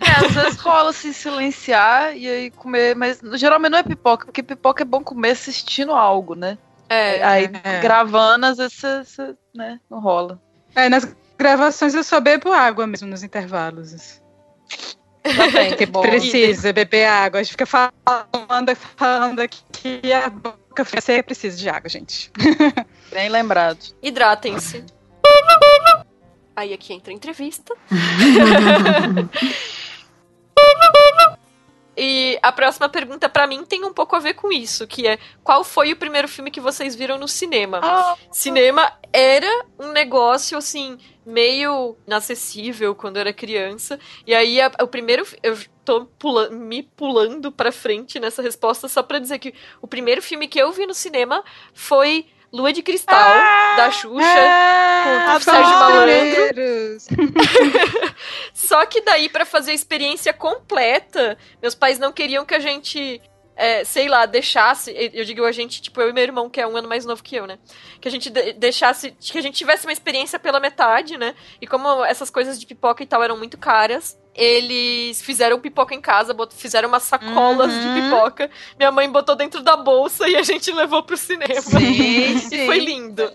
É, 0.00 0.26
às 0.26 0.32
vezes 0.32 0.60
rola 0.60 0.92
se 0.92 1.12
silenciar 1.12 2.16
e 2.16 2.28
aí 2.28 2.50
comer, 2.52 2.94
mas 2.94 3.20
geralmente 3.34 3.72
não 3.72 3.78
é 3.78 3.82
pipoca, 3.82 4.26
porque 4.26 4.42
pipoca 4.44 4.82
é 4.82 4.86
bom 4.86 5.02
comer 5.02 5.30
assistindo 5.30 5.92
algo, 5.92 6.36
né? 6.36 6.56
É. 6.88 7.22
Aí 7.22 7.50
é. 7.64 7.80
gravando, 7.80 8.46
às 8.46 8.58
vezes 8.58 8.74
você, 8.74 9.34
né, 9.54 9.80
não 9.90 10.00
rola. 10.00 10.40
É, 10.74 10.88
nas 10.88 11.16
gravações 11.36 11.94
eu 11.94 12.04
só 12.04 12.20
bebo 12.20 12.52
água 12.52 12.86
mesmo 12.86 13.08
nos 13.08 13.22
intervalos. 13.22 14.20
Também, 15.36 15.76
que 15.76 15.86
bom. 15.86 16.02
Precisa 16.02 16.72
beber 16.72 17.06
água. 17.06 17.40
A 17.40 17.42
gente 17.42 17.52
fica 17.52 17.66
falando, 17.66 18.76
falando 18.96 19.40
aqui 19.40 19.62
que 19.72 20.12
a 20.12 20.28
boca 20.30 20.84
fica 20.84 21.22
precisa 21.22 21.56
de 21.56 21.68
água, 21.68 21.88
gente. 21.88 22.30
Bem 23.12 23.28
lembrado. 23.28 23.78
Hidratem-se. 24.02 24.84
Aí 26.56 26.72
aqui 26.72 26.92
entra 26.92 27.12
a 27.12 27.14
entrevista. 27.14 27.74
E 32.00 32.38
a 32.40 32.52
próxima 32.52 32.88
pergunta 32.88 33.28
para 33.28 33.44
mim 33.46 33.64
tem 33.64 33.84
um 33.84 33.92
pouco 33.92 34.14
a 34.14 34.20
ver 34.20 34.34
com 34.34 34.52
isso, 34.52 34.86
que 34.86 35.08
é 35.08 35.18
qual 35.42 35.64
foi 35.64 35.92
o 35.92 35.96
primeiro 35.96 36.28
filme 36.28 36.48
que 36.48 36.60
vocês 36.60 36.94
viram 36.94 37.18
no 37.18 37.26
cinema? 37.26 37.80
Ah. 37.82 38.16
Cinema 38.30 38.92
era 39.12 39.66
um 39.76 39.88
negócio 39.88 40.56
assim 40.56 40.96
meio 41.26 41.96
inacessível 42.06 42.94
quando 42.94 43.16
eu 43.16 43.22
era 43.22 43.32
criança. 43.32 43.98
E 44.24 44.32
aí 44.32 44.60
a, 44.60 44.70
o 44.80 44.86
primeiro 44.86 45.26
eu 45.42 45.58
tô 45.84 46.06
pula, 46.18 46.50
me 46.50 46.84
pulando 46.84 47.50
para 47.50 47.72
frente 47.72 48.20
nessa 48.20 48.42
resposta 48.42 48.88
só 48.88 49.02
para 49.02 49.18
dizer 49.18 49.40
que 49.40 49.52
o 49.82 49.88
primeiro 49.88 50.22
filme 50.22 50.46
que 50.46 50.60
eu 50.60 50.70
vi 50.70 50.86
no 50.86 50.94
cinema 50.94 51.42
foi 51.74 52.26
Lua 52.52 52.72
de 52.72 52.82
Cristal, 52.82 53.14
ah, 53.18 53.74
da 53.76 53.90
Xuxa, 53.90 54.24
ah, 54.24 55.26
com 55.30 55.36
o 55.36 55.40
Sérgio 55.40 55.78
Malandro. 55.78 56.48
Só 58.68 58.84
que 58.84 59.00
daí, 59.00 59.30
para 59.30 59.46
fazer 59.46 59.70
a 59.70 59.74
experiência 59.74 60.30
completa, 60.30 61.38
meus 61.62 61.74
pais 61.74 61.98
não 61.98 62.12
queriam 62.12 62.44
que 62.44 62.54
a 62.54 62.58
gente 62.58 63.18
é, 63.58 63.82
sei 63.82 64.08
lá, 64.08 64.24
deixasse. 64.24 64.94
Eu 65.12 65.24
digo 65.24 65.44
a 65.44 65.50
gente, 65.50 65.82
tipo, 65.82 66.00
eu 66.00 66.10
e 66.10 66.12
meu 66.12 66.22
irmão, 66.22 66.48
que 66.48 66.60
é 66.60 66.66
um 66.66 66.76
ano 66.76 66.86
mais 66.86 67.04
novo 67.04 67.22
que 67.24 67.34
eu, 67.34 67.44
né? 67.44 67.58
Que 68.00 68.06
a 68.06 68.10
gente 68.10 68.30
deixasse. 68.30 69.10
Que 69.18 69.36
a 69.36 69.42
gente 69.42 69.56
tivesse 69.56 69.84
uma 69.84 69.92
experiência 69.92 70.38
pela 70.38 70.60
metade, 70.60 71.18
né? 71.18 71.34
E 71.60 71.66
como 71.66 72.04
essas 72.04 72.30
coisas 72.30 72.60
de 72.60 72.64
pipoca 72.64 73.02
e 73.02 73.06
tal 73.06 73.20
eram 73.20 73.36
muito 73.36 73.58
caras, 73.58 74.16
eles 74.32 75.20
fizeram 75.20 75.58
pipoca 75.58 75.92
em 75.92 76.00
casa, 76.00 76.36
fizeram 76.52 76.88
umas 76.88 77.02
sacolas 77.02 77.72
uhum. 77.72 77.94
de 77.94 78.00
pipoca. 78.00 78.48
Minha 78.78 78.92
mãe 78.92 79.10
botou 79.10 79.34
dentro 79.34 79.60
da 79.60 79.76
bolsa 79.76 80.28
e 80.28 80.36
a 80.36 80.42
gente 80.44 80.70
levou 80.70 81.02
pro 81.02 81.16
cinema. 81.16 81.60
Sim, 81.60 82.38
sim. 82.48 82.62
E 82.62 82.66
foi 82.66 82.78
lindo. 82.78 83.28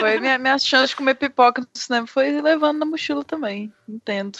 Foi 0.00 0.18
minha, 0.18 0.36
minha 0.36 0.58
chance 0.58 0.88
de 0.88 0.96
comer 0.96 1.14
pipoca 1.14 1.60
no 1.60 1.68
cinema 1.74 2.08
foi 2.08 2.40
levando 2.40 2.80
na 2.80 2.86
mochila 2.86 3.22
também. 3.22 3.72
Entendo. 3.88 4.36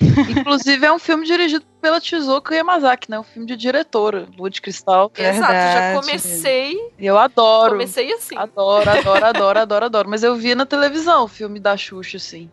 Inclusive, 0.38 0.86
é 0.86 0.92
um 0.92 0.98
filme 0.98 1.26
dirigido 1.26 1.64
pela 1.80 2.00
Chizuko 2.00 2.52
Yamazaki, 2.52 3.10
né? 3.10 3.18
Um 3.18 3.22
filme 3.22 3.46
de 3.46 3.56
diretora, 3.56 4.26
Lua 4.36 4.50
de 4.50 4.60
Cristal. 4.60 5.10
Exato, 5.16 5.52
já 5.52 6.00
comecei. 6.00 6.92
Eu 6.98 7.18
adoro. 7.18 7.72
Comecei 7.72 8.12
assim. 8.12 8.36
Adoro, 8.36 8.90
adoro, 8.90 9.24
adoro, 9.24 9.58
adoro, 9.58 9.84
adoro. 9.86 10.08
Mas 10.08 10.22
eu 10.22 10.34
vi 10.34 10.54
na 10.54 10.66
televisão 10.66 11.24
o 11.24 11.28
filme 11.28 11.60
da 11.60 11.76
Xuxa, 11.76 12.16
assim. 12.16 12.50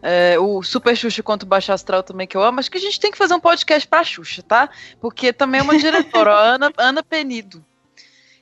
É, 0.00 0.38
o 0.38 0.62
Super 0.62 0.96
Xuxa 0.96 1.22
quanto 1.22 1.44
Baixo 1.44 1.72
Astral 1.72 2.02
também, 2.02 2.26
que 2.26 2.36
eu 2.36 2.42
amo. 2.42 2.60
Acho 2.60 2.70
que 2.70 2.78
a 2.78 2.80
gente 2.80 3.00
tem 3.00 3.10
que 3.10 3.18
fazer 3.18 3.34
um 3.34 3.40
podcast 3.40 3.86
pra 3.88 4.04
Xuxa, 4.04 4.42
tá? 4.42 4.68
Porque 5.00 5.32
também 5.32 5.60
é 5.60 5.64
uma 5.64 5.76
diretora, 5.76 6.32
Ana, 6.32 6.72
Ana 6.76 7.02
Penido. 7.02 7.64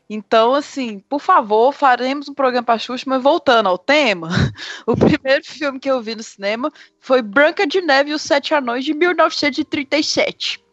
Então, 0.09 0.55
assim, 0.55 1.01
por 1.01 1.21
favor, 1.21 1.73
faremos 1.73 2.29
um 2.29 2.35
programa 2.35 2.65
para 2.65 2.79
Xuxa, 2.79 3.05
mas 3.07 3.23
voltando 3.23 3.69
ao 3.69 3.77
tema, 3.77 4.29
o 4.87 4.97
primeiro 4.97 5.45
filme 5.45 5.81
que 5.81 5.91
eu 5.91 6.01
vi 6.01 6.15
no 6.15 6.23
cinema 6.23 6.73
foi 7.01 7.23
Branca 7.23 7.67
de 7.67 7.81
Neve 7.81 8.11
e 8.11 8.15
os 8.15 8.23
Sete 8.23 8.55
Anões 8.55 8.85
de 8.85 8.95
1937. 8.95 10.65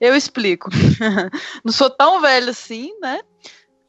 Eu 0.00 0.14
explico. 0.14 0.68
Não 1.64 1.72
sou 1.72 1.88
tão 1.88 2.20
velho 2.20 2.50
assim, 2.50 2.92
né? 3.00 3.20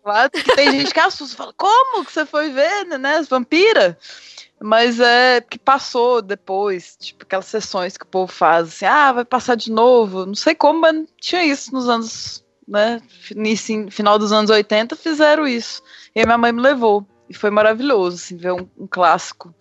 Claro 0.02 0.30
que 0.30 0.56
tem 0.56 0.72
gente 0.72 0.94
que 0.94 1.00
assusta, 1.00 1.36
fala, 1.36 1.54
como 1.58 2.06
que 2.06 2.12
você 2.12 2.26
foi 2.26 2.52
ver, 2.52 2.86
né, 2.86 3.16
as 3.16 3.28
vampiras? 3.28 3.96
Mas 4.62 5.00
é 5.00 5.42
que 5.42 5.58
passou 5.58 6.22
depois, 6.22 6.96
tipo, 6.96 7.24
aquelas 7.24 7.48
sessões 7.48 7.98
que 7.98 8.04
o 8.04 8.08
povo 8.08 8.32
faz, 8.32 8.68
assim, 8.68 8.86
ah, 8.86 9.12
vai 9.12 9.26
passar 9.26 9.56
de 9.56 9.72
novo. 9.72 10.26
Não 10.26 10.36
sei 10.36 10.54
como, 10.54 10.82
mas 10.82 11.06
tinha 11.20 11.44
isso 11.44 11.74
nos 11.74 11.90
anos, 11.90 12.45
né, 12.68 13.02
final 13.92 14.18
dos 14.18 14.32
anos 14.32 14.50
80, 14.50 14.96
fizeram 14.96 15.48
isso. 15.48 15.82
E 16.16 16.26
minha 16.26 16.38
mãe 16.38 16.52
me 16.52 16.62
levou. 16.62 17.06
E 17.30 17.34
foi 17.34 17.50
maravilhoso, 17.50 18.18
assim, 18.18 18.38
ver 18.38 18.54
um, 18.54 18.68
um 18.78 18.88
clássico, 18.88 19.54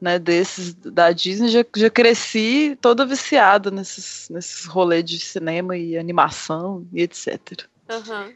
né, 0.00 0.18
desses 0.18 0.74
da 0.74 1.10
Disney. 1.10 1.48
Já, 1.48 1.64
já 1.76 1.90
cresci 1.90 2.78
toda 2.80 3.06
viciada 3.06 3.70
nesses, 3.70 4.28
nesses 4.30 4.64
rolês 4.66 5.04
de 5.04 5.18
cinema 5.18 5.76
e 5.76 5.98
animação 5.98 6.86
e 6.92 7.02
etc. 7.02 7.64
Uhum. 7.90 8.34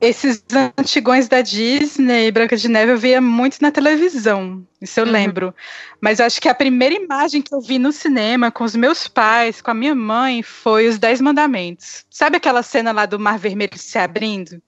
Esses 0.00 0.44
antigões 0.78 1.26
da 1.26 1.40
Disney, 1.40 2.30
Branca 2.30 2.56
de 2.56 2.68
Neve, 2.68 2.92
eu 2.92 2.98
via 2.98 3.20
muito 3.20 3.58
na 3.62 3.70
televisão, 3.70 4.66
isso 4.80 5.00
eu 5.00 5.06
uhum. 5.06 5.12
lembro. 5.12 5.54
Mas 6.00 6.18
eu 6.18 6.26
acho 6.26 6.40
que 6.40 6.48
a 6.48 6.54
primeira 6.54 6.94
imagem 6.94 7.40
que 7.40 7.54
eu 7.54 7.60
vi 7.60 7.78
no 7.78 7.92
cinema 7.92 8.50
com 8.50 8.62
os 8.62 8.76
meus 8.76 9.08
pais, 9.08 9.62
com 9.62 9.70
a 9.70 9.74
minha 9.74 9.94
mãe, 9.94 10.42
foi 10.42 10.86
Os 10.86 10.98
Dez 10.98 11.20
Mandamentos. 11.20 12.04
Sabe 12.10 12.36
aquela 12.36 12.62
cena 12.62 12.92
lá 12.92 13.06
do 13.06 13.18
Mar 13.18 13.38
Vermelho 13.38 13.78
se 13.78 13.98
abrindo? 13.98 14.60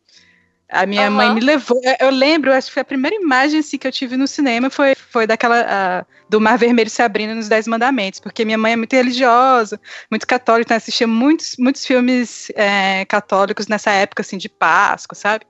A 0.71 0.85
minha 0.85 1.09
uhum. 1.09 1.17
mãe 1.17 1.35
me 1.35 1.41
levou. 1.41 1.81
Eu 1.99 2.11
lembro, 2.11 2.53
acho 2.53 2.69
que 2.69 2.75
foi 2.75 2.83
a 2.83 2.85
primeira 2.85 3.17
imagem 3.17 3.61
assim, 3.61 3.79
que 3.79 3.87
eu 3.87 3.93
tive 3.93 4.17
no 4.17 4.27
cinema 4.27 4.69
foi, 4.69 4.95
foi 4.95 5.27
daquela. 5.27 5.63
Uh, 5.63 6.19
do 6.29 6.41
Mar 6.41 6.59
Vermelho 6.59 6.91
se 6.91 7.01
abrindo 7.01 7.35
nos 7.35 7.49
Dez 7.49 7.67
Mandamentos, 7.67 8.21
porque 8.21 8.45
minha 8.45 8.59
mãe 8.59 8.73
é 8.73 8.77
muito 8.77 8.93
religiosa, 8.93 9.81
muito 10.11 10.27
católica, 10.27 10.69
então 10.69 10.77
assistia 10.77 11.07
muitos, 11.07 11.57
muitos 11.59 11.87
filmes 11.87 12.51
é, 12.55 13.05
católicos 13.07 13.67
nessa 13.67 13.91
época 13.93 14.21
assim, 14.21 14.37
de 14.37 14.49
Páscoa, 14.49 15.17
sabe? 15.17 15.47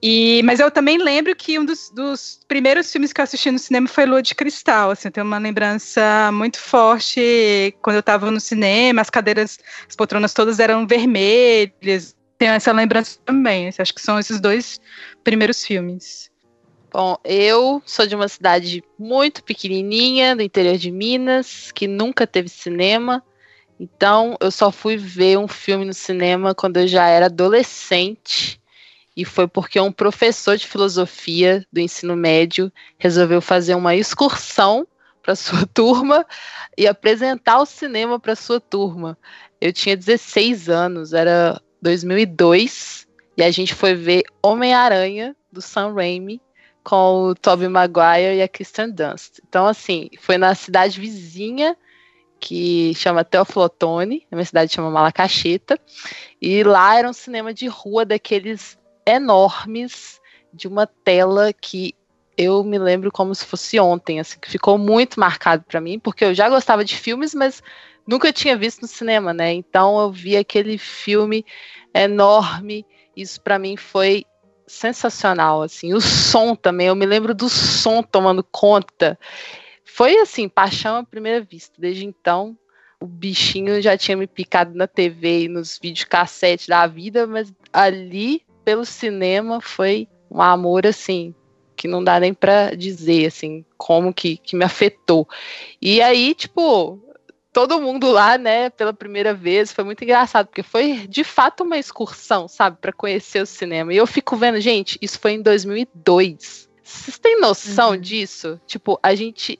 E, 0.00 0.40
mas 0.44 0.60
eu 0.60 0.70
também 0.70 0.96
lembro 0.96 1.34
que 1.34 1.58
um 1.58 1.64
dos, 1.64 1.90
dos, 1.90 2.38
primeiros 2.46 2.90
filmes 2.92 3.12
que 3.12 3.20
eu 3.20 3.24
assisti 3.24 3.50
no 3.50 3.58
cinema 3.58 3.88
foi 3.88 4.06
Lua 4.06 4.22
de 4.22 4.32
Cristal. 4.32 4.92
Assim, 4.92 5.08
eu 5.08 5.12
tenho 5.12 5.26
uma 5.26 5.38
lembrança 5.38 6.30
muito 6.32 6.60
forte 6.60 7.74
quando 7.82 7.96
eu 7.96 8.00
estava 8.00 8.30
no 8.30 8.38
cinema, 8.38 9.00
as 9.00 9.10
cadeiras, 9.10 9.58
as 9.88 9.96
poltronas 9.96 10.32
todas 10.32 10.60
eram 10.60 10.86
vermelhas, 10.86 12.14
tenho 12.38 12.52
essa 12.52 12.72
lembrança 12.72 13.18
também. 13.24 13.68
Acho 13.68 13.92
que 13.92 14.00
são 14.00 14.18
esses 14.18 14.40
dois 14.40 14.80
primeiros 15.24 15.66
filmes. 15.66 16.30
Bom, 16.90 17.18
eu 17.24 17.82
sou 17.84 18.06
de 18.06 18.14
uma 18.14 18.28
cidade 18.28 18.82
muito 18.98 19.44
pequenininha, 19.44 20.34
do 20.34 20.42
interior 20.42 20.78
de 20.78 20.90
Minas, 20.90 21.70
que 21.72 21.86
nunca 21.86 22.26
teve 22.26 22.48
cinema. 22.48 23.22
Então, 23.78 24.36
eu 24.40 24.50
só 24.50 24.72
fui 24.72 24.96
ver 24.96 25.38
um 25.38 25.46
filme 25.46 25.84
no 25.84 25.92
cinema 25.92 26.54
quando 26.54 26.78
eu 26.78 26.88
já 26.88 27.06
era 27.06 27.26
adolescente. 27.26 28.60
E 29.14 29.24
foi 29.24 29.46
porque 29.46 29.78
um 29.80 29.92
professor 29.92 30.56
de 30.56 30.66
filosofia 30.66 31.66
do 31.72 31.80
ensino 31.80 32.16
médio 32.16 32.72
resolveu 32.98 33.42
fazer 33.42 33.74
uma 33.74 33.94
excursão 33.94 34.86
para 35.22 35.34
sua 35.36 35.66
turma 35.74 36.24
e 36.76 36.86
apresentar 36.86 37.60
o 37.60 37.66
cinema 37.66 38.18
para 38.18 38.34
sua 38.34 38.60
turma. 38.60 39.18
Eu 39.60 39.72
tinha 39.72 39.96
16 39.96 40.68
anos, 40.70 41.12
era 41.12 41.60
2002 41.80 43.06
e 43.36 43.42
a 43.42 43.50
gente 43.50 43.74
foi 43.74 43.94
ver 43.94 44.24
Homem-Aranha 44.42 45.34
do 45.50 45.60
Sam 45.62 45.94
Raimi 45.94 46.40
com 46.82 47.28
o 47.28 47.34
Tobey 47.34 47.68
Maguire 47.68 48.36
e 48.36 48.42
a 48.42 48.48
Kristen 48.48 48.90
Dunst. 48.90 49.40
Então, 49.46 49.66
assim, 49.66 50.08
foi 50.18 50.38
na 50.38 50.54
cidade 50.54 51.00
vizinha 51.00 51.76
que 52.40 52.94
chama 52.94 53.24
Teoflotone, 53.24 54.26
na 54.30 54.36
minha 54.36 54.44
cidade 54.44 54.72
chama 54.72 54.90
Malacacheta, 54.90 55.78
e 56.40 56.62
lá 56.62 56.96
era 56.96 57.08
um 57.08 57.12
cinema 57.12 57.52
de 57.52 57.66
rua 57.66 58.04
daqueles 58.04 58.78
enormes, 59.04 60.20
de 60.52 60.66
uma 60.66 60.86
tela 60.86 61.52
que 61.52 61.94
eu 62.38 62.62
me 62.62 62.78
lembro 62.78 63.10
como 63.10 63.34
se 63.34 63.44
fosse 63.44 63.80
ontem, 63.80 64.20
assim, 64.20 64.38
que 64.38 64.48
ficou 64.48 64.78
muito 64.78 65.18
marcado 65.18 65.64
para 65.64 65.80
mim, 65.80 65.98
porque 65.98 66.24
eu 66.24 66.32
já 66.32 66.48
gostava 66.48 66.84
de 66.84 66.96
filmes, 66.96 67.34
mas 67.34 67.60
nunca 68.06 68.32
tinha 68.32 68.56
visto 68.56 68.82
no 68.82 68.86
cinema, 68.86 69.34
né? 69.34 69.52
Então 69.52 69.98
eu 69.98 70.12
vi 70.12 70.36
aquele 70.36 70.78
filme 70.78 71.44
enorme. 71.92 72.86
Isso 73.16 73.40
para 73.40 73.58
mim 73.58 73.76
foi 73.76 74.24
sensacional, 74.68 75.62
assim. 75.62 75.92
O 75.92 76.00
som 76.00 76.54
também, 76.54 76.86
eu 76.86 76.94
me 76.94 77.06
lembro 77.06 77.34
do 77.34 77.48
som 77.48 78.04
tomando 78.04 78.44
conta. 78.44 79.18
Foi 79.84 80.16
assim, 80.18 80.48
paixão 80.48 80.94
à 80.94 81.02
primeira 81.02 81.40
vista. 81.40 81.74
Desde 81.76 82.06
então, 82.06 82.56
o 83.00 83.06
bichinho 83.06 83.82
já 83.82 83.98
tinha 83.98 84.16
me 84.16 84.28
picado 84.28 84.76
na 84.76 84.86
TV 84.86 85.42
e 85.42 85.48
nos 85.48 85.76
videocassetes 85.76 86.68
da 86.68 86.86
vida, 86.86 87.26
mas 87.26 87.52
ali 87.72 88.42
pelo 88.64 88.84
cinema 88.84 89.60
foi 89.60 90.08
um 90.30 90.40
amor 90.40 90.86
assim 90.86 91.34
que 91.78 91.86
não 91.86 92.02
dá 92.02 92.18
nem 92.18 92.34
para 92.34 92.74
dizer 92.74 93.26
assim 93.26 93.64
como 93.76 94.12
que, 94.12 94.36
que 94.36 94.56
me 94.56 94.64
afetou. 94.64 95.26
E 95.80 96.02
aí, 96.02 96.34
tipo, 96.34 97.00
todo 97.52 97.80
mundo 97.80 98.10
lá, 98.10 98.36
né, 98.36 98.68
pela 98.70 98.92
primeira 98.92 99.32
vez. 99.32 99.72
Foi 99.72 99.84
muito 99.84 100.02
engraçado, 100.02 100.48
porque 100.48 100.62
foi 100.62 101.06
de 101.06 101.22
fato 101.22 101.62
uma 101.62 101.78
excursão, 101.78 102.48
sabe, 102.48 102.78
para 102.80 102.92
conhecer 102.92 103.40
o 103.40 103.46
cinema. 103.46 103.94
E 103.94 103.96
eu 103.96 104.06
fico 104.06 104.36
vendo, 104.36 104.60
gente, 104.60 104.98
isso 105.00 105.20
foi 105.20 105.32
em 105.32 105.42
2002. 105.42 106.68
Vocês 106.82 107.18
têm 107.18 107.40
noção 107.40 107.90
uhum. 107.90 108.00
disso? 108.00 108.60
Tipo, 108.66 108.98
a 109.02 109.14
gente. 109.14 109.58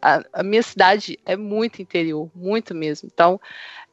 A, 0.00 0.22
a, 0.32 0.42
minha 0.42 0.62
cidade 0.62 1.18
é 1.24 1.36
muito 1.36 1.82
interior, 1.82 2.30
muito 2.34 2.74
mesmo. 2.74 3.08
Então, 3.12 3.40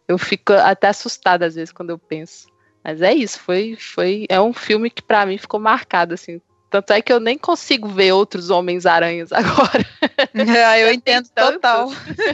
eu 0.08 0.18
fico 0.18 0.54
até 0.54 0.88
assustada 0.88 1.46
às 1.46 1.56
vezes 1.56 1.72
quando 1.74 1.90
eu 1.92 1.98
penso. 1.98 2.48
Mas 2.84 3.02
é 3.02 3.14
isso, 3.14 3.40
foi, 3.40 3.78
foi 3.78 4.26
é 4.28 4.42
um 4.42 4.54
filme 4.54 4.90
que 4.90 5.02
para 5.02 5.26
mim 5.26 5.38
ficou 5.38 5.60
marcado 5.60 6.14
assim, 6.14 6.42
tanto 6.74 6.92
é 6.92 7.04
que 7.04 7.14
eu 7.14 7.20
nem 7.20 7.38
consigo 7.38 7.88
ver 7.88 8.14
outros 8.14 8.50
Homens-Aranhas 8.50 9.32
agora. 9.32 9.86
É, 10.34 10.82
eu 10.82 10.92
entendo 10.92 11.30
total. 11.30 11.92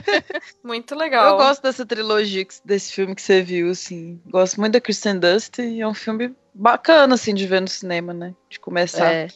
Muito 0.64 0.96
legal. 0.96 1.32
Eu 1.32 1.38
gosto 1.38 1.62
dessa 1.62 1.86
trilogia, 1.86 2.48
desse 2.64 2.94
filme 2.94 3.14
que 3.14 3.22
você 3.22 3.42
viu, 3.42 3.70
assim. 3.70 4.22
Gosto 4.26 4.58
muito 4.58 4.74
da 4.74 4.80
Kristen 4.80 5.20
Dust 5.20 5.60
e 5.60 5.82
é 5.82 5.88
um 5.88 5.94
filme 5.94 6.34
bacana, 6.54 7.16
assim, 7.16 7.34
de 7.34 7.46
ver 7.46 7.60
no 7.60 7.68
cinema, 7.68 8.14
né? 8.14 8.34
De 8.50 8.62
começar. 8.62 9.12
É. 9.12 9.28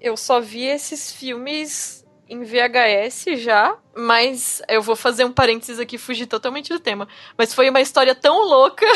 Eu 0.00 0.16
só 0.16 0.40
vi 0.40 0.64
esses 0.64 1.12
filmes 1.12 1.95
em 2.28 2.42
VHS 2.42 3.40
já, 3.40 3.76
mas 3.94 4.60
eu 4.68 4.82
vou 4.82 4.96
fazer 4.96 5.24
um 5.24 5.32
parênteses 5.32 5.78
aqui, 5.78 5.96
fugir 5.96 6.26
totalmente 6.26 6.72
do 6.72 6.80
tema. 6.80 7.06
Mas 7.38 7.54
foi 7.54 7.70
uma 7.70 7.80
história 7.80 8.14
tão 8.14 8.40
louca 8.40 8.86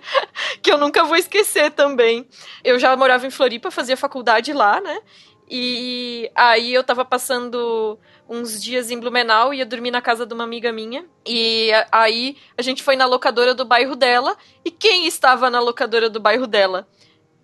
que 0.62 0.72
eu 0.72 0.78
nunca 0.78 1.04
vou 1.04 1.16
esquecer 1.16 1.70
também. 1.72 2.26
Eu 2.64 2.78
já 2.78 2.96
morava 2.96 3.26
em 3.26 3.30
Floripa, 3.30 3.70
fazia 3.70 3.96
faculdade 3.96 4.52
lá, 4.52 4.80
né? 4.80 5.00
E 5.48 6.30
aí 6.34 6.72
eu 6.72 6.84
tava 6.84 7.04
passando 7.04 7.98
uns 8.28 8.62
dias 8.62 8.92
em 8.92 9.00
Blumenau, 9.00 9.52
ia 9.52 9.66
dormir 9.66 9.90
na 9.90 10.00
casa 10.00 10.24
de 10.24 10.32
uma 10.32 10.44
amiga 10.44 10.70
minha. 10.70 11.04
E 11.26 11.70
aí 11.90 12.36
a 12.56 12.62
gente 12.62 12.82
foi 12.82 12.94
na 12.94 13.04
locadora 13.04 13.52
do 13.52 13.64
bairro 13.64 13.96
dela. 13.96 14.36
E 14.64 14.70
quem 14.70 15.06
estava 15.06 15.50
na 15.50 15.58
locadora 15.60 16.08
do 16.08 16.20
bairro 16.20 16.46
dela? 16.46 16.86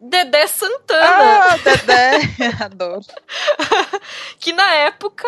Dedé 0.08 0.46
Santana. 0.46 1.50
Ah, 1.50 1.56
Dedé, 1.58 2.20
adoro. 2.64 3.00
que 4.38 4.52
na 4.52 4.74
época 4.74 5.26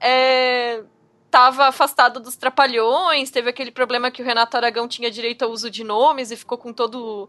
é, 0.00 0.82
tava 1.30 1.66
afastado 1.66 2.18
dos 2.18 2.36
trapalhões, 2.36 3.30
teve 3.30 3.50
aquele 3.50 3.70
problema 3.70 4.10
que 4.10 4.22
o 4.22 4.24
Renato 4.24 4.56
Aragão 4.56 4.88
tinha 4.88 5.10
direito 5.10 5.44
ao 5.44 5.50
uso 5.50 5.70
de 5.70 5.84
nomes 5.84 6.30
e 6.30 6.36
ficou 6.36 6.58
com 6.58 6.72
todo 6.72 7.28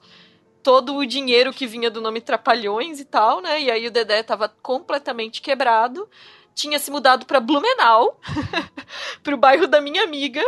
todo 0.64 0.96
o 0.96 1.06
dinheiro 1.06 1.54
que 1.54 1.66
vinha 1.66 1.90
do 1.90 2.02
nome 2.02 2.20
Trapalhões 2.20 3.00
e 3.00 3.06
tal, 3.06 3.40
né? 3.40 3.62
E 3.62 3.72
aí 3.72 3.88
o 3.88 3.92
Dedé 3.92 4.22
tava 4.22 4.50
completamente 4.62 5.42
quebrado, 5.42 6.10
tinha 6.54 6.78
se 6.78 6.92
mudado 6.92 7.26
para 7.26 7.40
Blumenau, 7.40 8.20
pro 9.24 9.38
bairro 9.38 9.66
da 9.66 9.80
minha 9.80 10.04
amiga. 10.04 10.44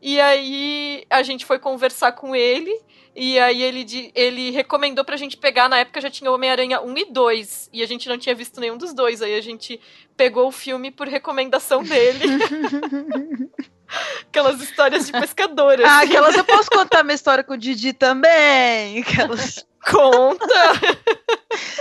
E 0.00 0.20
aí 0.20 1.04
a 1.08 1.22
gente 1.22 1.44
foi 1.44 1.58
conversar 1.58 2.12
com 2.12 2.34
ele 2.34 2.72
e 3.14 3.38
aí 3.38 3.62
ele, 3.62 4.12
ele 4.14 4.50
recomendou 4.50 5.02
pra 5.02 5.16
gente 5.16 5.38
pegar, 5.38 5.70
na 5.70 5.78
época 5.78 6.02
já 6.02 6.10
tinha 6.10 6.30
Homem-Aranha 6.30 6.82
1 6.82 6.98
e 6.98 7.04
2, 7.06 7.70
e 7.72 7.82
a 7.82 7.86
gente 7.86 8.06
não 8.10 8.18
tinha 8.18 8.34
visto 8.34 8.60
nenhum 8.60 8.76
dos 8.76 8.92
dois, 8.92 9.22
aí 9.22 9.34
a 9.34 9.40
gente 9.40 9.80
pegou 10.14 10.48
o 10.48 10.52
filme 10.52 10.90
por 10.90 11.08
recomendação 11.08 11.82
dele. 11.82 12.24
Aquelas 14.22 14.60
histórias 14.60 15.06
de 15.06 15.12
pescadora. 15.12 15.86
Ah, 15.86 16.00
aquelas 16.00 16.36
eu 16.36 16.44
posso 16.44 16.70
contar 16.70 17.02
minha 17.02 17.14
história 17.14 17.44
com 17.44 17.54
o 17.54 17.58
Didi 17.58 17.92
também. 17.92 19.00
Aquelas... 19.02 19.64
Conta! 19.90 20.44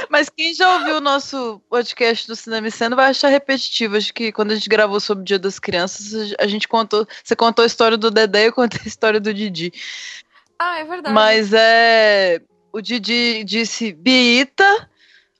Mas 0.09 0.29
quem 0.29 0.53
já 0.53 0.77
ouviu 0.77 0.97
o 0.97 1.01
nosso 1.01 1.59
podcast 1.67 2.27
do 2.27 2.35
Cinema 2.35 2.69
Cena 2.69 2.95
vai 2.95 3.09
achar 3.09 3.29
repetitivo. 3.29 3.97
Acho 3.97 4.13
que 4.13 4.31
quando 4.31 4.51
a 4.51 4.55
gente 4.55 4.69
gravou 4.69 4.99
sobre 4.99 5.23
o 5.23 5.25
Dia 5.25 5.39
das 5.39 5.57
Crianças, 5.57 6.33
a 6.39 6.45
gente 6.45 6.67
contou. 6.67 7.07
Você 7.23 7.35
contou 7.35 7.63
a 7.63 7.65
história 7.65 7.97
do 7.97 8.11
Dedé 8.11 8.43
e 8.43 8.47
eu 8.47 8.53
contei 8.53 8.79
a 8.85 8.87
história 8.87 9.19
do 9.19 9.33
Didi. 9.33 9.73
Ah, 10.59 10.79
é 10.79 10.83
verdade. 10.83 11.13
Mas 11.13 11.51
é. 11.51 12.41
o 12.71 12.79
Didi 12.79 13.43
disse 13.43 13.91
Biita 13.91 14.89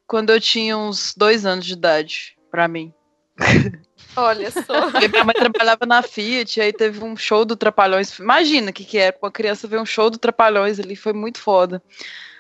quando 0.08 0.32
eu 0.32 0.42
tinha 0.42 0.76
uns 0.76 1.14
dois 1.16 1.46
anos 1.46 1.66
de 1.66 1.74
idade, 1.74 2.36
pra 2.50 2.68
mim. 2.68 2.92
Olha 4.16 4.52
só. 4.52 4.90
Porque 4.92 5.08
minha 5.08 5.24
mãe 5.24 5.36
trabalhava 5.36 5.86
na 5.86 6.02
Fiat, 6.02 6.62
aí 6.62 6.72
teve 6.72 7.04
um 7.04 7.16
show 7.16 7.44
do 7.44 7.56
Trapalhões. 7.56 8.18
Imagina 8.20 8.72
o 8.72 8.74
que, 8.74 8.86
que 8.86 8.98
é, 8.98 9.12
pra 9.12 9.28
uma 9.28 9.32
criança 9.32 9.68
ver 9.68 9.80
um 9.80 9.86
show 9.86 10.10
do 10.10 10.18
Trapalhões 10.18 10.80
ali, 10.80 10.96
foi 10.96 11.14
muito 11.14 11.40
foda. 11.40 11.82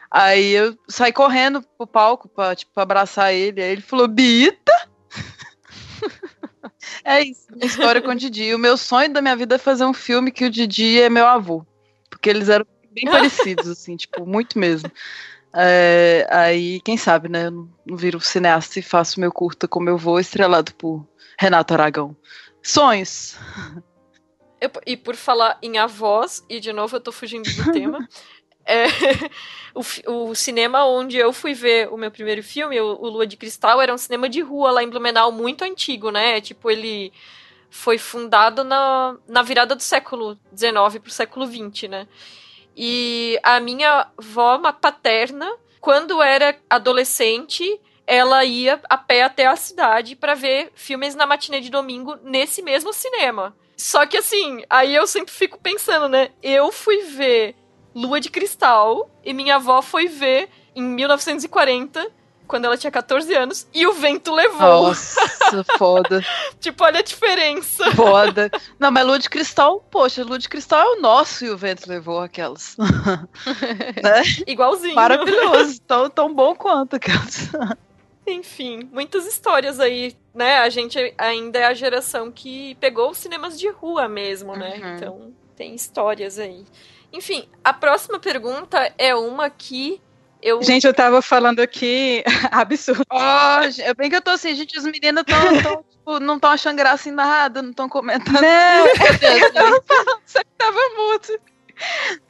Aí 0.09 0.51
eu 0.51 0.77
saí 0.87 1.11
correndo 1.11 1.61
pro 1.77 1.85
palco 1.85 2.29
pra, 2.29 2.55
tipo, 2.55 2.79
abraçar 2.79 3.33
ele, 3.33 3.61
aí 3.61 3.71
ele 3.71 3.81
falou, 3.81 4.07
Bita? 4.07 4.71
é 7.03 7.21
isso, 7.21 7.47
minha 7.51 7.65
história 7.65 8.01
com 8.01 8.11
o 8.11 8.15
Didi. 8.15 8.53
O 8.53 8.59
meu 8.59 8.77
sonho 8.77 9.11
da 9.11 9.21
minha 9.21 9.35
vida 9.35 9.55
é 9.55 9.59
fazer 9.59 9.85
um 9.85 9.93
filme 9.93 10.31
que 10.31 10.45
o 10.45 10.49
Didi 10.49 11.01
é 11.01 11.09
meu 11.09 11.25
avô. 11.25 11.65
Porque 12.09 12.29
eles 12.29 12.47
eram 12.47 12.65
bem 12.91 13.05
parecidos, 13.05 13.67
assim, 13.67 13.97
tipo, 13.97 14.25
muito 14.25 14.57
mesmo. 14.57 14.89
É, 15.53 16.27
aí, 16.29 16.81
quem 16.81 16.97
sabe, 16.97 17.29
né? 17.29 17.47
Eu 17.47 17.51
não, 17.51 17.69
não 17.85 17.97
viro 17.97 18.19
cineasta 18.19 18.79
e 18.79 18.81
faço 18.81 19.19
meu 19.19 19.31
curta 19.31 19.67
como 19.67 19.89
eu 19.89 19.97
vou, 19.97 20.19
estrelado 20.19 20.73
por 20.75 21.05
Renato 21.39 21.73
Aragão. 21.73 22.15
Sonhos. 22.61 23.37
Eu- 24.59 24.71
e 24.85 24.97
por 24.97 25.15
falar 25.15 25.57
em 25.61 25.77
avós, 25.77 26.43
e 26.49 26.59
de 26.59 26.71
novo 26.73 26.95
eu 26.95 27.01
tô 27.01 27.11
fugindo 27.11 27.49
do 27.53 27.71
tema. 27.71 28.07
é, 28.65 28.85
o, 29.73 30.29
o 30.29 30.35
cinema 30.35 30.85
onde 30.85 31.17
eu 31.17 31.31
fui 31.31 31.53
ver 31.53 31.87
o 31.89 31.97
meu 31.97 32.09
primeiro 32.09 32.41
filme, 32.41 32.79
o, 32.79 32.97
o 32.99 33.09
Lua 33.09 33.27
de 33.27 33.37
Cristal, 33.37 33.81
era 33.81 33.93
um 33.93 33.97
cinema 33.97 34.27
de 34.27 34.41
rua 34.41 34.71
lá 34.71 34.83
em 34.83 34.89
Blumenau, 34.89 35.31
muito 35.31 35.63
antigo, 35.63 36.09
né? 36.09 36.41
Tipo, 36.41 36.71
ele 36.71 37.13
foi 37.69 37.97
fundado 37.97 38.63
na, 38.63 39.17
na 39.27 39.41
virada 39.41 39.75
do 39.75 39.83
século 39.83 40.37
XIX 40.55 40.99
pro 41.01 41.11
século 41.11 41.45
XX, 41.45 41.89
né? 41.89 42.07
E 42.75 43.39
a 43.43 43.59
minha 43.59 44.07
avó 44.17 44.57
paterna, 44.73 45.49
quando 45.79 46.21
era 46.21 46.57
adolescente, 46.69 47.79
ela 48.07 48.43
ia 48.43 48.79
a 48.89 48.97
pé 48.97 49.23
até 49.23 49.45
a 49.47 49.55
cidade 49.55 50.15
pra 50.15 50.35
ver 50.35 50.71
filmes 50.75 51.15
na 51.15 51.25
matinê 51.25 51.59
de 51.59 51.69
domingo 51.69 52.17
nesse 52.23 52.61
mesmo 52.61 52.93
cinema. 52.93 53.55
Só 53.77 54.05
que 54.05 54.17
assim, 54.17 54.63
aí 54.69 54.95
eu 54.95 55.05
sempre 55.05 55.33
fico 55.33 55.59
pensando, 55.59 56.07
né? 56.07 56.29
Eu 56.41 56.71
fui 56.71 57.01
ver 57.01 57.55
Lua 57.93 58.19
de 58.19 58.29
Cristal 58.29 59.09
e 59.23 59.33
minha 59.33 59.55
avó 59.55 59.81
foi 59.81 60.07
ver 60.07 60.49
em 60.75 60.83
1940, 60.83 62.11
quando 62.47 62.65
ela 62.65 62.77
tinha 62.77 62.91
14 62.91 63.33
anos, 63.33 63.67
e 63.73 63.87
o 63.87 63.93
vento 63.93 64.33
levou. 64.33 64.59
Nossa, 64.87 65.63
foda. 65.77 66.23
Tipo, 66.59 66.83
olha 66.83 66.99
a 66.99 67.03
diferença. 67.03 67.89
Foda. 67.91 68.51
Não, 68.77 68.91
mas 68.91 69.05
Lua 69.05 69.17
de 69.17 69.29
Cristal, 69.29 69.79
poxa, 69.89 70.23
Lua 70.23 70.37
de 70.37 70.47
Cristal 70.47 70.79
é 70.79 70.97
o 70.97 71.01
nosso 71.01 71.45
e 71.45 71.49
o 71.49 71.57
vento 71.57 71.89
levou 71.89 72.19
aquelas. 72.19 72.75
né? 74.03 74.21
Igualzinho. 74.45 74.95
Maravilhoso. 74.95 75.81
Tão, 75.81 76.09
tão 76.09 76.33
bom 76.33 76.55
quanto 76.55 76.97
aquelas. 76.97 77.49
Enfim, 78.27 78.89
muitas 78.91 79.25
histórias 79.25 79.79
aí, 79.79 80.15
né? 80.33 80.59
A 80.59 80.69
gente 80.69 81.13
ainda 81.17 81.59
é 81.59 81.65
a 81.65 81.73
geração 81.73 82.31
que 82.31 82.75
pegou 82.75 83.11
os 83.11 83.17
cinemas 83.17 83.59
de 83.59 83.69
rua 83.69 84.07
mesmo, 84.07 84.55
né? 84.55 84.79
Uhum. 84.81 84.95
Então, 84.95 85.33
tem 85.55 85.75
histórias 85.75 86.39
aí. 86.39 86.65
Enfim, 87.13 87.47
a 87.63 87.71
próxima 87.71 88.19
pergunta 88.19 88.91
é 88.97 89.15
uma 89.15 89.49
que 89.49 90.01
eu. 90.41 90.61
Gente, 90.61 90.85
eu 90.85 90.93
tava 90.93 91.21
falando 91.21 91.59
aqui, 91.59 92.23
absurdo. 92.51 93.03
Ó, 93.09 93.61
é 93.79 93.93
bem 93.93 94.09
que 94.09 94.15
eu 94.15 94.21
tô 94.21 94.31
assim, 94.31 94.53
gente, 94.53 94.77
as 94.77 94.85
meninas 94.85 95.23
tão, 95.23 95.39
tão, 95.61 95.83
tipo, 95.83 96.19
não 96.19 96.35
estão 96.35 96.51
achando 96.51 96.77
graça 96.77 97.09
em 97.09 97.11
nada, 97.11 97.61
não 97.61 97.71
estão 97.71 97.87
comentando. 97.87 98.41
Não, 98.41 98.85
Meu 98.85 99.19
Deus, 99.19 99.53
né? 99.53 99.61
você 100.25 100.41
tava 100.57 100.79
mudo. 100.97 101.39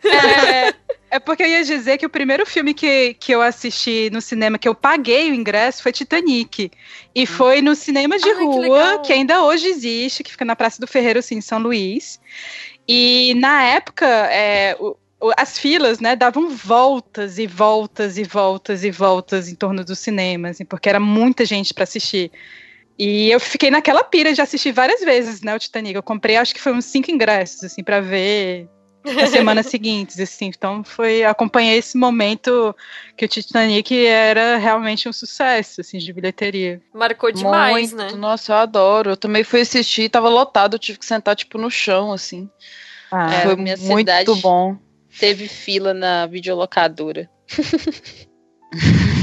É, 0.04 0.74
é 1.16 1.20
porque 1.20 1.44
eu 1.44 1.48
ia 1.48 1.64
dizer 1.64 1.98
que 1.98 2.06
o 2.06 2.10
primeiro 2.10 2.46
filme 2.46 2.74
que, 2.74 3.14
que 3.14 3.32
eu 3.32 3.42
assisti 3.42 4.10
no 4.12 4.22
cinema, 4.22 4.58
que 4.58 4.68
eu 4.68 4.76
paguei 4.76 5.32
o 5.32 5.34
ingresso, 5.34 5.82
foi 5.82 5.94
Titanic. 5.94 6.70
E 7.14 7.26
foi 7.26 7.62
no 7.62 7.74
cinema 7.74 8.18
de 8.18 8.26
que 8.26 8.34
rua, 8.34 8.60
legal. 8.60 9.02
que, 9.02 9.14
ainda 9.14 9.44
hoje 9.44 9.68
existe, 9.68 10.24
que 10.24 10.32
fica 10.32 10.44
na 10.44 10.56
Praça 10.56 10.80
do 10.82 10.88
Ferreiro, 10.88 11.20
assim, 11.20 11.36
em 11.36 11.42
São 11.42 11.58
Luís. 11.60 12.20
E 12.86 13.34
na 13.36 13.64
época, 13.64 14.06
é, 14.06 14.76
o- 14.78 14.98
as 15.38 15.58
filas, 15.58 16.02
né, 16.02 16.18
davam 16.18 16.50
voltas 16.50 17.38
e 17.40 17.48
voltas 17.48 18.18
e 18.18 18.24
voltas 18.24 18.84
e 18.84 18.92
voltas 18.92 19.48
em 19.48 19.56
torno 19.56 19.86
do 19.86 19.96
cinema, 19.96 20.50
assim, 20.50 20.66
porque 20.66 20.90
era 20.90 21.00
muita 21.00 21.46
gente 21.46 21.74
para 21.74 21.86
assistir. 21.86 22.30
E 23.00 23.32
eu 23.32 23.40
fiquei 23.40 23.72
naquela 23.72 24.04
pira 24.04 24.34
de 24.34 24.42
assistir 24.42 24.74
várias 24.74 25.00
vezes, 25.00 25.42
né, 25.42 25.56
o 25.56 25.60
Titanic. 25.60 25.96
Eu 25.96 26.04
comprei, 26.04 26.36
acho 26.36 26.54
que 26.54 26.62
foi 26.62 26.74
uns 26.74 26.86
cinco 26.86 27.10
ingressos, 27.10 27.64
assim, 27.64 27.84
para 27.84 28.02
ver 28.02 28.68
nas 29.14 29.30
semanas 29.30 29.68
seguintes, 29.68 30.20
assim. 30.20 30.48
Então 30.48 30.84
foi, 30.84 31.24
acompanhei 31.24 31.78
esse 31.78 31.98
momento 31.98 32.76
que 33.16 33.26
o 33.26 33.28
Titanic 33.28 34.06
era 34.06 34.58
realmente 34.58 35.08
um 35.08 35.14
sucesso, 35.14 35.82
assim, 35.82 35.98
de 35.98 36.12
bilheteria. 36.12 36.82
Marcou 36.94 37.32
demais, 37.32 37.94
Muito. 37.94 38.14
né? 38.14 38.18
Nossa, 38.18 38.52
eu 38.54 38.58
adoro. 38.58 39.12
Eu 39.12 39.18
também 39.18 39.44
fui 39.44 39.62
assistir, 39.62 40.10
tava 40.10 40.30
lotado, 40.30 40.76
eu 40.76 40.80
tive 40.80 40.98
que 41.00 41.06
sentar, 41.06 41.36
tipo, 41.36 41.58
no 41.58 41.70
chão, 41.70 42.12
assim. 42.12 42.50
Ah, 43.12 43.34
É, 43.34 43.44
Foi 43.44 43.56
minha 43.56 43.78
muito 43.78 44.00
cidade- 44.00 44.42
bom. 44.42 44.78
Teve 45.20 45.48
fila 45.48 45.94
na 45.94 46.26
videolocadora. 46.26 47.30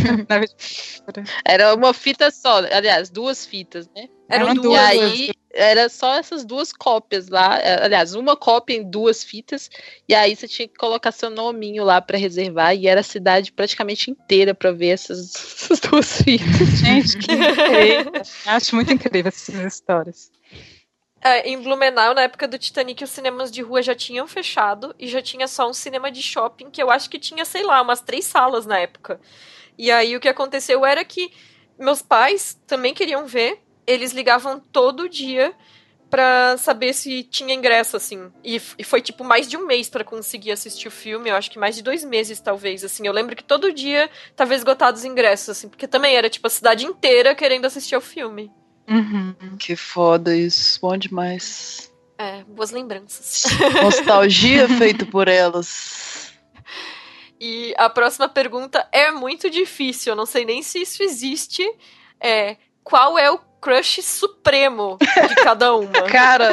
Era 1.45 1.75
uma 1.75 1.93
fita 1.93 2.31
só, 2.31 2.59
aliás, 2.59 3.11
duas 3.11 3.45
fitas, 3.47 3.89
né? 3.95 4.09
Eram 4.29 4.49
Eram 4.49 4.55
E 4.55 4.63
duas. 4.63 4.81
aí 4.81 5.31
era 5.55 5.89
só 5.89 6.15
essas 6.15 6.45
duas 6.45 6.73
cópias 6.73 7.29
lá, 7.29 7.59
eh, 7.59 7.85
aliás, 7.85 8.15
uma 8.15 8.35
cópia 8.35 8.75
em 8.75 8.89
duas 8.89 9.23
fitas, 9.23 9.69
e 10.09 10.15
aí 10.15 10.35
você 10.35 10.49
tinha 10.49 10.67
que 10.67 10.75
colocar 10.75 11.13
seu 11.13 11.29
nominho 11.29 11.85
lá 11.85 12.01
pra 12.01 12.17
reservar, 12.17 12.75
e 12.75 12.87
era 12.87 13.01
a 13.01 13.05
cidade 13.05 13.53
praticamente 13.53 14.11
inteira 14.11 14.55
pra 14.55 14.73
ver 14.73 14.89
essas, 14.89 15.35
essas 15.37 15.81
duas 15.81 16.23
fitas. 16.23 16.47
gente, 16.81 17.19
que 17.19 17.33
incrível. 17.33 18.13
Acho 18.47 18.75
muito 18.75 18.93
incrível 18.93 19.29
essas 19.29 19.55
histórias. 19.55 20.31
É, 21.25 21.49
em 21.49 21.61
Blumenau, 21.61 22.15
na 22.15 22.23
época 22.23 22.49
do 22.49 22.59
Titanic, 22.59 23.05
os 23.05 23.11
cinemas 23.11 23.53
de 23.53 23.63
rua 23.63 23.81
já 23.81 23.95
tinham 23.95 24.27
fechado 24.27 24.93
e 24.99 25.07
já 25.07 25.23
tinha 25.23 25.47
só 25.47 25.69
um 25.69 25.73
cinema 25.73 26.11
de 26.11 26.21
shopping, 26.21 26.69
que 26.69 26.83
eu 26.83 26.91
acho 26.91 27.09
que 27.09 27.19
tinha, 27.19 27.45
sei 27.45 27.63
lá, 27.63 27.81
umas 27.81 28.01
três 28.01 28.25
salas 28.25 28.67
na 28.67 28.79
época. 28.79 29.21
E 29.79 29.91
aí 29.91 30.17
o 30.17 30.21
que 30.21 30.29
aconteceu 30.29 30.85
era 30.85 31.05
que 31.05 31.31
meus 31.79 32.03
pais 32.03 32.59
também 32.67 32.95
queriam 32.95 33.27
ver, 33.27 33.61
eles 33.87 34.13
ligavam 34.13 34.61
todo 34.61 35.09
dia 35.09 35.55
pra 36.13 36.59
saber 36.59 36.93
se 36.93 37.23
tinha 37.23 37.55
ingresso, 37.55 37.97
assim. 37.97 38.31
E, 38.45 38.61
e 38.79 38.85
foi 38.85 39.01
tipo 39.01 39.25
mais 39.25 39.49
de 39.49 39.57
um 39.57 39.67
mês 39.67 39.89
pra 39.89 40.05
conseguir 40.05 40.53
assistir 40.53 40.87
o 40.87 40.91
filme, 40.91 41.31
eu 41.31 41.35
acho 41.35 41.51
que 41.51 41.59
mais 41.59 41.75
de 41.75 41.83
dois 41.83 42.05
meses, 42.05 42.39
talvez, 42.39 42.85
assim. 42.85 43.07
Eu 43.07 43.15
lembro 43.15 43.35
que 43.35 43.43
todo 43.43 43.73
dia 43.73 44.11
tava 44.37 44.55
esgotado 44.55 44.99
os 44.99 45.07
ingressos, 45.07 45.49
assim, 45.49 45.71
porque 45.71 45.89
também 45.89 46.15
era 46.15 46.29
tipo 46.29 46.47
a 46.47 46.51
cidade 46.51 46.85
inteira 46.85 47.35
querendo 47.35 47.65
assistir 47.65 47.95
ao 47.95 48.01
filme. 48.03 48.51
Uhum. 48.87 49.57
Que 49.59 49.75
foda 49.75 50.37
isso. 50.37 50.79
Bom 50.83 50.99
demais. 50.99 51.91
É, 52.19 52.45
boas 52.45 52.71
lembranças. 52.71 53.45
Nostalgia 53.83 54.69
feito 54.77 55.07
por 55.07 55.29
elas. 55.29 56.32
E 57.45 57.75
a 57.77 57.91
próxima 57.91 58.29
pergunta 58.29 58.87
é 58.93 59.11
muito 59.11 59.51
difícil, 59.51 60.13
eu 60.13 60.17
não 60.17 60.25
sei 60.25 60.45
nem 60.45 60.63
se 60.63 60.81
isso 60.81 61.03
existe. 61.03 61.69
É 62.21 62.57
qual 62.85 63.19
é 63.19 63.29
o 63.33 63.39
crush 63.61 64.01
supremo 64.01 64.97
de 65.29 65.35
cada 65.35 65.75
uma? 65.75 66.03
Cara, 66.09 66.51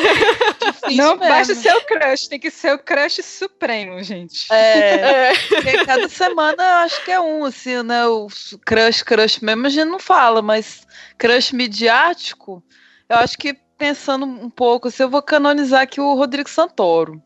Não 0.95 1.15
mesmo. 1.15 1.17
basta 1.19 1.53
ser 1.53 1.75
o 1.75 1.81
crush, 1.85 2.27
tem 2.27 2.39
que 2.39 2.49
ser 2.49 2.73
o 2.73 2.79
crush 2.79 3.21
supremo, 3.23 4.01
gente. 4.01 4.51
é, 4.51 5.29
É, 5.31 5.33
porque 5.47 5.85
cada 5.85 6.09
semana 6.09 6.63
eu 6.63 6.75
acho 6.77 7.05
que 7.05 7.11
é 7.11 7.19
um, 7.19 7.45
assim, 7.45 7.83
né? 7.83 8.07
O 8.07 8.27
crush, 8.65 9.03
crush 9.03 9.41
mesmo, 9.43 9.67
a 9.67 9.69
gente 9.69 9.89
não 9.89 9.99
fala, 9.99 10.41
mas 10.41 10.87
crush 11.19 11.53
midiático, 11.53 12.63
eu 13.07 13.17
acho 13.17 13.37
que 13.37 13.55
pensando 13.77 14.25
um 14.25 14.49
pouco, 14.49 14.87
assim, 14.87 15.03
eu 15.03 15.09
vou 15.09 15.21
canonizar 15.21 15.81
aqui 15.81 16.01
o 16.01 16.15
Rodrigo 16.15 16.49
Santoro. 16.49 17.21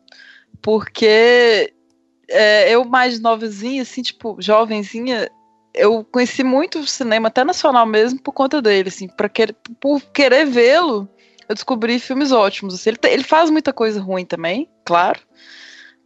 Porque 0.60 1.72
é, 2.28 2.70
eu 2.70 2.84
mais 2.84 3.20
novazinha, 3.20 3.82
assim, 3.82 4.02
tipo, 4.02 4.36
jovenzinha, 4.38 5.30
eu 5.74 6.04
conheci 6.04 6.44
muito 6.44 6.86
cinema, 6.86 7.28
até 7.28 7.44
nacional 7.44 7.86
mesmo, 7.86 8.20
por 8.20 8.32
conta 8.32 8.62
dele, 8.62 8.88
assim, 8.88 9.08
pra 9.08 9.28
querer, 9.28 9.56
por 9.80 10.00
querer 10.00 10.46
vê-lo, 10.46 11.08
eu 11.48 11.54
descobri 11.54 11.98
filmes 11.98 12.32
ótimos. 12.32 12.74
assim. 12.74 12.90
ele, 12.90 12.98
ele 13.04 13.24
faz 13.24 13.50
muita 13.50 13.72
coisa 13.72 14.00
ruim 14.00 14.24
também, 14.24 14.68
claro, 14.84 15.20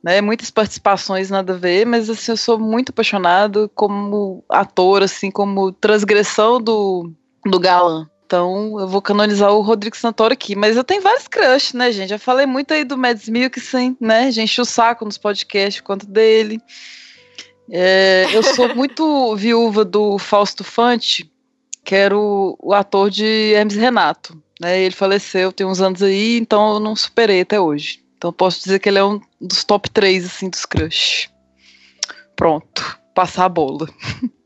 né? 0.03 0.21
Muitas 0.21 0.51
participações 0.51 1.31
nada 1.31 1.55
a 1.55 1.57
ver, 1.57 1.87
mas 1.87 2.09
assim, 2.09 2.33
eu 2.33 2.37
sou 2.37 2.59
muito 2.59 2.91
apaixonado 2.91 3.71
como 3.75 4.45
ator, 4.49 5.03
assim, 5.03 5.31
como 5.31 5.73
transgressão 5.73 6.61
do, 6.61 7.13
do 7.45 7.59
galã. 7.59 8.09
Então, 8.29 8.79
eu 8.79 8.87
vou 8.87 9.01
canonizar 9.01 9.51
o 9.55 9.63
Rodrigo 9.63 9.97
Santoro 9.97 10.35
aqui. 10.35 10.55
Mas 10.55 10.77
eu 10.77 10.85
tenho 10.85 11.01
vários 11.01 11.27
crush, 11.27 11.73
né, 11.73 11.91
gente? 11.91 12.11
Já 12.11 12.19
falei 12.19 12.45
muito 12.45 12.75
aí 12.75 12.85
do 12.85 12.99
Mads 12.99 13.27
Mikkelsen, 13.27 13.97
né? 13.99 14.31
Já 14.31 14.43
enchi 14.43 14.61
o 14.61 14.67
saco 14.67 15.07
nos 15.07 15.17
podcasts 15.17 15.81
quanto 15.81 16.07
dele. 16.07 16.61
É, 17.71 18.27
eu 18.31 18.43
sou 18.43 18.69
muito 18.77 19.35
viúva 19.35 19.83
do 19.83 20.19
Fausto 20.19 20.63
Fante, 20.63 21.33
que 21.83 21.95
era 21.95 22.15
o, 22.15 22.55
o 22.61 22.75
ator 22.75 23.09
de 23.09 23.55
Hermes 23.55 23.77
Renato. 23.77 24.39
Né? 24.61 24.79
Ele 24.83 24.95
faleceu 24.95 25.51
tem 25.51 25.67
uns 25.67 25.81
anos 25.81 26.03
aí, 26.03 26.37
então 26.37 26.75
eu 26.75 26.81
não 26.81 26.95
superei 26.95 27.41
até 27.41 27.59
hoje. 27.59 28.05
Então 28.19 28.29
eu 28.29 28.35
posso 28.35 28.63
dizer 28.63 28.79
que 28.79 28.91
ele 28.91 28.99
é 28.99 29.05
um 29.05 29.19
dos 29.41 29.65
top 29.65 29.89
3 29.89 30.27
assim, 30.27 30.51
dos 30.51 30.67
crush. 30.67 31.31
Pronto. 32.37 32.99
passar 33.15 33.49
bolo. 33.49 33.89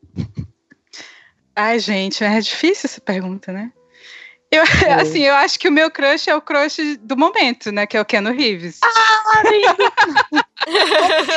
Ai, 1.54 1.78
gente, 1.78 2.24
é 2.24 2.40
difícil 2.40 2.88
essa 2.88 3.00
pergunta, 3.00 3.52
né? 3.52 3.72
Eu, 4.52 4.62
é. 4.62 4.92
assim, 5.00 5.22
eu 5.22 5.34
acho 5.34 5.58
que 5.58 5.66
o 5.66 5.72
meu 5.72 5.90
crush 5.90 6.28
é 6.28 6.36
o 6.36 6.42
crush 6.42 6.98
do 6.98 7.16
momento, 7.16 7.72
né? 7.72 7.86
Que 7.86 7.96
é 7.96 8.00
o 8.00 8.04
Keanu 8.04 8.32
Reeves. 8.32 8.80
Ah, 8.84 9.42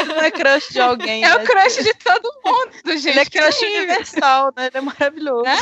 Não 0.07 0.21
é 0.21 0.29
crush 0.29 0.73
de 0.73 0.81
alguém. 0.81 1.23
É 1.23 1.29
né? 1.29 1.35
o 1.37 1.45
crush 1.45 1.81
de 1.81 1.93
todo 1.93 2.29
mundo, 2.43 2.97
gente. 2.97 3.09
Ele 3.09 3.19
é 3.19 3.25
crush 3.25 3.61
universal, 3.61 4.53
né? 4.55 4.67
Ele 4.67 4.77
é 4.77 4.81
maravilhoso. 4.81 5.45
É? 5.47 5.55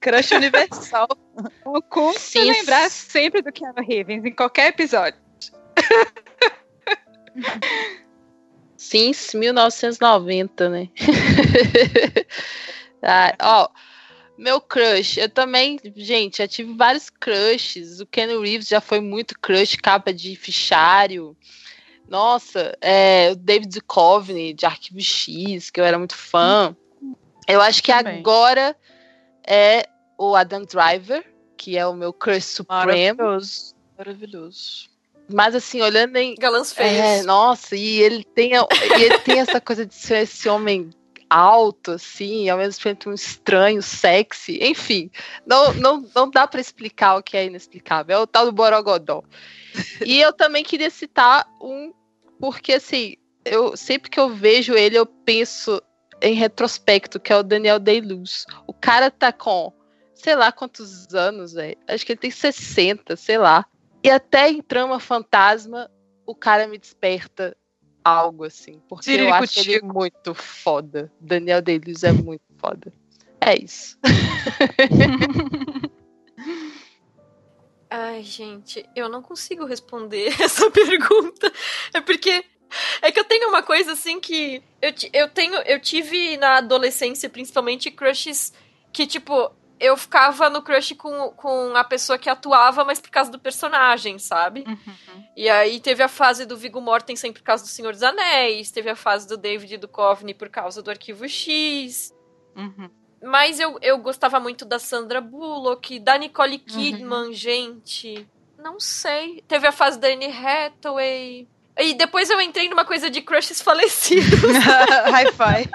Crush 0.00 0.32
universal. 0.32 1.08
O 1.64 1.80
cu 1.80 2.12
se 2.18 2.40
lembrar 2.40 2.90
sempre 2.90 3.40
do 3.40 3.52
Keanu 3.52 3.86
Reeves, 3.86 4.24
em 4.24 4.34
qualquer 4.34 4.68
episódio. 4.68 5.20
Since 8.76 9.36
1990, 9.38 10.68
né? 10.68 10.88
ah, 13.02 13.34
ó, 13.40 13.68
meu 14.36 14.60
crush, 14.60 15.18
eu 15.18 15.28
também, 15.28 15.78
gente, 15.96 16.38
já 16.38 16.48
tive 16.48 16.74
vários 16.74 17.10
crushes. 17.10 18.00
O 18.00 18.06
Ken 18.06 18.26
Reeves 18.40 18.68
já 18.68 18.80
foi 18.80 19.00
muito 19.00 19.38
crush, 19.38 19.76
capa 19.76 20.12
de 20.12 20.34
fichário. 20.36 21.36
Nossa, 22.08 22.76
é, 22.80 23.30
o 23.32 23.36
David 23.36 23.80
Duchovny, 23.80 24.52
de 24.52 24.66
Arquivo 24.66 25.00
X, 25.00 25.70
que 25.70 25.80
eu 25.80 25.84
era 25.84 25.98
muito 25.98 26.16
fã. 26.16 26.76
Eu 27.48 27.60
acho 27.60 27.82
que 27.82 27.92
também. 27.92 28.18
agora 28.18 28.76
é 29.46 29.86
o 30.18 30.34
Adam 30.34 30.64
Driver, 30.64 31.24
que 31.56 31.76
é 31.76 31.86
o 31.86 31.94
meu 31.94 32.12
crush 32.12 32.44
supremo. 32.44 33.18
Maravilhoso. 33.18 33.74
Maravilhoso. 33.96 34.90
Mas 35.32 35.54
assim, 35.54 35.80
olhando 35.80 36.16
em. 36.16 36.34
Galãs 36.34 36.72
feios. 36.72 36.92
É, 36.92 37.22
nossa, 37.22 37.76
e 37.76 38.00
ele 38.00 38.24
tem, 38.24 38.52
e 38.54 39.02
ele 39.02 39.18
tem 39.20 39.38
essa 39.40 39.60
coisa 39.60 39.86
de 39.86 39.94
ser 39.94 40.22
esse 40.22 40.48
homem 40.48 40.90
alto, 41.32 41.92
assim, 41.92 42.50
ao 42.50 42.58
mesmo 42.58 42.82
tempo 42.82 43.08
um 43.08 43.14
estranho, 43.14 43.82
sexy, 43.82 44.58
enfim. 44.62 45.10
Não, 45.46 45.72
não, 45.74 46.06
não 46.14 46.30
dá 46.30 46.46
para 46.46 46.60
explicar 46.60 47.16
o 47.16 47.22
que 47.22 47.36
é 47.36 47.46
inexplicável. 47.46 48.16
É 48.16 48.20
o 48.20 48.26
tal 48.26 48.44
do 48.44 48.52
Borogodó. 48.52 49.22
E 50.04 50.20
eu 50.20 50.32
também 50.32 50.62
queria 50.62 50.90
citar 50.90 51.48
um, 51.58 51.92
porque 52.38 52.74
assim, 52.74 53.16
eu 53.44 53.74
sempre 53.76 54.10
que 54.10 54.20
eu 54.20 54.28
vejo 54.28 54.74
ele, 54.74 54.98
eu 54.98 55.06
penso 55.06 55.82
em 56.20 56.34
retrospecto, 56.34 57.18
que 57.18 57.32
é 57.32 57.36
o 57.36 57.42
Daniel 57.42 57.78
Day-Luz. 57.78 58.44
O 58.66 58.74
cara 58.74 59.10
tá 59.10 59.32
com, 59.32 59.72
sei 60.14 60.36
lá 60.36 60.52
quantos 60.52 61.14
anos, 61.14 61.54
velho. 61.54 61.78
Acho 61.88 62.04
que 62.04 62.12
ele 62.12 62.20
tem 62.20 62.30
60, 62.30 63.16
sei 63.16 63.38
lá. 63.38 63.64
E 64.04 64.10
até 64.10 64.50
em 64.50 64.60
Trama 64.60 65.00
Fantasma, 65.00 65.90
o 66.26 66.34
cara 66.34 66.66
me 66.66 66.78
desperta 66.78 67.56
algo, 68.04 68.44
assim. 68.44 68.80
Porque 68.88 69.04
Sirico 69.04 69.28
eu 69.28 69.34
acho 69.34 69.60
ele 69.60 69.82
muito 69.82 70.34
foda. 70.34 71.12
Daniel 71.20 71.62
Day-Lewis 71.62 72.04
é 72.04 72.12
muito 72.12 72.44
foda. 72.58 72.92
É 73.40 73.58
isso. 73.58 73.98
Ai, 77.90 78.22
gente, 78.22 78.88
eu 78.96 79.08
não 79.08 79.20
consigo 79.20 79.66
responder 79.66 80.32
essa 80.40 80.70
pergunta. 80.70 81.52
É 81.92 82.00
porque 82.00 82.44
é 83.02 83.12
que 83.12 83.20
eu 83.20 83.24
tenho 83.24 83.48
uma 83.48 83.62
coisa 83.62 83.92
assim 83.92 84.18
que 84.18 84.62
eu, 84.80 84.94
eu 85.12 85.28
tenho, 85.28 85.56
eu 85.66 85.78
tive 85.78 86.38
na 86.38 86.56
adolescência 86.58 87.28
principalmente 87.28 87.90
crushes 87.90 88.52
que 88.92 89.06
tipo 89.06 89.52
eu 89.82 89.96
ficava 89.96 90.48
no 90.48 90.62
crush 90.62 90.94
com, 90.94 91.30
com 91.30 91.76
a 91.76 91.82
pessoa 91.82 92.16
que 92.16 92.30
atuava, 92.30 92.84
mas 92.84 93.00
por 93.00 93.10
causa 93.10 93.30
do 93.30 93.38
personagem, 93.38 94.18
sabe? 94.18 94.64
Uhum. 94.66 95.24
E 95.36 95.48
aí 95.48 95.80
teve 95.80 96.02
a 96.02 96.08
fase 96.08 96.46
do 96.46 96.56
Viggo 96.56 96.80
Mortensen 96.80 97.32
por 97.32 97.42
causa 97.42 97.64
do 97.64 97.68
Senhor 97.68 97.92
dos 97.92 98.02
Anéis, 98.02 98.70
teve 98.70 98.88
a 98.88 98.96
fase 98.96 99.26
do 99.26 99.36
David 99.36 99.76
Duchovny 99.78 100.34
por 100.34 100.48
causa 100.48 100.80
do 100.82 100.90
Arquivo 100.90 101.28
X. 101.28 102.14
Uhum. 102.54 102.88
Mas 103.22 103.58
eu, 103.58 103.76
eu 103.82 103.98
gostava 103.98 104.38
muito 104.38 104.64
da 104.64 104.78
Sandra 104.78 105.20
Bullock, 105.20 105.98
da 105.98 106.16
Nicole 106.16 106.56
uhum. 106.56 106.58
Kidman, 106.64 107.26
uhum. 107.26 107.32
gente. 107.32 108.26
Não 108.56 108.78
sei. 108.78 109.42
Teve 109.48 109.66
a 109.66 109.72
fase 109.72 109.98
da 109.98 110.08
Anne 110.08 110.26
Hathaway. 110.26 111.48
E 111.78 111.94
depois 111.94 112.30
eu 112.30 112.40
entrei 112.40 112.68
numa 112.68 112.84
coisa 112.84 113.10
de 113.10 113.20
crushes 113.20 113.60
falecidos. 113.62 114.30
Hi-fi. 115.10 115.68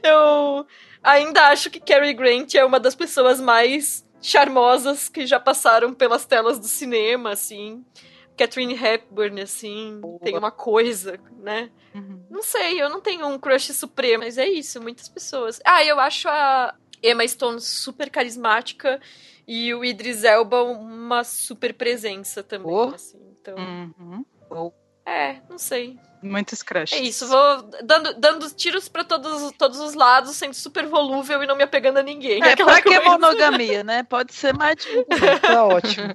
eu 0.02 0.66
ainda 1.02 1.48
acho 1.48 1.70
que 1.70 1.80
Cary 1.80 2.12
Grant 2.12 2.54
é 2.54 2.64
uma 2.64 2.80
das 2.80 2.94
pessoas 2.94 3.40
mais 3.40 4.06
charmosas 4.20 5.08
que 5.08 5.26
já 5.26 5.40
passaram 5.40 5.94
pelas 5.94 6.24
telas 6.24 6.58
do 6.58 6.66
cinema, 6.66 7.30
assim. 7.30 7.84
Catherine 8.36 8.74
Hepburn, 8.74 9.40
assim, 9.42 9.98
Boa. 10.00 10.18
tem 10.20 10.36
uma 10.36 10.50
coisa, 10.50 11.18
né? 11.38 11.70
Uhum. 11.94 12.24
Não 12.30 12.42
sei, 12.42 12.80
eu 12.80 12.88
não 12.88 13.00
tenho 13.00 13.26
um 13.26 13.38
crush 13.38 13.72
supremo, 13.74 14.24
mas 14.24 14.38
é 14.38 14.48
isso, 14.48 14.80
muitas 14.80 15.08
pessoas. 15.08 15.60
Ah, 15.64 15.84
eu 15.84 16.00
acho 16.00 16.26
a 16.28 16.74
Emma 17.02 17.26
Stone 17.26 17.60
super 17.60 18.08
carismática 18.08 18.98
e 19.46 19.74
o 19.74 19.84
Idris 19.84 20.24
Elba 20.24 20.62
uma 20.62 21.22
super 21.22 21.74
presença 21.74 22.42
também, 22.42 22.72
oh. 22.72 22.94
assim. 22.94 23.20
Então, 23.38 23.56
uhum. 23.58 24.24
oh. 24.50 24.72
é, 25.04 25.42
não 25.48 25.58
sei. 25.58 25.98
Muitos 26.22 26.62
crushes. 26.62 26.98
É 26.98 27.02
isso, 27.02 27.26
vou 27.26 27.70
dando, 27.82 28.14
dando 28.14 28.50
tiros 28.50 28.88
para 28.88 29.04
todos, 29.04 29.52
todos 29.52 29.80
os 29.80 29.94
lados, 29.94 30.36
sendo 30.36 30.54
super 30.54 30.86
volúvel 30.86 31.42
e 31.42 31.46
não 31.46 31.56
me 31.56 31.62
apegando 31.62 31.98
a 31.98 32.02
ninguém. 32.02 32.42
É, 32.44 32.54
pra 32.56 32.82
que 32.82 33.00
monogamia, 33.00 33.82
né? 33.82 34.02
Pode 34.02 34.34
ser 34.34 34.54
mais 34.54 34.76
de 34.76 34.88
um. 34.98 35.04
tá 35.40 35.64
ótimo. 35.64 36.14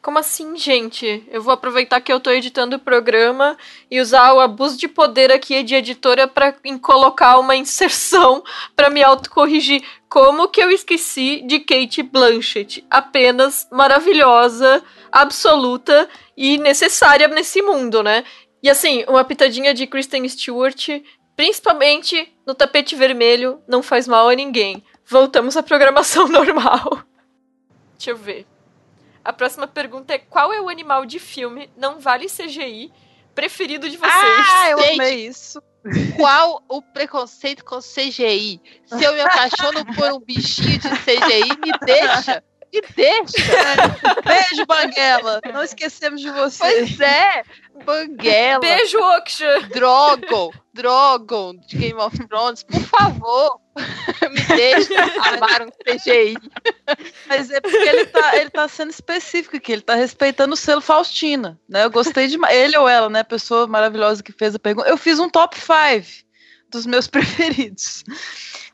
Como 0.00 0.18
assim, 0.18 0.56
gente? 0.56 1.26
Eu 1.28 1.42
vou 1.42 1.52
aproveitar 1.52 2.00
que 2.00 2.12
eu 2.12 2.20
tô 2.20 2.30
editando 2.30 2.76
o 2.76 2.78
programa 2.78 3.58
e 3.90 4.00
usar 4.00 4.32
o 4.32 4.40
abuso 4.40 4.78
de 4.78 4.86
poder 4.86 5.32
aqui 5.32 5.62
de 5.62 5.74
editora 5.74 6.28
para 6.28 6.54
colocar 6.80 7.38
uma 7.38 7.56
inserção 7.56 8.42
para 8.76 8.88
me 8.88 9.02
autocorrigir. 9.02 9.82
Como 10.08 10.48
que 10.48 10.62
eu 10.62 10.70
esqueci 10.70 11.42
de 11.46 11.58
Kate 11.58 12.02
Blanchett? 12.02 12.86
Apenas 12.88 13.68
maravilhosa, 13.72 14.82
absoluta 15.10 16.08
e 16.36 16.58
necessária 16.58 17.28
nesse 17.28 17.62
mundo, 17.62 18.02
né? 18.02 18.24
E 18.62 18.68
assim, 18.68 19.04
uma 19.08 19.24
pitadinha 19.24 19.72
de 19.72 19.86
Kristen 19.86 20.28
Stewart, 20.28 20.88
principalmente 21.36 22.32
no 22.46 22.54
tapete 22.54 22.96
vermelho, 22.96 23.62
não 23.68 23.82
faz 23.82 24.08
mal 24.08 24.28
a 24.28 24.34
ninguém. 24.34 24.82
Voltamos 25.06 25.56
à 25.56 25.62
programação 25.62 26.26
normal. 26.28 27.02
Deixa 27.96 28.10
eu 28.10 28.16
ver. 28.16 28.46
A 29.24 29.32
próxima 29.32 29.66
pergunta 29.66 30.14
é: 30.14 30.18
qual 30.18 30.52
é 30.52 30.60
o 30.60 30.68
animal 30.68 31.04
de 31.04 31.18
filme, 31.18 31.70
não 31.76 32.00
vale 32.00 32.26
CGI, 32.26 32.92
preferido 33.34 33.88
de 33.88 33.96
vocês? 33.96 34.12
Ah, 34.14 34.70
eu 34.70 34.78
amei 34.78 35.26
isso. 35.26 35.62
Qual 36.16 36.62
o 36.68 36.82
preconceito 36.82 37.64
com 37.64 37.78
CGI? 37.78 38.60
Se 38.86 39.04
eu 39.04 39.14
me 39.14 39.20
apaixono 39.20 39.84
por 39.94 40.12
um 40.12 40.20
bichinho 40.20 40.78
de 40.78 40.88
CGI, 40.88 41.58
me 41.60 41.72
deixa. 41.84 42.42
Me 42.72 42.82
deixa. 42.94 43.36
Beijo, 44.24 44.66
Banguela. 44.66 45.40
Não 45.52 45.62
esquecemos 45.62 46.20
de 46.20 46.30
você. 46.30 46.58
Pois 46.58 47.00
é. 47.00 47.42
Banguela. 47.84 48.60
Beijo, 48.60 48.98
Oksha. 48.98 49.60
Drogon. 49.72 50.50
Drogon 50.74 51.54
de 51.66 51.76
Game 51.76 52.00
of 52.00 52.16
Thrones. 52.28 52.62
Por 52.62 52.80
favor. 52.80 53.60
Me 54.30 54.40
deixa 54.56 55.02
amar 55.34 55.62
um 55.62 55.70
CGI. 55.84 56.36
Mas 57.26 57.50
é 57.50 57.60
porque 57.60 57.76
ele 57.76 58.06
tá, 58.06 58.36
ele 58.36 58.50
tá 58.50 58.68
sendo 58.68 58.90
específico 58.90 59.56
aqui. 59.56 59.72
Ele 59.72 59.82
tá 59.82 59.94
respeitando 59.94 60.54
o 60.54 60.56
selo 60.56 60.80
Faustina. 60.80 61.58
Né? 61.68 61.84
Eu 61.84 61.90
gostei 61.90 62.26
de. 62.26 62.38
Ele 62.50 62.76
ou 62.76 62.88
ela, 62.88 63.08
né? 63.08 63.20
A 63.20 63.24
pessoa 63.24 63.66
maravilhosa 63.66 64.22
que 64.22 64.32
fez 64.32 64.54
a 64.54 64.58
pergunta. 64.58 64.88
Eu 64.88 64.96
fiz 64.96 65.18
um 65.18 65.30
top 65.30 65.56
5 65.58 66.28
dos 66.70 66.86
meus 66.86 67.06
preferidos. 67.08 68.04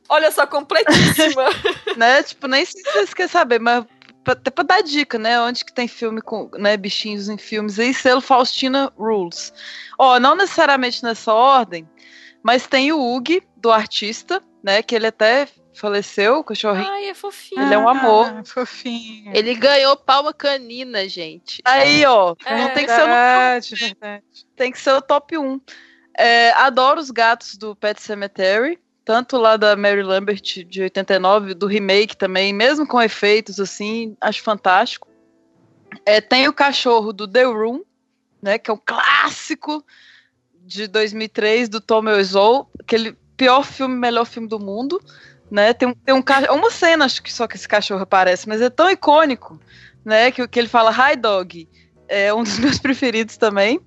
Olha 0.09 0.31
só, 0.31 0.47
completíssima. 0.47 1.45
né? 1.97 2.23
Tipo, 2.23 2.47
nem 2.47 2.65
se 2.65 2.83
vocês 2.83 3.15
querem 3.15 3.31
saber, 3.31 3.59
mas 3.59 3.85
até 4.27 4.51
pra 4.51 4.65
dar 4.65 4.83
dica, 4.83 5.19
né? 5.19 5.41
Onde 5.41 5.65
que 5.65 5.73
tem 5.73 5.87
filme 5.87 6.21
com 6.21 6.51
né, 6.55 6.77
bichinhos 6.77 7.29
em 7.29 7.37
filmes 7.37 7.79
aí, 7.79 7.93
selo 7.93 8.21
Faustina 8.21 8.93
Rules. 8.97 9.53
Ó, 9.99 10.19
não 10.19 10.35
necessariamente 10.35 11.03
nessa 11.03 11.33
ordem, 11.33 11.89
mas 12.43 12.67
tem 12.67 12.93
o 12.93 13.01
Ug, 13.01 13.43
do 13.57 13.71
artista, 13.71 14.43
né? 14.63 14.83
Que 14.83 14.95
ele 14.95 15.07
até 15.07 15.49
faleceu, 15.75 16.39
o 16.39 16.45
cachorrinho. 16.45 16.89
Ai, 16.89 17.09
é 17.09 17.15
fofinho. 17.15 17.63
Ele 17.63 17.75
é 17.75 17.79
um 17.79 17.89
amor. 17.89 18.27
Ah, 18.27 18.45
fofinho. 18.45 19.33
Ele 19.35 19.55
ganhou 19.55 19.97
palma 19.97 20.33
canina, 20.33 21.09
gente. 21.09 21.61
Aí, 21.65 22.05
ó. 22.07 22.35
É, 22.45 22.59
não 22.59 22.71
tem 22.71 22.87
que 22.87 22.93
ser 22.93 23.03
o 23.03 23.07
verdade. 23.07 24.47
Tem 24.57 24.73
que 24.73 24.79
ser 24.79 24.93
o 24.93 25.03
top 25.03 25.37
1. 25.37 25.61
É, 26.17 26.53
adoro 26.53 27.01
os 27.01 27.11
gatos 27.11 27.57
do 27.57 27.75
Pet 27.75 28.01
Cemetery 28.01 28.79
tanto 29.05 29.37
lá 29.37 29.57
da 29.57 29.77
Mary 29.77 30.03
Lambert 30.03 30.41
de 30.41 30.83
89, 30.83 31.55
do 31.55 31.67
remake 31.67 32.17
também, 32.17 32.53
mesmo 32.53 32.87
com 32.87 33.01
efeitos 33.03 33.61
assim, 33.61 34.17
acho 34.21 34.43
fantástico. 34.43 35.09
É, 36.07 36.21
tem 36.21 36.49
o 36.49 36.53
cachorro 36.53 37.13
do 37.13 37.29
The 37.29 37.45
Room, 37.45 37.83
né, 38.41 38.59
que 38.59 38.71
é 38.71 38.75
um 38.75 38.81
clássico 38.83 39.85
de 40.65 40.87
2003 40.87 41.69
do 41.69 41.81
Tom 41.81 42.05
Wiseau, 42.07 42.71
aquele 42.81 43.17
pior 43.37 43.63
filme, 43.63 43.95
melhor 43.95 44.25
filme 44.25 44.49
do 44.49 44.59
mundo, 44.59 45.01
né? 45.51 45.75
Tem, 45.75 45.95
tem 45.95 46.15
um 46.15 46.25
uma 46.55 46.71
cena 46.71 47.05
acho 47.05 47.23
que 47.23 47.33
só 47.33 47.47
que 47.47 47.57
esse 47.57 47.69
cachorro 47.69 48.03
aparece, 48.03 48.49
mas 48.49 48.63
é 48.63 48.71
tão 48.71 48.91
icônico, 48.91 49.61
né, 50.05 50.31
que, 50.31 50.47
que 50.49 50.59
ele 50.59 50.69
fala 50.69 50.91
Hi 50.91 51.17
Dog, 51.17 51.69
é 52.09 52.33
um 52.33 52.43
dos 52.43 52.59
meus 52.61 52.79
preferidos 52.79 53.37
também. 53.37 53.81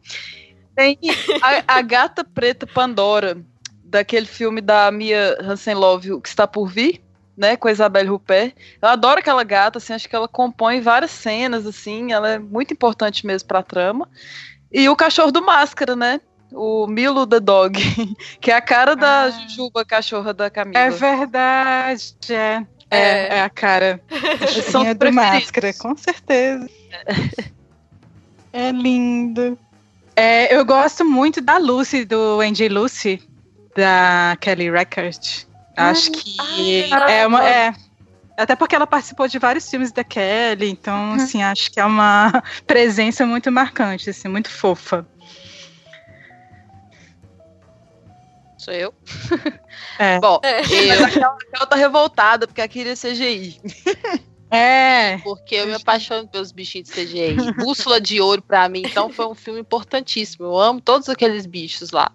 Tem 0.75 0.99
a, 1.41 1.77
a 1.79 1.81
gata 1.81 2.23
preta 2.23 2.67
Pandora, 2.67 3.43
daquele 3.89 4.25
filme 4.25 4.61
da 4.61 4.91
Mia 4.91 5.37
Hansen-Love, 5.41 6.13
O 6.13 6.21
Que 6.21 6.29
Está 6.29 6.45
Por 6.47 6.67
Vir, 6.67 7.01
né, 7.35 7.55
com 7.55 7.67
a 7.67 7.71
Isabelle 7.71 8.09
Rupert. 8.09 8.53
Eu 8.81 8.89
adoro 8.89 9.19
aquela 9.19 9.43
gata, 9.43 9.77
assim, 9.77 9.93
acho 9.93 10.09
que 10.09 10.15
ela 10.15 10.27
compõe 10.27 10.81
várias 10.81 11.11
cenas, 11.11 11.65
assim, 11.65 12.11
ela 12.11 12.29
é 12.31 12.39
muito 12.39 12.73
importante 12.73 13.25
mesmo 13.25 13.47
pra 13.47 13.61
trama. 13.63 14.09
E 14.71 14.89
o 14.89 14.95
cachorro 14.95 15.31
do 15.31 15.41
Máscara, 15.41 15.95
né? 15.95 16.19
O 16.51 16.87
Milo 16.87 17.27
the 17.27 17.39
Dog, 17.39 17.77
que 18.41 18.51
é 18.51 18.55
a 18.55 18.61
cara 18.61 18.95
da 18.95 19.23
Ah. 19.25 19.29
Jujuba, 19.29 19.83
cachorra 19.85 20.33
da 20.33 20.49
Camila. 20.49 20.79
É 20.79 20.89
verdade, 20.89 22.15
é. 22.29 22.65
É, 22.89 22.99
É. 22.99 23.27
é 23.37 23.41
a 23.41 23.49
cara. 23.49 24.01
são 24.71 24.83
do 24.83 24.95
preferidos. 24.95 25.13
máscara, 25.33 25.73
com 25.73 25.95
certeza. 25.97 26.69
É 28.53 28.71
lindo. 28.71 29.57
É, 30.15 30.55
eu 30.55 30.65
gosto 30.65 31.05
muito 31.05 31.39
da 31.41 31.57
Lucy, 31.57 32.05
do 32.05 32.39
Angie 32.41 32.69
Lucy, 32.69 33.21
da 33.77 34.35
Kelly 34.41 34.71
Reichardt. 34.71 35.47
Acho 35.77 36.11
que 36.11 36.35
ah, 36.91 37.11
é 37.11 37.27
uma. 37.27 37.47
É, 37.47 37.71
até 38.35 38.55
porque 38.55 38.75
ela 38.75 38.87
participou 38.87 39.27
de 39.27 39.37
vários 39.37 39.69
filmes 39.69 39.91
da 39.91 40.03
Kelly, 40.03 40.71
então, 40.71 41.09
Uhum. 41.11 41.13
assim, 41.13 41.43
acho 41.43 41.71
que 41.71 41.79
é 41.79 41.85
uma 41.85 42.43
presença 42.65 43.23
muito 43.27 43.51
marcante, 43.51 44.09
assim, 44.09 44.27
muito 44.27 44.49
fofa. 44.49 45.07
Sou 48.57 48.73
eu? 48.73 48.93
É. 49.99 50.19
Bom, 50.19 50.39
É. 50.43 50.61
Mas 50.61 50.71
eu, 50.71 51.05
aquela, 51.05 51.37
aquela 51.47 51.65
tá 51.67 51.75
revoltada 51.75 52.47
porque 52.47 52.61
ela 52.61 52.67
queria 52.67 52.95
CGI. 52.95 53.59
É, 54.49 55.17
porque 55.23 55.55
eu 55.55 55.67
me 55.67 55.73
apaixono 55.73 56.27
pelos 56.27 56.51
bichinhos 56.51 56.89
de 56.89 56.95
CGI. 56.95 57.35
Bússola 57.53 58.01
de 58.01 58.19
Ouro, 58.19 58.41
pra 58.41 58.67
mim, 58.67 58.81
então, 58.85 59.11
foi 59.11 59.27
um 59.27 59.35
filme 59.35 59.59
importantíssimo. 59.59 60.45
Eu 60.45 60.57
amo 60.57 60.81
todos 60.81 61.09
aqueles 61.09 61.45
bichos 61.45 61.91
lá. 61.91 62.11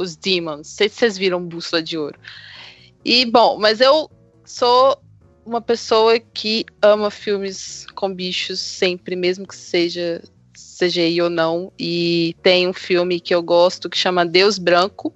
Os 0.00 0.16
Demons. 0.16 0.56
Não 0.56 0.64
sei 0.64 0.88
se 0.88 0.96
vocês 0.96 1.18
viram 1.18 1.44
Bússola 1.44 1.82
de 1.82 1.98
Ouro. 1.98 2.18
E, 3.04 3.24
bom, 3.26 3.58
mas 3.58 3.80
eu 3.80 4.10
sou 4.44 5.00
uma 5.44 5.60
pessoa 5.60 6.18
que 6.18 6.64
ama 6.82 7.10
filmes 7.10 7.86
com 7.94 8.12
bichos 8.12 8.60
sempre, 8.60 9.16
mesmo 9.16 9.46
que 9.46 9.56
seja 9.56 10.22
CGI 10.78 11.22
ou 11.22 11.30
não. 11.30 11.72
E 11.78 12.34
tem 12.42 12.68
um 12.68 12.72
filme 12.72 13.20
que 13.20 13.34
eu 13.34 13.42
gosto 13.42 13.88
que 13.88 13.98
chama 13.98 14.24
Deus 14.26 14.58
Branco. 14.58 15.12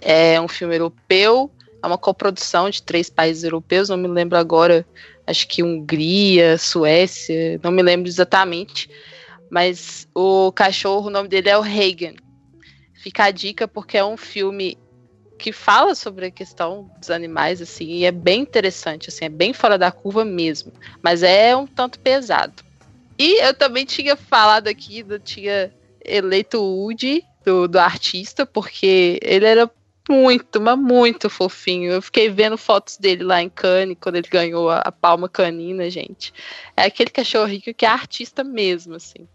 É 0.00 0.40
um 0.40 0.48
filme 0.48 0.76
europeu. 0.76 1.50
É 1.82 1.86
uma 1.86 1.98
coprodução 1.98 2.70
de 2.70 2.82
três 2.82 3.10
países 3.10 3.42
europeus, 3.42 3.88
não 3.88 3.96
me 3.96 4.06
lembro 4.06 4.38
agora 4.38 4.86
acho 5.26 5.46
que 5.48 5.62
Hungria, 5.62 6.58
Suécia, 6.58 7.58
não 7.62 7.70
me 7.70 7.82
lembro 7.82 8.08
exatamente. 8.08 8.88
Mas 9.50 10.08
o 10.14 10.50
cachorro, 10.52 11.08
o 11.08 11.10
nome 11.10 11.28
dele 11.28 11.48
é 11.48 11.58
o 11.58 11.60
Reagan. 11.60 12.14
Fica 13.02 13.24
a 13.24 13.30
dica 13.32 13.66
porque 13.66 13.98
é 13.98 14.04
um 14.04 14.16
filme 14.16 14.78
que 15.36 15.50
fala 15.50 15.92
sobre 15.92 16.26
a 16.26 16.30
questão 16.30 16.88
dos 17.00 17.10
animais, 17.10 17.60
assim, 17.60 17.86
e 17.86 18.04
é 18.04 18.12
bem 18.12 18.42
interessante, 18.42 19.08
assim, 19.08 19.24
é 19.24 19.28
bem 19.28 19.52
fora 19.52 19.76
da 19.76 19.90
curva 19.90 20.24
mesmo. 20.24 20.72
Mas 21.02 21.24
é 21.24 21.56
um 21.56 21.66
tanto 21.66 21.98
pesado. 21.98 22.62
E 23.18 23.44
eu 23.44 23.52
também 23.52 23.84
tinha 23.84 24.14
falado 24.14 24.68
aqui, 24.68 25.04
eu 25.08 25.18
tinha 25.18 25.74
eleito 26.04 26.62
o 26.62 26.84
Woody, 26.84 27.24
do, 27.44 27.66
do 27.66 27.80
artista, 27.80 28.46
porque 28.46 29.18
ele 29.20 29.46
era 29.46 29.68
muito, 30.08 30.60
mas 30.60 30.78
muito 30.78 31.30
fofinho. 31.30 31.92
Eu 31.92 32.02
fiquei 32.02 32.28
vendo 32.28 32.58
fotos 32.58 32.96
dele 32.96 33.22
lá 33.22 33.40
em 33.40 33.48
Cannes, 33.48 33.96
quando 34.00 34.16
ele 34.16 34.28
ganhou 34.28 34.68
a, 34.68 34.78
a 34.78 34.92
palma 34.92 35.28
canina, 35.28 35.88
gente. 35.88 36.32
É 36.76 36.84
aquele 36.84 37.10
cachorrinho 37.10 37.74
que 37.74 37.86
é 37.86 37.88
artista 37.88 38.42
mesmo, 38.42 38.96
assim. 38.96 39.28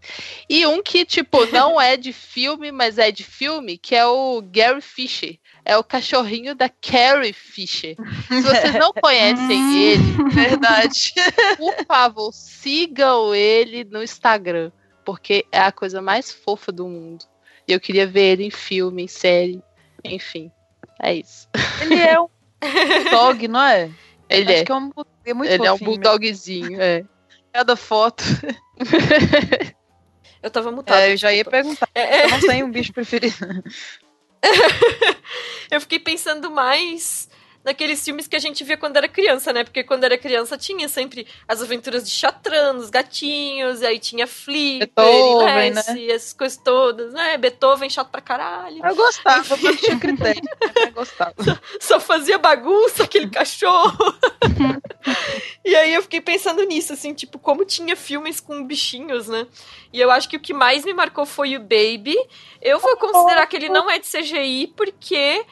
E 0.48 0.66
um 0.66 0.82
que, 0.82 1.04
tipo, 1.04 1.46
não 1.46 1.80
é 1.80 1.96
de 1.96 2.12
filme, 2.12 2.70
mas 2.70 2.98
é 2.98 3.10
de 3.10 3.24
filme, 3.24 3.78
que 3.78 3.94
é 3.94 4.06
o 4.06 4.42
Gary 4.42 4.82
Fisher. 4.82 5.38
É 5.64 5.76
o 5.76 5.84
cachorrinho 5.84 6.54
da 6.54 6.68
Carrie 6.68 7.32
Fisher. 7.32 7.96
Se 8.26 8.40
vocês 8.40 8.74
não 8.74 8.92
conhecem 9.00 9.84
ele, 9.84 10.30
Verdade. 10.30 11.12
por 11.56 11.74
favor, 11.86 12.32
sigam 12.32 13.34
ele 13.34 13.84
no 13.84 14.02
Instagram, 14.02 14.70
porque 15.04 15.44
é 15.52 15.60
a 15.60 15.72
coisa 15.72 16.00
mais 16.00 16.32
fofa 16.32 16.72
do 16.72 16.86
mundo. 16.86 17.24
E 17.66 17.72
eu 17.72 17.80
queria 17.80 18.06
ver 18.06 18.32
ele 18.32 18.44
em 18.44 18.50
filme, 18.50 19.02
em 19.02 19.08
série, 19.08 19.62
enfim. 20.02 20.50
É 21.02 21.14
isso. 21.14 21.48
Ele 21.80 21.94
é 21.94 22.20
um 22.20 22.28
dog, 23.10 23.48
não 23.48 23.62
é? 23.62 23.90
Ele 24.28 24.52
Acho 24.52 24.62
é. 24.62 24.64
que 24.64 24.72
é, 24.72 24.74
um, 24.74 24.90
é 25.24 25.34
muito 25.34 25.50
ele 25.50 25.66
é 25.66 25.72
um 25.72 25.78
fofinho 25.78 25.90
bulldogzinho, 25.90 26.80
é. 26.80 27.04
Cada 27.52 27.76
foto. 27.76 28.24
Eu 30.42 30.50
tava 30.50 30.70
mutada. 30.70 31.00
É, 31.00 31.12
eu 31.12 31.16
já 31.16 31.32
ia 31.32 31.44
perguntar. 31.44 31.88
É, 31.92 32.18
é, 32.20 32.24
Eu 32.24 32.30
não 32.30 32.40
tenho 32.40 32.66
um 32.66 32.70
bicho 32.70 32.92
preferido. 32.92 33.34
eu 35.68 35.80
fiquei 35.80 35.98
pensando 35.98 36.48
mais 36.50 37.28
naqueles 37.68 38.02
filmes 38.02 38.26
que 38.26 38.34
a 38.34 38.38
gente 38.38 38.64
via 38.64 38.78
quando 38.78 38.96
era 38.96 39.06
criança, 39.06 39.52
né? 39.52 39.62
Porque 39.62 39.84
quando 39.84 40.04
era 40.04 40.16
criança 40.16 40.56
tinha 40.56 40.88
sempre 40.88 41.26
as 41.46 41.60
aventuras 41.62 42.02
de 42.02 42.10
Chatran, 42.10 42.76
os 42.76 42.88
gatinhos, 42.88 43.82
e 43.82 43.86
aí 43.86 43.98
tinha 43.98 44.26
Flipper, 44.26 44.88
Beethoven, 44.96 45.66
e 45.66 45.74
Lassie, 45.74 46.10
essas 46.10 46.32
coisas 46.32 46.56
todas, 46.56 47.12
né? 47.12 47.36
Beethoven 47.36 47.90
chato 47.90 48.08
pra 48.10 48.22
caralho. 48.22 48.84
Eu 48.84 48.96
gostava, 48.96 49.54
não 49.58 49.76
tinha 49.76 49.98
critério. 49.98 50.42
Eu 50.76 50.92
gostava. 50.96 51.34
Só 51.78 52.00
fazia 52.00 52.38
bagunça 52.38 53.04
aquele 53.04 53.28
cachorro. 53.28 54.14
e 55.62 55.76
aí 55.76 55.92
eu 55.92 56.02
fiquei 56.02 56.22
pensando 56.22 56.62
nisso, 56.62 56.94
assim, 56.94 57.12
tipo, 57.12 57.38
como 57.38 57.66
tinha 57.66 57.94
filmes 57.94 58.40
com 58.40 58.64
bichinhos, 58.64 59.28
né? 59.28 59.46
E 59.92 60.00
eu 60.00 60.10
acho 60.10 60.26
que 60.26 60.36
o 60.38 60.40
que 60.40 60.54
mais 60.54 60.86
me 60.86 60.94
marcou 60.94 61.26
foi 61.26 61.54
o 61.54 61.60
Baby. 61.60 62.16
Eu 62.62 62.78
vou 62.78 62.96
considerar 62.96 63.46
que 63.46 63.56
ele 63.56 63.68
não 63.68 63.90
é 63.90 63.98
de 63.98 64.06
CGI, 64.06 64.72
porque 64.74 65.44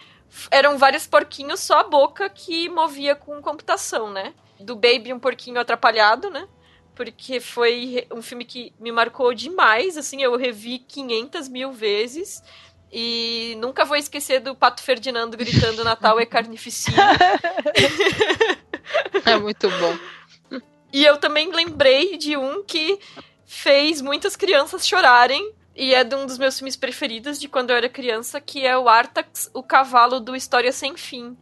eram 0.50 0.78
vários 0.78 1.06
porquinhos, 1.06 1.60
só 1.60 1.80
a 1.80 1.84
boca 1.84 2.28
que 2.28 2.68
movia 2.68 3.14
com 3.14 3.40
computação, 3.40 4.10
né? 4.10 4.34
Do 4.60 4.74
Baby, 4.74 5.12
um 5.12 5.18
porquinho 5.18 5.60
atrapalhado, 5.60 6.30
né? 6.30 6.46
Porque 6.94 7.40
foi 7.40 8.06
um 8.10 8.22
filme 8.22 8.44
que 8.44 8.72
me 8.80 8.90
marcou 8.90 9.34
demais, 9.34 9.96
assim, 9.98 10.22
eu 10.22 10.36
revi 10.36 10.78
500 10.78 11.48
mil 11.48 11.72
vezes. 11.72 12.42
E 12.90 13.56
nunca 13.58 13.84
vou 13.84 13.96
esquecer 13.96 14.40
do 14.40 14.54
Pato 14.54 14.82
Ferdinando 14.82 15.36
gritando 15.36 15.84
Natal 15.84 16.18
é 16.18 16.24
carnificina. 16.26 17.12
É 19.24 19.36
muito 19.36 19.68
bom. 19.68 20.60
E 20.92 21.04
eu 21.04 21.18
também 21.18 21.50
lembrei 21.52 22.16
de 22.16 22.36
um 22.36 22.62
que 22.62 22.98
fez 23.44 24.00
muitas 24.00 24.36
crianças 24.36 24.86
chorarem. 24.86 25.52
E 25.76 25.94
é 25.94 26.02
de 26.02 26.16
um 26.16 26.24
dos 26.24 26.38
meus 26.38 26.58
filmes 26.58 26.74
preferidos 26.74 27.38
de 27.38 27.48
quando 27.48 27.70
eu 27.70 27.76
era 27.76 27.88
criança, 27.88 28.40
que 28.40 28.66
é 28.66 28.76
o 28.78 28.88
Artax, 28.88 29.50
o 29.52 29.62
cavalo 29.62 30.18
do 30.18 30.34
História 30.34 30.72
Sem 30.72 30.96
Fim. 30.96 31.36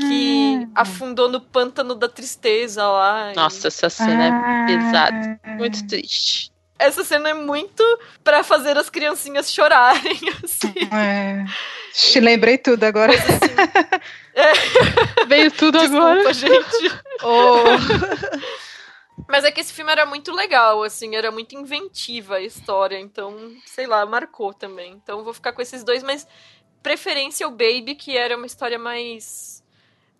Que 0.00 0.66
afundou 0.74 1.28
no 1.28 1.40
pântano 1.40 1.94
da 1.94 2.08
tristeza 2.08 2.84
lá. 2.84 3.32
E 3.32 3.36
Nossa, 3.36 3.68
essa 3.68 3.88
cena 3.88 4.26
é 4.26 4.66
pesada. 4.66 5.40
Ah. 5.44 5.50
Muito 5.50 5.86
triste. 5.86 6.50
Essa 6.78 7.04
cena 7.04 7.28
é 7.28 7.34
muito 7.34 7.84
pra 8.24 8.42
fazer 8.42 8.76
as 8.78 8.88
criancinhas 8.88 9.52
chorarem, 9.52 10.18
assim. 10.42 10.72
É. 10.92 11.44
Te 11.92 12.20
lembrei 12.20 12.56
tudo 12.56 12.84
agora. 12.84 13.12
Veio 15.28 15.50
tudo 15.52 15.78
agora. 15.78 16.24
Desculpa, 16.24 16.32
gente. 16.32 16.94
Oh, 17.22 17.64
Mas 19.28 19.44
é 19.44 19.50
que 19.52 19.60
esse 19.60 19.72
filme 19.72 19.92
era 19.92 20.04
muito 20.06 20.32
legal, 20.32 20.82
assim, 20.82 21.14
era 21.14 21.30
muito 21.30 21.54
inventiva 21.54 22.36
a 22.36 22.40
história, 22.40 22.98
então, 22.98 23.52
sei 23.66 23.86
lá, 23.86 24.04
marcou 24.04 24.52
também. 24.52 24.92
Então 24.94 25.18
eu 25.18 25.24
vou 25.24 25.32
ficar 25.34 25.52
com 25.52 25.62
esses 25.62 25.84
dois, 25.84 26.02
mas 26.02 26.26
preferência 26.82 27.46
o 27.46 27.50
Baby, 27.50 27.94
que 27.94 28.16
era 28.16 28.36
uma 28.36 28.46
história 28.46 28.78
mais 28.78 29.60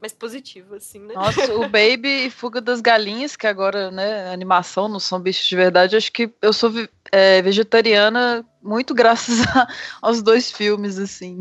mais 0.01 0.15
positiva, 0.15 0.77
assim, 0.77 0.99
né? 1.01 1.13
nossa, 1.15 1.55
o 1.55 1.65
Baby 1.65 2.27
e 2.27 2.31
Fuga 2.31 2.59
das 2.59 2.81
Galinhas, 2.81 3.37
que 3.37 3.47
agora, 3.47 3.91
né, 3.91 4.33
animação, 4.33 4.89
não 4.89 4.99
são 4.99 5.21
bichos 5.21 5.47
de 5.47 5.55
verdade. 5.55 5.95
Acho 5.95 6.11
que 6.11 6.33
eu 6.41 6.55
sou 6.55 6.71
é, 7.13 7.43
vegetariana 7.43 8.43
muito 8.63 8.95
graças 8.97 9.43
a- 9.55 9.67
aos 10.01 10.23
dois 10.23 10.51
filmes, 10.51 10.99
assim. 10.99 11.39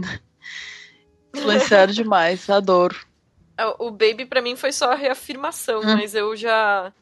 Influenciaram 1.34 1.94
demais, 1.94 2.50
adoro. 2.50 2.98
O 3.78 3.92
Baby 3.92 4.26
pra 4.26 4.42
mim 4.42 4.56
foi 4.56 4.72
só 4.72 4.92
a 4.92 4.96
reafirmação, 4.96 5.82
Hum. 5.82 5.96
mas 5.96 6.16
eu 6.16 6.36
já 6.36 6.94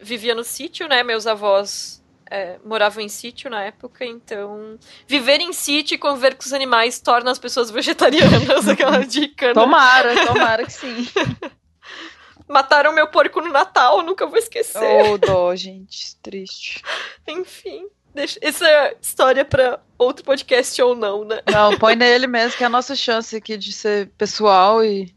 vivia 0.00 0.34
no 0.34 0.44
sítio, 0.44 0.88
né? 0.88 1.02
Meus 1.02 1.26
avós 1.26 2.02
é, 2.30 2.58
moravam 2.64 3.02
em 3.02 3.08
sítio 3.08 3.48
na 3.48 3.62
época, 3.62 4.04
então 4.04 4.78
viver 5.06 5.40
em 5.40 5.52
sítio 5.52 5.94
e 5.94 5.98
conviver 5.98 6.34
com 6.34 6.44
os 6.44 6.52
animais 6.52 7.00
torna 7.00 7.30
as 7.30 7.38
pessoas 7.38 7.70
vegetarianas, 7.70 8.66
aquela 8.68 9.04
dica, 9.04 9.48
né? 9.48 9.54
Tomara, 9.54 10.26
tomara 10.26 10.64
que 10.64 10.72
sim. 10.72 11.06
Mataram 12.48 12.92
meu 12.92 13.08
porco 13.08 13.40
no 13.40 13.50
Natal, 13.50 14.02
nunca 14.02 14.26
vou 14.26 14.38
esquecer. 14.38 15.10
Ô, 15.10 15.18
dó, 15.18 15.54
gente, 15.56 16.16
triste. 16.22 16.80
Enfim, 17.26 17.88
deixa... 18.14 18.38
essa 18.40 18.68
é 18.68 18.96
história 19.00 19.44
pra 19.44 19.80
outro 19.98 20.24
podcast 20.24 20.80
ou 20.80 20.94
não, 20.94 21.24
né? 21.24 21.40
Não, 21.50 21.76
põe 21.76 21.96
nele 21.96 22.28
mesmo, 22.28 22.56
que 22.56 22.62
é 22.62 22.66
a 22.66 22.70
nossa 22.70 22.94
chance 22.94 23.34
aqui 23.34 23.56
de 23.56 23.72
ser 23.72 24.10
pessoal 24.16 24.84
e 24.84 25.12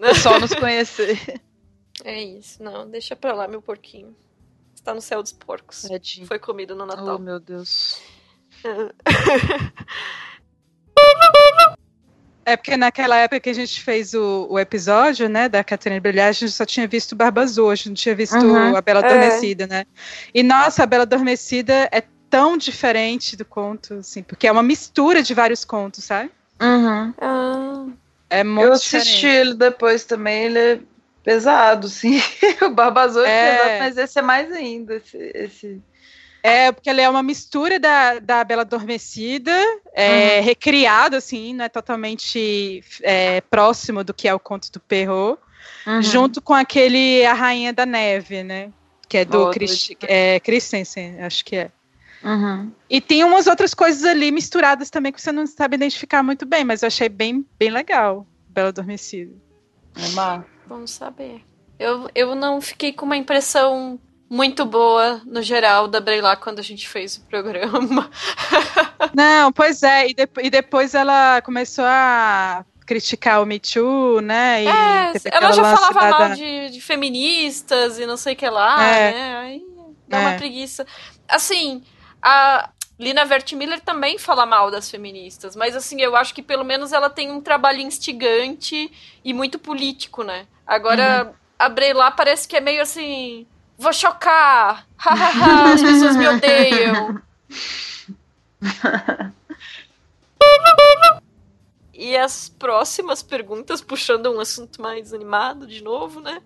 pessoal 0.00 0.40
nos 0.40 0.54
conhecer. 0.54 1.40
É 2.04 2.22
isso, 2.22 2.62
não, 2.62 2.88
deixa 2.88 3.16
pra 3.16 3.32
lá 3.32 3.48
meu 3.48 3.60
porquinho. 3.62 4.14
Está 4.74 4.92
no 4.94 5.00
céu 5.00 5.22
dos 5.22 5.32
porcos. 5.32 5.82
Tadinho. 5.82 6.26
Foi 6.26 6.38
comido 6.38 6.74
no 6.76 6.84
Oh, 6.84 6.86
Natal. 6.86 7.18
meu 7.18 7.40
Deus. 7.40 8.00
É 12.46 12.58
porque 12.58 12.76
naquela 12.76 13.16
época 13.16 13.40
que 13.40 13.48
a 13.48 13.54
gente 13.54 13.80
fez 13.80 14.12
o, 14.12 14.46
o 14.50 14.58
episódio, 14.58 15.30
né, 15.30 15.48
da 15.48 15.64
Catarina 15.64 15.98
Brilhar, 15.98 16.28
a 16.28 16.32
gente 16.32 16.52
só 16.52 16.66
tinha 16.66 16.86
visto 16.86 17.16
Barba 17.16 17.40
Azul, 17.40 17.70
a 17.70 17.74
gente 17.74 17.88
não 17.88 17.94
tinha 17.94 18.14
visto 18.14 18.34
Uhum, 18.36 18.76
a 18.76 18.82
Bela 18.82 19.00
é. 19.00 19.04
Adormecida, 19.06 19.66
né? 19.66 19.86
E 20.34 20.42
nossa, 20.42 20.82
a 20.82 20.86
Bela 20.86 21.04
Adormecida 21.04 21.88
é 21.90 22.02
tão 22.28 22.58
diferente 22.58 23.34
do 23.34 23.46
conto, 23.46 23.94
assim, 23.94 24.22
porque 24.22 24.46
é 24.46 24.52
uma 24.52 24.62
mistura 24.62 25.22
de 25.22 25.32
vários 25.32 25.64
contos, 25.64 26.04
sabe? 26.04 26.30
Uhum. 26.60 27.14
Ah, 27.18 27.86
É 28.28 28.44
muito 28.44 28.66
Eu 28.66 28.72
assisti 28.74 28.98
diferente. 28.98 29.26
ele 29.26 29.54
depois 29.54 30.04
também, 30.04 30.44
ele 30.44 30.58
é 30.58 30.80
pesado, 31.24 31.88
sim. 31.88 32.20
o 32.62 32.70
Barba 32.70 33.02
Azul 33.02 33.24
é, 33.24 33.30
É. 33.30 33.56
pesado, 33.56 33.78
mas 33.80 33.96
esse 33.96 34.18
é 34.18 34.22
mais 34.22 34.52
ainda. 34.52 34.94
Esse, 34.96 35.32
esse... 35.34 35.82
É, 36.42 36.70
porque 36.70 36.90
ele 36.90 37.00
é 37.00 37.08
uma 37.08 37.22
mistura 37.22 37.80
da, 37.80 38.18
da 38.18 38.44
Bela 38.44 38.62
Adormecida, 38.62 39.56
é, 39.94 40.40
recriado, 40.40 41.16
assim, 41.16 41.54
né, 41.54 41.70
totalmente 41.70 42.84
é, 43.02 43.40
próximo 43.40 44.04
do 44.04 44.12
que 44.12 44.28
é 44.28 44.34
o 44.34 44.38
conto 44.38 44.70
do 44.70 44.78
Perrault, 44.78 45.40
Uhum. 45.86 46.02
junto 46.02 46.42
com 46.42 46.52
aquele 46.54 47.24
A 47.24 47.32
Rainha 47.32 47.72
da 47.72 47.86
Neve, 47.86 48.42
né, 48.42 48.70
que 49.08 49.18
é 49.18 49.24
do 49.24 49.48
Oh, 49.48 49.50
Christ, 49.50 49.96
é, 50.02 50.38
Christensen, 50.40 51.20
acho 51.22 51.42
que 51.44 51.56
é. 51.56 51.70
Uhum. 52.22 52.70
E 52.88 53.00
tem 53.00 53.24
umas 53.24 53.46
outras 53.46 53.74
coisas 53.74 54.04
ali 54.04 54.30
misturadas 54.30 54.88
também 54.90 55.12
que 55.12 55.20
você 55.20 55.32
não 55.32 55.46
sabe 55.46 55.76
identificar 55.76 56.22
muito 56.22 56.44
bem, 56.46 56.64
mas 56.64 56.82
eu 56.82 56.86
achei 56.86 57.08
bem, 57.08 57.46
bem 57.58 57.70
legal, 57.70 58.26
Bela 58.48 58.68
Adormecida. 58.68 59.32
É 59.96 60.08
massa. 60.10 60.53
Bom 60.66 60.86
saber. 60.86 61.42
Eu, 61.78 62.08
eu 62.14 62.34
não 62.34 62.60
fiquei 62.60 62.92
com 62.92 63.04
uma 63.04 63.16
impressão 63.16 63.98
muito 64.30 64.64
boa, 64.64 65.20
no 65.26 65.42
geral, 65.42 65.86
da 65.88 66.00
Breilá 66.00 66.34
quando 66.36 66.58
a 66.58 66.62
gente 66.62 66.88
fez 66.88 67.16
o 67.16 67.22
programa. 67.26 68.10
Não, 69.14 69.52
pois 69.52 69.82
é, 69.82 70.08
e, 70.08 70.14
depo- 70.14 70.40
e 70.40 70.50
depois 70.50 70.94
ela 70.94 71.40
começou 71.42 71.84
a 71.86 72.64
criticar 72.86 73.42
o 73.42 73.46
Me 73.46 73.58
Too, 73.60 74.20
né? 74.20 74.64
E 74.64 74.66
É, 74.66 75.12
ela 75.32 75.52
já 75.52 75.62
falava 75.76 76.00
da- 76.00 76.10
mal 76.18 76.30
de, 76.30 76.70
de 76.70 76.80
feministas 76.80 77.98
e 77.98 78.06
não 78.06 78.16
sei 78.16 78.34
o 78.34 78.36
que 78.36 78.48
lá, 78.48 78.82
É. 78.84 79.12
né? 79.12 79.36
Aí 79.38 79.62
dá 80.08 80.18
uma 80.20 80.32
É. 80.32 80.36
preguiça. 80.36 80.86
Assim, 81.28 81.82
a 82.22 82.70
Lina 82.98 83.24
Wertmiller 83.24 83.80
também 83.80 84.18
fala 84.18 84.46
mal 84.46 84.70
das 84.70 84.88
feministas, 84.88 85.56
mas 85.56 85.74
assim, 85.74 86.00
eu 86.00 86.14
acho 86.14 86.32
que 86.32 86.42
pelo 86.42 86.64
menos 86.64 86.92
ela 86.92 87.10
tem 87.10 87.30
um 87.30 87.40
trabalho 87.40 87.80
instigante 87.80 88.90
e 89.24 89.32
muito 89.32 89.58
político, 89.58 90.22
né? 90.22 90.46
Agora, 90.66 91.34
a 91.58 91.68
Breilá 91.68 92.10
parece 92.10 92.46
que 92.46 92.56
é 92.56 92.60
meio 92.60 92.80
assim. 92.80 93.46
Vou 93.76 93.92
chocar! 93.92 94.86
As 94.96 95.82
pessoas 95.82 96.16
me 96.16 96.28
odeiam. 96.28 97.20
E 101.92 102.16
as 102.16 102.48
próximas 102.48 103.22
perguntas, 103.22 103.80
puxando 103.80 104.30
um 104.32 104.40
assunto 104.40 104.82
mais 104.82 105.12
animado 105.14 105.66
de 105.66 105.82
novo, 105.82 106.20
né? 106.20 106.42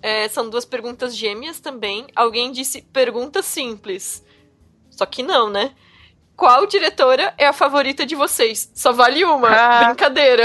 É, 0.00 0.28
são 0.28 0.48
duas 0.48 0.64
perguntas 0.64 1.16
gêmeas 1.16 1.60
também. 1.60 2.06
Alguém 2.14 2.50
disse 2.50 2.82
pergunta 2.82 3.42
simples. 3.42 4.24
Só 4.90 5.04
que 5.06 5.22
não, 5.22 5.50
né? 5.50 5.74
Qual 6.36 6.66
diretora 6.66 7.34
é 7.38 7.46
a 7.46 7.52
favorita 7.52 8.04
de 8.04 8.14
vocês? 8.14 8.70
Só 8.74 8.92
vale 8.92 9.24
uma. 9.24 9.48
Ah. 9.48 9.84
Brincadeira. 9.84 10.44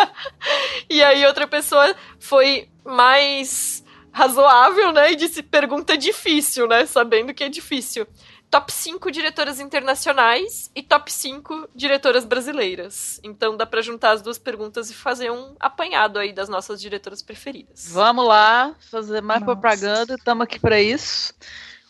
e 0.88 1.02
aí 1.02 1.24
outra 1.26 1.46
pessoa 1.46 1.94
foi 2.18 2.68
mais 2.84 3.84
razoável, 4.12 4.92
né? 4.92 5.12
E 5.12 5.16
disse 5.16 5.42
pergunta 5.42 5.96
difícil, 5.96 6.68
né? 6.68 6.86
Sabendo 6.86 7.34
que 7.34 7.44
é 7.44 7.48
difícil. 7.48 8.06
Top 8.48 8.72
5 8.72 9.10
diretoras 9.10 9.58
internacionais 9.58 10.70
e 10.76 10.80
top 10.80 11.12
5 11.12 11.68
diretoras 11.74 12.24
brasileiras. 12.24 13.20
Então 13.24 13.56
dá 13.56 13.66
pra 13.66 13.82
juntar 13.82 14.12
as 14.12 14.22
duas 14.22 14.38
perguntas 14.38 14.88
e 14.90 14.94
fazer 14.94 15.32
um 15.32 15.56
apanhado 15.58 16.20
aí 16.20 16.32
das 16.32 16.48
nossas 16.48 16.80
diretoras 16.80 17.20
preferidas. 17.20 17.88
Vamos 17.90 18.24
lá, 18.24 18.76
fazer 18.90 19.20
mais 19.20 19.40
Nossa. 19.40 19.52
propaganda, 19.52 20.14
estamos 20.14 20.44
aqui 20.44 20.60
para 20.60 20.80
isso. 20.80 21.34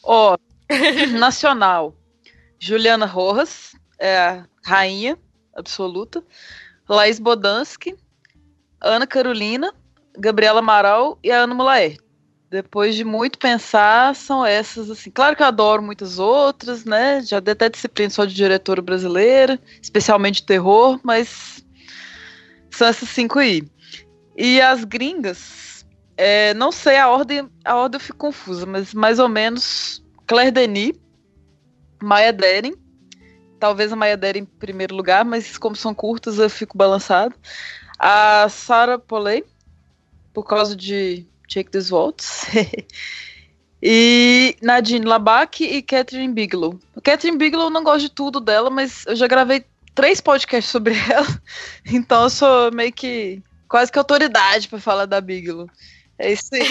Ó, 0.03 0.39
nacional. 1.19 1.95
Juliana 2.59 3.07
Rojas, 3.07 3.75
é 3.99 4.17
a 4.19 4.47
rainha 4.65 5.19
absoluta. 5.55 6.23
Laís 6.89 7.19
Bodansky, 7.19 7.97
Ana 8.81 9.07
Carolina, 9.07 9.73
Gabriela 10.19 10.61
Amaral 10.61 11.19
e 11.23 11.31
a 11.31 11.43
Ana 11.43 11.55
Mulaer. 11.55 11.99
Depois 12.51 12.95
de 12.95 13.05
muito 13.05 13.39
pensar, 13.39 14.15
são 14.15 14.47
essas, 14.47 14.89
assim. 14.91 15.11
Claro 15.11 15.35
que 15.35 15.43
eu 15.43 15.47
adoro 15.47 15.83
muitas 15.83 16.19
outras, 16.19 16.85
né? 16.85 17.21
Já 17.23 17.41
dei 17.41 17.53
até 17.53 17.69
disciplina 17.69 18.11
só 18.11 18.25
de 18.25 18.35
diretora 18.35 18.81
brasileira, 18.81 19.59
especialmente 19.83 20.37
de 20.37 20.47
terror, 20.47 21.01
mas 21.03 21.65
são 22.71 22.87
essas 22.87 23.09
cinco 23.09 23.39
aí. 23.39 23.63
E 24.37 24.61
as 24.61 24.85
gringas, 24.85 25.85
é, 26.17 26.55
não 26.55 26.71
sei 26.71 26.97
a 26.97 27.09
ordem, 27.09 27.49
a 27.65 27.75
ordem 27.75 27.97
eu 27.97 28.05
fico 28.05 28.19
confusa, 28.19 28.67
mas 28.67 28.95
mais 28.95 29.19
ou 29.19 29.29
menos 29.29 30.05
Claire 30.27 30.53
Denis, 30.53 30.93
Maya 32.05 32.33
Deren, 32.33 32.75
talvez 33.59 33.93
a 33.93 33.97
Maya 33.97 34.17
Deren 34.17 34.43
em 34.43 34.45
primeiro 34.45 34.95
lugar, 34.95 35.25
mas 35.25 35.57
como 35.57 35.75
são 35.75 35.95
curtas 35.95 36.39
eu 36.39 36.51
fico 36.51 36.77
balançado. 36.77 37.35
A 37.99 38.49
Sarah 38.49 38.99
Polley, 38.99 39.45
por 40.33 40.45
causa 40.45 40.77
de 40.77 41.27
Jake 41.49 41.71
This 41.71 41.91
Waltz. 41.91 42.45
e 43.83 44.57
Nadine 44.63 45.05
Labac 45.05 45.65
e 45.65 45.83
Catherine 45.83 46.33
Bigelow. 46.33 46.79
Catherine 47.03 47.39
Bigelow 47.39 47.67
eu 47.67 47.71
não 47.71 47.85
gosto 47.85 48.03
de 48.03 48.11
tudo 48.11 48.41
dela, 48.41 48.71
mas 48.71 49.07
eu 49.07 49.17
já 49.17 49.27
gravei 49.27 49.65
três 49.95 50.21
podcasts 50.21 50.71
sobre 50.71 50.95
ela, 51.11 51.41
então 51.87 52.25
eu 52.25 52.31
sou 52.31 52.73
meio 52.73 52.93
que 52.93 53.43
quase 53.69 53.91
que 53.91 53.99
autoridade 53.99 54.69
para 54.69 54.81
falar 54.81 55.07
da 55.07 55.21
Bigelow. 55.21 55.69
É 56.19 56.33
isso 56.33 56.55
aí. 56.55 56.63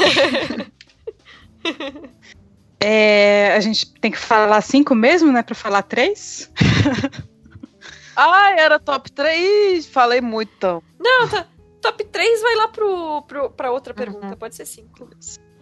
É, 2.86 3.56
a 3.56 3.60
gente 3.62 3.94
tem 3.94 4.12
que 4.12 4.18
falar 4.18 4.60
cinco 4.62 4.94
mesmo, 4.94 5.32
né? 5.32 5.42
Pra 5.42 5.56
falar 5.56 5.84
três? 5.84 6.52
ah, 8.14 8.52
era 8.58 8.78
top 8.78 9.10
3. 9.10 9.86
Falei 9.86 10.20
muito 10.20 10.52
então. 10.58 10.84
Não, 11.00 11.28
tá. 11.30 11.48
Top 11.82 12.04
3 12.04 12.42
vai 12.42 12.56
lá 12.56 12.68
pro, 12.68 13.22
pro, 13.22 13.50
pra 13.52 13.72
outra 13.72 13.94
pergunta. 13.94 14.36
Pode 14.36 14.56
ser 14.56 14.66
5. 14.66 15.10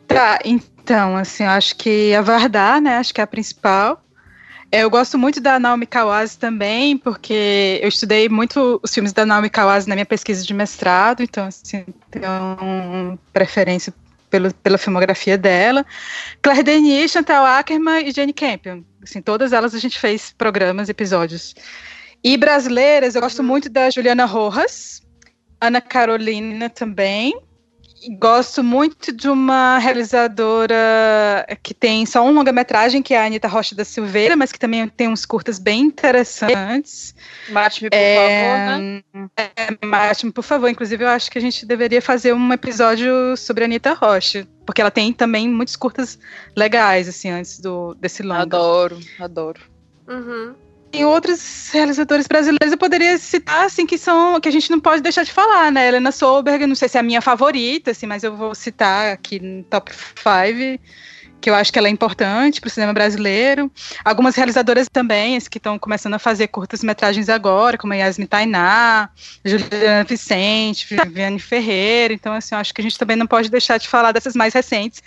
Tá, 0.07 0.39
então, 0.43 1.15
assim, 1.15 1.43
eu 1.43 1.49
acho 1.49 1.75
que 1.75 2.13
a 2.15 2.21
Vardar, 2.21 2.81
né? 2.81 2.97
Acho 2.97 3.13
que 3.13 3.21
é 3.21 3.23
a 3.23 3.27
principal. 3.27 4.03
Eu 4.71 4.89
gosto 4.89 5.17
muito 5.17 5.39
da 5.41 5.59
Naomi 5.59 5.85
Kawase 5.85 6.37
também, 6.37 6.97
porque 6.97 7.79
eu 7.83 7.89
estudei 7.89 8.29
muito 8.29 8.79
os 8.81 8.93
filmes 8.93 9.11
da 9.13 9.25
Naomi 9.25 9.49
Kawase 9.49 9.87
na 9.87 9.95
minha 9.95 10.05
pesquisa 10.05 10.45
de 10.45 10.53
mestrado, 10.53 11.21
então, 11.21 11.47
assim, 11.47 11.85
tenho 12.09 13.19
preferência 13.33 13.93
pelo, 14.31 14.51
pela 14.55 14.77
filmografia 14.79 15.37
dela. 15.37 15.85
Claire 16.41 16.63
Denis, 16.63 17.11
Chantal 17.11 17.45
Ackerman 17.45 18.07
e 18.07 18.11
Jane 18.11 18.33
Campion. 18.33 18.81
Assim, 19.03 19.21
todas 19.21 19.53
elas 19.53 19.75
a 19.75 19.79
gente 19.79 19.99
fez 19.99 20.33
programas, 20.35 20.89
episódios. 20.89 21.53
E 22.23 22.37
brasileiras, 22.37 23.13
eu 23.13 23.21
gosto 23.21 23.43
muito 23.43 23.69
da 23.69 23.89
Juliana 23.89 24.25
Rojas, 24.25 25.01
Ana 25.59 25.81
Carolina 25.81 26.69
também. 26.69 27.35
Gosto 28.17 28.63
muito 28.63 29.11
de 29.11 29.29
uma 29.29 29.77
realizadora 29.77 31.45
que 31.61 31.71
tem 31.71 32.03
só 32.05 32.25
um 32.25 32.31
longa-metragem, 32.31 33.03
que 33.03 33.13
é 33.13 33.21
a 33.21 33.25
Anitta 33.25 33.47
Rocha 33.47 33.75
da 33.75 33.85
Silveira, 33.85 34.35
mas 34.35 34.51
que 34.51 34.57
também 34.57 34.87
tem 34.87 35.07
uns 35.07 35.23
curtas 35.23 35.59
bem 35.59 35.81
interessantes. 35.81 37.13
Mate-me, 37.49 37.89
por 37.89 37.95
É, 37.95 38.15
favor, 38.15 38.81
né? 38.81 39.03
é, 39.37 39.85
Máximo, 39.85 40.31
por 40.31 40.43
favor. 40.43 40.69
Inclusive, 40.69 41.03
eu 41.03 41.09
acho 41.09 41.29
que 41.31 41.37
a 41.37 41.41
gente 41.41 41.65
deveria 41.65 42.01
fazer 42.01 42.33
um 42.33 42.53
episódio 42.53 43.35
sobre 43.35 43.63
a 43.63 43.67
Anitta 43.67 43.93
Rocha, 43.93 44.47
porque 44.65 44.81
ela 44.81 44.91
tem 44.91 45.11
também 45.11 45.49
muitos 45.49 45.75
curtas 45.75 46.19
legais, 46.55 47.07
assim, 47.07 47.29
antes 47.29 47.59
do, 47.59 47.93
desse 47.95 48.23
longa. 48.23 48.43
Adoro, 48.43 48.99
adoro. 49.19 49.61
Uhum. 50.07 50.53
Tem 50.91 51.05
outros 51.05 51.69
realizadores 51.71 52.27
brasileiros 52.27 52.73
eu 52.73 52.77
poderia 52.77 53.17
citar, 53.17 53.65
assim, 53.65 53.85
que 53.85 53.97
são 53.97 54.39
que 54.41 54.49
a 54.49 54.51
gente 54.51 54.69
não 54.69 54.79
pode 54.79 55.01
deixar 55.01 55.23
de 55.23 55.31
falar, 55.31 55.71
né? 55.71 55.87
Helena 55.87 56.11
Solberg, 56.11 56.67
não 56.67 56.75
sei 56.75 56.89
se 56.89 56.97
é 56.97 56.99
a 56.99 57.03
minha 57.03 57.21
favorita, 57.21 57.91
assim, 57.91 58.05
mas 58.05 58.23
eu 58.23 58.35
vou 58.35 58.53
citar 58.53 59.13
aqui 59.13 59.39
no 59.39 59.63
top 59.63 59.89
5, 59.93 60.83
que 61.41 61.49
eu 61.49 61.55
acho 61.55 61.73
que 61.73 61.79
ela 61.79 61.87
é 61.87 61.91
importante 61.91 62.61
para 62.61 62.67
o 62.67 62.71
cinema 62.71 62.93
brasileiro. 62.93 63.71
Algumas 64.05 64.35
realizadoras 64.35 64.87
também, 64.87 65.35
as 65.35 65.47
que 65.47 65.57
estão 65.57 65.79
começando 65.79 66.13
a 66.13 66.19
fazer 66.19 66.47
curtas-metragens 66.47 67.27
agora, 67.27 67.77
como 67.77 67.91
a 67.91 67.95
Yasmin 67.95 68.27
Tainá, 68.27 69.09
Juliana 69.43 70.03
Vicente, 70.03 70.87
Viviane 70.87 71.39
Ferreira. 71.39 72.13
Então, 72.13 72.31
assim, 72.31 72.53
eu 72.53 72.59
acho 72.59 72.73
que 72.73 72.79
a 72.79 72.83
gente 72.83 72.97
também 72.97 73.17
não 73.17 73.27
pode 73.27 73.49
deixar 73.49 73.77
de 73.77 73.89
falar 73.89 74.11
dessas 74.11 74.35
mais 74.35 74.53
recentes, 74.53 75.01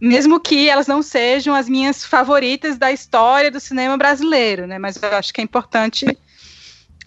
mesmo 0.00 0.40
que 0.40 0.68
elas 0.68 0.86
não 0.86 1.02
sejam 1.02 1.54
as 1.54 1.68
minhas 1.68 2.04
favoritas 2.04 2.76
da 2.78 2.90
história 2.90 3.50
do 3.50 3.60
cinema 3.60 3.96
brasileiro, 3.96 4.66
né? 4.66 4.78
Mas 4.78 5.00
eu 5.00 5.14
acho 5.16 5.32
que 5.32 5.40
é 5.40 5.44
importante 5.44 6.06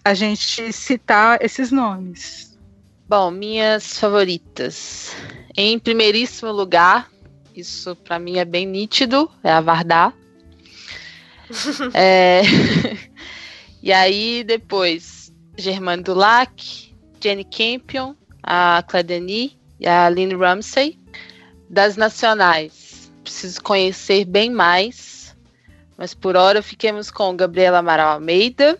a 0.04 0.14
gente 0.14 0.72
citar 0.72 1.38
esses 1.42 1.70
nomes. 1.70 2.56
Bom, 3.08 3.30
minhas 3.30 3.98
favoritas. 3.98 5.12
Em 5.56 5.78
primeiríssimo 5.78 6.52
lugar, 6.52 7.08
isso 7.58 7.96
pra 7.96 8.18
mim 8.18 8.38
é 8.38 8.44
bem 8.44 8.66
nítido, 8.66 9.30
é 9.42 9.50
a 9.50 9.60
Vardar. 9.60 10.12
É, 11.94 12.42
E 13.82 13.92
aí 13.92 14.42
depois, 14.42 15.32
Germaine 15.56 16.02
Dulac, 16.02 16.94
Jenny 17.20 17.44
Campion, 17.44 18.14
a 18.42 18.82
Claire 18.88 19.06
Denis 19.06 19.56
e 19.78 19.86
a 19.86 20.08
Lynn 20.08 20.36
Ramsey. 20.36 20.98
Das 21.70 21.96
nacionais, 21.96 23.12
preciso 23.22 23.62
conhecer 23.62 24.24
bem 24.24 24.50
mais, 24.50 25.36
mas 25.96 26.12
por 26.12 26.34
hora 26.36 26.62
fiquemos 26.62 27.10
com 27.10 27.36
Gabriela 27.36 27.78
Amaral 27.78 28.14
Almeida, 28.14 28.78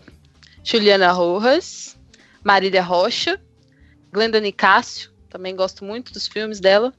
Juliana 0.64 1.12
Rojas, 1.12 1.98
Marília 2.42 2.82
Rocha, 2.82 3.40
Glenda 4.10 4.40
Nicásio, 4.40 5.12
também 5.28 5.54
gosto 5.54 5.84
muito 5.84 6.12
dos 6.12 6.26
filmes 6.26 6.60
dela, 6.60 6.92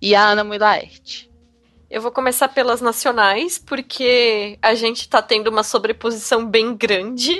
e 0.00 0.14
a 0.14 0.28
Ana 0.28 0.44
Mulaerte. 0.44 1.30
Eu 1.90 2.00
vou 2.00 2.12
começar 2.12 2.48
pelas 2.48 2.80
nacionais, 2.80 3.58
porque 3.58 4.56
a 4.62 4.74
gente 4.74 5.08
tá 5.08 5.20
tendo 5.20 5.48
uma 5.48 5.64
sobreposição 5.64 6.46
bem 6.46 6.76
grande. 6.76 7.36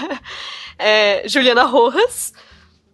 é, 0.78 1.26
Juliana 1.26 1.62
Rojas, 1.62 2.34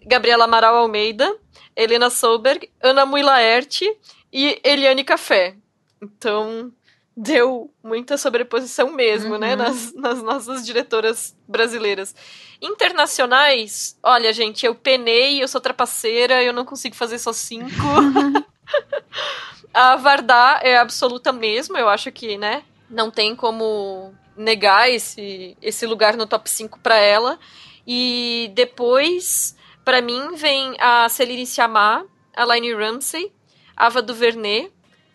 Gabriela 0.06 0.44
Amaral 0.44 0.76
Almeida, 0.76 1.36
Helena 1.74 2.10
Solberg, 2.10 2.70
Ana 2.80 3.04
Mui 3.04 3.22
Laerte 3.22 3.84
e 4.32 4.60
Eliane 4.62 5.02
Café. 5.02 5.56
Então, 6.00 6.72
deu 7.16 7.72
muita 7.82 8.16
sobreposição 8.16 8.90
mesmo, 8.92 9.36
né, 9.36 9.52
uhum. 9.52 9.56
né, 9.56 9.64
nas, 9.64 9.94
nas, 9.94 10.22
nossas 10.22 10.64
diretoras 10.64 11.36
brasileiras. 11.48 12.14
Internacionais, 12.62 13.98
olha, 14.02 14.32
gente, 14.32 14.64
eu 14.64 14.74
penei, 14.76 15.42
eu 15.42 15.48
sou 15.48 15.60
trapaceira, 15.60 16.42
eu 16.42 16.52
não 16.52 16.64
consigo 16.64 16.94
fazer 16.94 17.18
só 17.18 17.32
cinco. 17.32 17.68
A 19.72 19.96
Vardá 19.96 20.60
é 20.62 20.76
absoluta 20.76 21.32
mesmo, 21.32 21.76
eu 21.76 21.88
acho 21.88 22.12
que, 22.12 22.38
né? 22.38 22.62
Não 22.88 23.10
tem 23.10 23.34
como 23.34 24.14
negar 24.36 24.88
esse, 24.88 25.56
esse 25.60 25.84
lugar 25.84 26.16
no 26.16 26.26
top 26.26 26.48
5 26.48 26.78
para 26.78 26.96
ela. 26.96 27.38
E 27.84 28.52
depois, 28.54 29.56
para 29.84 30.00
mim, 30.00 30.36
vem 30.36 30.76
a 30.78 31.08
Celine 31.08 31.44
Sciamma, 31.44 32.06
a 32.36 32.44
Laine 32.44 32.72
Ramsey, 32.72 33.32
Ava 33.76 34.00
DuVernay, 34.00 34.70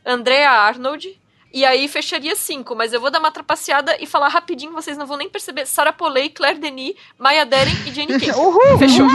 Andrea 0.05 0.51
Arnold, 0.51 1.17
e 1.51 1.65
aí 1.65 1.87
fecharia 1.87 2.35
cinco, 2.35 2.75
mas 2.75 2.93
eu 2.93 3.01
vou 3.01 3.09
dar 3.09 3.17
uma 3.19 3.31
trapaceada 3.31 3.97
e 3.99 4.05
falar 4.05 4.27
rapidinho, 4.27 4.71
vocês 4.71 4.95
não 4.97 5.07
vão 5.07 5.17
nem 5.17 5.27
perceber. 5.27 5.65
Sarah 5.65 5.91
Polley, 5.91 6.29
Claire 6.29 6.59
Denis, 6.59 6.93
Maya 7.17 7.43
Deren 7.43 7.73
e 7.87 7.93
Jane 7.93 8.13
Campion. 8.19 8.35
Uhul. 8.35 8.77
Fechou. 8.77 9.07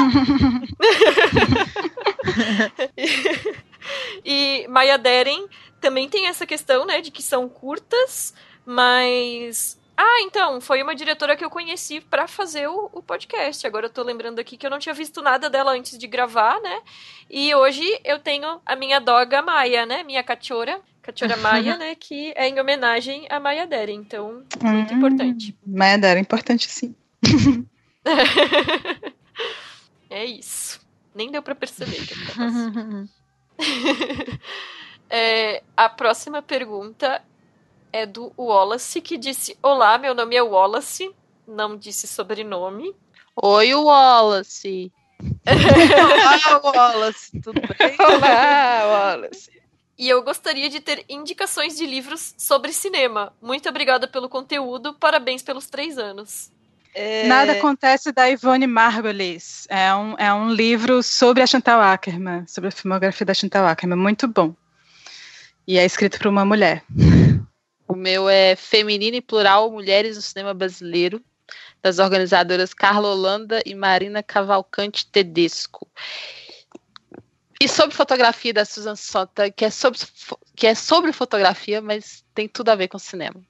e 4.24 4.66
Maya 4.69 4.98
Deren 4.98 5.47
também 5.81 6.09
tem 6.09 6.27
essa 6.27 6.47
questão, 6.47 6.86
né, 6.86 7.01
de 7.01 7.11
que 7.11 7.23
são 7.23 7.48
curtas, 7.48 8.32
mas 8.65 9.78
ah, 9.97 10.20
então, 10.23 10.61
foi 10.61 10.82
uma 10.82 10.94
diretora 10.94 11.36
que 11.36 11.44
eu 11.44 11.51
conheci 11.51 12.01
para 12.01 12.27
fazer 12.27 12.66
o, 12.66 12.90
o, 12.93 13.01
podcast. 13.01 13.65
Agora 13.65 13.86
eu 13.86 13.90
tô 13.90 14.02
lembrando 14.02 14.40
aqui 14.40 14.56
que 14.56 14.66
eu 14.66 14.70
não 14.70 14.81
tinha 14.81 14.94
visto 14.94 15.23
nada 15.23 15.48
dela 15.48 15.73
antes 15.73 15.97
de 15.97 16.06
gravar, 16.09 16.61
né? 16.61 16.81
E 17.31 17.55
hoje 17.55 17.85
eu 18.05 18.19
tenho 18.19 18.61
a 18.66 18.74
minha 18.74 18.98
doga 18.98 19.40
Maia, 19.40 19.86
né? 19.86 20.02
Minha 20.02 20.24
cachorra, 20.24 20.81
cachorra 21.01 21.36
Maia, 21.36 21.77
né? 21.77 21.94
Que 21.94 22.32
é 22.35 22.48
em 22.48 22.59
homenagem 22.59 23.24
a 23.31 23.39
Maia 23.39 23.69
Deren. 23.69 24.01
Então, 24.01 24.43
muito 24.61 24.93
hum, 24.93 24.97
importante. 24.97 25.56
Maia 25.65 25.97
Deren, 25.97 26.23
importante 26.23 26.69
sim. 26.69 26.97
é 30.11 30.24
isso. 30.24 30.81
Nem 31.15 31.31
deu 31.31 31.43
para 31.43 31.55
perceber 31.55 32.05
que 32.05 32.15
eu 32.15 33.09
é, 35.09 35.62
a 35.76 35.89
próxima 35.89 36.43
pergunta 36.43 37.22
é 37.93 38.06
do 38.06 38.32
Wallace, 38.39 39.01
que 39.01 39.16
disse: 39.16 39.56
Olá, 39.62 39.97
meu 39.98 40.14
nome 40.14 40.36
é 40.36 40.43
Wallace. 40.43 41.14
Não 41.47 41.76
disse 41.76 42.06
sobrenome. 42.06 42.94
Oi, 43.36 43.74
Wallace. 43.74 44.93
Olá, 45.47 46.60
Wallace. 46.64 47.40
Tudo 47.40 47.60
bem? 47.60 47.97
Olá, 48.01 48.86
Wallace. 48.86 49.51
E 49.97 50.09
eu 50.09 50.22
gostaria 50.22 50.68
de 50.68 50.81
ter 50.81 51.05
indicações 51.09 51.76
de 51.76 51.86
livros 51.86 52.35
sobre 52.36 52.72
cinema. 52.72 53.32
Muito 53.40 53.68
obrigada 53.68 54.09
pelo 54.09 54.28
conteúdo. 54.28 54.94
Parabéns 54.94 55.43
pelos 55.43 55.68
três 55.68 55.98
anos. 55.98 56.51
É... 56.95 57.27
Nada 57.27 57.53
acontece 57.53 58.12
da 58.12 58.31
Ivone 58.31 58.66
Margolis. 58.66 59.66
É 59.69 59.93
um, 59.95 60.15
é 60.16 60.33
um 60.33 60.53
livro 60.53 61.03
sobre 61.03 61.43
a 61.43 61.47
Chantal 61.47 61.81
Ackerman, 61.81 62.47
sobre 62.47 62.69
a 62.69 62.71
filmografia 62.71 63.27
da 63.27 63.35
Chantal 63.35 63.66
Ackerman, 63.66 63.99
muito 63.99 64.29
bom. 64.29 64.55
E 65.66 65.77
é 65.77 65.85
escrito 65.85 66.19
por 66.19 66.29
uma 66.29 66.45
mulher. 66.45 66.83
O 67.87 67.95
meu 67.95 68.31
é 68.31 68.57
Feminino 68.57 69.19
e 69.19 69.21
Plural 69.21 69.71
Mulheres 69.71 70.16
no 70.16 70.23
Cinema 70.23 70.55
Brasileiro, 70.55 71.23
das 71.83 71.99
organizadoras 71.99 72.73
Carla 72.73 73.09
Holanda 73.09 73.62
e 73.65 73.75
Marina 73.75 74.23
Cavalcante 74.23 75.07
Tedesco. 75.07 75.87
E 77.61 77.69
sobre 77.69 77.95
fotografia 77.95 78.55
da 78.55 78.65
Susan 78.65 78.97
Sontag, 78.97 79.53
que 79.53 79.66
é 79.66 79.71
sobre, 79.71 80.01
que 80.57 80.66
é 80.66 80.75
sobre 80.75 81.12
fotografia, 81.12 81.83
mas 81.83 82.25
tem 82.35 82.49
tudo 82.49 82.71
a 82.71 82.75
ver 82.75 82.89
com 82.89 82.99
cinema. 82.99 83.41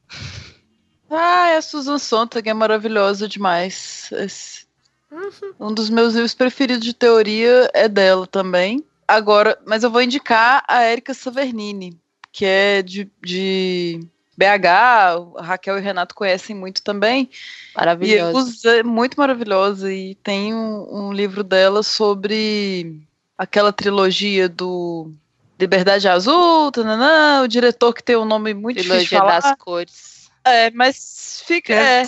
Ah, 1.17 1.49
é 1.51 1.57
a 1.57 1.63
Susan 1.63 1.99
Sontag 1.99 2.49
é 2.49 2.55
maravilhosa 2.55 3.29
demais. 3.29 4.09
Esse, 4.13 4.67
uhum. 5.11 5.69
Um 5.69 5.75
dos 5.75 5.91
meus 5.91 6.15
livros 6.15 6.35
preferidos 6.35 6.85
de 6.85 6.95
teoria 6.95 7.71
é 7.73 7.89
dela 7.89 8.27
também. 8.27 8.85
Agora, 9.07 9.59
mas 9.67 9.85
eu 9.85 9.91
vou 9.91 10.03
indicar 10.03 10.65
a 10.67 10.85
Erika 10.91 11.13
Savernini, 11.13 11.99
que 12.33 12.45
é 12.45 12.83
de, 12.83 13.11
de 13.23 14.01
BH, 14.37 15.41
Raquel 15.41 15.77
e 15.77 15.81
o 15.81 15.83
Renato 15.83 16.15
conhecem 16.15 16.57
muito 16.57 16.83
também. 16.83 17.31
Maravilhosa. 17.77 18.77
E 18.77 18.79
é 18.79 18.83
muito 18.83 19.17
maravilhosa. 19.17 19.93
E 19.93 20.15
tem 20.17 20.55
um, 20.55 21.09
um 21.09 21.13
livro 21.13 21.43
dela 21.45 21.83
sobre 21.83 23.01
aquela 23.37 23.73
trilogia 23.73 24.49
do 24.49 25.13
Liberdade 25.59 26.09
Azul, 26.09 26.73
tananã, 26.73 27.43
o 27.43 27.49
diretor 27.49 27.93
que 27.93 28.03
tem 28.03 28.17
um 28.17 28.25
nome 28.25 28.55
muito 28.55 28.79
trilogia 28.79 29.01
difícil 29.01 29.19
de 29.19 29.25
falar. 29.25 29.41
das 29.41 29.59
cores. 29.59 30.14
É, 30.45 30.71
mas 30.71 31.43
fica. 31.47 31.73
É, 31.73 32.03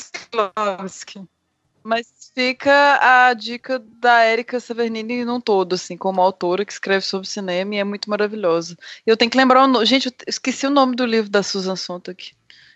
mas 1.83 2.31
fica 2.35 2.99
a 3.01 3.33
dica 3.33 3.79
da 3.79 4.27
Erika 4.27 4.61
Severnini 4.61 5.25
num 5.25 5.41
todo, 5.41 5.75
assim, 5.75 5.97
como 5.97 6.21
autora 6.21 6.65
que 6.65 6.73
escreve 6.73 7.05
sobre 7.05 7.29
cinema 7.29 7.75
e 7.75 7.79
é 7.79 7.85
muito 7.85 8.11
maravilhosa. 8.11 8.77
Eu 9.07 9.17
tenho 9.17 9.31
que 9.31 9.39
lembrar 9.39 9.65
o 9.65 9.67
nome. 9.67 9.87
Gente, 9.87 10.09
eu 10.09 10.13
esqueci 10.27 10.67
o 10.67 10.71
nome 10.71 10.95
do 10.97 11.07
livro 11.07 11.31
da 11.31 11.43
Susan 11.43 11.77
Sontag, 11.77 12.33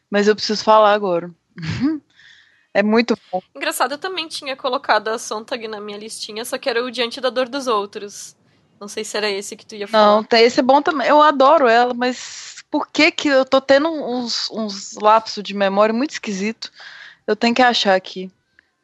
mas 0.09 0.28
eu 0.28 0.35
preciso 0.35 0.65
falar 0.65 0.93
agora. 0.95 1.31
É 2.73 2.85
muito 2.85 3.19
bom. 3.32 3.43
Engraçado, 3.53 3.95
eu 3.95 3.99
também 3.99 4.28
tinha 4.28 4.55
colocado 4.55 5.09
a 5.09 5.19
Sontag 5.19 5.66
na 5.66 5.81
minha 5.81 5.99
listinha, 5.99 6.45
só 6.45 6.57
que 6.57 6.70
era 6.70 6.85
o 6.85 6.89
Diante 6.89 7.20
da 7.20 7.28
Dor 7.28 7.49
dos 7.49 7.66
Outros. 7.66 8.37
Não 8.81 8.87
sei 8.87 9.03
se 9.03 9.16
era 9.16 9.28
esse 9.28 9.57
que 9.57 9.66
tu 9.66 9.74
ia 9.74 9.89
falar. 9.89 10.23
Não, 10.23 10.39
esse 10.39 10.61
é 10.61 10.62
bom 10.62 10.81
também. 10.81 11.07
Eu 11.07 11.20
adoro 11.20 11.66
ela, 11.66 11.93
mas 11.93 12.49
por 12.70 12.86
que 12.88 13.10
que 13.10 13.28
eu 13.28 13.44
tô 13.44 13.60
tendo 13.60 13.88
uns, 13.88 14.48
uns 14.51 14.94
lapsos 14.94 15.42
de 15.42 15.55
memória 15.55 15.92
muito 15.92 16.10
esquisito. 16.10 16.70
Eu 17.26 17.34
tenho 17.34 17.55
que 17.55 17.62
achar 17.62 17.94
aqui. 17.94 18.30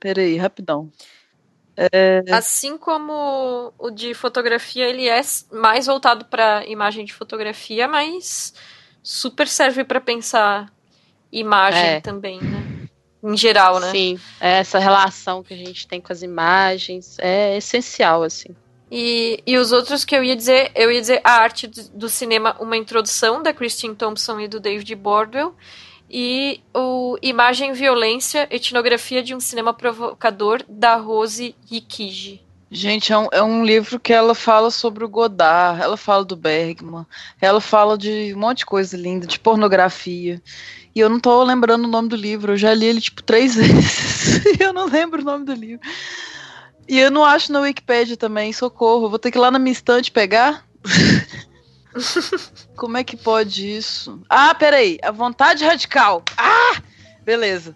Peraí, 0.01 0.37
rapidão. 0.37 0.91
É... 1.77 2.23
Assim 2.31 2.77
como 2.77 3.73
o 3.79 3.91
de 3.91 4.15
fotografia, 4.15 4.89
ele 4.89 5.09
é 5.09 5.21
mais 5.53 5.87
voltado 5.87 6.25
para 6.25 6.67
imagem 6.67 7.05
de 7.05 7.13
fotografia, 7.13 7.87
mas 7.87 8.55
super 9.03 9.47
serve 9.47 9.85
para 9.85 10.01
pensar 10.01 10.73
imagem 11.31 11.83
é. 11.83 12.01
também, 12.01 12.41
né? 12.41 12.89
Em 13.23 13.37
geral, 13.37 13.79
né? 13.79 13.91
Sim, 13.91 14.19
essa 14.41 14.79
relação 14.79 15.43
que 15.43 15.53
a 15.53 15.57
gente 15.57 15.87
tem 15.87 16.01
com 16.01 16.13
as 16.13 16.23
imagens 16.23 17.19
é 17.19 17.57
essencial, 17.57 18.23
assim. 18.23 18.55
E, 18.91 19.43
e 19.47 19.57
os 19.59 19.73
outros 19.73 20.05
que 20.05 20.15
eu 20.15 20.23
ia 20.23 20.37
dizer, 20.37 20.71
eu 20.75 20.91
ia 20.91 21.01
dizer 21.01 21.21
a 21.25 21.33
arte 21.33 21.67
do, 21.67 22.09
cinema, 22.09 22.57
uma 22.61 22.77
introdução 22.77 23.43
da 23.43 23.53
Christine 23.53 23.97
Thompson 23.97 24.39
e 24.39 24.49
do 24.49 24.61
David 24.61 24.95
Bordwell, 24.95 25.55
e 26.09 26.61
o 26.73 27.19
Imagem, 27.21 27.73
Violência, 27.73 28.47
Etnografia 28.49 29.23
de 29.23 29.35
um 29.35 29.41
Cinema 29.41 29.75
Provocador, 29.75 30.63
da 30.69 30.95
Rose 30.95 31.57
Rikiji. 31.69 32.41
Gente, 32.71 33.13
é 33.13 33.19
um, 33.19 33.29
é 33.33 33.43
um, 33.43 33.65
livro 33.65 33.99
que 33.99 34.13
ela 34.13 34.35
fala 34.35 34.71
sobre 34.71 35.05
o 35.05 35.09
Godard, 35.09 35.81
ela 35.81 35.97
fala 35.97 36.25
do 36.25 36.37
Bergman, 36.37 37.07
ela 37.41 37.61
fala 37.61 37.97
de 37.97 38.33
um 38.35 38.39
monte 38.39 38.59
de 38.59 38.67
coisa 38.67 38.97
linda, 38.97 39.27
de 39.27 39.39
pornografia. 39.39 40.43
E 40.95 40.99
eu 40.99 41.09
não 41.09 41.21
tô 41.21 41.43
lembrando 41.45 41.85
o 41.85 41.91
nome 41.91 42.09
do 42.09 42.17
livro, 42.17 42.53
eu 42.53 42.57
já 42.57 42.75
li 42.75 42.87
ele 42.87 43.01
tipo 43.01 43.23
três 43.23 43.55
vezes 43.57 44.45
e 44.47 44.63
eu 44.63 44.73
não 44.73 44.87
lembro 44.87 45.23
o 45.23 45.25
nome 45.25 45.45
do 45.45 45.55
livro. 45.55 45.81
E 46.89 46.99
eu 46.99 47.11
não 47.11 47.25
acho 47.25 47.53
na 47.53 47.61
Wikipedia 47.61 48.17
também, 48.17 48.53
socorro. 48.53 49.09
Vou 49.09 49.19
ter 49.19 49.31
que 49.31 49.39
ir 49.39 49.41
lá 49.41 49.51
na 49.51 49.59
minha 49.59 49.73
estante 49.73 50.11
pegar. 50.11 50.65
Como 52.77 52.97
é 52.97 53.05
que 53.05 53.17
pode 53.17 53.77
isso? 53.77 54.21
Ah, 54.29 54.55
peraí. 54.55 54.99
A 55.03 55.11
vontade 55.11 55.65
radical. 55.65 56.23
Ah! 56.37 56.81
Beleza. 57.25 57.75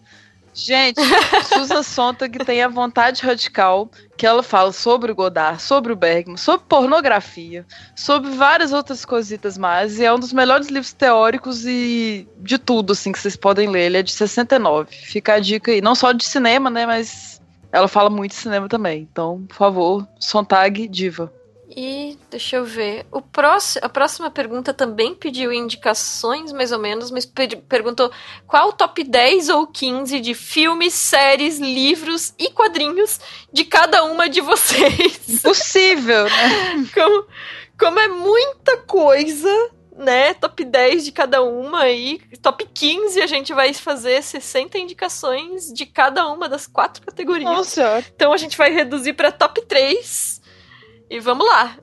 Gente, 0.52 1.00
Susan 1.44 1.82
Sontag 1.84 2.44
tem 2.44 2.62
a 2.62 2.68
vontade 2.68 3.22
radical 3.22 3.90
que 4.16 4.26
ela 4.26 4.42
fala 4.42 4.72
sobre 4.72 5.12
o 5.12 5.14
Godard, 5.14 5.62
sobre 5.62 5.92
o 5.92 5.96
Bergman, 5.96 6.36
sobre 6.36 6.66
pornografia, 6.68 7.64
sobre 7.96 8.30
várias 8.30 8.72
outras 8.72 9.04
cositas 9.04 9.56
mais. 9.56 9.98
E 9.98 10.04
é 10.04 10.12
um 10.12 10.18
dos 10.18 10.32
melhores 10.32 10.68
livros 10.68 10.92
teóricos 10.92 11.64
e 11.66 12.28
de 12.38 12.58
tudo, 12.58 12.92
assim, 12.92 13.12
que 13.12 13.18
vocês 13.18 13.36
podem 13.36 13.68
ler. 13.68 13.86
Ele 13.86 13.98
é 13.98 14.02
de 14.02 14.12
69. 14.12 14.94
Fica 14.94 15.34
a 15.34 15.40
dica 15.40 15.70
aí. 15.70 15.80
Não 15.80 15.94
só 15.94 16.12
de 16.12 16.24
cinema, 16.24 16.68
né? 16.68 16.84
Mas 16.84 17.39
ela 17.72 17.88
fala 17.88 18.10
muito 18.10 18.32
de 18.32 18.36
cinema 18.36 18.68
também. 18.68 19.09
Então, 19.10 19.44
por 19.48 19.56
favor, 19.56 20.09
Sontag, 20.18 20.88
diva. 20.88 21.32
E 21.74 22.18
deixa 22.28 22.56
eu 22.56 22.64
ver. 22.64 23.06
O 23.12 23.22
próximo, 23.22 23.86
a 23.86 23.88
próxima 23.88 24.28
pergunta 24.28 24.74
também 24.74 25.14
pediu 25.14 25.52
indicações, 25.52 26.52
mais 26.52 26.72
ou 26.72 26.80
menos, 26.80 27.12
mas 27.12 27.24
perguntou 27.24 28.10
qual 28.47 28.70
o 28.70 28.72
top 28.72 29.05
10 29.05 29.48
ou 29.51 29.66
15 29.68 30.18
de 30.18 30.34
filmes, 30.34 30.94
séries, 30.94 31.59
livros 31.60 32.34
e 32.38 32.51
quadrinhos 32.51 33.20
de 33.52 33.64
cada 33.64 34.02
uma 34.05 34.28
de 34.28 34.40
vocês. 34.40 35.40
Possível, 35.42 36.24
né? 36.24 36.88
como, 36.92 37.24
como 37.78 38.01
é 38.01 38.09
muita 38.09 38.78
coisa, 38.78 39.70
né? 40.01 40.35
Top 40.35 40.64
10 40.64 41.05
de 41.05 41.12
cada 41.12 41.43
uma 41.43 41.89
e 41.89 42.18
top 42.43 42.66
15 42.72 43.20
a 43.20 43.27
gente 43.27 43.52
vai 43.52 43.72
fazer 43.74 44.22
60 44.22 44.78
indicações 44.78 45.72
de 45.72 45.85
cada 45.85 46.27
uma 46.28 46.48
das 46.48 46.66
quatro 46.66 47.05
categorias. 47.05 47.51
Nossa. 47.51 48.05
Então 48.14 48.32
a 48.32 48.36
gente 48.36 48.56
vai 48.56 48.72
reduzir 48.72 49.12
para 49.12 49.31
top 49.31 49.60
3 49.66 50.40
e 51.10 51.20
vamos 51.20 51.47
lá. 51.47 51.77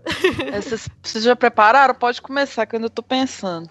Essas, 0.51 0.89
vocês 1.03 1.23
já 1.23 1.35
prepararam? 1.35 1.93
Pode 1.93 2.21
começar, 2.21 2.65
que 2.65 2.75
eu 2.75 2.79
ainda 2.79 2.89
tô 2.89 3.03
pensando. 3.03 3.69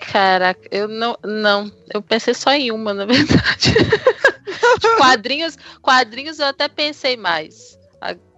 Caraca, 0.00 0.60
eu 0.70 0.88
não. 0.88 1.16
Não, 1.24 1.70
eu 1.92 2.00
pensei 2.00 2.32
só 2.34 2.52
em 2.52 2.70
uma, 2.72 2.94
na 2.94 3.04
verdade. 3.04 3.74
quadrinhos, 4.96 5.56
quadrinhos 5.82 6.38
eu 6.38 6.46
até 6.46 6.68
pensei 6.68 7.16
mais. 7.16 7.78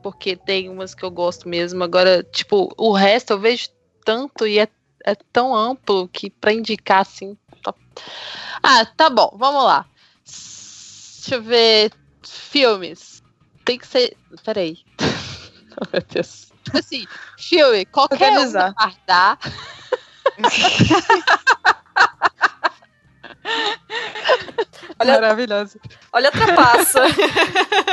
Porque 0.03 0.35
tem 0.35 0.69
umas 0.69 0.95
que 0.95 1.05
eu 1.05 1.11
gosto 1.11 1.49
mesmo. 1.49 1.85
Agora, 1.85 2.23
tipo, 2.23 2.73
o 2.77 2.93
resto 2.93 3.35
eu 3.35 3.39
vejo 3.39 3.69
tanto 4.05 4.47
e 4.47 4.59
é, 4.59 4.69
é 5.05 5.15
tão 5.33 5.55
amplo 5.55 6.09
que 6.09 6.31
pra 6.31 6.53
indicar 6.53 7.01
assim. 7.01 7.37
Tá... 7.63 7.75
Ah, 8.63 8.85
tá 8.85 9.11
bom, 9.11 9.35
vamos 9.37 9.65
lá. 9.65 9.87
Deixa 10.25 11.35
eu 11.35 11.43
ver. 11.43 11.93
Filmes. 12.23 13.23
Tem 13.65 13.79
que 13.79 13.87
ser. 13.87 14.17
Peraí. 14.45 14.79
Oh, 15.83 15.87
meu 15.93 16.03
Deus. 16.03 16.51
Tipo 16.65 16.79
assim, 16.79 17.07
filme, 17.39 17.85
qualquer 17.87 18.33
um 18.39 18.53
guardar. 18.53 19.39
olha, 24.99 25.13
Maravilhoso. 25.21 25.81
Olha 26.13 26.29
a 26.29 26.33
trapaça. 26.33 27.01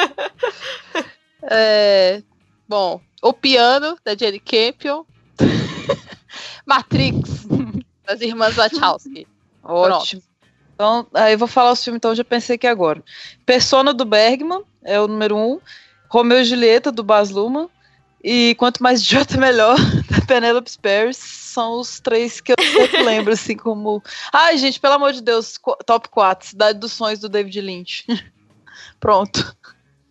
é, 1.49 2.23
bom, 2.67 2.99
O 3.21 3.31
Piano, 3.31 3.97
da 4.03 4.15
Jenny 4.15 4.39
Campion. 4.39 5.05
Matrix, 6.65 7.47
das 8.05 8.21
irmãs 8.21 8.55
Wachowski. 8.55 9.27
Ótimo. 9.63 10.21
Pronto. 10.21 10.37
Então, 10.73 11.07
aí 11.13 11.33
eu 11.33 11.39
vou 11.39 11.47
falar 11.47 11.71
os 11.71 11.83
filmes, 11.83 11.97
então 11.97 12.11
eu 12.11 12.15
já 12.15 12.23
pensei 12.23 12.55
aqui 12.55 12.67
agora. 12.67 13.03
Persona 13.45 13.93
do 13.93 14.05
Bergman 14.05 14.61
é 14.83 14.99
o 15.01 15.07
número 15.07 15.35
um. 15.35 15.59
Romeu 16.07 16.39
e 16.39 16.45
Julieta, 16.45 16.91
do 16.91 17.03
Baz 17.03 17.31
Luhrmann. 17.31 17.67
E 18.23 18.55
quanto 18.55 18.83
mais 18.83 19.01
idiota, 19.01 19.37
melhor, 19.41 19.75
da 20.09 20.21
Penelope 20.25 20.69
Spheres. 20.69 21.17
São 21.17 21.79
os 21.79 21.99
três 21.99 22.39
que 22.39 22.51
eu 22.51 22.55
lembro, 23.03 23.33
assim, 23.33 23.57
como. 23.57 24.03
Ai, 24.31 24.57
gente, 24.59 24.79
pelo 24.79 24.93
amor 24.93 25.13
de 25.13 25.21
Deus, 25.21 25.59
top 25.85 26.09
4, 26.09 26.49
Cidade 26.49 26.79
dos 26.79 26.91
Sonhos 26.91 27.19
do 27.19 27.27
David 27.27 27.59
Lynch. 27.59 28.05
Pronto. 28.99 29.55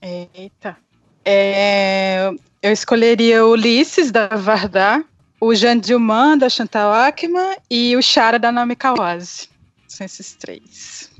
Eita. 0.03 0.77
É, 1.25 2.31
eu 2.63 2.73
escolheria 2.73 3.45
Ulisses, 3.45 4.11
da 4.11 4.29
Vardar, 4.29 5.05
o 5.41 5.55
Jean 5.55 5.79
Dilman, 5.79 6.39
da 6.39 6.49
Chantal 6.49 6.93
Ackman, 6.93 7.57
e 7.71 7.97
o 7.97 8.03
Chara, 8.03 8.39
da 8.39 8.53
Naomi 8.53 8.77
Kawase. 8.77 9.49
São 9.89 10.05
esses 10.05 10.35
três. 10.35 11.11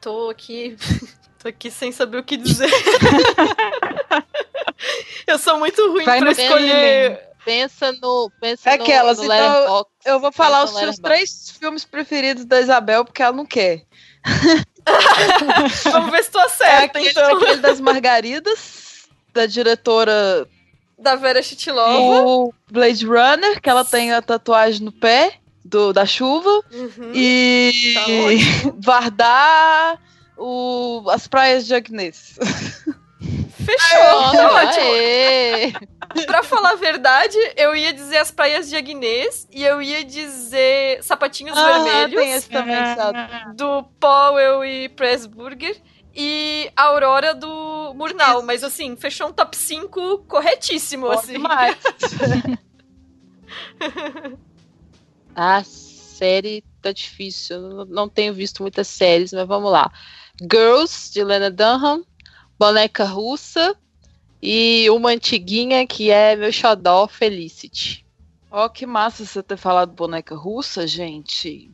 Tô 0.00 0.30
aqui 0.30 0.76
Tô 1.42 1.48
aqui 1.48 1.72
sem 1.72 1.90
saber 1.90 2.18
o 2.18 2.22
que 2.22 2.36
dizer. 2.36 2.70
eu 5.26 5.36
sou 5.40 5.58
muito 5.58 5.90
ruim 5.90 6.04
Vai 6.04 6.20
pra 6.20 6.30
escolher. 6.30 7.20
Pensa 7.44 7.90
no. 8.00 8.30
Pensa 8.40 8.70
é 8.70 8.74
Aquelas, 8.74 9.18
no, 9.18 9.26
no 9.26 9.34
então 9.34 9.86
eu 10.04 10.20
vou 10.20 10.30
falar 10.30 10.62
os 10.62 10.70
seus 10.70 10.98
três 10.98 11.50
filmes 11.58 11.84
preferidos 11.84 12.44
da 12.44 12.60
Isabel, 12.60 13.04
porque 13.04 13.24
ela 13.24 13.36
não 13.36 13.44
quer. 13.44 13.82
Vamos 15.90 16.12
ver 16.12 16.22
se 16.22 16.30
tu 16.30 16.38
acerta, 16.38 16.74
é 16.74 16.84
aquele, 16.84 17.08
então. 17.08 17.36
Aquele 17.36 17.56
das 17.56 17.80
Margaridas, 17.80 19.08
da 19.32 19.44
diretora. 19.44 20.48
Da 21.02 21.16
Vera 21.16 21.42
Chitilova. 21.42 21.98
O 21.98 22.54
Blade 22.70 23.04
Runner, 23.04 23.60
que 23.60 23.68
ela 23.68 23.84
tem 23.84 24.12
a 24.12 24.22
tatuagem 24.22 24.82
no 24.82 24.92
pé 24.92 25.34
do, 25.64 25.92
da 25.92 26.06
chuva. 26.06 26.48
Uhum. 26.72 27.12
E. 27.14 27.94
Tá 27.94 28.72
Vardar 28.78 29.98
o, 30.36 31.04
as 31.10 31.26
praias 31.26 31.66
de 31.66 31.74
Agnes. 31.74 32.38
Fechou, 33.64 34.32
tá 34.32 34.52
ótimo. 34.54 36.26
pra 36.26 36.42
falar 36.42 36.72
a 36.72 36.76
verdade, 36.76 37.36
eu 37.56 37.76
ia 37.76 37.92
dizer 37.92 38.18
as 38.18 38.30
praias 38.30 38.68
de 38.68 38.76
Agnes 38.76 39.46
e 39.52 39.62
eu 39.62 39.80
ia 39.80 40.04
dizer 40.04 41.02
sapatinhos 41.02 41.56
ah, 41.56 41.72
vermelhos. 41.72 42.20
Tem 42.20 42.32
esse 42.32 42.48
também, 42.48 42.96
sabe? 42.96 43.54
Do 43.54 43.84
Powell 44.00 44.64
e 44.64 44.88
Pressburger. 44.88 45.80
E 46.14 46.70
a 46.76 46.84
Aurora 46.84 47.34
do 47.34 47.94
Murnau. 47.94 48.38
Isso. 48.38 48.46
Mas 48.46 48.64
assim, 48.64 48.96
fechou 48.96 49.28
um 49.28 49.32
top 49.32 49.56
5 49.56 50.18
corretíssimo, 50.28 51.06
Pode 51.06 51.18
assim. 51.20 51.42
A 55.34 55.64
série 55.64 56.62
tá 56.80 56.92
difícil. 56.92 57.56
Eu 57.56 57.84
não 57.86 58.08
tenho 58.08 58.34
visto 58.34 58.62
muitas 58.62 58.88
séries, 58.88 59.32
mas 59.32 59.46
vamos 59.46 59.72
lá. 59.72 59.90
Girls, 60.40 61.12
de 61.12 61.24
Lena 61.24 61.50
Dunham, 61.50 62.04
Boneca 62.58 63.04
Russa 63.04 63.76
e 64.40 64.90
uma 64.90 65.10
antiguinha 65.10 65.86
que 65.86 66.10
é 66.10 66.36
meu 66.36 66.52
xodó, 66.52 67.06
Felicity. 67.06 68.04
Ó, 68.50 68.66
oh, 68.66 68.70
que 68.70 68.84
massa 68.84 69.24
você 69.24 69.42
ter 69.42 69.56
falado 69.56 69.92
boneca 69.92 70.34
russa, 70.34 70.86
gente. 70.86 71.70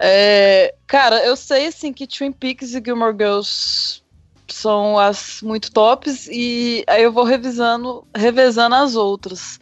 É, 0.00 0.74
cara, 0.86 1.24
eu 1.24 1.36
sei 1.36 1.66
assim 1.66 1.92
que 1.92 2.06
Twin 2.06 2.32
Peaks 2.32 2.74
e 2.74 2.82
Gilmore 2.84 3.16
Girls 3.16 4.02
são 4.46 4.98
as 4.98 5.42
muito 5.42 5.70
tops 5.70 6.26
e 6.28 6.84
aí 6.86 7.02
eu 7.02 7.12
vou 7.12 7.24
revisando, 7.24 8.06
revezando 8.14 8.74
as 8.74 8.96
outras. 8.96 9.60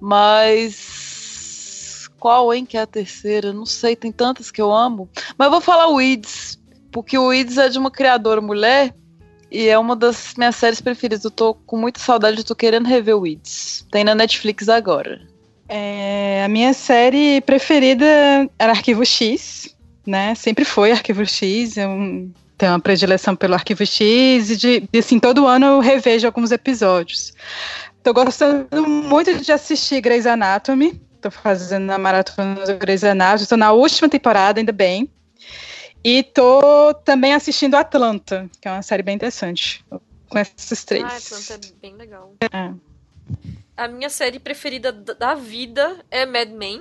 Mas 0.00 2.08
qual, 2.18 2.54
hein, 2.54 2.64
que 2.64 2.76
é 2.76 2.82
a 2.82 2.86
terceira? 2.86 3.52
Não 3.52 3.66
sei, 3.66 3.96
tem 3.96 4.12
tantas 4.12 4.50
que 4.50 4.62
eu 4.62 4.72
amo. 4.72 5.08
Mas 5.36 5.46
eu 5.46 5.50
vou 5.50 5.60
falar 5.60 5.88
Weeds, 5.88 6.58
porque 6.90 7.18
o 7.18 7.26
Weeds 7.26 7.58
é 7.58 7.68
de 7.68 7.78
uma 7.78 7.90
criadora 7.90 8.40
mulher 8.40 8.94
e 9.50 9.68
é 9.68 9.78
uma 9.78 9.96
das 9.96 10.34
minhas 10.36 10.56
séries 10.56 10.80
preferidas. 10.80 11.24
Eu 11.24 11.30
tô 11.30 11.54
com 11.54 11.76
muita 11.76 12.00
saudade, 12.00 12.44
tô 12.44 12.54
querendo 12.54 12.86
rever 12.86 13.16
o 13.16 13.20
Weeds. 13.20 13.86
Tem 13.90 14.04
na 14.04 14.14
Netflix 14.14 14.68
agora. 14.68 15.20
É, 15.68 16.42
a 16.44 16.48
minha 16.48 16.72
série 16.72 17.40
preferida 17.40 18.06
era 18.58 18.72
Arquivo 18.72 19.04
X, 19.04 19.71
né? 20.06 20.34
Sempre 20.34 20.64
foi 20.64 20.92
Arquivo 20.92 21.24
X. 21.24 21.76
Eu 21.76 22.30
tenho 22.58 22.72
uma 22.72 22.80
predileção 22.80 23.34
pelo 23.34 23.54
Arquivo 23.54 23.84
X 23.84 24.50
e 24.50 24.56
de, 24.56 24.80
de 24.80 24.98
assim, 24.98 25.18
todo 25.18 25.46
ano 25.46 25.66
eu 25.66 25.80
revejo 25.80 26.26
alguns 26.26 26.52
episódios. 26.52 27.32
Tô 28.02 28.12
gostando 28.12 28.86
muito 28.86 29.38
de 29.38 29.52
assistir 29.52 30.00
Grey's 30.00 30.26
Anatomy. 30.26 31.00
Tô 31.20 31.30
fazendo 31.30 31.90
a 31.90 31.98
maratona 31.98 32.66
do 32.66 32.76
Grey's 32.76 33.04
Anatomy. 33.04 33.46
Tô 33.46 33.56
na 33.56 33.72
última 33.72 34.08
temporada, 34.08 34.60
ainda 34.60 34.72
bem. 34.72 35.08
E 36.04 36.22
tô 36.22 36.92
também 37.04 37.32
assistindo 37.32 37.76
Atlanta, 37.76 38.50
que 38.60 38.66
é 38.66 38.72
uma 38.72 38.82
série 38.82 39.04
bem 39.04 39.14
interessante. 39.14 39.84
Com 40.28 40.38
esses 40.38 40.84
três. 40.84 41.04
Ah, 41.04 41.16
Atlanta 41.16 41.54
é 41.54 41.80
bem 41.80 41.94
legal. 41.94 42.34
É. 42.40 42.72
A 43.76 43.88
minha 43.88 44.10
série 44.10 44.38
preferida 44.38 44.92
da 44.92 45.34
vida 45.34 46.04
é 46.10 46.26
Mad 46.26 46.50
Men. 46.50 46.80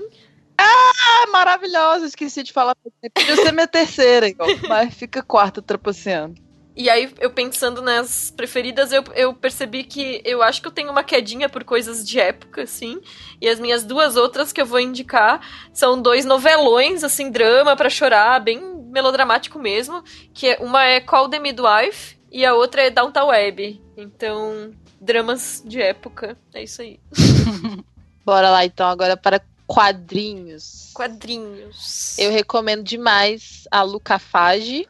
Ah, 0.63 1.27
maravilhosa! 1.31 2.05
Esqueci 2.05 2.43
de 2.43 2.53
falar. 2.53 2.75
Podia 2.75 3.35
ser 3.35 3.51
minha 3.51 3.67
terceira, 3.67 4.27
igual, 4.27 4.49
mas 4.67 4.93
fica 4.93 5.23
quarta 5.23 5.61
trapaceando. 5.61 6.35
E 6.75 6.89
aí, 6.89 7.13
eu 7.19 7.29
pensando 7.31 7.81
nas 7.81 8.31
preferidas, 8.31 8.93
eu, 8.93 9.03
eu 9.13 9.33
percebi 9.33 9.83
que 9.83 10.21
eu 10.23 10.41
acho 10.41 10.61
que 10.61 10.67
eu 10.67 10.71
tenho 10.71 10.89
uma 10.89 11.03
quedinha 11.03 11.49
por 11.49 11.65
coisas 11.65 12.07
de 12.07 12.19
época, 12.19 12.63
assim. 12.63 13.01
E 13.41 13.49
as 13.49 13.59
minhas 13.59 13.83
duas 13.83 14.15
outras 14.15 14.53
que 14.53 14.61
eu 14.61 14.65
vou 14.65 14.79
indicar 14.79 15.41
são 15.73 16.01
dois 16.01 16.23
novelões, 16.23 17.03
assim, 17.03 17.29
drama 17.29 17.75
para 17.75 17.89
chorar, 17.89 18.39
bem 18.39 18.59
melodramático 18.89 19.59
mesmo. 19.59 20.01
Que 20.33 20.51
é, 20.51 20.57
uma 20.61 20.83
é 20.83 21.01
Call 21.01 21.29
the 21.29 21.39
Midwife 21.39 22.17
e 22.31 22.45
a 22.45 22.55
outra 22.55 22.83
é 22.83 22.89
Downtown 22.89 23.27
Web. 23.27 23.81
Então, 23.97 24.71
dramas 24.99 25.61
de 25.65 25.81
época. 25.81 26.37
É 26.53 26.63
isso 26.63 26.81
aí. 26.81 26.99
Bora 28.25 28.49
lá, 28.49 28.63
então, 28.63 28.87
agora 28.87 29.17
para 29.17 29.41
quadrinhos. 29.73 30.91
Quadrinhos. 30.93 32.17
Eu 32.17 32.31
recomendo 32.31 32.83
demais 32.83 33.67
a 33.71 33.81
Luca 33.81 34.19
Fage 34.19 34.87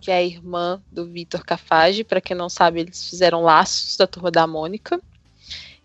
que 0.00 0.10
é 0.10 0.16
a 0.16 0.22
irmã 0.22 0.82
do 0.90 1.06
Vitor 1.06 1.44
Cafage. 1.44 2.02
Para 2.02 2.20
quem 2.20 2.36
não 2.36 2.48
sabe, 2.48 2.80
eles 2.80 3.08
fizeram 3.08 3.42
laços 3.42 3.96
da 3.96 4.06
turma 4.06 4.30
da 4.30 4.46
Mônica. 4.46 5.00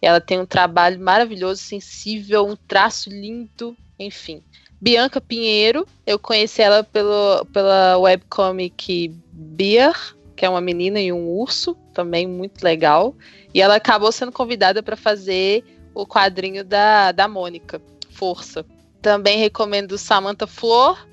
Ela 0.02 0.22
tem 0.22 0.40
um 0.40 0.46
trabalho 0.46 1.00
maravilhoso, 1.00 1.62
sensível, 1.62 2.48
um 2.48 2.56
traço 2.56 3.10
lindo, 3.10 3.76
enfim. 4.00 4.42
Bianca 4.80 5.20
Pinheiro, 5.20 5.88
eu 6.06 6.18
conheci 6.18 6.62
ela 6.62 6.84
pelo, 6.84 7.46
pela 7.52 7.98
webcomic 7.98 9.14
Beer, 9.32 9.94
que 10.36 10.46
é 10.46 10.50
uma 10.50 10.62
menina 10.62 11.00
e 11.00 11.12
um 11.12 11.28
urso, 11.28 11.76
também 11.94 12.28
muito 12.28 12.64
legal. 12.64 13.16
E 13.54 13.62
ela 13.62 13.76
acabou 13.76 14.12
sendo 14.12 14.32
convidada 14.32 14.84
para 14.84 14.96
fazer 14.96 15.64
o 15.94 16.06
quadrinho 16.06 16.64
da, 16.64 17.12
da 17.12 17.28
Mônica, 17.28 17.82
Força. 18.16 18.66
Também 19.02 19.38
recomendo 19.38 19.98
Samantha 19.98 20.48
Flor 20.48 21.08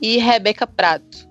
e 0.00 0.18
Rebeca 0.18 0.66
Prado. 0.66 1.28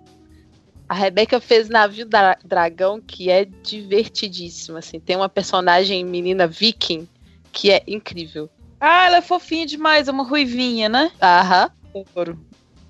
A 0.90 0.94
Rebeca 0.94 1.40
fez 1.42 1.68
Navio 1.68 2.06
da 2.06 2.38
Dragão, 2.46 3.02
que 3.02 3.30
é 3.30 3.46
divertidíssimo. 3.46 4.78
Assim. 4.78 5.00
Tem 5.00 5.16
uma 5.18 5.28
personagem 5.28 6.04
menina 6.06 6.48
viking 6.48 7.08
que 7.52 7.72
é 7.72 7.84
incrível. 7.86 8.50
Ah, 8.80 9.06
ela 9.06 9.18
é 9.18 9.22
fofinha 9.22 9.66
demais, 9.66 10.08
é 10.08 10.12
uma 10.12 10.24
ruivinha, 10.24 10.88
né? 10.88 11.12
Aham. 11.22 11.72
Ouro. 12.16 12.40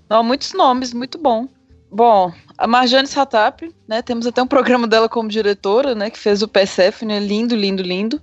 Não, 0.09 0.23
muitos 0.23 0.53
nomes, 0.53 0.93
muito 0.93 1.18
bom. 1.18 1.47
Bom, 1.89 2.34
a 2.57 2.68
Marjane 2.68 3.07
Satap, 3.07 3.73
né? 3.88 4.01
Temos 4.01 4.27
até 4.27 4.43
um 4.43 4.47
programa 4.47 4.88
dela 4.88 5.07
como 5.07 5.30
diretora, 5.30 5.95
né? 5.95 6.09
Que 6.09 6.19
fez 6.19 6.41
o 6.41 6.47
Persephone, 6.47 7.19
lindo, 7.19 7.55
lindo, 7.55 7.81
lindo. 7.81 8.22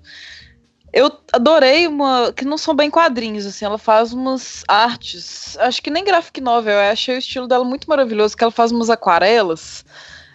Eu 0.94 1.10
adorei 1.32 1.88
uma. 1.88 2.32
que 2.32 2.44
não 2.44 2.56
são 2.56 2.72
bem 2.72 2.88
quadrinhos, 2.88 3.44
assim, 3.44 3.64
ela 3.64 3.78
faz 3.78 4.12
umas 4.12 4.62
artes. 4.68 5.58
Acho 5.58 5.82
que 5.82 5.90
nem 5.90 6.04
graphic 6.04 6.40
novel, 6.40 6.74
eu 6.74 6.92
achei 6.92 7.16
o 7.16 7.18
estilo 7.18 7.48
dela 7.48 7.64
muito 7.64 7.90
maravilhoso, 7.90 8.36
que 8.36 8.44
ela 8.44 8.52
faz 8.52 8.70
umas 8.70 8.88
aquarelas, 8.88 9.84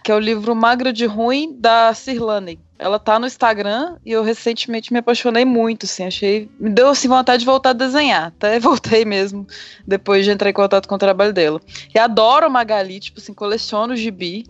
que 0.04 0.12
é 0.12 0.14
o 0.14 0.18
livro 0.18 0.54
Magra 0.54 0.92
de 0.92 1.06
Ruim, 1.06 1.56
da 1.58 1.94
Cirlane. 1.94 2.60
Ela 2.78 2.98
tá 2.98 3.18
no 3.18 3.26
Instagram 3.26 3.96
e 4.04 4.12
eu 4.12 4.22
recentemente 4.22 4.92
me 4.92 4.98
apaixonei 4.98 5.46
muito, 5.46 5.86
assim, 5.86 6.04
achei. 6.04 6.50
Me 6.60 6.68
deu 6.68 6.90
assim, 6.90 7.08
vontade 7.08 7.40
de 7.40 7.46
voltar 7.46 7.70
a 7.70 7.72
desenhar. 7.72 8.26
Até 8.26 8.60
voltei 8.60 9.06
mesmo, 9.06 9.46
depois 9.86 10.26
de 10.26 10.30
entrar 10.30 10.50
em 10.50 10.54
contato 10.54 10.86
com 10.86 10.94
o 10.94 10.98
trabalho 10.98 11.32
dela. 11.32 11.58
E 11.94 11.98
adoro 11.98 12.44
a 12.44 12.50
Magali, 12.50 13.00
tipo 13.00 13.18
assim, 13.18 13.32
coleciono 13.32 13.94
o 13.94 13.96
gibi 13.96 14.44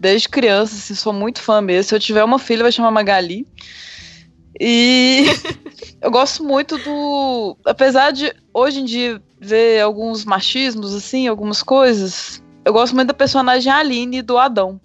desde 0.00 0.30
criança, 0.30 0.74
assim, 0.74 0.94
sou 0.94 1.12
muito 1.12 1.42
fã 1.42 1.60
mesmo. 1.60 1.90
Se 1.90 1.94
eu 1.94 2.00
tiver 2.00 2.24
uma 2.24 2.38
filha, 2.38 2.62
vai 2.62 2.72
chamar 2.72 2.90
Magali. 2.90 3.46
E 4.60 5.26
eu 6.00 6.10
gosto 6.10 6.44
muito 6.44 6.78
do. 6.78 7.56
Apesar 7.64 8.10
de 8.12 8.34
hoje 8.52 8.80
em 8.80 8.84
dia 8.84 9.22
ver 9.40 9.80
alguns 9.80 10.24
machismos, 10.24 10.94
assim, 10.94 11.26
algumas 11.26 11.62
coisas, 11.62 12.42
eu 12.64 12.72
gosto 12.72 12.94
muito 12.94 13.08
da 13.08 13.14
personagem 13.14 13.72
Aline 13.72 14.22
do 14.22 14.38
Adão. 14.38 14.80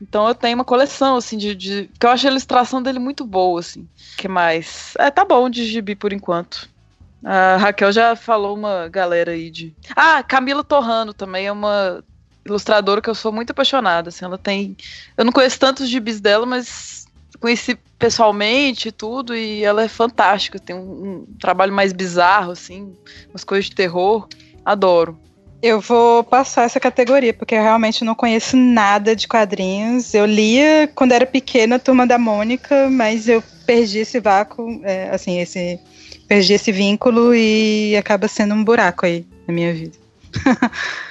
Então 0.00 0.28
eu 0.28 0.34
tenho 0.34 0.54
uma 0.54 0.64
coleção, 0.64 1.16
assim, 1.16 1.36
de, 1.36 1.54
de. 1.54 1.90
que 1.98 2.06
eu 2.06 2.10
acho 2.10 2.26
a 2.26 2.30
ilustração 2.30 2.82
dele 2.82 2.98
muito 2.98 3.24
boa, 3.24 3.60
assim. 3.60 3.88
que 4.16 4.28
mais? 4.28 4.94
É, 4.98 5.10
tá 5.10 5.24
bom 5.24 5.50
de 5.50 5.64
gibi 5.64 5.96
por 5.96 6.12
enquanto. 6.12 6.68
A 7.24 7.56
Raquel 7.56 7.90
já 7.90 8.14
falou 8.14 8.56
uma 8.56 8.88
galera 8.88 9.32
aí 9.32 9.50
de. 9.50 9.74
Ah, 9.96 10.22
Camila 10.22 10.62
Torrano 10.62 11.12
também 11.12 11.46
é 11.46 11.52
uma 11.52 12.02
ilustradora 12.46 13.02
que 13.02 13.10
eu 13.10 13.14
sou 13.14 13.32
muito 13.32 13.50
apaixonada. 13.50 14.10
Assim, 14.10 14.24
ela 14.24 14.38
tem. 14.38 14.76
Eu 15.16 15.24
não 15.24 15.32
conheço 15.32 15.58
tantos 15.58 15.88
gibis 15.88 16.20
dela, 16.20 16.46
mas 16.46 17.06
conheci 17.40 17.76
pessoalmente 17.98 18.92
tudo 18.92 19.34
e 19.34 19.64
ela 19.64 19.82
é 19.82 19.88
fantástica. 19.88 20.58
Tem 20.58 20.76
um, 20.76 20.80
um, 20.80 21.26
trabalho 21.38 21.72
mais 21.72 21.92
bizarro, 21.92 22.52
assim, 22.52 22.94
umas 23.30 23.44
coisas 23.44 23.66
de 23.66 23.74
terror. 23.74 24.28
Adoro. 24.64 25.18
Eu 25.60 25.80
vou 25.80 26.22
passar 26.22 26.64
essa 26.64 26.78
categoria, 26.78 27.34
porque 27.34 27.56
eu 27.56 27.62
realmente 27.62 28.04
não 28.04 28.14
conheço 28.14 28.56
nada 28.56 29.16
de 29.16 29.26
quadrinhos. 29.26 30.14
Eu 30.14 30.24
lia 30.24 30.88
quando 30.94 31.12
era 31.12 31.26
pequena, 31.26 31.80
Turma 31.80 32.06
da 32.06 32.16
Mônica, 32.16 32.88
mas 32.88 33.28
eu 33.28 33.42
perdi 33.66 33.98
esse 33.98 34.20
vácuo, 34.20 34.80
é, 34.84 35.10
assim, 35.10 35.40
esse 35.40 35.80
perdi 36.28 36.52
esse 36.52 36.70
vínculo 36.70 37.34
e 37.34 37.96
acaba 37.96 38.28
sendo 38.28 38.54
um 38.54 38.62
buraco 38.62 39.06
aí 39.06 39.26
na 39.46 39.54
minha 39.54 39.72
vida. 39.72 39.96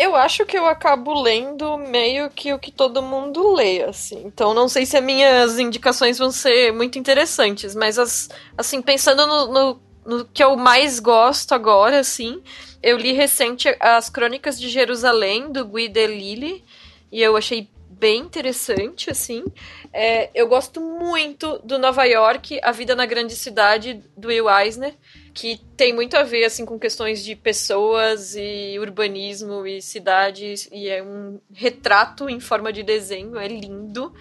eu 0.00 0.16
acho 0.16 0.46
que 0.46 0.56
eu 0.56 0.66
acabo 0.66 1.12
lendo 1.20 1.76
meio 1.76 2.30
que 2.30 2.54
o 2.54 2.58
que 2.58 2.72
todo 2.72 3.02
mundo 3.02 3.52
lê, 3.52 3.82
assim. 3.82 4.22
Então 4.24 4.54
não 4.54 4.66
sei 4.66 4.86
se 4.86 4.96
as 4.96 5.04
minhas 5.04 5.58
indicações 5.58 6.16
vão 6.16 6.30
ser 6.30 6.72
muito 6.72 6.98
interessantes, 6.98 7.74
mas 7.74 7.98
as, 7.98 8.30
assim, 8.56 8.80
pensando 8.80 9.26
no, 9.26 9.52
no, 9.52 9.80
no 10.06 10.24
que 10.24 10.42
eu 10.42 10.56
mais 10.56 10.98
gosto 10.98 11.54
agora, 11.54 11.98
assim, 11.98 12.42
eu 12.82 12.96
li 12.96 13.12
recente 13.12 13.68
as 13.78 14.08
Crônicas 14.08 14.58
de 14.58 14.70
Jerusalém, 14.70 15.52
do 15.52 15.66
Guy 15.66 15.90
Delisle, 15.90 16.64
e 17.12 17.20
eu 17.20 17.36
achei 17.36 17.68
bem 17.90 18.20
interessante, 18.20 19.10
assim. 19.10 19.44
É, 19.92 20.30
eu 20.34 20.48
gosto 20.48 20.80
muito 20.80 21.58
do 21.62 21.78
Nova 21.78 22.04
York, 22.04 22.58
A 22.62 22.72
Vida 22.72 22.96
na 22.96 23.04
Grande 23.04 23.36
Cidade, 23.36 24.02
do 24.16 24.28
Will 24.28 24.48
Eisner 24.48 24.94
que 25.32 25.60
tem 25.76 25.92
muito 25.92 26.16
a 26.16 26.22
ver 26.22 26.44
assim 26.44 26.64
com 26.64 26.78
questões 26.78 27.24
de 27.24 27.34
pessoas 27.36 28.34
e 28.36 28.76
urbanismo 28.78 29.66
e 29.66 29.80
cidades 29.80 30.68
e 30.72 30.88
é 30.88 31.02
um 31.02 31.40
retrato 31.52 32.28
em 32.28 32.40
forma 32.40 32.72
de 32.72 32.82
desenho, 32.82 33.36
é 33.38 33.48
lindo. 33.48 34.12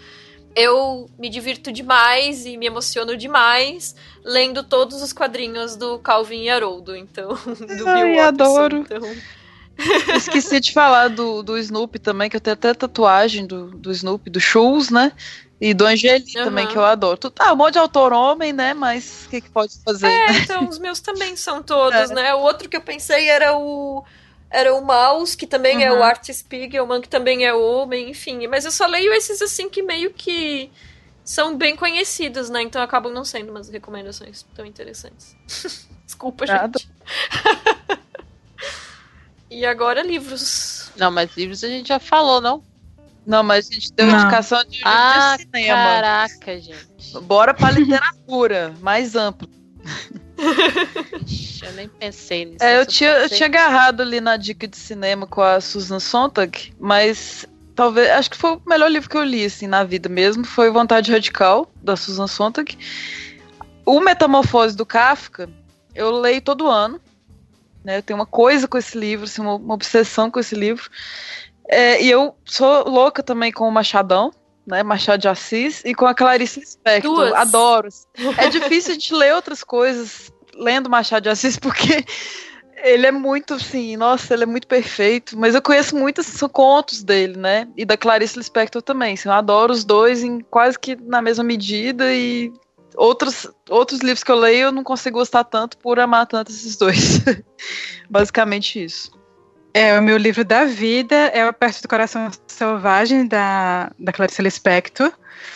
Eu 0.55 1.07
me 1.17 1.29
divirto 1.29 1.71
demais 1.71 2.45
e 2.45 2.57
me 2.57 2.65
emociono 2.65 3.15
demais 3.15 3.95
lendo 4.23 4.63
todos 4.63 5.01
os 5.01 5.13
quadrinhos 5.13 5.75
do 5.75 5.99
Calvin 5.99 6.43
e 6.43 6.49
Haroldo, 6.49 6.95
então, 6.95 7.29
do 7.77 7.87
Ai, 7.87 8.03
Bill 8.03 8.15
Watson, 8.15 8.27
adoro. 8.27 8.77
Então... 8.77 9.01
Esqueci 10.15 10.59
de 10.59 10.73
falar 10.73 11.07
do, 11.07 11.41
do 11.41 11.57
Snoopy 11.57 11.99
também, 11.99 12.29
que 12.29 12.35
eu 12.35 12.41
tenho 12.41 12.53
até 12.53 12.73
tatuagem 12.73 13.45
do, 13.45 13.67
do 13.67 13.91
Snoopy, 13.91 14.29
do 14.29 14.39
Shoes, 14.39 14.89
né? 14.89 15.13
E 15.61 15.73
do 15.73 15.85
Angeli 15.85 16.23
uhum. 16.37 16.45
também, 16.45 16.67
que 16.67 16.77
eu 16.77 16.85
adoro. 16.85 17.17
Tu, 17.17 17.29
tá, 17.29 17.51
um 17.51 17.55
monte 17.57 17.73
de 17.73 17.79
autor 17.79 18.13
homem, 18.13 18.53
né? 18.53 18.73
Mas 18.73 19.25
o 19.25 19.29
que, 19.29 19.41
que 19.41 19.49
pode 19.49 19.77
fazer? 19.83 20.07
É, 20.07 20.31
né? 20.31 20.39
então, 20.43 20.67
os 20.67 20.79
meus 20.79 21.01
também 21.01 21.35
são 21.35 21.61
todos, 21.61 22.11
é. 22.11 22.13
né? 22.13 22.33
O 22.33 22.39
outro 22.39 22.69
que 22.69 22.77
eu 22.77 22.81
pensei 22.81 23.29
era 23.29 23.57
o. 23.57 24.03
Era 24.49 24.73
o 24.73 24.83
Mouse, 24.83 25.37
que 25.37 25.45
também 25.45 25.77
uhum. 25.77 25.83
é 25.83 25.91
o. 25.91 26.01
Art 26.01 26.25
Spiegelman, 26.31 27.01
que 27.01 27.09
também 27.09 27.45
é 27.45 27.53
homem, 27.53 28.09
enfim. 28.09 28.47
Mas 28.47 28.63
eu 28.63 28.71
só 28.71 28.85
leio 28.85 29.13
esses 29.13 29.41
assim 29.41 29.69
que 29.69 29.83
meio 29.83 30.13
que 30.13 30.71
são 31.25 31.55
bem 31.55 31.75
conhecidos, 31.75 32.49
né? 32.49 32.63
Então 32.63 32.81
acabam 32.81 33.13
não 33.13 33.25
sendo 33.25 33.51
umas 33.51 33.69
recomendações 33.69 34.45
tão 34.55 34.65
interessantes. 34.65 35.35
Desculpa, 36.05 36.45
Nada. 36.45 36.79
gente. 36.79 36.89
e 39.51 39.65
agora 39.65 40.01
livros. 40.01 40.89
Não, 40.95 41.11
mas 41.11 41.35
livros 41.35 41.63
a 41.63 41.67
gente 41.67 41.89
já 41.89 41.99
falou, 41.99 42.39
não? 42.39 42.63
Não, 43.29 43.43
mas 43.43 43.69
a 43.69 43.73
gente 43.75 43.93
deu 43.93 44.07
não. 44.07 44.15
indicação 44.15 44.63
de, 44.63 44.81
ah, 44.83 45.35
de 45.37 45.43
cinema. 45.43 45.75
Caraca, 45.75 46.59
gente. 46.59 47.19
Bora 47.21 47.53
pra 47.53 47.69
literatura, 47.69 48.73
mais 48.81 49.15
amplo. 49.15 49.47
eu 51.61 51.71
nem 51.73 51.87
pensei 51.87 52.45
nisso. 52.45 52.63
É, 52.63 52.81
eu, 52.81 52.87
tinha, 52.87 53.11
eu 53.11 53.29
tinha 53.29 53.45
agarrado 53.45 54.01
ali 54.01 54.19
na 54.19 54.35
dica 54.35 54.67
de 54.67 54.75
cinema 54.75 55.27
com 55.27 55.43
a 55.43 55.61
Susan 55.61 55.99
Sontag, 55.99 56.73
mas 56.79 57.45
talvez. 57.75 58.09
Acho 58.09 58.31
que 58.31 58.37
foi 58.37 58.53
o 58.53 58.61
melhor 58.65 58.89
livro 58.89 59.07
que 59.07 59.17
eu 59.17 59.23
li, 59.23 59.45
assim, 59.45 59.67
na 59.67 59.83
vida 59.83 60.09
mesmo. 60.09 60.43
Foi 60.43 60.71
Vontade 60.71 61.11
Radical, 61.11 61.71
da 61.83 61.95
Susan 61.95 62.25
Sontag. 62.25 62.75
O 63.85 63.99
Metamorfose 63.99 64.75
do 64.75 64.87
Kafka, 64.87 65.47
eu 65.93 66.09
leio 66.09 66.41
todo 66.41 66.67
ano. 66.67 66.99
Né, 67.83 67.99
eu 67.99 68.03
tenho 68.03 68.19
uma 68.19 68.25
coisa 68.25 68.67
com 68.67 68.77
esse 68.77 68.97
livro, 68.97 69.25
assim, 69.25 69.41
uma, 69.41 69.53
uma 69.53 69.75
obsessão 69.75 70.31
com 70.31 70.39
esse 70.39 70.55
livro. 70.55 70.89
É, 71.69 72.01
e 72.01 72.09
eu 72.09 72.35
sou 72.45 72.89
louca 72.89 73.21
também 73.21 73.51
com 73.51 73.67
o 73.67 73.71
Machadão, 73.71 74.31
né? 74.65 74.81
Machado 74.81 75.21
de 75.21 75.27
Assis, 75.27 75.83
e 75.85 75.93
com 75.93 76.07
a 76.07 76.15
Clarice 76.15 76.59
Lispector. 76.59 77.13
Duas. 77.13 77.33
Adoro. 77.33 77.89
É 78.37 78.49
difícil 78.49 78.91
a 78.91 78.93
gente 78.93 79.13
ler 79.13 79.35
outras 79.35 79.63
coisas 79.63 80.31
lendo 80.55 80.89
Machado 80.89 81.23
de 81.23 81.29
Assis, 81.29 81.57
porque 81.57 82.03
ele 82.83 83.05
é 83.05 83.11
muito, 83.11 83.53
assim, 83.53 83.95
nossa, 83.95 84.33
ele 84.33 84.43
é 84.43 84.47
muito 84.47 84.67
perfeito. 84.67 85.37
Mas 85.37 85.53
eu 85.53 85.61
conheço 85.61 85.95
muitos 85.95 86.39
contos 86.51 87.03
dele, 87.03 87.37
né? 87.37 87.67
E 87.77 87.85
da 87.85 87.95
Clarice 87.95 88.37
Lispector 88.37 88.81
também. 88.81 89.13
Assim, 89.13 89.29
eu 89.29 89.33
adoro 89.33 89.71
os 89.71 89.83
dois 89.83 90.23
em 90.23 90.39
quase 90.39 90.77
que 90.77 90.95
na 90.95 91.21
mesma 91.21 91.43
medida 91.43 92.13
e 92.13 92.51
outros, 92.95 93.47
outros 93.69 94.01
livros 94.01 94.23
que 94.23 94.31
eu 94.31 94.35
leio 94.35 94.65
eu 94.65 94.71
não 94.71 94.83
consigo 94.83 95.19
gostar 95.19 95.43
tanto 95.43 95.77
por 95.77 95.99
amar 95.99 96.25
tanto 96.25 96.51
esses 96.51 96.75
dois. 96.75 97.21
Basicamente 98.09 98.83
isso. 98.83 99.18
É, 99.73 99.97
o 99.99 100.01
meu 100.01 100.17
livro 100.17 100.43
da 100.43 100.65
vida 100.65 101.15
é 101.15 101.47
o 101.47 101.53
Perto 101.53 101.81
do 101.81 101.87
Coração 101.87 102.29
Selvagem, 102.47 103.27
da, 103.27 103.91
da 103.99 104.11
Clarice 104.11 104.41
Lispector. 104.41 105.11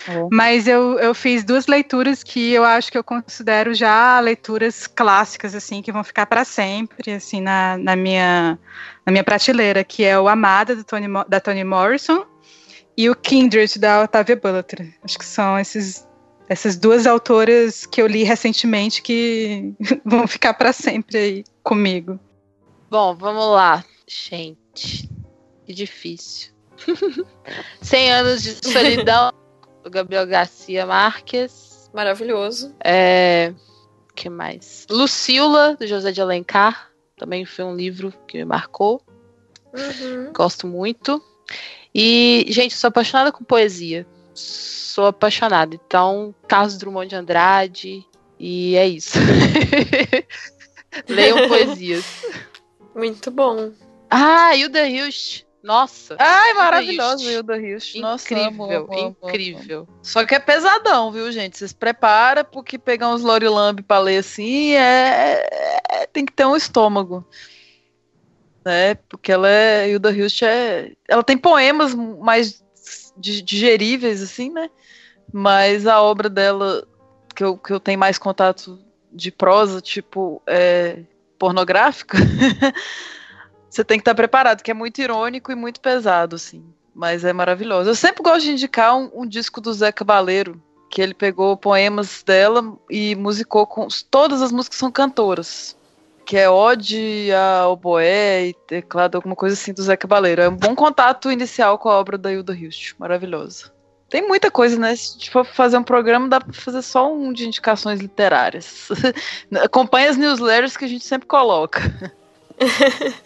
Oh. 0.08 0.30
Mas 0.32 0.68
eu, 0.68 1.00
eu 1.00 1.14
fiz 1.14 1.44
duas 1.44 1.68
leituras 1.68 2.24
que 2.24 2.52
eu 2.52 2.64
acho 2.64 2.92
que 2.92 2.98
eu 2.98 3.04
considero 3.04 3.74
já 3.74 4.20
leituras 4.20 4.86
clássicas, 4.88 5.56
assim, 5.56 5.82
que 5.82 5.92
vão 5.92 6.04
ficar 6.04 6.26
para 6.26 6.46
sempre, 6.46 7.12
assim, 7.14 7.42
na, 7.42 7.78
na, 7.78 7.96
minha, 7.96 8.58
na 9.06 9.12
minha 9.12 9.24
prateleira, 9.24 9.84
que 9.84 10.04
é 10.04 10.20
o 10.20 10.28
Amada, 10.28 10.76
do 10.76 10.84
Tony, 10.84 11.08
da 11.28 11.40
Toni 11.40 11.64
Morrison, 11.64 12.26
e 12.96 13.10
o 13.10 13.16
Kindred, 13.16 13.80
da 13.80 14.04
Octavia 14.04 14.36
Butler. 14.36 14.94
Acho 15.04 15.18
que 15.18 15.26
são 15.26 15.58
esses, 15.58 16.08
essas 16.48 16.78
duas 16.78 17.08
autoras 17.08 17.86
que 17.86 18.02
eu 18.02 18.08
li 18.08 18.24
recentemente 18.24 19.02
que 19.02 19.74
vão 20.06 20.28
ficar 20.28 20.54
para 20.54 20.72
sempre 20.72 21.18
aí 21.18 21.44
comigo. 21.64 22.20
Bom, 22.90 23.16
vamos 23.16 23.48
lá. 23.48 23.84
Gente, 24.14 25.10
que 25.66 25.74
difícil. 25.74 26.54
100 27.82 28.12
anos 28.12 28.44
de 28.44 28.52
solidão, 28.70 29.32
do 29.84 29.90
Gabriel 29.90 30.28
Garcia 30.28 30.86
Marques. 30.86 31.90
Maravilhoso. 31.92 32.76
É, 32.84 33.54
que 34.16 34.30
mais? 34.30 34.86
Lucila, 34.90 35.76
do 35.76 35.88
José 35.88 36.12
de 36.12 36.22
Alencar. 36.22 36.92
Também 37.18 37.44
foi 37.44 37.66
um 37.66 37.76
livro 37.76 38.14
que 38.28 38.38
me 38.38 38.46
marcou. 38.46 39.02
Uhum. 39.74 40.32
Gosto 40.32 40.68
muito. 40.68 41.24
E, 41.94 42.46
gente, 42.50 42.76
sou 42.76 42.90
apaixonada 42.90 43.32
com 43.32 43.44
poesia. 43.44 44.06
Sou 44.36 45.08
apaixonada. 45.08 45.76
Então, 45.76 46.36
Carlos 46.48 46.78
Drummond 46.78 47.10
de 47.10 47.16
Andrade. 47.16 48.06
E 48.40 48.76
é 48.76 48.88
isso. 48.88 49.18
Leiam 51.10 51.48
poesias. 51.50 52.06
Muito 52.96 53.32
bom. 53.32 53.72
Ah, 54.16 54.56
Hilda 54.56 54.88
Hilst. 54.88 55.44
Nossa. 55.64 56.16
Ai, 56.20 56.54
maravilhoso. 56.54 57.24
Hilda 57.30 57.58
Hilst. 57.58 57.96
Nossa, 57.96 58.34
Incrível, 58.34 58.88
amo. 58.92 59.18
incrível. 59.24 59.88
Só 60.02 60.26
que 60.26 60.36
é 60.36 60.40
pesadão, 60.40 61.12
viu, 61.12 61.32
gente? 61.32 61.58
Vocês 61.58 61.72
preparam, 61.74 62.44
porque 62.44 62.78
pegar 62.78 63.10
uns 63.10 63.24
Lorilamb 63.24 63.82
pra 63.82 64.00
ler 64.00 64.18
assim 64.18 64.74
é, 64.74 65.48
é- 65.90 66.06
tem 66.08 66.26
que 66.26 66.34
ter 66.34 66.46
um 66.46 66.56
estômago. 66.56 67.26
Né? 68.66 68.96
Porque 69.10 69.32
ela 69.32 69.48
é. 69.50 69.90
Hilda 69.90 70.12
Hilst 70.12 70.42
é. 70.44 70.92
Ela 71.08 71.24
tem 71.24 71.38
poemas 71.38 71.94
mais 71.96 72.64
di- 73.18 73.42
digeríveis, 73.42 74.22
assim, 74.22 74.52
né? 74.52 74.70
Mas 75.32 75.88
a 75.88 76.02
obra 76.02 76.30
dela, 76.30 76.86
que 77.36 77.44
eu, 77.44 77.58
que 77.58 77.72
eu 77.74 77.80
tenho 77.80 77.98
mais 77.98 78.18
contato 78.18 78.80
de 79.12 79.32
prosa, 79.32 79.82
tipo, 79.82 80.42
é 80.46 81.00
pornográfica, 81.40 82.18
você 83.74 83.84
tem 83.84 83.98
que 83.98 84.02
estar 84.02 84.14
preparado, 84.14 84.62
que 84.62 84.70
é 84.70 84.74
muito 84.74 85.02
irônico 85.02 85.52
e 85.52 85.56
muito 85.56 85.82
pesado, 85.82 86.36
assim. 86.36 86.64
Mas 86.94 87.26
é 87.26 87.34
maravilhoso. 87.34 87.90
Eu 87.90 87.96
sempre 87.96 88.22
gosto 88.22 88.46
de 88.46 88.52
indicar 88.52 88.96
um, 88.96 89.10
um 89.16 89.26
disco 89.26 89.60
do 89.60 89.74
Zé 89.74 89.92
Cabaleiro, 89.92 90.62
que 90.92 91.02
ele 91.02 91.16
pegou 91.16 91.58
poemas 91.58 92.22
dela 92.22 92.78
e 92.88 93.16
musicou 93.16 93.66
com. 93.66 93.88
Todas 94.12 94.44
as 94.44 94.52
músicas 94.52 94.78
são 94.78 94.92
cantoras. 94.92 95.76
Que 96.24 96.38
é 96.38 96.48
Ode 96.48 97.32
a 97.34 97.68
Oboé 97.68 98.46
e 98.46 98.54
teclado, 98.54 99.16
alguma 99.16 99.36
coisa 99.36 99.56
assim 99.56 99.74
do 99.74 99.82
Zé 99.82 99.98
Cabaleiro. 99.98 100.44
É 100.44 100.50
um 100.50 100.56
bom 100.56 100.76
contato 100.76 101.32
inicial 101.32 101.80
com 101.80 101.90
a 101.90 101.98
obra 101.98 102.16
da 102.16 102.32
Hilda 102.32 102.54
Hilst. 102.54 102.94
Maravilhosa. 103.00 103.74
Tem 104.08 104.22
muita 104.22 104.52
coisa, 104.52 104.78
né? 104.78 104.96
Se 104.96 105.32
for 105.32 105.44
fazer 105.44 105.78
um 105.78 105.84
programa, 105.84 106.30
dá 106.30 106.40
pra 106.40 106.54
fazer 106.54 106.84
só 106.84 107.12
um 107.12 107.34
de 107.34 107.48
indicações 107.48 108.00
literárias. 108.00 108.90
Acompanhe 109.64 110.10
as 110.10 110.18
newsletters 110.18 110.78
que 110.78 110.86
a 110.86 110.88
gente 110.88 111.04
sempre 111.04 111.28
coloca. 111.28 111.82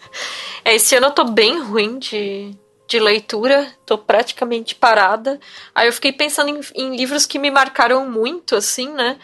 É, 0.64 0.74
esse 0.74 0.94
ano 0.94 1.06
eu 1.06 1.12
tô 1.12 1.24
bem 1.24 1.60
ruim 1.62 1.98
de, 1.98 2.50
de 2.86 3.00
leitura, 3.00 3.72
tô 3.86 3.96
praticamente 3.96 4.74
parada. 4.74 5.40
Aí 5.74 5.88
eu 5.88 5.92
fiquei 5.94 6.12
pensando 6.12 6.50
em, 6.50 6.60
em 6.74 6.94
livros 6.94 7.24
que 7.24 7.38
me 7.38 7.50
marcaram 7.50 8.06
muito, 8.10 8.54
assim, 8.54 8.92
né? 8.92 9.18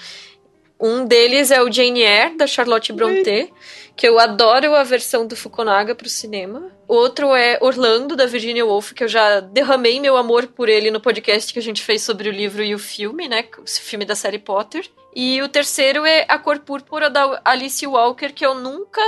Um 0.80 1.04
deles 1.04 1.50
é 1.50 1.62
o 1.62 1.70
Jane 1.70 2.02
Eyre, 2.02 2.36
da 2.36 2.46
Charlotte 2.46 2.92
Brontë, 2.92 3.52
que 3.96 4.08
eu 4.08 4.18
adoro 4.18 4.74
a 4.74 4.82
versão 4.82 5.26
do 5.26 5.36
Fukunaga 5.36 5.94
pro 5.94 6.08
cinema. 6.08 6.70
Outro 6.88 7.34
é 7.34 7.58
Orlando, 7.60 8.16
da 8.16 8.26
Virginia 8.26 8.66
Woolf, 8.66 8.92
que 8.92 9.04
eu 9.04 9.08
já 9.08 9.40
derramei 9.40 10.00
meu 10.00 10.16
amor 10.16 10.46
por 10.48 10.68
ele 10.68 10.90
no 10.90 11.00
podcast 11.00 11.52
que 11.52 11.58
a 11.58 11.62
gente 11.62 11.82
fez 11.82 12.02
sobre 12.02 12.28
o 12.28 12.32
livro 12.32 12.62
e 12.62 12.74
o 12.74 12.78
filme, 12.78 13.28
né? 13.28 13.44
O 13.58 13.66
filme 13.66 14.04
da 14.04 14.14
série 14.14 14.38
Potter. 14.38 14.86
E 15.14 15.40
o 15.42 15.48
terceiro 15.48 16.04
é 16.04 16.24
A 16.28 16.38
Cor 16.38 16.58
Púrpura, 16.60 17.08
da 17.08 17.40
Alice 17.44 17.86
Walker, 17.86 18.32
que 18.32 18.44
eu 18.44 18.54
nunca 18.54 19.00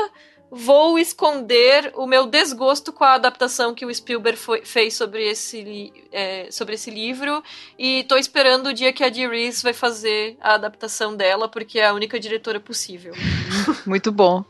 vou 0.51 0.99
esconder 0.99 1.93
o 1.97 2.07
meu 2.07 2.27
desgosto 2.27 2.93
com 2.93 3.03
a 3.05 3.15
adaptação 3.15 3.75
que 3.75 3.85
o 3.85 3.93
Spielberg 3.95 4.39
foi- 4.39 4.65
fez 4.65 4.95
sobre 4.95 5.29
esse, 5.29 5.93
é, 6.13 6.49
sobre 6.51 6.75
esse 6.75 6.91
livro 6.91 7.43
e 7.79 8.05
tô 8.05 8.17
esperando 8.17 8.69
o 8.69 8.73
dia 8.75 8.93
que 8.93 9.03
a 9.05 9.09
Dee 9.09 9.27
Reese 9.29 9.63
vai 9.63 9.73
fazer 9.73 10.37
a 10.41 10.55
adaptação 10.55 11.17
dela, 11.17 11.49
porque 11.49 11.79
é 11.81 11.87
a 11.87 11.93
única 11.93 12.19
diretora 12.21 12.61
possível. 12.61 13.13
Muito 13.87 14.13
bom. 14.13 14.45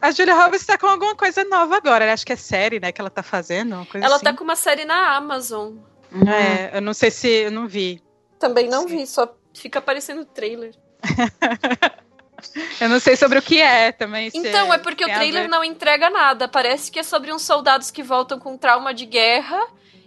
A 0.00 0.10
Julia 0.10 0.34
Roberts 0.34 0.66
tá 0.66 0.76
com 0.76 0.86
alguma 0.88 1.14
coisa 1.14 1.44
nova 1.44 1.76
agora, 1.76 2.04
né? 2.06 2.12
Acho 2.12 2.26
que 2.26 2.32
é 2.32 2.36
série, 2.36 2.80
né, 2.80 2.90
que 2.90 3.00
ela 3.00 3.10
tá 3.10 3.22
fazendo, 3.22 3.86
Ela 3.94 4.16
assim. 4.16 4.24
tá 4.24 4.34
com 4.34 4.42
uma 4.42 4.56
série 4.56 4.84
na 4.84 5.14
Amazon. 5.16 5.74
É, 6.28 6.76
eu 6.76 6.82
não 6.82 6.92
sei 6.92 7.10
se 7.10 7.28
eu 7.28 7.50
não 7.52 7.66
vi. 7.68 8.02
Também 8.38 8.68
não 8.68 8.82
Sim. 8.88 8.96
vi, 8.98 9.06
só 9.06 9.32
fica 9.54 9.78
aparecendo 9.78 10.24
trailer. 10.24 10.74
Eu 12.80 12.88
não 12.88 13.00
sei 13.00 13.16
sobre 13.16 13.38
o 13.38 13.42
que 13.42 13.60
é 13.60 13.92
também. 13.92 14.30
Então, 14.34 14.72
é 14.72 14.78
porque 14.78 15.04
o 15.04 15.08
trailer 15.08 15.48
não 15.48 15.62
entrega 15.62 16.10
nada. 16.10 16.48
Parece 16.48 16.90
que 16.90 16.98
é 16.98 17.02
sobre 17.02 17.32
uns 17.32 17.42
soldados 17.42 17.90
que 17.90 18.02
voltam 18.02 18.38
com 18.38 18.56
trauma 18.56 18.92
de 18.92 19.06
guerra. 19.06 19.60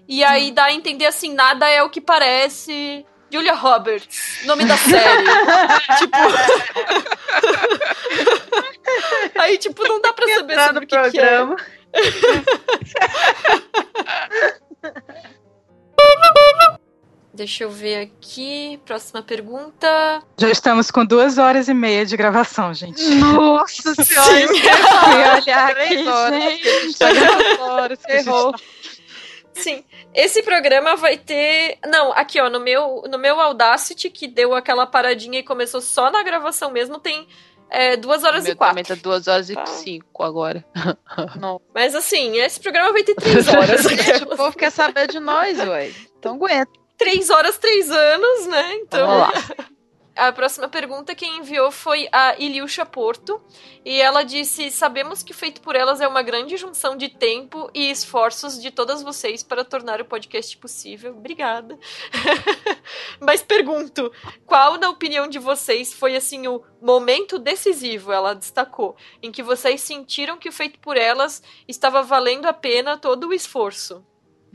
E 0.08 0.24
aí 0.24 0.52
dá 0.52 0.66
a 0.66 0.74
entender 0.74 1.06
assim, 1.06 1.34
nada 1.34 1.68
é 1.70 1.82
o 1.82 1.90
que 1.90 2.00
parece. 2.00 3.06
Julia 3.32 3.54
Roberts, 3.54 4.46
nome 4.46 4.66
da 4.66 4.78
série. 4.78 5.26
tipo. 6.00 6.18
aí, 9.40 9.58
tipo, 9.58 9.88
não 9.88 10.00
dá 10.00 10.14
pra 10.14 10.28
saber 10.28 10.60
sobre 10.62 10.86
o 10.86 10.88
que, 10.88 11.12
que 11.12 11.20
é. 11.20 11.40
Deixa 17.36 17.66
eu 17.66 17.70
ver 17.70 18.02
aqui. 18.02 18.80
Próxima 18.86 19.22
pergunta. 19.22 20.24
Já 20.38 20.50
estamos 20.50 20.90
com 20.90 21.06
duas 21.06 21.38
horas 21.38 21.68
e 21.68 21.74
meia 21.74 22.06
de 22.06 22.16
gravação, 22.16 22.74
gente. 22.74 23.04
Nossa 23.16 23.94
senhora! 23.94 24.48
Fui 24.48 25.42
olhar 25.44 25.70
aqui, 25.72 25.74
Três 25.88 26.08
horas. 26.08 26.44
gente. 26.44 26.98
Três 26.98 27.60
horas. 27.60 28.00
Errou. 28.08 28.56
Sim. 29.54 29.84
Esse 30.14 30.42
programa 30.44 30.96
vai 30.96 31.18
ter. 31.18 31.78
Não, 31.86 32.14
aqui, 32.14 32.40
ó, 32.40 32.50
no 32.50 32.60
meu, 32.62 33.04
no 33.10 33.18
meu 33.20 33.40
Audacity, 33.40 34.10
que 34.10 34.28
deu 34.30 34.54
aquela 34.54 34.88
paradinha 34.88 35.40
e 35.40 35.44
começou 35.44 35.82
só 35.82 36.10
na 36.10 36.24
gravação 36.24 36.72
mesmo, 36.72 37.00
tem 37.00 37.28
é, 37.70 37.98
duas 37.98 38.24
horas 38.24 38.46
meu 38.46 38.54
e 38.54 38.56
quatro. 38.56 38.84
tá 38.84 38.96
2 38.96 39.28
horas 39.28 39.50
e 39.50 39.56
Tá. 39.56 39.66
5 39.66 40.24
agora. 40.24 40.64
Mas 41.74 41.94
assim, 41.96 42.38
esse 42.38 42.62
programa 42.62 42.94
vai 42.94 43.04
ter 43.04 43.16
três 43.16 43.46
horas. 43.50 43.82
Gente, 43.84 44.24
o 44.24 44.38
povo 44.38 44.56
quer 44.58 44.72
saber 44.72 45.08
de 45.10 45.20
nós, 45.20 45.60
ué. 45.60 45.92
Então 46.18 46.36
aguenta. 46.36 46.85
Três 46.98 47.30
horas, 47.30 47.58
três 47.58 47.90
anos, 47.92 48.48
né? 48.48 48.76
Então. 48.76 49.08
Vamos 49.08 49.34
lá. 49.34 49.66
A 50.16 50.32
próxima 50.32 50.70
pergunta 50.70 51.14
quem 51.14 51.40
enviou 51.40 51.70
foi 51.70 52.08
a 52.10 52.38
Iliusha 52.40 52.86
Porto. 52.86 53.42
E 53.84 54.00
ela 54.00 54.24
disse: 54.24 54.72
Sabemos 54.72 55.22
que 55.22 55.34
Feito 55.34 55.60
por 55.60 55.76
Elas 55.76 56.00
é 56.00 56.08
uma 56.08 56.22
grande 56.22 56.56
junção 56.56 56.96
de 56.96 57.10
tempo 57.10 57.70
e 57.74 57.92
esforços 57.92 58.62
de 58.62 58.72
todas 58.72 59.04
vocês 59.04 59.44
para 59.44 59.66
tornar 59.66 60.00
o 60.00 60.06
podcast 60.06 60.58
possível. 60.58 61.12
Obrigada. 61.12 61.78
Mas 63.20 63.42
pergunto: 63.42 64.10
qual, 64.46 64.78
na 64.78 64.90
opinião 64.90 65.28
de 65.28 65.38
vocês, 65.38 65.92
foi 65.92 66.16
assim 66.16 66.48
o 66.48 66.64
momento 66.82 67.38
decisivo, 67.38 68.14
ela 68.14 68.34
destacou, 68.34 68.96
em 69.22 69.34
que 69.34 69.44
vocês 69.44 69.82
sentiram 69.82 70.38
que 70.38 70.48
o 70.48 70.54
Feito 70.54 70.80
por 70.80 70.96
Elas 70.96 71.44
estava 71.68 72.02
valendo 72.02 72.46
a 72.46 72.54
pena 72.54 72.98
todo 72.98 73.28
o 73.28 73.34
esforço? 73.34 74.02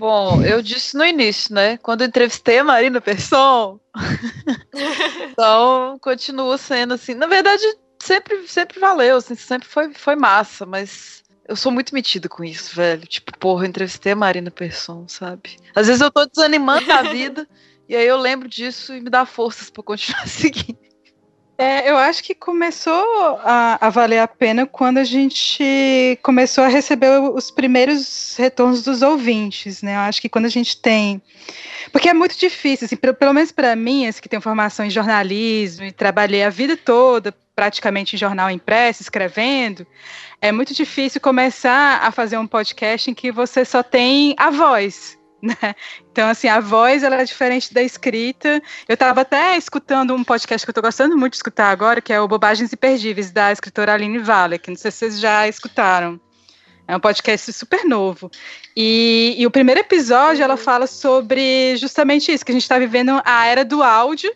Bom, 0.00 0.42
eu 0.42 0.62
disse 0.62 0.96
no 0.96 1.04
início, 1.04 1.54
né? 1.54 1.76
Quando 1.76 2.00
eu 2.00 2.06
entrevistei 2.06 2.58
a 2.58 2.64
Marina 2.64 3.02
Persson. 3.02 3.78
então, 5.30 5.98
continua 6.00 6.56
sendo 6.56 6.94
assim. 6.94 7.12
Na 7.12 7.26
verdade, 7.26 7.62
sempre, 8.02 8.48
sempre 8.48 8.80
valeu, 8.80 9.18
assim, 9.18 9.34
sempre 9.34 9.68
foi, 9.68 9.92
foi 9.92 10.16
massa, 10.16 10.64
mas 10.64 11.22
eu 11.46 11.54
sou 11.54 11.70
muito 11.70 11.94
metida 11.94 12.30
com 12.30 12.42
isso, 12.42 12.74
velho. 12.74 13.06
Tipo, 13.06 13.38
porra, 13.38 13.66
eu 13.66 13.68
entrevistei 13.68 14.12
a 14.12 14.16
Marina 14.16 14.50
Persson, 14.50 15.06
sabe? 15.06 15.58
Às 15.74 15.86
vezes 15.86 16.00
eu 16.00 16.10
tô 16.10 16.24
desanimando 16.24 16.86
da 16.86 17.02
vida, 17.12 17.46
e 17.86 17.94
aí 17.94 18.06
eu 18.06 18.16
lembro 18.16 18.48
disso 18.48 18.94
e 18.94 19.02
me 19.02 19.10
dá 19.10 19.26
forças 19.26 19.68
pra 19.68 19.82
continuar 19.82 20.24
seguindo. 20.26 20.78
É, 21.60 21.90
eu 21.90 21.98
acho 21.98 22.24
que 22.24 22.34
começou 22.34 23.38
a, 23.44 23.86
a 23.86 23.90
valer 23.90 24.20
a 24.20 24.26
pena 24.26 24.64
quando 24.64 24.96
a 24.96 25.04
gente 25.04 26.18
começou 26.22 26.64
a 26.64 26.68
receber 26.68 27.20
os 27.20 27.50
primeiros 27.50 28.34
retornos 28.38 28.82
dos 28.82 29.02
ouvintes, 29.02 29.82
né? 29.82 29.94
Eu 29.94 30.00
acho 30.00 30.22
que 30.22 30.28
quando 30.30 30.46
a 30.46 30.50
gente 30.50 30.80
tem. 30.80 31.20
Porque 31.92 32.08
é 32.08 32.14
muito 32.14 32.38
difícil, 32.38 32.86
assim, 32.86 32.96
pelo, 32.96 33.12
pelo 33.12 33.34
menos 33.34 33.52
para 33.52 33.76
mim, 33.76 34.06
assim, 34.06 34.22
que 34.22 34.28
tenho 34.28 34.40
formação 34.40 34.86
em 34.86 34.90
jornalismo 34.90 35.84
e 35.84 35.92
trabalhei 35.92 36.42
a 36.42 36.48
vida 36.48 36.78
toda 36.78 37.34
praticamente 37.54 38.16
em 38.16 38.18
jornal 38.18 38.50
impresso, 38.50 39.02
escrevendo, 39.02 39.86
é 40.40 40.50
muito 40.50 40.72
difícil 40.72 41.20
começar 41.20 42.00
a 42.02 42.10
fazer 42.10 42.38
um 42.38 42.46
podcast 42.46 43.10
em 43.10 43.12
que 43.12 43.30
você 43.30 43.66
só 43.66 43.82
tem 43.82 44.34
a 44.38 44.48
voz. 44.48 45.19
Né? 45.42 45.74
Então, 46.12 46.28
assim, 46.28 46.48
a 46.48 46.60
voz 46.60 47.02
ela 47.02 47.16
é 47.16 47.24
diferente 47.24 47.72
da 47.72 47.82
escrita. 47.82 48.62
Eu 48.86 48.94
estava 48.94 49.22
até 49.22 49.56
escutando 49.56 50.14
um 50.14 50.22
podcast 50.22 50.66
que 50.66 50.68
eu 50.68 50.72
estou 50.72 50.82
gostando 50.82 51.16
muito 51.16 51.32
de 51.32 51.38
escutar 51.38 51.70
agora, 51.70 52.00
que 52.02 52.12
é 52.12 52.20
o 52.20 52.28
Bobagens 52.28 52.72
Imperdíveis, 52.72 53.30
da 53.30 53.50
escritora 53.50 53.94
Aline 53.94 54.20
que 54.62 54.70
não 54.70 54.76
sei 54.76 54.90
se 54.90 54.98
vocês 54.98 55.20
já 55.20 55.48
escutaram. 55.48 56.20
É 56.86 56.96
um 56.96 57.00
podcast 57.00 57.52
super 57.52 57.84
novo. 57.84 58.30
E, 58.76 59.36
e 59.38 59.46
o 59.46 59.50
primeiro 59.50 59.80
episódio 59.80 60.42
ela 60.42 60.56
fala 60.56 60.86
sobre 60.86 61.76
justamente 61.76 62.32
isso, 62.32 62.44
que 62.44 62.50
a 62.50 62.54
gente 62.54 62.62
está 62.62 62.78
vivendo 62.78 63.22
a 63.24 63.46
era 63.46 63.64
do 63.64 63.82
áudio, 63.82 64.34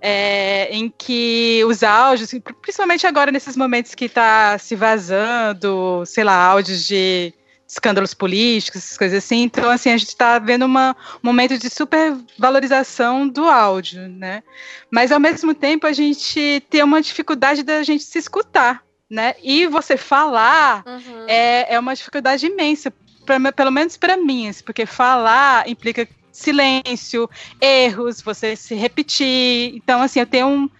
é, 0.00 0.68
em 0.70 0.88
que 0.88 1.62
os 1.66 1.82
áudios, 1.82 2.32
principalmente 2.60 3.06
agora 3.06 3.32
nesses 3.32 3.56
momentos 3.56 3.94
que 3.94 4.04
está 4.04 4.56
se 4.58 4.76
vazando, 4.76 6.04
sei 6.06 6.24
lá, 6.24 6.36
áudios 6.36 6.86
de 6.86 7.34
escândalos 7.72 8.12
políticos, 8.12 8.84
essas 8.84 8.98
coisas 8.98 9.24
assim. 9.24 9.42
Então, 9.42 9.70
assim, 9.70 9.90
a 9.90 9.96
gente 9.96 10.08
está 10.08 10.38
vendo 10.38 10.66
uma, 10.66 10.94
um 11.22 11.26
momento 11.26 11.56
de 11.56 11.70
supervalorização 11.70 13.26
do 13.26 13.48
áudio, 13.48 14.08
né? 14.08 14.42
Mas, 14.90 15.10
ao 15.10 15.18
mesmo 15.18 15.54
tempo, 15.54 15.86
a 15.86 15.92
gente 15.92 16.62
tem 16.68 16.82
uma 16.82 17.00
dificuldade 17.00 17.62
da 17.62 17.82
gente 17.82 18.04
se 18.04 18.18
escutar, 18.18 18.82
né? 19.08 19.34
E 19.42 19.66
você 19.66 19.96
falar 19.96 20.84
uhum. 20.86 21.24
é, 21.26 21.74
é 21.74 21.78
uma 21.78 21.94
dificuldade 21.94 22.44
imensa, 22.44 22.92
pra, 23.24 23.40
pelo 23.50 23.70
menos 23.70 23.96
para 23.96 24.18
mim, 24.18 24.48
assim, 24.48 24.62
porque 24.62 24.84
falar 24.84 25.66
implica 25.66 26.06
silêncio, 26.30 27.28
erros, 27.58 28.20
você 28.20 28.54
se 28.54 28.74
repetir. 28.74 29.74
Então, 29.74 30.02
assim, 30.02 30.20
eu 30.20 30.26
tenho 30.26 30.46
um 30.46 30.70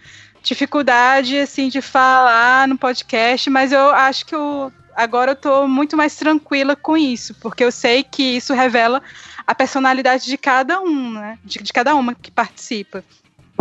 dificuldade 0.43 1.37
assim 1.39 1.69
de 1.69 1.81
falar 1.81 2.67
no 2.67 2.77
podcast, 2.77 3.49
mas 3.49 3.71
eu 3.71 3.89
acho 3.91 4.25
que 4.25 4.35
eu 4.35 4.71
agora 4.95 5.31
eu 5.31 5.35
tô 5.35 5.67
muito 5.67 5.95
mais 5.97 6.15
tranquila 6.15 6.75
com 6.75 6.95
isso, 6.97 7.33
porque 7.35 7.63
eu 7.63 7.71
sei 7.71 8.03
que 8.03 8.23
isso 8.37 8.53
revela 8.53 9.01
a 9.45 9.53
personalidade 9.53 10.25
de 10.25 10.37
cada 10.37 10.79
um, 10.81 11.11
né? 11.11 11.37
De, 11.43 11.59
de 11.61 11.73
cada 11.73 11.95
uma 11.95 12.15
que 12.15 12.31
participa. 12.31 13.03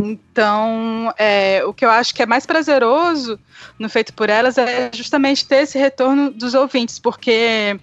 Então, 0.01 1.13
é, 1.19 1.63
o 1.65 1.73
que 1.73 1.85
eu 1.85 1.91
acho 1.91 2.15
que 2.15 2.23
é 2.23 2.27
mais 2.27 2.47
prazeroso 2.47 3.39
no 3.79 3.89
Feito 3.89 4.13
por 4.15 4.31
Elas 4.31 4.59
é 4.59 4.91
justamente 4.93 5.47
ter 5.47 5.63
esse 5.63 5.79
retorno 5.79 6.31
dos 6.31 6.55
ouvintes, 6.55 6.99
porque 6.99 7.79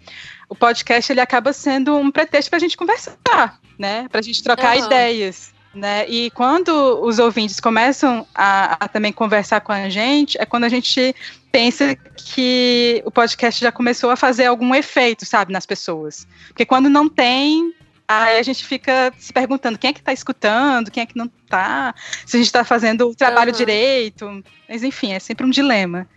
o 0.50 0.56
podcast 0.56 1.12
ele 1.12 1.22
acaba 1.22 1.54
sendo 1.54 1.96
um 1.96 2.12
pretexto 2.12 2.50
para 2.50 2.58
a 2.58 2.60
gente 2.60 2.76
conversar, 2.76 3.60
né? 3.78 4.08
Para 4.10 4.20
a 4.20 4.24
gente 4.24 4.44
trocar 4.44 4.78
uhum. 4.78 4.86
ideias. 4.86 5.54
Né? 5.74 6.10
E 6.10 6.32
quando 6.32 7.00
os 7.04 7.20
ouvintes 7.20 7.60
começam 7.60 8.26
a, 8.34 8.86
a, 8.86 8.88
também 8.88 9.14
conversar 9.14 9.62
com 9.62 9.72
a 9.72 9.88
gente, 9.88 10.36
é 10.42 10.46
quando 10.46 10.64
a 10.64 10.70
gente 10.70 11.16
pensa 11.52 11.96
que 12.16 13.02
o 13.06 13.12
podcast 13.12 13.60
já 13.60 13.72
começou 13.72 14.10
a 14.10 14.16
fazer 14.16 14.46
algum 14.46 14.74
efeito, 14.74 15.26
sabe, 15.26 15.52
nas 15.52 15.66
pessoas. 15.66 16.28
Porque 16.48 16.66
quando 16.66 16.90
não 16.90 17.10
tem, 17.10 17.74
aí 18.08 18.40
a 18.40 18.44
gente 18.44 18.66
fica 18.66 19.14
se 19.18 19.32
perguntando 19.34 19.78
quem 19.78 19.90
é 19.90 19.94
que 19.94 20.00
está 20.00 20.14
escutando, 20.14 20.92
quem 20.92 21.04
é 21.04 21.06
que 21.06 21.18
não 21.18 21.26
está, 21.44 21.94
se 22.26 22.38
a 22.38 22.40
gente 22.40 22.48
está 22.48 22.64
fazendo 22.64 23.08
o 23.08 23.16
trabalho 23.16 23.52
uhum. 23.52 23.58
direito. 23.58 24.44
Mas 24.68 24.84
enfim, 24.84 25.14
é 25.14 25.20
sempre 25.20 25.46
um 25.46 25.50
dilema. 25.50 26.08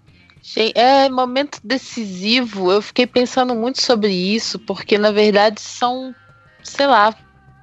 É 0.75 1.09
momento 1.09 1.61
decisivo. 1.63 2.73
Eu 2.73 2.83
fiquei 2.83 3.07
pensando 3.07 3.55
muito 3.55 3.81
sobre 3.81 4.13
isso, 4.13 4.59
porque 4.59 4.99
na 4.99 5.13
verdade 5.13 5.61
são, 5.61 6.15
sei 6.63 6.87
lá, 6.87 7.15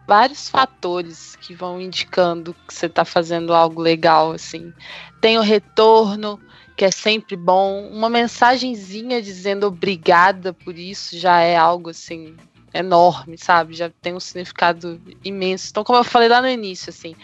vários 0.08 0.50
fatores 0.50 1.36
que 1.36 1.54
vão 1.54 1.80
indicando 1.80 2.56
que 2.68 2.74
você 2.74 2.88
está 2.88 3.06
fazendo 3.06 3.54
algo 3.54 3.82
legal, 3.82 4.32
assim. 4.32 4.74
Tem 5.22 5.38
o 5.38 5.41
retorno, 5.41 6.40
que 6.80 6.86
é 6.86 6.92
sempre 6.92 7.36
bom. 7.36 7.90
Uma 7.90 8.10
mensagenzinha 8.10 9.22
dizendo 9.22 9.68
obrigada 9.68 10.54
por 10.54 10.80
isso 10.80 11.20
já 11.20 11.42
é 11.42 11.58
algo 11.58 11.90
assim 11.90 12.38
enorme, 12.74 13.38
sabe? 13.38 13.74
Já 13.74 13.90
tem 14.02 14.16
um 14.16 14.20
significado 14.20 14.98
imenso. 15.22 15.68
Então, 15.70 15.84
como 15.84 16.00
eu 16.00 16.06
falei 16.06 16.30
lá 16.30 16.42
no 16.42 16.48
início, 16.48 16.90
assim, 16.90 17.18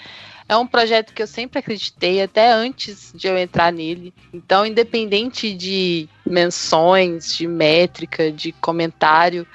é 0.49 0.57
um 0.57 0.67
projeto 0.67 1.13
que 1.13 1.21
eu 1.21 1.27
sempre 1.27 1.59
acreditei, 1.59 2.21
até 2.21 2.51
antes 2.51 3.13
de 3.15 3.29
eu 3.29 3.37
entrar 3.37 3.71
nele. 3.71 4.13
Então, 4.33 4.65
independente 4.65 5.53
de 5.53 6.09
menções, 6.25 7.33
de 7.33 7.47
métrica, 7.47 8.33
de 8.33 8.51
comentário, 8.51 9.47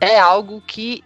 é 0.00 0.18
algo 0.18 0.60
que 0.60 1.04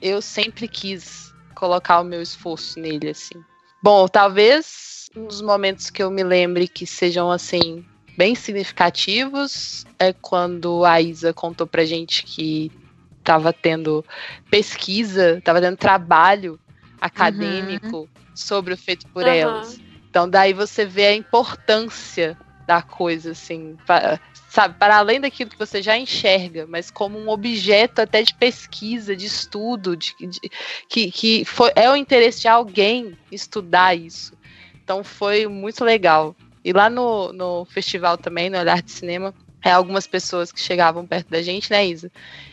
eu 0.00 0.22
sempre 0.22 0.66
quis 0.66 1.34
colocar 1.54 2.00
o 2.00 2.04
meu 2.04 2.22
esforço 2.22 2.80
nele, 2.80 3.10
assim. 3.10 3.44
Bom, 3.82 4.08
talvez 4.08 4.87
nos 5.18 5.40
momentos 5.40 5.90
que 5.90 6.02
eu 6.02 6.10
me 6.10 6.22
lembre 6.22 6.68
que 6.68 6.86
sejam, 6.86 7.30
assim, 7.30 7.84
bem 8.16 8.34
significativos 8.34 9.84
é 9.98 10.12
quando 10.12 10.84
a 10.84 11.00
Isa 11.00 11.32
contou 11.32 11.66
pra 11.66 11.84
gente 11.84 12.24
que 12.24 12.70
estava 13.18 13.52
tendo 13.52 14.04
pesquisa, 14.50 15.38
estava 15.38 15.60
tendo 15.60 15.76
trabalho 15.76 16.58
acadêmico 17.00 17.98
uhum. 17.98 18.08
sobre 18.34 18.74
o 18.74 18.76
feito 18.76 19.06
por 19.08 19.24
uhum. 19.24 19.28
elas. 19.28 19.80
Então 20.08 20.28
daí 20.28 20.52
você 20.52 20.86
vê 20.86 21.06
a 21.06 21.14
importância 21.14 22.36
da 22.66 22.82
coisa, 22.82 23.30
assim, 23.30 23.78
sabe, 24.50 24.74
para 24.78 24.98
além 24.98 25.20
daquilo 25.20 25.48
que 25.48 25.58
você 25.58 25.80
já 25.80 25.96
enxerga, 25.96 26.66
mas 26.66 26.90
como 26.90 27.18
um 27.18 27.30
objeto 27.30 28.00
até 28.00 28.22
de 28.22 28.34
pesquisa, 28.34 29.16
de 29.16 29.24
estudo, 29.24 29.96
de, 29.96 30.14
de 30.18 30.50
que, 30.86 31.10
que 31.10 31.44
foi, 31.46 31.72
é 31.74 31.90
o 31.90 31.96
interesse 31.96 32.42
de 32.42 32.48
alguém 32.48 33.16
estudar 33.32 33.96
isso. 33.96 34.36
Então 34.88 35.04
foi 35.04 35.46
muito 35.46 35.84
legal. 35.84 36.34
E 36.64 36.72
lá 36.72 36.88
no, 36.88 37.30
no 37.34 37.66
festival 37.66 38.16
também, 38.16 38.48
no 38.48 38.58
Olhar 38.58 38.80
de 38.80 38.90
Cinema, 38.90 39.34
é, 39.62 39.70
algumas 39.70 40.06
pessoas 40.06 40.50
que 40.50 40.58
chegavam 40.58 41.06
perto 41.06 41.28
da 41.28 41.42
gente, 41.42 41.70
né, 41.70 41.86
Isa? 41.86 42.10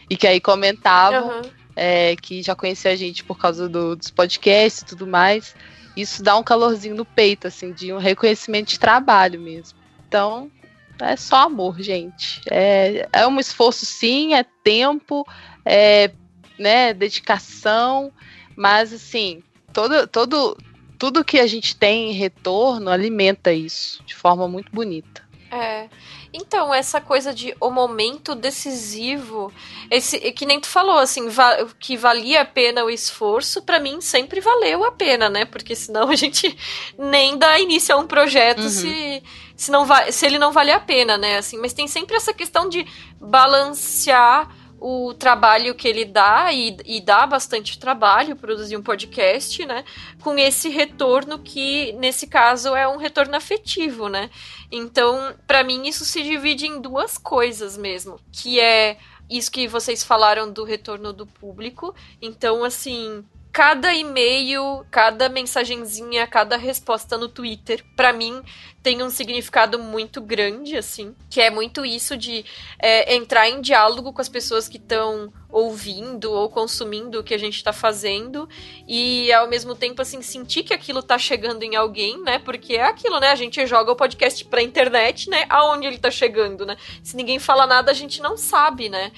E 0.09 0.17
que 0.17 0.27
aí 0.27 0.41
comentavam 0.41 1.37
uhum. 1.37 1.49
é, 1.77 2.13
que 2.17 2.43
já 2.43 2.53
conhecia 2.53 2.91
a 2.91 2.95
gente 2.97 3.23
por 3.23 3.39
causa 3.39 3.69
do, 3.69 3.95
dos 3.95 4.11
podcasts 4.11 4.81
e 4.81 4.85
tudo 4.85 5.07
mais. 5.07 5.55
Isso 5.95 6.21
dá 6.21 6.35
um 6.35 6.43
calorzinho 6.43 6.93
no 6.93 7.05
peito, 7.05 7.47
assim, 7.47 7.71
de 7.71 7.93
um 7.93 7.99
reconhecimento 7.99 8.67
de 8.67 8.81
trabalho 8.81 9.39
mesmo. 9.39 9.79
Então, 10.05 10.51
é 10.99 11.15
só 11.15 11.37
amor, 11.43 11.79
gente. 11.79 12.41
É, 12.51 13.07
é 13.13 13.25
um 13.25 13.39
esforço, 13.39 13.85
sim, 13.85 14.33
é 14.33 14.43
tempo, 14.61 15.25
é 15.63 16.11
né, 16.59 16.93
dedicação, 16.93 18.11
mas 18.57 18.91
assim, 18.91 19.41
todo, 19.71 20.05
todo, 20.07 20.57
tudo 20.97 21.23
que 21.23 21.39
a 21.39 21.47
gente 21.47 21.75
tem 21.75 22.09
em 22.11 22.13
retorno 22.13 22.89
alimenta 22.89 23.51
isso 23.53 24.03
de 24.03 24.15
forma 24.15 24.47
muito 24.47 24.71
bonita. 24.71 25.23
É. 25.51 25.87
Então, 26.33 26.73
essa 26.73 26.99
coisa 26.99 27.33
de 27.33 27.55
o 27.61 27.69
momento 27.69 28.35
decisivo, 28.35 29.53
esse 29.89 30.19
que 30.33 30.45
nem 30.45 30.59
tu 30.59 30.67
falou, 30.67 30.97
assim, 30.97 31.29
va 31.29 31.65
que 31.79 31.95
valia 31.95 32.41
a 32.41 32.45
pena 32.45 32.83
o 32.83 32.89
esforço, 32.89 33.61
para 33.61 33.79
mim 33.79 34.01
sempre 34.01 34.41
valeu 34.41 34.83
a 34.83 34.91
pena, 34.91 35.29
né? 35.29 35.45
Porque 35.45 35.73
senão 35.73 36.09
a 36.09 36.15
gente 36.15 36.57
nem 36.97 37.37
dá 37.37 37.57
início 37.57 37.95
a 37.95 37.97
um 37.97 38.05
projeto 38.05 38.63
uhum. 38.63 38.69
se, 38.69 39.23
se, 39.55 39.71
não 39.71 39.87
se 40.11 40.25
ele 40.25 40.37
não 40.37 40.51
vale 40.51 40.71
a 40.71 40.79
pena, 40.79 41.17
né? 41.17 41.37
Assim, 41.37 41.57
mas 41.57 41.71
tem 41.71 41.87
sempre 41.87 42.17
essa 42.17 42.33
questão 42.33 42.67
de 42.67 42.85
balancear 43.17 44.49
o 44.87 45.15
trabalho 45.15 45.73
que 45.73 45.87
ele 45.87 46.05
dá, 46.05 46.53
e, 46.53 46.77
e 46.85 47.01
dá 47.01 47.25
bastante 47.25 47.79
trabalho 47.79 48.35
produzir 48.35 48.77
um 48.77 48.83
podcast, 48.83 49.65
né? 49.65 49.83
Com 50.21 50.37
esse 50.37 50.69
retorno 50.69 51.39
que, 51.39 51.91
nesse 51.93 52.27
caso, 52.27 52.75
é 52.75 52.87
um 52.87 52.97
retorno 52.97 53.35
afetivo, 53.35 54.07
né? 54.07 54.29
Então, 54.71 55.33
para 55.47 55.63
mim, 55.63 55.87
isso 55.87 56.05
se 56.05 56.21
divide 56.21 56.67
em 56.67 56.79
duas 56.79 57.17
coisas 57.17 57.75
mesmo, 57.75 58.19
que 58.31 58.59
é 58.59 58.99
isso 59.27 59.51
que 59.51 59.67
vocês 59.67 60.03
falaram 60.03 60.51
do 60.51 60.63
retorno 60.63 61.11
do 61.11 61.25
público. 61.25 61.95
Então, 62.21 62.63
assim, 62.63 63.25
cada 63.55 63.93
e-mail, 63.93 64.85
cada 64.91 65.29
mensagenzinha, 65.29 66.27
cada 66.27 66.57
resposta 66.57 67.17
no 67.17 67.29
Twitter, 67.29 67.85
para 67.95 68.11
mim, 68.11 68.43
tem 68.83 69.01
um 69.01 69.09
significado 69.09 69.79
muito 69.79 70.19
grande, 70.19 70.75
assim, 70.75 71.15
que 71.29 71.39
é 71.39 71.49
muito 71.49 71.85
isso 71.85 72.17
de 72.17 72.43
é, 72.77 73.15
entrar 73.15 73.47
em 73.47 73.61
diálogo 73.61 74.11
com 74.11 74.19
as 74.19 74.27
pessoas 74.27 74.67
que 74.67 74.75
estão 74.75 75.31
ouvindo 75.49 76.33
ou 76.33 76.49
consumindo 76.49 77.21
o 77.21 77.23
que 77.23 77.33
a 77.33 77.37
gente 77.37 77.55
está 77.55 77.71
fazendo 77.71 78.45
e 78.85 79.31
ao 79.31 79.47
mesmo 79.47 79.73
tempo 79.73 80.01
assim 80.01 80.21
sentir 80.21 80.63
que 80.63 80.73
aquilo 80.73 81.01
tá 81.01 81.17
chegando 81.17 81.63
em 81.63 81.77
alguém, 81.77 82.21
né? 82.21 82.39
Porque 82.39 82.73
é 82.73 82.83
aquilo, 82.83 83.21
né? 83.21 83.29
A 83.29 83.35
gente 83.35 83.65
joga 83.65 83.89
o 83.89 83.95
podcast 83.95 84.43
pra 84.43 84.61
internet, 84.61 85.29
né? 85.29 85.45
Aonde 85.47 85.87
ele 85.87 85.97
tá 85.97 86.11
chegando, 86.11 86.65
né? 86.65 86.75
Se 87.01 87.15
ninguém 87.15 87.39
fala 87.39 87.65
nada, 87.65 87.89
a 87.89 87.95
gente 87.95 88.21
não 88.21 88.35
sabe, 88.35 88.89
né? 88.89 89.13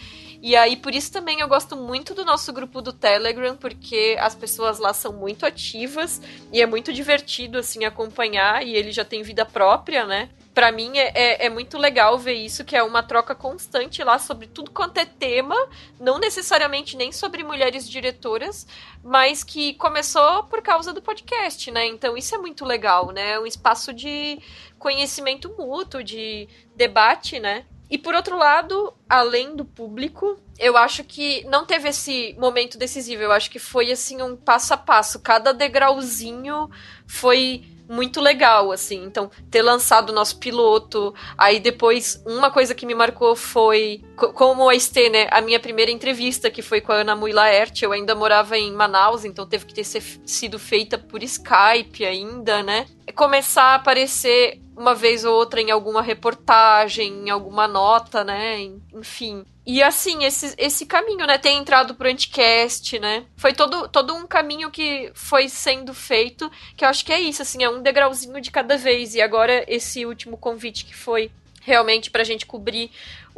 E 0.47 0.55
aí, 0.55 0.77
por 0.77 0.95
isso 0.95 1.11
também 1.11 1.41
eu 1.41 1.47
gosto 1.49 1.75
muito 1.75 2.13
do 2.13 2.23
nosso 2.23 2.53
grupo 2.53 2.81
do 2.81 2.93
Telegram, 2.93 3.57
porque 3.57 4.15
as 4.17 4.33
pessoas 4.33 4.79
lá 4.79 4.93
são 4.93 5.11
muito 5.11 5.45
ativas 5.45 6.21
e 6.53 6.61
é 6.61 6.65
muito 6.65 6.93
divertido, 6.93 7.57
assim, 7.57 7.83
acompanhar. 7.83 8.65
E 8.65 8.73
ele 8.73 8.93
já 8.93 9.03
tem 9.03 9.21
vida 9.21 9.45
própria, 9.45 10.05
né? 10.05 10.29
Para 10.53 10.71
mim 10.71 10.97
é, 10.97 11.11
é, 11.13 11.45
é, 11.47 11.49
muito 11.49 11.77
legal 11.77 12.17
ver 12.17 12.35
isso, 12.35 12.63
que 12.63 12.77
é 12.77 12.81
uma 12.81 13.03
troca 13.03 13.35
constante 13.35 14.01
lá 14.05 14.17
sobre 14.19 14.47
tudo 14.47 14.71
quanto 14.71 14.99
é 14.99 15.05
tema, 15.05 15.53
não 15.99 16.17
necessariamente 16.17 16.95
nem 16.95 17.11
sobre 17.11 17.43
mulheres 17.43 17.87
diretoras, 17.87 18.65
mas 19.03 19.43
que 19.43 19.73
começou 19.73 20.45
por 20.45 20.61
causa 20.61 20.93
do 20.93 21.01
podcast, 21.01 21.69
né? 21.71 21.85
Então 21.87 22.15
isso 22.15 22.33
é 22.33 22.37
muito 22.37 22.63
legal, 22.63 23.11
né? 23.11 23.31
É 23.31 23.39
um 23.39 23.45
espaço 23.45 23.91
de 23.91 24.39
conhecimento 24.79 25.53
mútuo, 25.57 26.01
de 26.01 26.47
debate, 26.73 27.37
né? 27.37 27.65
E 27.89 27.97
por 27.97 28.13
outro 28.13 28.37
lado, 28.37 28.93
além 29.07 29.55
do 29.55 29.63
público, 29.63 30.37
eu 30.59 30.75
acho 30.75 31.03
que 31.03 31.45
não 31.45 31.65
teve 31.65 31.89
esse 31.89 32.35
momento 32.37 32.77
decisivo. 32.77 33.23
Eu 33.23 33.31
acho 33.31 33.49
que 33.49 33.59
foi 33.59 33.91
assim 33.91 34.21
um 34.21 34.35
passo 34.35 34.73
a 34.73 34.77
passo. 34.77 35.19
Cada 35.19 35.53
degrauzinho 35.53 36.69
foi 37.05 37.63
muito 37.89 38.19
legal, 38.19 38.71
assim. 38.71 39.03
Então, 39.03 39.31
ter 39.49 39.61
lançado 39.61 40.09
o 40.09 40.13
nosso 40.13 40.37
piloto, 40.37 41.13
aí 41.37 41.59
depois, 41.59 42.21
uma 42.25 42.51
coisa 42.51 42.75
que 42.75 42.85
me 42.85 42.93
marcou 42.93 43.35
foi, 43.35 44.03
como 44.15 44.67
a 44.67 44.75
Estê, 44.75 45.09
né, 45.09 45.27
a 45.31 45.41
minha 45.41 45.59
primeira 45.59 45.89
entrevista, 45.89 46.51
que 46.51 46.61
foi 46.61 46.81
com 46.81 46.91
a 46.91 46.95
Ana 46.95 47.15
Mui 47.15 47.31
Laerte, 47.31 47.85
eu 47.85 47.91
ainda 47.91 48.13
morava 48.13 48.57
em 48.57 48.71
Manaus, 48.73 49.23
então 49.23 49.47
teve 49.47 49.65
que 49.65 49.73
ter 49.73 49.85
sido 49.85 50.59
feita 50.59 50.97
por 50.97 51.23
Skype 51.23 52.05
ainda, 52.05 52.61
né? 52.61 52.85
Começar 53.15 53.63
a 53.63 53.75
aparecer 53.75 54.61
uma 54.77 54.93
vez 54.93 55.25
ou 55.25 55.35
outra 55.35 55.59
em 55.59 55.71
alguma 55.71 56.01
reportagem, 56.01 57.11
em 57.25 57.29
alguma 57.29 57.67
nota, 57.67 58.23
né? 58.23 58.61
Enfim. 58.93 59.43
e 59.65 59.81
assim, 59.81 60.23
esse, 60.23 60.53
esse 60.57 60.85
caminho, 60.85 61.25
né? 61.25 61.37
Ter 61.37 61.49
entrado 61.49 61.95
pro 61.95 62.07
Anticast, 62.07 62.99
né? 62.99 63.25
Foi 63.35 63.53
todo, 63.53 63.87
todo 63.89 64.13
um 64.13 64.27
caminho 64.27 64.69
que 64.69 65.11
foi 65.15 65.49
sendo 65.49 65.93
feito, 65.93 66.49
que 66.75 66.85
eu 66.85 66.89
acho 66.89 67.03
que 67.03 67.11
é 67.11 67.19
isso, 67.19 67.41
assim, 67.41 67.63
é 67.63 67.69
um 67.69 67.81
degrauzinho 67.81 68.39
de 68.39 68.51
cada 68.51 68.77
vez. 68.77 69.15
E 69.15 69.21
agora, 69.21 69.65
esse 69.67 70.05
último 70.05 70.37
convite 70.37 70.85
que 70.85 70.95
foi 70.95 71.31
realmente 71.61 72.09
pra 72.09 72.23
gente 72.23 72.45
cobrir 72.45 72.89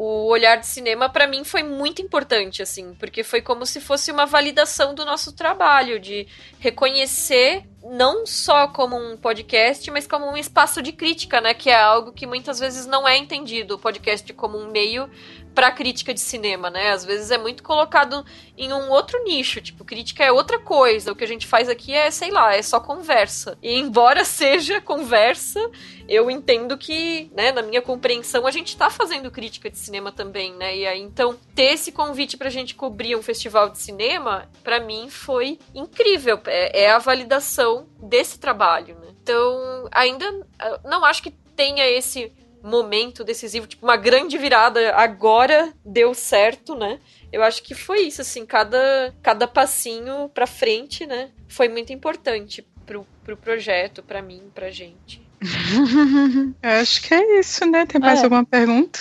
o 0.01 0.27
olhar 0.27 0.55
de 0.55 0.65
cinema 0.65 1.09
para 1.09 1.27
mim 1.27 1.43
foi 1.43 1.61
muito 1.61 2.01
importante 2.01 2.61
assim, 2.61 2.93
porque 2.93 3.21
foi 3.21 3.41
como 3.41 3.65
se 3.65 3.81
fosse 3.81 4.09
uma 4.13 4.25
validação 4.25 4.95
do 4.95 5.03
nosso 5.03 5.33
trabalho 5.33 5.99
de 5.99 6.25
reconhecer 6.57 7.65
não 7.83 8.25
só 8.25 8.69
como 8.69 8.95
um 8.95 9.17
podcast, 9.17 9.91
mas 9.91 10.07
como 10.07 10.25
um 10.25 10.37
espaço 10.37 10.81
de 10.81 10.93
crítica, 10.93 11.41
né, 11.41 11.53
que 11.53 11.69
é 11.69 11.77
algo 11.77 12.13
que 12.13 12.25
muitas 12.25 12.59
vezes 12.59 12.85
não 12.85 13.05
é 13.05 13.17
entendido, 13.17 13.75
o 13.75 13.79
podcast 13.79 14.31
como 14.33 14.57
um 14.57 14.71
meio 14.71 15.09
para 15.53 15.71
crítica 15.71 16.13
de 16.13 16.19
cinema, 16.19 16.69
né? 16.69 16.91
Às 16.91 17.03
vezes 17.03 17.31
é 17.31 17.37
muito 17.37 17.63
colocado 17.63 18.25
em 18.57 18.71
um 18.71 18.89
outro 18.89 19.23
nicho, 19.23 19.61
tipo, 19.61 19.83
crítica 19.83 20.23
é 20.23 20.31
outra 20.31 20.59
coisa. 20.59 21.11
O 21.11 21.15
que 21.15 21.23
a 21.23 21.27
gente 21.27 21.47
faz 21.47 21.67
aqui 21.67 21.93
é, 21.93 22.09
sei 22.11 22.31
lá, 22.31 22.55
é 22.55 22.61
só 22.61 22.79
conversa. 22.79 23.57
E 23.61 23.77
embora 23.77 24.23
seja 24.25 24.79
conversa, 24.79 25.59
eu 26.07 26.29
entendo 26.29 26.77
que, 26.77 27.31
né, 27.35 27.51
na 27.51 27.61
minha 27.61 27.81
compreensão, 27.81 28.47
a 28.47 28.51
gente 28.51 28.75
tá 28.77 28.89
fazendo 28.89 29.31
crítica 29.31 29.69
de 29.69 29.77
cinema 29.77 30.11
também, 30.11 30.53
né? 30.53 30.75
E 30.77 30.87
aí, 30.87 31.01
então, 31.01 31.37
ter 31.55 31.73
esse 31.73 31.91
convite 31.91 32.37
pra 32.37 32.49
gente 32.49 32.75
cobrir 32.75 33.15
um 33.15 33.21
festival 33.21 33.69
de 33.69 33.79
cinema, 33.79 34.49
para 34.63 34.79
mim 34.79 35.09
foi 35.09 35.59
incrível. 35.73 36.39
É, 36.45 36.83
é 36.83 36.91
a 36.91 36.99
validação 36.99 37.87
desse 38.01 38.39
trabalho, 38.39 38.95
né? 38.95 39.07
Então, 39.21 39.87
ainda 39.91 40.47
não 40.83 41.05
acho 41.05 41.21
que 41.21 41.31
tenha 41.59 41.85
esse 41.85 42.31
momento 42.63 43.23
decisivo, 43.23 43.67
tipo, 43.67 43.85
uma 43.85 43.97
grande 43.97 44.37
virada, 44.37 44.93
agora 44.95 45.73
deu 45.85 46.13
certo, 46.13 46.75
né? 46.75 46.99
Eu 47.31 47.43
acho 47.43 47.61
que 47.63 47.75
foi 47.75 48.01
isso, 48.01 48.21
assim, 48.21 48.45
cada, 48.45 49.13
cada 49.21 49.47
passinho 49.47 50.29
pra 50.33 50.47
frente, 50.47 51.05
né? 51.05 51.29
Foi 51.47 51.69
muito 51.69 51.93
importante 51.93 52.65
pro, 52.85 53.05
pro 53.23 53.37
projeto, 53.37 54.01
pra 54.01 54.21
mim, 54.21 54.49
pra 54.53 54.71
gente. 54.71 55.21
Eu 56.61 56.69
acho 56.81 57.01
que 57.01 57.13
é 57.13 57.39
isso, 57.39 57.65
né? 57.65 57.85
Tem 57.85 58.01
mais 58.01 58.19
é. 58.19 58.23
alguma 58.23 58.45
pergunta? 58.45 58.99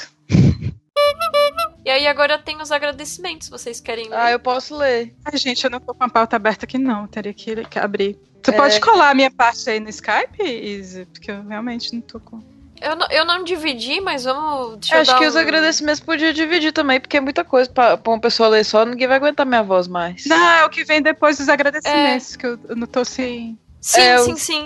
E 1.85 1.91
aí 1.91 2.07
agora 2.07 2.37
tem 2.37 2.61
os 2.61 2.71
agradecimentos, 2.71 3.49
vocês 3.49 3.81
querem 3.81 4.11
ler? 4.11 4.17
Ah, 4.17 4.31
eu 4.31 4.39
posso 4.39 4.77
ler. 4.77 5.15
Ai, 5.25 5.39
gente, 5.39 5.65
eu 5.65 5.71
não 5.71 5.81
tô 5.81 5.95
com 5.95 6.05
a 6.05 6.09
pauta 6.09 6.37
aberta 6.37 6.67
aqui 6.67 6.77
não, 6.77 7.07
teria 7.07 7.33
que, 7.33 7.65
que 7.65 7.79
abrir. 7.79 8.19
Tu 8.43 8.51
é... 8.51 8.57
pode 8.57 8.79
colar 8.81 9.11
a 9.11 9.15
minha 9.15 9.31
parte 9.31 9.71
aí 9.71 9.81
no 9.81 9.89
Skype, 9.89 10.43
Izzy? 10.43 11.07
Porque 11.07 11.31
eu 11.31 11.43
realmente 11.45 11.95
não 11.95 12.03
tô 12.03 12.21
com... 12.21 12.43
Eu 12.81 12.97
não, 12.97 13.07
eu 13.11 13.25
não 13.25 13.45
dividi, 13.45 14.01
mas 14.01 14.25
vamos. 14.25 14.91
acho 14.93 15.19
que 15.19 15.25
um... 15.25 15.29
os 15.29 15.37
agradecimentos 15.37 16.01
podia 16.01 16.33
dividir 16.33 16.73
também, 16.73 17.01
porque 17.01 17.17
é 17.17 17.21
muita 17.21 17.45
coisa 17.45 17.69
pra, 17.71 17.97
pra 17.97 18.13
uma 18.13 18.21
pessoa 18.21 18.49
ler 18.49 18.65
só, 18.65 18.85
ninguém 18.85 19.09
vai 19.09 19.17
aguentar 19.17 19.47
minha 19.47 19.63
voz 19.63 19.89
mais. 19.89 20.27
Não, 20.27 20.51
é 20.51 20.65
o 20.65 20.71
que 20.71 20.85
vem 20.85 21.03
depois 21.03 21.39
dos 21.39 21.49
agradecimentos, 21.49 22.35
é. 22.35 22.39
que 22.39 22.47
eu, 22.47 22.59
eu 22.69 22.77
não 22.77 22.87
tô 22.87 23.05
sem. 23.05 23.59
Sim, 23.81 24.01
é, 24.01 24.19
sim, 24.19 24.37
sim. 24.37 24.65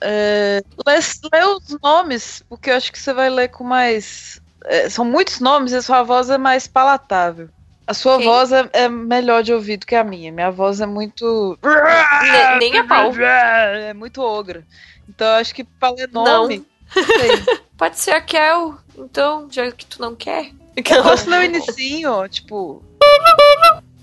É, 0.00 0.62
lê, 0.86 0.94
lê, 1.32 1.44
os 1.44 1.78
nomes, 1.82 2.42
porque 2.48 2.70
eu 2.70 2.76
acho 2.76 2.92
que 2.92 2.98
você 2.98 3.12
vai 3.12 3.30
ler 3.30 3.48
com 3.48 3.64
mais. 3.64 4.40
É, 4.64 4.88
são 4.88 5.04
muitos 5.04 5.40
nomes 5.40 5.72
e 5.72 5.76
a 5.76 5.82
sua 5.82 6.02
voz 6.02 6.30
é 6.30 6.38
mais 6.38 6.66
palatável. 6.66 7.48
A 7.86 7.92
sua 7.92 8.16
Quem? 8.16 8.26
voz 8.26 8.50
é, 8.50 8.68
é, 8.72 8.88
melhor 8.88 9.42
de 9.42 9.52
ouvido 9.52 9.86
que 9.86 9.94
a 9.94 10.04
minha. 10.04 10.32
Minha 10.32 10.50
voz 10.50 10.80
é 10.80 10.86
muito. 10.86 11.58
Nem, 11.62 12.58
nem 12.58 12.78
a 12.78 12.84
pau. 12.84 13.12
É 13.20 13.92
muito 13.92 14.22
ogra. 14.22 14.64
Então 15.08 15.26
eu 15.26 15.34
acho 15.34 15.54
que 15.54 15.64
pra 15.64 15.90
ler 15.90 16.08
nome. 16.10 16.58
Não. 16.58 16.66
Pode 17.76 17.98
ser 17.98 18.12
a 18.12 18.20
Kel, 18.20 18.76
então, 18.96 19.48
já 19.50 19.70
que 19.72 19.86
tu 19.86 20.00
não 20.00 20.14
quer. 20.14 20.52
Eu 20.76 21.02
posso 21.02 21.28
ler 21.28 21.40
o 21.40 21.44
inicinho, 21.44 22.28
tipo. 22.28 22.82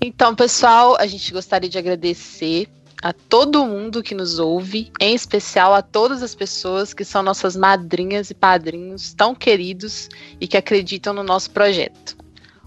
Então, 0.00 0.34
pessoal, 0.34 0.96
a 0.98 1.06
gente 1.06 1.32
gostaria 1.32 1.68
de 1.68 1.78
agradecer 1.78 2.68
a 3.02 3.12
todo 3.12 3.66
mundo 3.66 4.02
que 4.02 4.14
nos 4.14 4.38
ouve, 4.38 4.92
em 5.00 5.14
especial 5.14 5.74
a 5.74 5.82
todas 5.82 6.22
as 6.22 6.34
pessoas 6.34 6.94
que 6.94 7.04
são 7.04 7.22
nossas 7.22 7.56
madrinhas 7.56 8.30
e 8.30 8.34
padrinhos 8.34 9.12
tão 9.12 9.34
queridos 9.34 10.08
e 10.40 10.46
que 10.46 10.56
acreditam 10.56 11.12
no 11.12 11.24
nosso 11.24 11.50
projeto. 11.50 12.16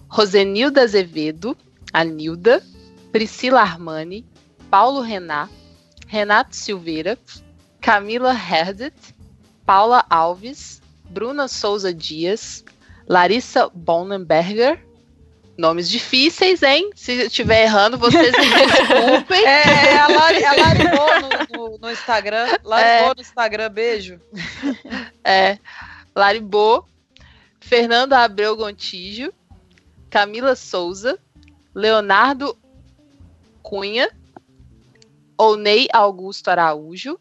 Rosenilda 0.09 0.81
Azevedo, 0.81 1.57
a 1.91 2.03
Nilda, 2.03 2.61
Priscila 3.13 3.61
Armani, 3.61 4.25
Paulo 4.69 4.99
Rená, 4.99 5.49
Renato 6.05 6.55
Silveira, 6.55 7.17
Camila 7.79 8.33
Herdet, 8.33 9.14
Paula 9.65 10.05
Alves, 10.09 10.81
Bruna 11.09 11.47
Souza 11.47 11.93
Dias, 11.93 12.63
Larissa 13.07 13.69
Bonenberger. 13.73 14.79
Nomes 15.57 15.89
difíceis, 15.89 16.61
hein? 16.61 16.91
Se 16.95 17.13
eu 17.13 17.27
estiver 17.27 17.63
errando, 17.63 17.97
vocês 17.97 18.31
me 18.33 18.49
desculpem. 18.67 19.45
É, 19.45 19.93
é 19.93 19.97
a, 19.97 20.07
Lari, 20.07 20.43
a 20.43 20.53
Laribô 20.53 21.55
no, 21.55 21.69
no, 21.69 21.77
no, 21.77 21.91
Instagram. 21.91 22.45
Laribô 22.61 23.11
é. 23.11 23.15
no 23.15 23.21
Instagram, 23.21 23.69
beijo. 23.69 24.19
É. 25.23 25.57
Laribô, 26.13 26.85
Fernando 27.61 28.13
Abreu 28.13 28.55
Gontijo, 28.57 29.33
Camila 30.09 30.55
Souza, 30.55 31.17
Leonardo 31.73 32.57
Cunha, 33.63 34.09
Onei 35.37 35.87
Augusto 35.91 36.49
Araújo, 36.49 37.19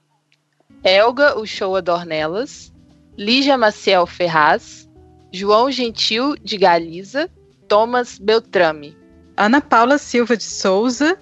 Elga 0.84 1.38
Uchoa 1.38 1.80
Dornelas, 1.80 2.70
Lígia 3.16 3.56
Maciel 3.56 4.06
Ferraz, 4.06 4.86
João 5.32 5.70
Gentil 5.70 6.36
de 6.36 6.58
Galiza, 6.58 7.30
Thomas 7.66 8.18
Beltrame. 8.18 8.94
Ana 9.34 9.62
Paula 9.62 9.96
Silva 9.96 10.36
de 10.36 10.44
Souza, 10.44 11.18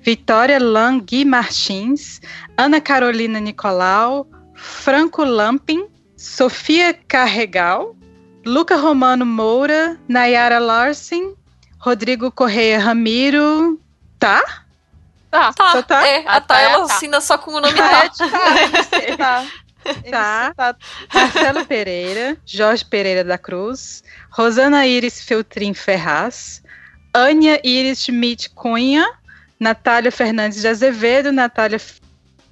Vitória 0.00 0.58
Langui 0.58 1.26
Martins, 1.26 2.22
Ana 2.56 2.80
Carolina 2.80 3.38
Nicolau, 3.38 4.26
Franco 4.54 5.24
Lampin, 5.24 5.86
Sofia 6.16 6.94
Carregal, 7.06 7.94
Luca 8.46 8.76
Romano 8.76 9.26
Moura, 9.26 10.00
Nayara 10.08 10.58
Larsen, 10.58 11.34
Rodrigo 11.78 12.32
Correia 12.32 12.78
Ramiro, 12.78 13.78
tá? 14.18 14.61
Tá, 15.32 15.50
tá. 15.54 15.82
tá? 15.82 16.06
É, 16.06 16.26
a, 16.26 16.36
a 16.36 16.40
Tá, 16.42 16.60
ela 16.60 16.86
tá. 16.86 16.94
assina 16.94 17.18
só 17.22 17.38
com 17.38 17.52
o 17.52 17.60
nome 17.60 17.72
tá. 17.74 18.10
É, 19.00 19.16
tá. 19.16 19.46
Tá. 20.10 20.54
tá. 20.54 20.76
Marcelo 21.12 21.64
Pereira, 21.64 22.36
Jorge 22.44 22.84
Pereira 22.84 23.24
da 23.24 23.38
Cruz, 23.38 24.04
Rosana 24.30 24.86
Iris 24.86 25.24
Feltrin 25.24 25.72
Ferraz, 25.72 26.62
Ania 27.14 27.58
Iris 27.64 28.04
Schmidt 28.04 28.50
Cunha, 28.50 29.10
Natália 29.58 30.12
Fernandes 30.12 30.60
de 30.60 30.68
Azevedo, 30.68 31.32
Natália 31.32 31.80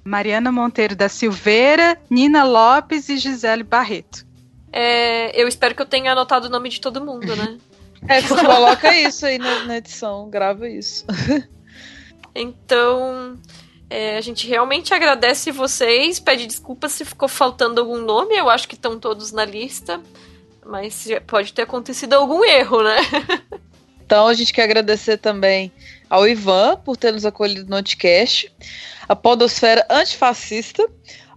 Mariana 0.03 0.51
Monteiro 0.51 0.95
da 0.95 1.07
Silveira, 1.07 1.95
Nina 2.09 2.43
Lopes 2.43 3.09
e 3.09 3.17
Gisele 3.17 3.61
Barreto. 3.61 4.25
É, 4.73 5.39
eu 5.39 5.47
espero 5.47 5.75
que 5.75 5.83
eu 5.83 5.85
tenha 5.85 6.13
anotado 6.13 6.47
o 6.47 6.49
nome 6.49 6.67
de 6.67 6.81
todo 6.81 7.05
mundo, 7.05 7.35
né? 7.35 7.59
É, 8.07 8.23
tu 8.23 8.35
coloca 8.43 8.91
isso 8.97 9.27
aí 9.27 9.37
na, 9.37 9.65
na 9.65 9.77
edição, 9.77 10.27
grava 10.31 10.67
isso. 10.67 11.05
Então, 12.33 13.37
é, 13.89 14.17
a 14.17 14.21
gente 14.21 14.47
realmente 14.47 14.93
agradece 14.93 15.51
vocês, 15.51 16.19
pede 16.19 16.47
desculpas 16.47 16.93
se 16.93 17.03
ficou 17.03 17.27
faltando 17.27 17.81
algum 17.81 17.97
nome, 17.97 18.35
eu 18.35 18.49
acho 18.49 18.67
que 18.67 18.75
estão 18.75 18.99
todos 18.99 19.31
na 19.31 19.43
lista, 19.43 20.01
mas 20.65 21.07
pode 21.27 21.53
ter 21.53 21.63
acontecido 21.63 22.13
algum 22.13 22.43
erro, 22.43 22.83
né? 22.83 22.97
Então 24.11 24.27
a 24.27 24.33
gente 24.33 24.51
quer 24.51 24.63
agradecer 24.63 25.15
também 25.15 25.71
ao 26.09 26.27
Ivan 26.27 26.75
por 26.83 26.97
ter 26.97 27.13
nos 27.13 27.25
acolhido 27.25 27.61
no 27.61 27.77
podcast, 27.77 28.53
a 29.07 29.15
Podosfera 29.15 29.87
Antifascista, 29.89 30.85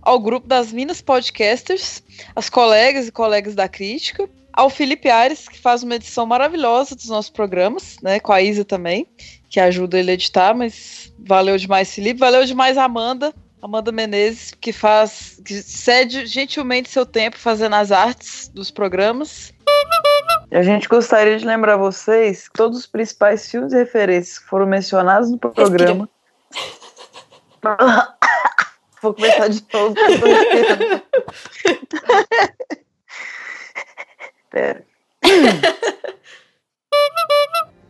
ao 0.03 0.19
grupo 0.19 0.49
das 0.49 0.73
Minas 0.73 1.01
Podcasters, 1.01 2.03
as 2.35 2.51
colegas 2.51 3.07
e 3.07 3.13
colegas 3.13 3.55
da 3.55 3.69
crítica, 3.69 4.29
ao 4.53 4.69
Felipe 4.69 5.09
Ares, 5.09 5.49
que 5.49 5.57
faz 5.57 5.85
uma 5.85 5.95
edição 5.95 6.27
maravilhosa 6.27 6.97
dos 6.97 7.07
nossos 7.07 7.31
programas, 7.31 7.97
né, 8.03 8.19
com 8.19 8.33
a 8.33 8.43
Isa 8.43 8.65
também, 8.65 9.07
que 9.55 9.61
ajuda 9.61 10.01
ele 10.01 10.11
a 10.11 10.15
editar, 10.15 10.53
mas 10.53 11.15
valeu 11.17 11.57
demais 11.57 11.95
Felipe, 11.95 12.19
valeu 12.19 12.45
demais 12.45 12.77
Amanda, 12.77 13.33
Amanda 13.63 13.93
Menezes, 13.93 14.51
que 14.51 14.73
faz, 14.73 15.41
que 15.45 15.63
cede 15.63 16.27
gentilmente 16.27 16.91
seu 16.91 17.07
tempo 17.07 17.39
fazendo 17.39 17.77
as 17.77 17.93
artes 17.93 18.49
dos 18.49 18.73
programas. 18.73 19.55
A 20.51 20.61
gente 20.61 20.89
gostaria 20.89 21.39
de 21.39 21.47
lembrar 21.47 21.77
vocês 21.77 22.49
que 22.49 22.55
todos 22.55 22.81
os 22.81 22.87
principais 22.87 23.49
filmes 23.49 23.73
e 23.73 23.77
referências 23.77 24.41
que 24.41 24.49
foram 24.49 24.67
mencionados 24.67 25.31
no 25.31 25.39
programa. 25.39 26.09
Vou 29.01 29.15
começar 29.15 29.47
de 29.47 29.65
novo. 29.73 29.95
Pera. 34.51 34.85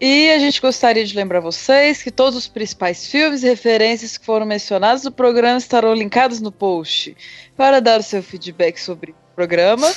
E 0.07 0.31
a 0.31 0.39
gente 0.39 0.61
gostaria 0.61 1.03
de 1.03 1.17
lembrar 1.17 1.41
vocês 1.41 2.03
que 2.03 2.11
todos 2.11 2.37
os 2.37 2.47
principais 2.47 3.07
filmes 3.07 3.43
e 3.43 3.49
referências 3.49 4.19
que 4.19 4.27
foram 4.27 4.45
mencionados 4.45 5.03
no 5.03 5.11
programa 5.11 5.57
estarão 5.57 5.95
linkados 5.95 6.43
no 6.43 6.53
post. 6.53 7.17
Para 7.57 7.81
dar 7.81 8.01
o 8.01 8.03
seu 8.03 8.23
feedback 8.23 8.77
sobre 8.77 9.13
o 9.13 9.35
programa, 9.35 9.91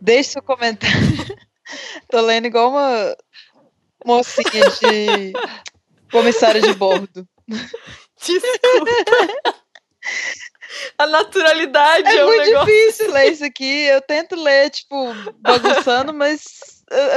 deixe 0.00 0.30
seu 0.30 0.42
comentário. 0.42 0.94
Tô 2.08 2.20
lendo 2.20 2.46
igual 2.46 2.70
uma, 2.70 3.16
mocinha 4.06 4.70
de 4.80 5.32
comissária 6.12 6.62
de 6.62 6.74
bordo. 6.74 7.26
Desculpa. 7.48 9.47
A 10.98 11.06
naturalidade 11.06 12.08
é, 12.08 12.16
É 12.16 12.24
um 12.24 12.26
muito 12.28 12.44
negócio. 12.44 12.66
difícil 12.66 13.12
ler 13.12 13.32
isso 13.32 13.44
aqui. 13.44 13.84
Eu 13.84 14.02
tento 14.02 14.34
ler, 14.34 14.70
tipo, 14.70 15.14
bagunçando, 15.38 16.12
mas 16.12 16.44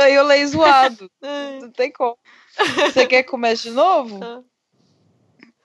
aí 0.04 0.14
eu 0.14 0.24
leio 0.24 0.48
zoado. 0.48 1.10
Ai, 1.22 1.60
Não 1.62 1.72
tem 1.72 1.92
como. 1.92 2.18
Você 2.58 3.08
quer 3.08 3.24
que 3.24 3.30
comece 3.32 3.64
de 3.64 3.72
novo? 3.72 4.20
Ah. 4.24 4.42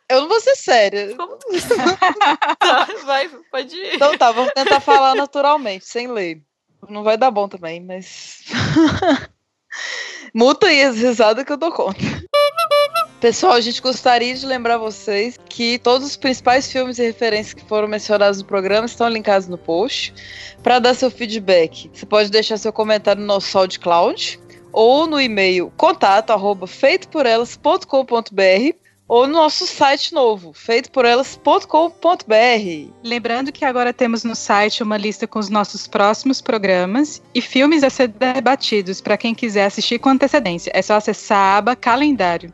Eu 0.09 0.21
não 0.21 0.29
vou 0.29 0.41
ser 0.41 0.55
séria. 0.55 1.17
Como 1.17 1.37
tá, 2.61 2.87
vai, 3.05 3.29
pode 3.51 3.75
ir. 3.77 3.97
Então 3.97 4.17
tá, 4.17 4.31
vamos 4.31 4.53
tentar 4.53 4.79
falar 4.79 5.17
naturalmente, 5.17 5.85
sem 5.85 6.07
ler. 6.07 6.41
Não 6.89 7.03
vai 7.03 7.17
dar 7.17 7.31
bom 7.33 7.49
também, 7.49 7.81
mas. 7.85 8.45
Muta 10.33 10.69
aí 10.69 10.83
as 10.85 10.97
risadas 10.97 11.45
que 11.45 11.53
eu 11.53 11.57
dou 11.57 11.73
conta. 11.73 11.99
Pessoal, 13.27 13.55
a 13.55 13.61
gente 13.61 13.83
gostaria 13.83 14.33
de 14.33 14.47
lembrar 14.47 14.79
vocês 14.79 15.37
que 15.49 15.81
todos 15.81 16.07
os 16.07 16.17
principais 16.17 16.71
filmes 16.71 16.97
e 17.01 17.03
referências 17.03 17.55
que 17.55 17.65
foram 17.65 17.89
mencionados 17.89 18.39
no 18.39 18.45
programa 18.45 18.87
estão 18.87 19.09
linkados 19.09 19.49
no 19.49 19.59
post. 19.59 20.15
Para 20.63 20.79
dar 20.79 20.95
seu 20.95 21.11
feedback, 21.11 21.91
você 21.93 22.07
pode 22.07 22.31
deixar 22.31 22.57
seu 22.57 22.73
comentário 22.73 23.21
no 23.21 23.27
nosso 23.27 23.49
SoundCloud 23.49 24.39
ou 24.73 25.09
no 25.09 25.21
e-mail 25.21 25.73
contato 25.77 26.31
arroba 26.31 26.69
feitoporelas.com.br 26.69 28.77
ou 29.09 29.27
no 29.27 29.33
nosso 29.33 29.67
site 29.67 30.15
novo, 30.15 30.53
feitoporelas.com.br. 30.53 32.93
Lembrando 33.03 33.51
que 33.51 33.65
agora 33.65 33.93
temos 33.93 34.23
no 34.23 34.37
site 34.37 34.85
uma 34.85 34.97
lista 34.97 35.27
com 35.27 35.41
os 35.41 35.49
nossos 35.49 35.89
próximos 35.89 36.41
programas 36.41 37.21
e 37.35 37.41
filmes 37.41 37.83
a 37.83 37.91
ser 37.91 38.07
debatidos 38.07 39.01
para 39.01 39.17
quem 39.17 39.35
quiser 39.35 39.67
assistir 39.67 39.99
com 39.99 40.11
antecedência. 40.11 40.71
É 40.73 40.81
só 40.81 40.95
acessar 40.95 41.39
a 41.39 41.57
aba 41.57 41.75
calendário. 41.75 42.53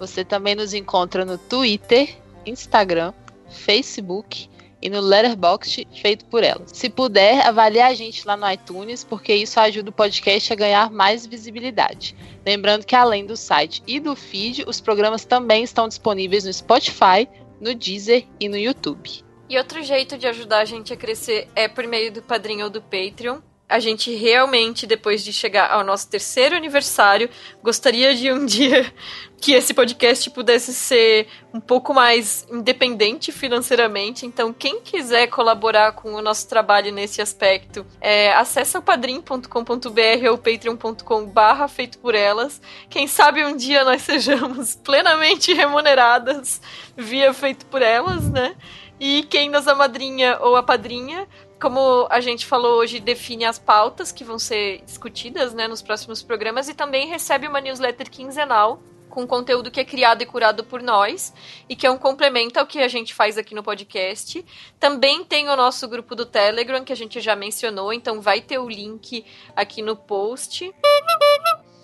Você 0.00 0.24
também 0.24 0.54
nos 0.54 0.72
encontra 0.72 1.26
no 1.26 1.36
Twitter, 1.36 2.16
Instagram, 2.46 3.12
Facebook 3.50 4.48
e 4.80 4.88
no 4.88 4.98
Letterboxd 4.98 5.86
feito 6.00 6.24
por 6.24 6.42
ela. 6.42 6.62
Se 6.66 6.88
puder, 6.88 7.46
avalie 7.46 7.82
a 7.82 7.92
gente 7.92 8.26
lá 8.26 8.34
no 8.34 8.50
iTunes, 8.50 9.04
porque 9.04 9.34
isso 9.34 9.60
ajuda 9.60 9.90
o 9.90 9.92
podcast 9.92 10.50
a 10.50 10.56
ganhar 10.56 10.90
mais 10.90 11.26
visibilidade. 11.26 12.16
Lembrando 12.46 12.86
que 12.86 12.96
além 12.96 13.26
do 13.26 13.36
site 13.36 13.82
e 13.86 14.00
do 14.00 14.16
feed, 14.16 14.64
os 14.66 14.80
programas 14.80 15.26
também 15.26 15.62
estão 15.62 15.86
disponíveis 15.86 16.46
no 16.46 16.52
Spotify, 16.52 17.28
no 17.60 17.74
Deezer 17.74 18.26
e 18.40 18.48
no 18.48 18.56
YouTube. 18.56 19.22
E 19.50 19.58
outro 19.58 19.82
jeito 19.82 20.16
de 20.16 20.26
ajudar 20.26 20.60
a 20.60 20.64
gente 20.64 20.94
a 20.94 20.96
crescer 20.96 21.46
é 21.54 21.68
por 21.68 21.86
meio 21.86 22.10
do 22.10 22.22
padrinho 22.22 22.64
ou 22.64 22.70
do 22.70 22.80
Patreon. 22.80 23.40
A 23.70 23.78
gente 23.78 24.12
realmente, 24.14 24.86
depois 24.86 25.24
de 25.24 25.32
chegar 25.32 25.70
ao 25.70 25.84
nosso 25.84 26.08
terceiro 26.08 26.56
aniversário, 26.56 27.30
gostaria 27.62 28.14
de 28.14 28.32
um 28.32 28.44
dia 28.46 28.92
que 29.40 29.52
esse 29.52 29.72
podcast 29.72 30.28
pudesse 30.30 30.74
ser 30.74 31.26
um 31.54 31.60
pouco 31.60 31.94
mais 31.94 32.46
independente 32.50 33.32
financeiramente. 33.32 34.26
Então, 34.26 34.52
quem 34.52 34.80
quiser 34.80 35.28
colaborar 35.28 35.92
com 35.92 36.12
o 36.12 36.20
nosso 36.20 36.46
trabalho 36.48 36.92
nesse 36.92 37.22
aspecto, 37.22 37.86
é, 38.00 38.34
acessa 38.34 38.78
o 38.78 38.82
padrim.com.br 38.82 40.28
ou 40.30 40.36
patreon.com.br 40.36 41.68
feito 41.68 41.98
por 41.98 42.14
elas. 42.14 42.60
Quem 42.90 43.06
sabe 43.06 43.44
um 43.44 43.56
dia 43.56 43.84
nós 43.84 44.02
sejamos 44.02 44.74
plenamente 44.74 45.54
remuneradas 45.54 46.60
via 46.96 47.32
feito 47.32 47.64
por 47.66 47.80
elas, 47.80 48.28
né? 48.28 48.54
E 48.98 49.22
quem 49.22 49.48
nos 49.48 49.66
amadrinha 49.66 50.38
ou 50.42 50.56
a 50.56 50.62
padrinha, 50.62 51.26
como 51.60 52.06
a 52.08 52.20
gente 52.20 52.46
falou 52.46 52.78
hoje, 52.78 52.98
define 52.98 53.44
as 53.44 53.58
pautas 53.58 54.10
que 54.10 54.24
vão 54.24 54.38
ser 54.38 54.82
discutidas 54.84 55.52
né, 55.52 55.68
nos 55.68 55.82
próximos 55.82 56.22
programas 56.22 56.68
e 56.68 56.74
também 56.74 57.06
recebe 57.06 57.46
uma 57.46 57.60
newsletter 57.60 58.10
quinzenal 58.10 58.82
com 59.10 59.26
conteúdo 59.26 59.70
que 59.70 59.80
é 59.80 59.84
criado 59.84 60.22
e 60.22 60.26
curado 60.26 60.64
por 60.64 60.80
nós 60.80 61.34
e 61.68 61.76
que 61.76 61.86
é 61.86 61.90
um 61.90 61.98
complemento 61.98 62.58
ao 62.58 62.66
que 62.66 62.78
a 62.78 62.88
gente 62.88 63.12
faz 63.12 63.36
aqui 63.36 63.54
no 63.54 63.62
podcast. 63.62 64.44
Também 64.78 65.22
tem 65.24 65.48
o 65.48 65.56
nosso 65.56 65.86
grupo 65.86 66.14
do 66.14 66.24
Telegram, 66.24 66.82
que 66.82 66.92
a 66.92 66.96
gente 66.96 67.20
já 67.20 67.36
mencionou, 67.36 67.92
então 67.92 68.20
vai 68.20 68.40
ter 68.40 68.58
o 68.58 68.68
link 68.68 69.26
aqui 69.54 69.82
no 69.82 69.96
post. 69.96 70.72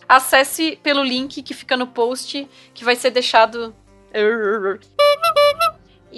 Acesse 0.09 0.79
pelo 0.83 1.03
link 1.03 1.43
que 1.43 1.53
fica 1.53 1.77
no 1.77 1.89
post, 1.89 2.49
que 2.73 2.85
vai 2.85 2.97
ser 2.97 3.11
deixado. 3.11 3.75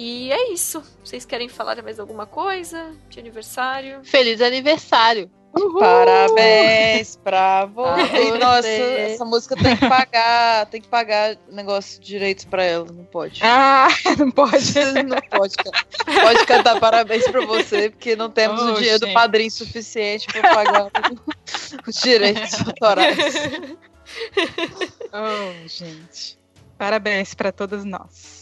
E 0.01 0.31
é 0.31 0.53
isso. 0.53 0.81
Vocês 1.03 1.25
querem 1.25 1.49
falar 1.49 1.83
mais 1.83 1.99
alguma 1.99 2.25
coisa 2.25 2.95
de 3.09 3.19
aniversário? 3.19 3.99
Feliz 4.05 4.39
aniversário! 4.39 5.29
Parabéns 5.77 7.17
pra 7.17 7.65
você. 7.65 7.99
você. 8.31 8.37
Nossa, 8.37 8.67
essa 8.67 9.25
música 9.25 9.57
tem 9.57 9.75
que 9.75 9.89
pagar, 9.89 10.67
tem 10.67 10.79
que 10.79 10.87
pagar 10.87 11.35
negócio 11.51 11.99
de 11.99 12.07
direitos 12.07 12.45
pra 12.45 12.63
ela, 12.63 12.85
não 12.85 13.03
pode. 13.03 13.41
Ah, 13.43 13.89
não 14.17 14.31
pode. 14.31 14.73
Não 15.03 15.19
pode, 15.37 15.55
cantar. 15.57 15.85
pode 16.05 16.45
cantar 16.45 16.79
parabéns 16.79 17.27
pra 17.27 17.45
você, 17.45 17.89
porque 17.89 18.15
não 18.15 18.29
temos 18.29 18.61
Oh, 18.61 18.71
o 18.71 18.73
dinheiro 18.75 18.99
do 18.99 19.05
gente. 19.07 19.13
padrinho 19.13 19.51
suficiente 19.51 20.27
pra 20.27 20.55
pagar 20.55 20.91
os 21.85 21.95
direitos 21.95 22.53
autorais. 22.65 23.17
Oh, 25.11 25.67
gente. 25.67 26.39
Parabéns 26.77 27.33
para 27.33 27.51
todos 27.51 27.83
nós. 27.83 28.38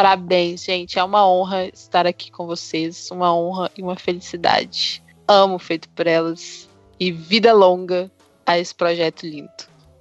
Parabéns, 0.00 0.64
gente. 0.64 0.98
É 0.98 1.04
uma 1.04 1.28
honra 1.28 1.66
estar 1.66 2.06
aqui 2.06 2.30
com 2.30 2.46
vocês. 2.46 3.10
Uma 3.10 3.36
honra 3.36 3.70
e 3.76 3.82
uma 3.82 3.96
felicidade. 3.96 5.04
Amo 5.28 5.58
feito 5.58 5.90
por 5.90 6.06
elas. 6.06 6.66
E 6.98 7.12
vida 7.12 7.52
longa 7.52 8.10
a 8.46 8.58
esse 8.58 8.74
projeto 8.74 9.24
lindo. 9.24 9.50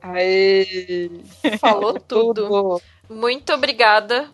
Aê! 0.02 1.12
Falou 1.60 2.00
tudo. 2.00 2.82
Muito 3.10 3.52
obrigada. 3.52 4.30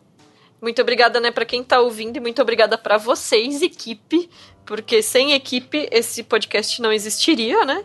Muito 0.61 0.83
obrigada, 0.83 1.19
né, 1.19 1.31
para 1.31 1.45
quem 1.45 1.63
tá 1.63 1.79
ouvindo 1.79 2.17
e 2.17 2.19
muito 2.19 2.43
obrigada 2.43 2.77
para 2.77 2.97
vocês, 2.99 3.61
equipe, 3.63 4.29
porque 4.65 5.01
sem 5.01 5.33
equipe 5.33 5.89
esse 5.91 6.21
podcast 6.21 6.79
não 6.79 6.91
existiria, 6.91 7.65
né? 7.65 7.83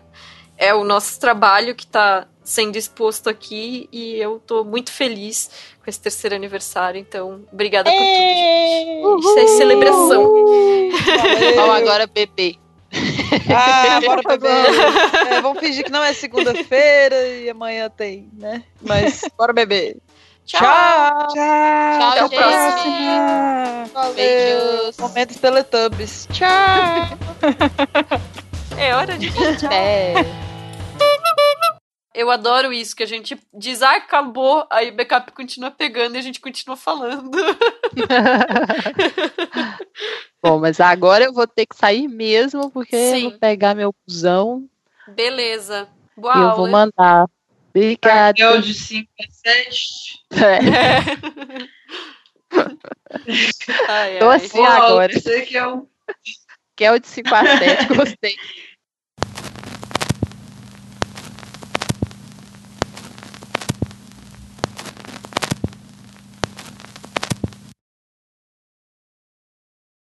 É 0.57 0.75
o 0.75 0.85
nosso 0.85 1.19
trabalho 1.19 1.75
que 1.75 1.87
tá 1.87 2.29
sendo 2.45 2.77
exposto 2.77 3.29
aqui 3.29 3.89
e 3.93 4.17
eu 4.17 4.39
tô 4.39 4.65
muito 4.65 4.93
feliz 4.93 5.51
com 5.91 5.93
esse 5.93 6.01
terceiro 6.01 6.37
aniversário, 6.37 7.01
então 7.01 7.43
obrigada 7.53 7.91
por 7.91 7.99
tudo, 7.99 8.07
gente. 8.07 9.21
Isso 9.21 9.39
é 9.39 9.47
celebração. 9.59 10.23
Vamos 11.57 11.77
agora 11.77 12.07
beber. 12.07 12.57
Ah, 13.53 14.01
bora 14.07 14.23
beber. 14.23 15.33
É, 15.33 15.41
vamos 15.41 15.59
fingir 15.59 15.85
que 15.85 15.91
não 15.91 16.03
é 16.03 16.13
segunda-feira 16.13 17.17
e 17.29 17.51
amanhã 17.51 17.91
tem, 17.91 18.29
né? 18.33 18.63
Mas 18.81 19.23
bora 19.37 19.53
beber. 19.53 19.97
Tchau! 20.47 21.29
Tchau. 21.29 22.11
Até 22.11 22.25
o 22.25 22.29
gente. 22.29 22.39
próximo. 22.39 23.87
Valeu! 23.93 24.15
Beijos. 24.15 24.97
Momentos 24.99 25.37
Teletubbies. 25.37 26.29
Tchau! 26.33 27.19
É 28.79 28.95
hora 28.95 29.19
de 29.19 29.29
É. 29.71 30.15
Eu 32.13 32.29
adoro 32.31 32.73
isso, 32.73 32.97
que 32.97 33.05
a 33.05 33.07
gente 33.07 33.39
diz, 33.55 33.83
ah, 33.83 33.97
acabou, 33.97 34.67
aí 34.69 34.91
o 34.91 34.97
backup 34.97 35.31
continua 35.33 35.71
pegando 35.71 36.17
e 36.17 36.19
a 36.19 36.23
gente 36.23 36.41
continua 36.41 36.77
falando. 36.77 37.31
Bom, 40.43 40.59
mas 40.59 40.81
agora 40.81 41.25
eu 41.25 41.33
vou 41.33 41.47
ter 41.47 41.67
que 41.67 41.77
sair 41.77 42.09
mesmo, 42.09 42.71
porque 42.71 42.97
eu 42.97 43.15
Sim. 43.15 43.31
vou 43.31 43.39
pegar 43.39 43.75
meu 43.75 43.95
busão 44.07 44.69
Beleza. 45.15 45.89
Boa 46.17 46.35
e 46.35 46.39
eu 46.39 46.45
aula. 46.45 46.57
vou 46.57 46.69
mandar. 46.69 47.27
Obrigada. 47.71 48.43
Raquel 48.43 48.61
de 48.61 48.75
5 48.75 49.09
a 49.21 49.25
7. 49.31 50.21
É, 50.33 50.59
Ai, 53.89 54.19
Tô 54.19 54.29
ai. 54.29 54.37
assim 54.37 54.65
agora. 54.65 55.13
Você 55.13 55.43
que 55.43 55.57
é 55.57 55.67
um 55.67 55.87
que 56.77 56.85
é 56.85 56.93
o 56.93 56.99
de 56.99 57.07
5 57.07 57.35
a 57.35 57.59
7, 57.59 57.95
gostei. 57.95 58.37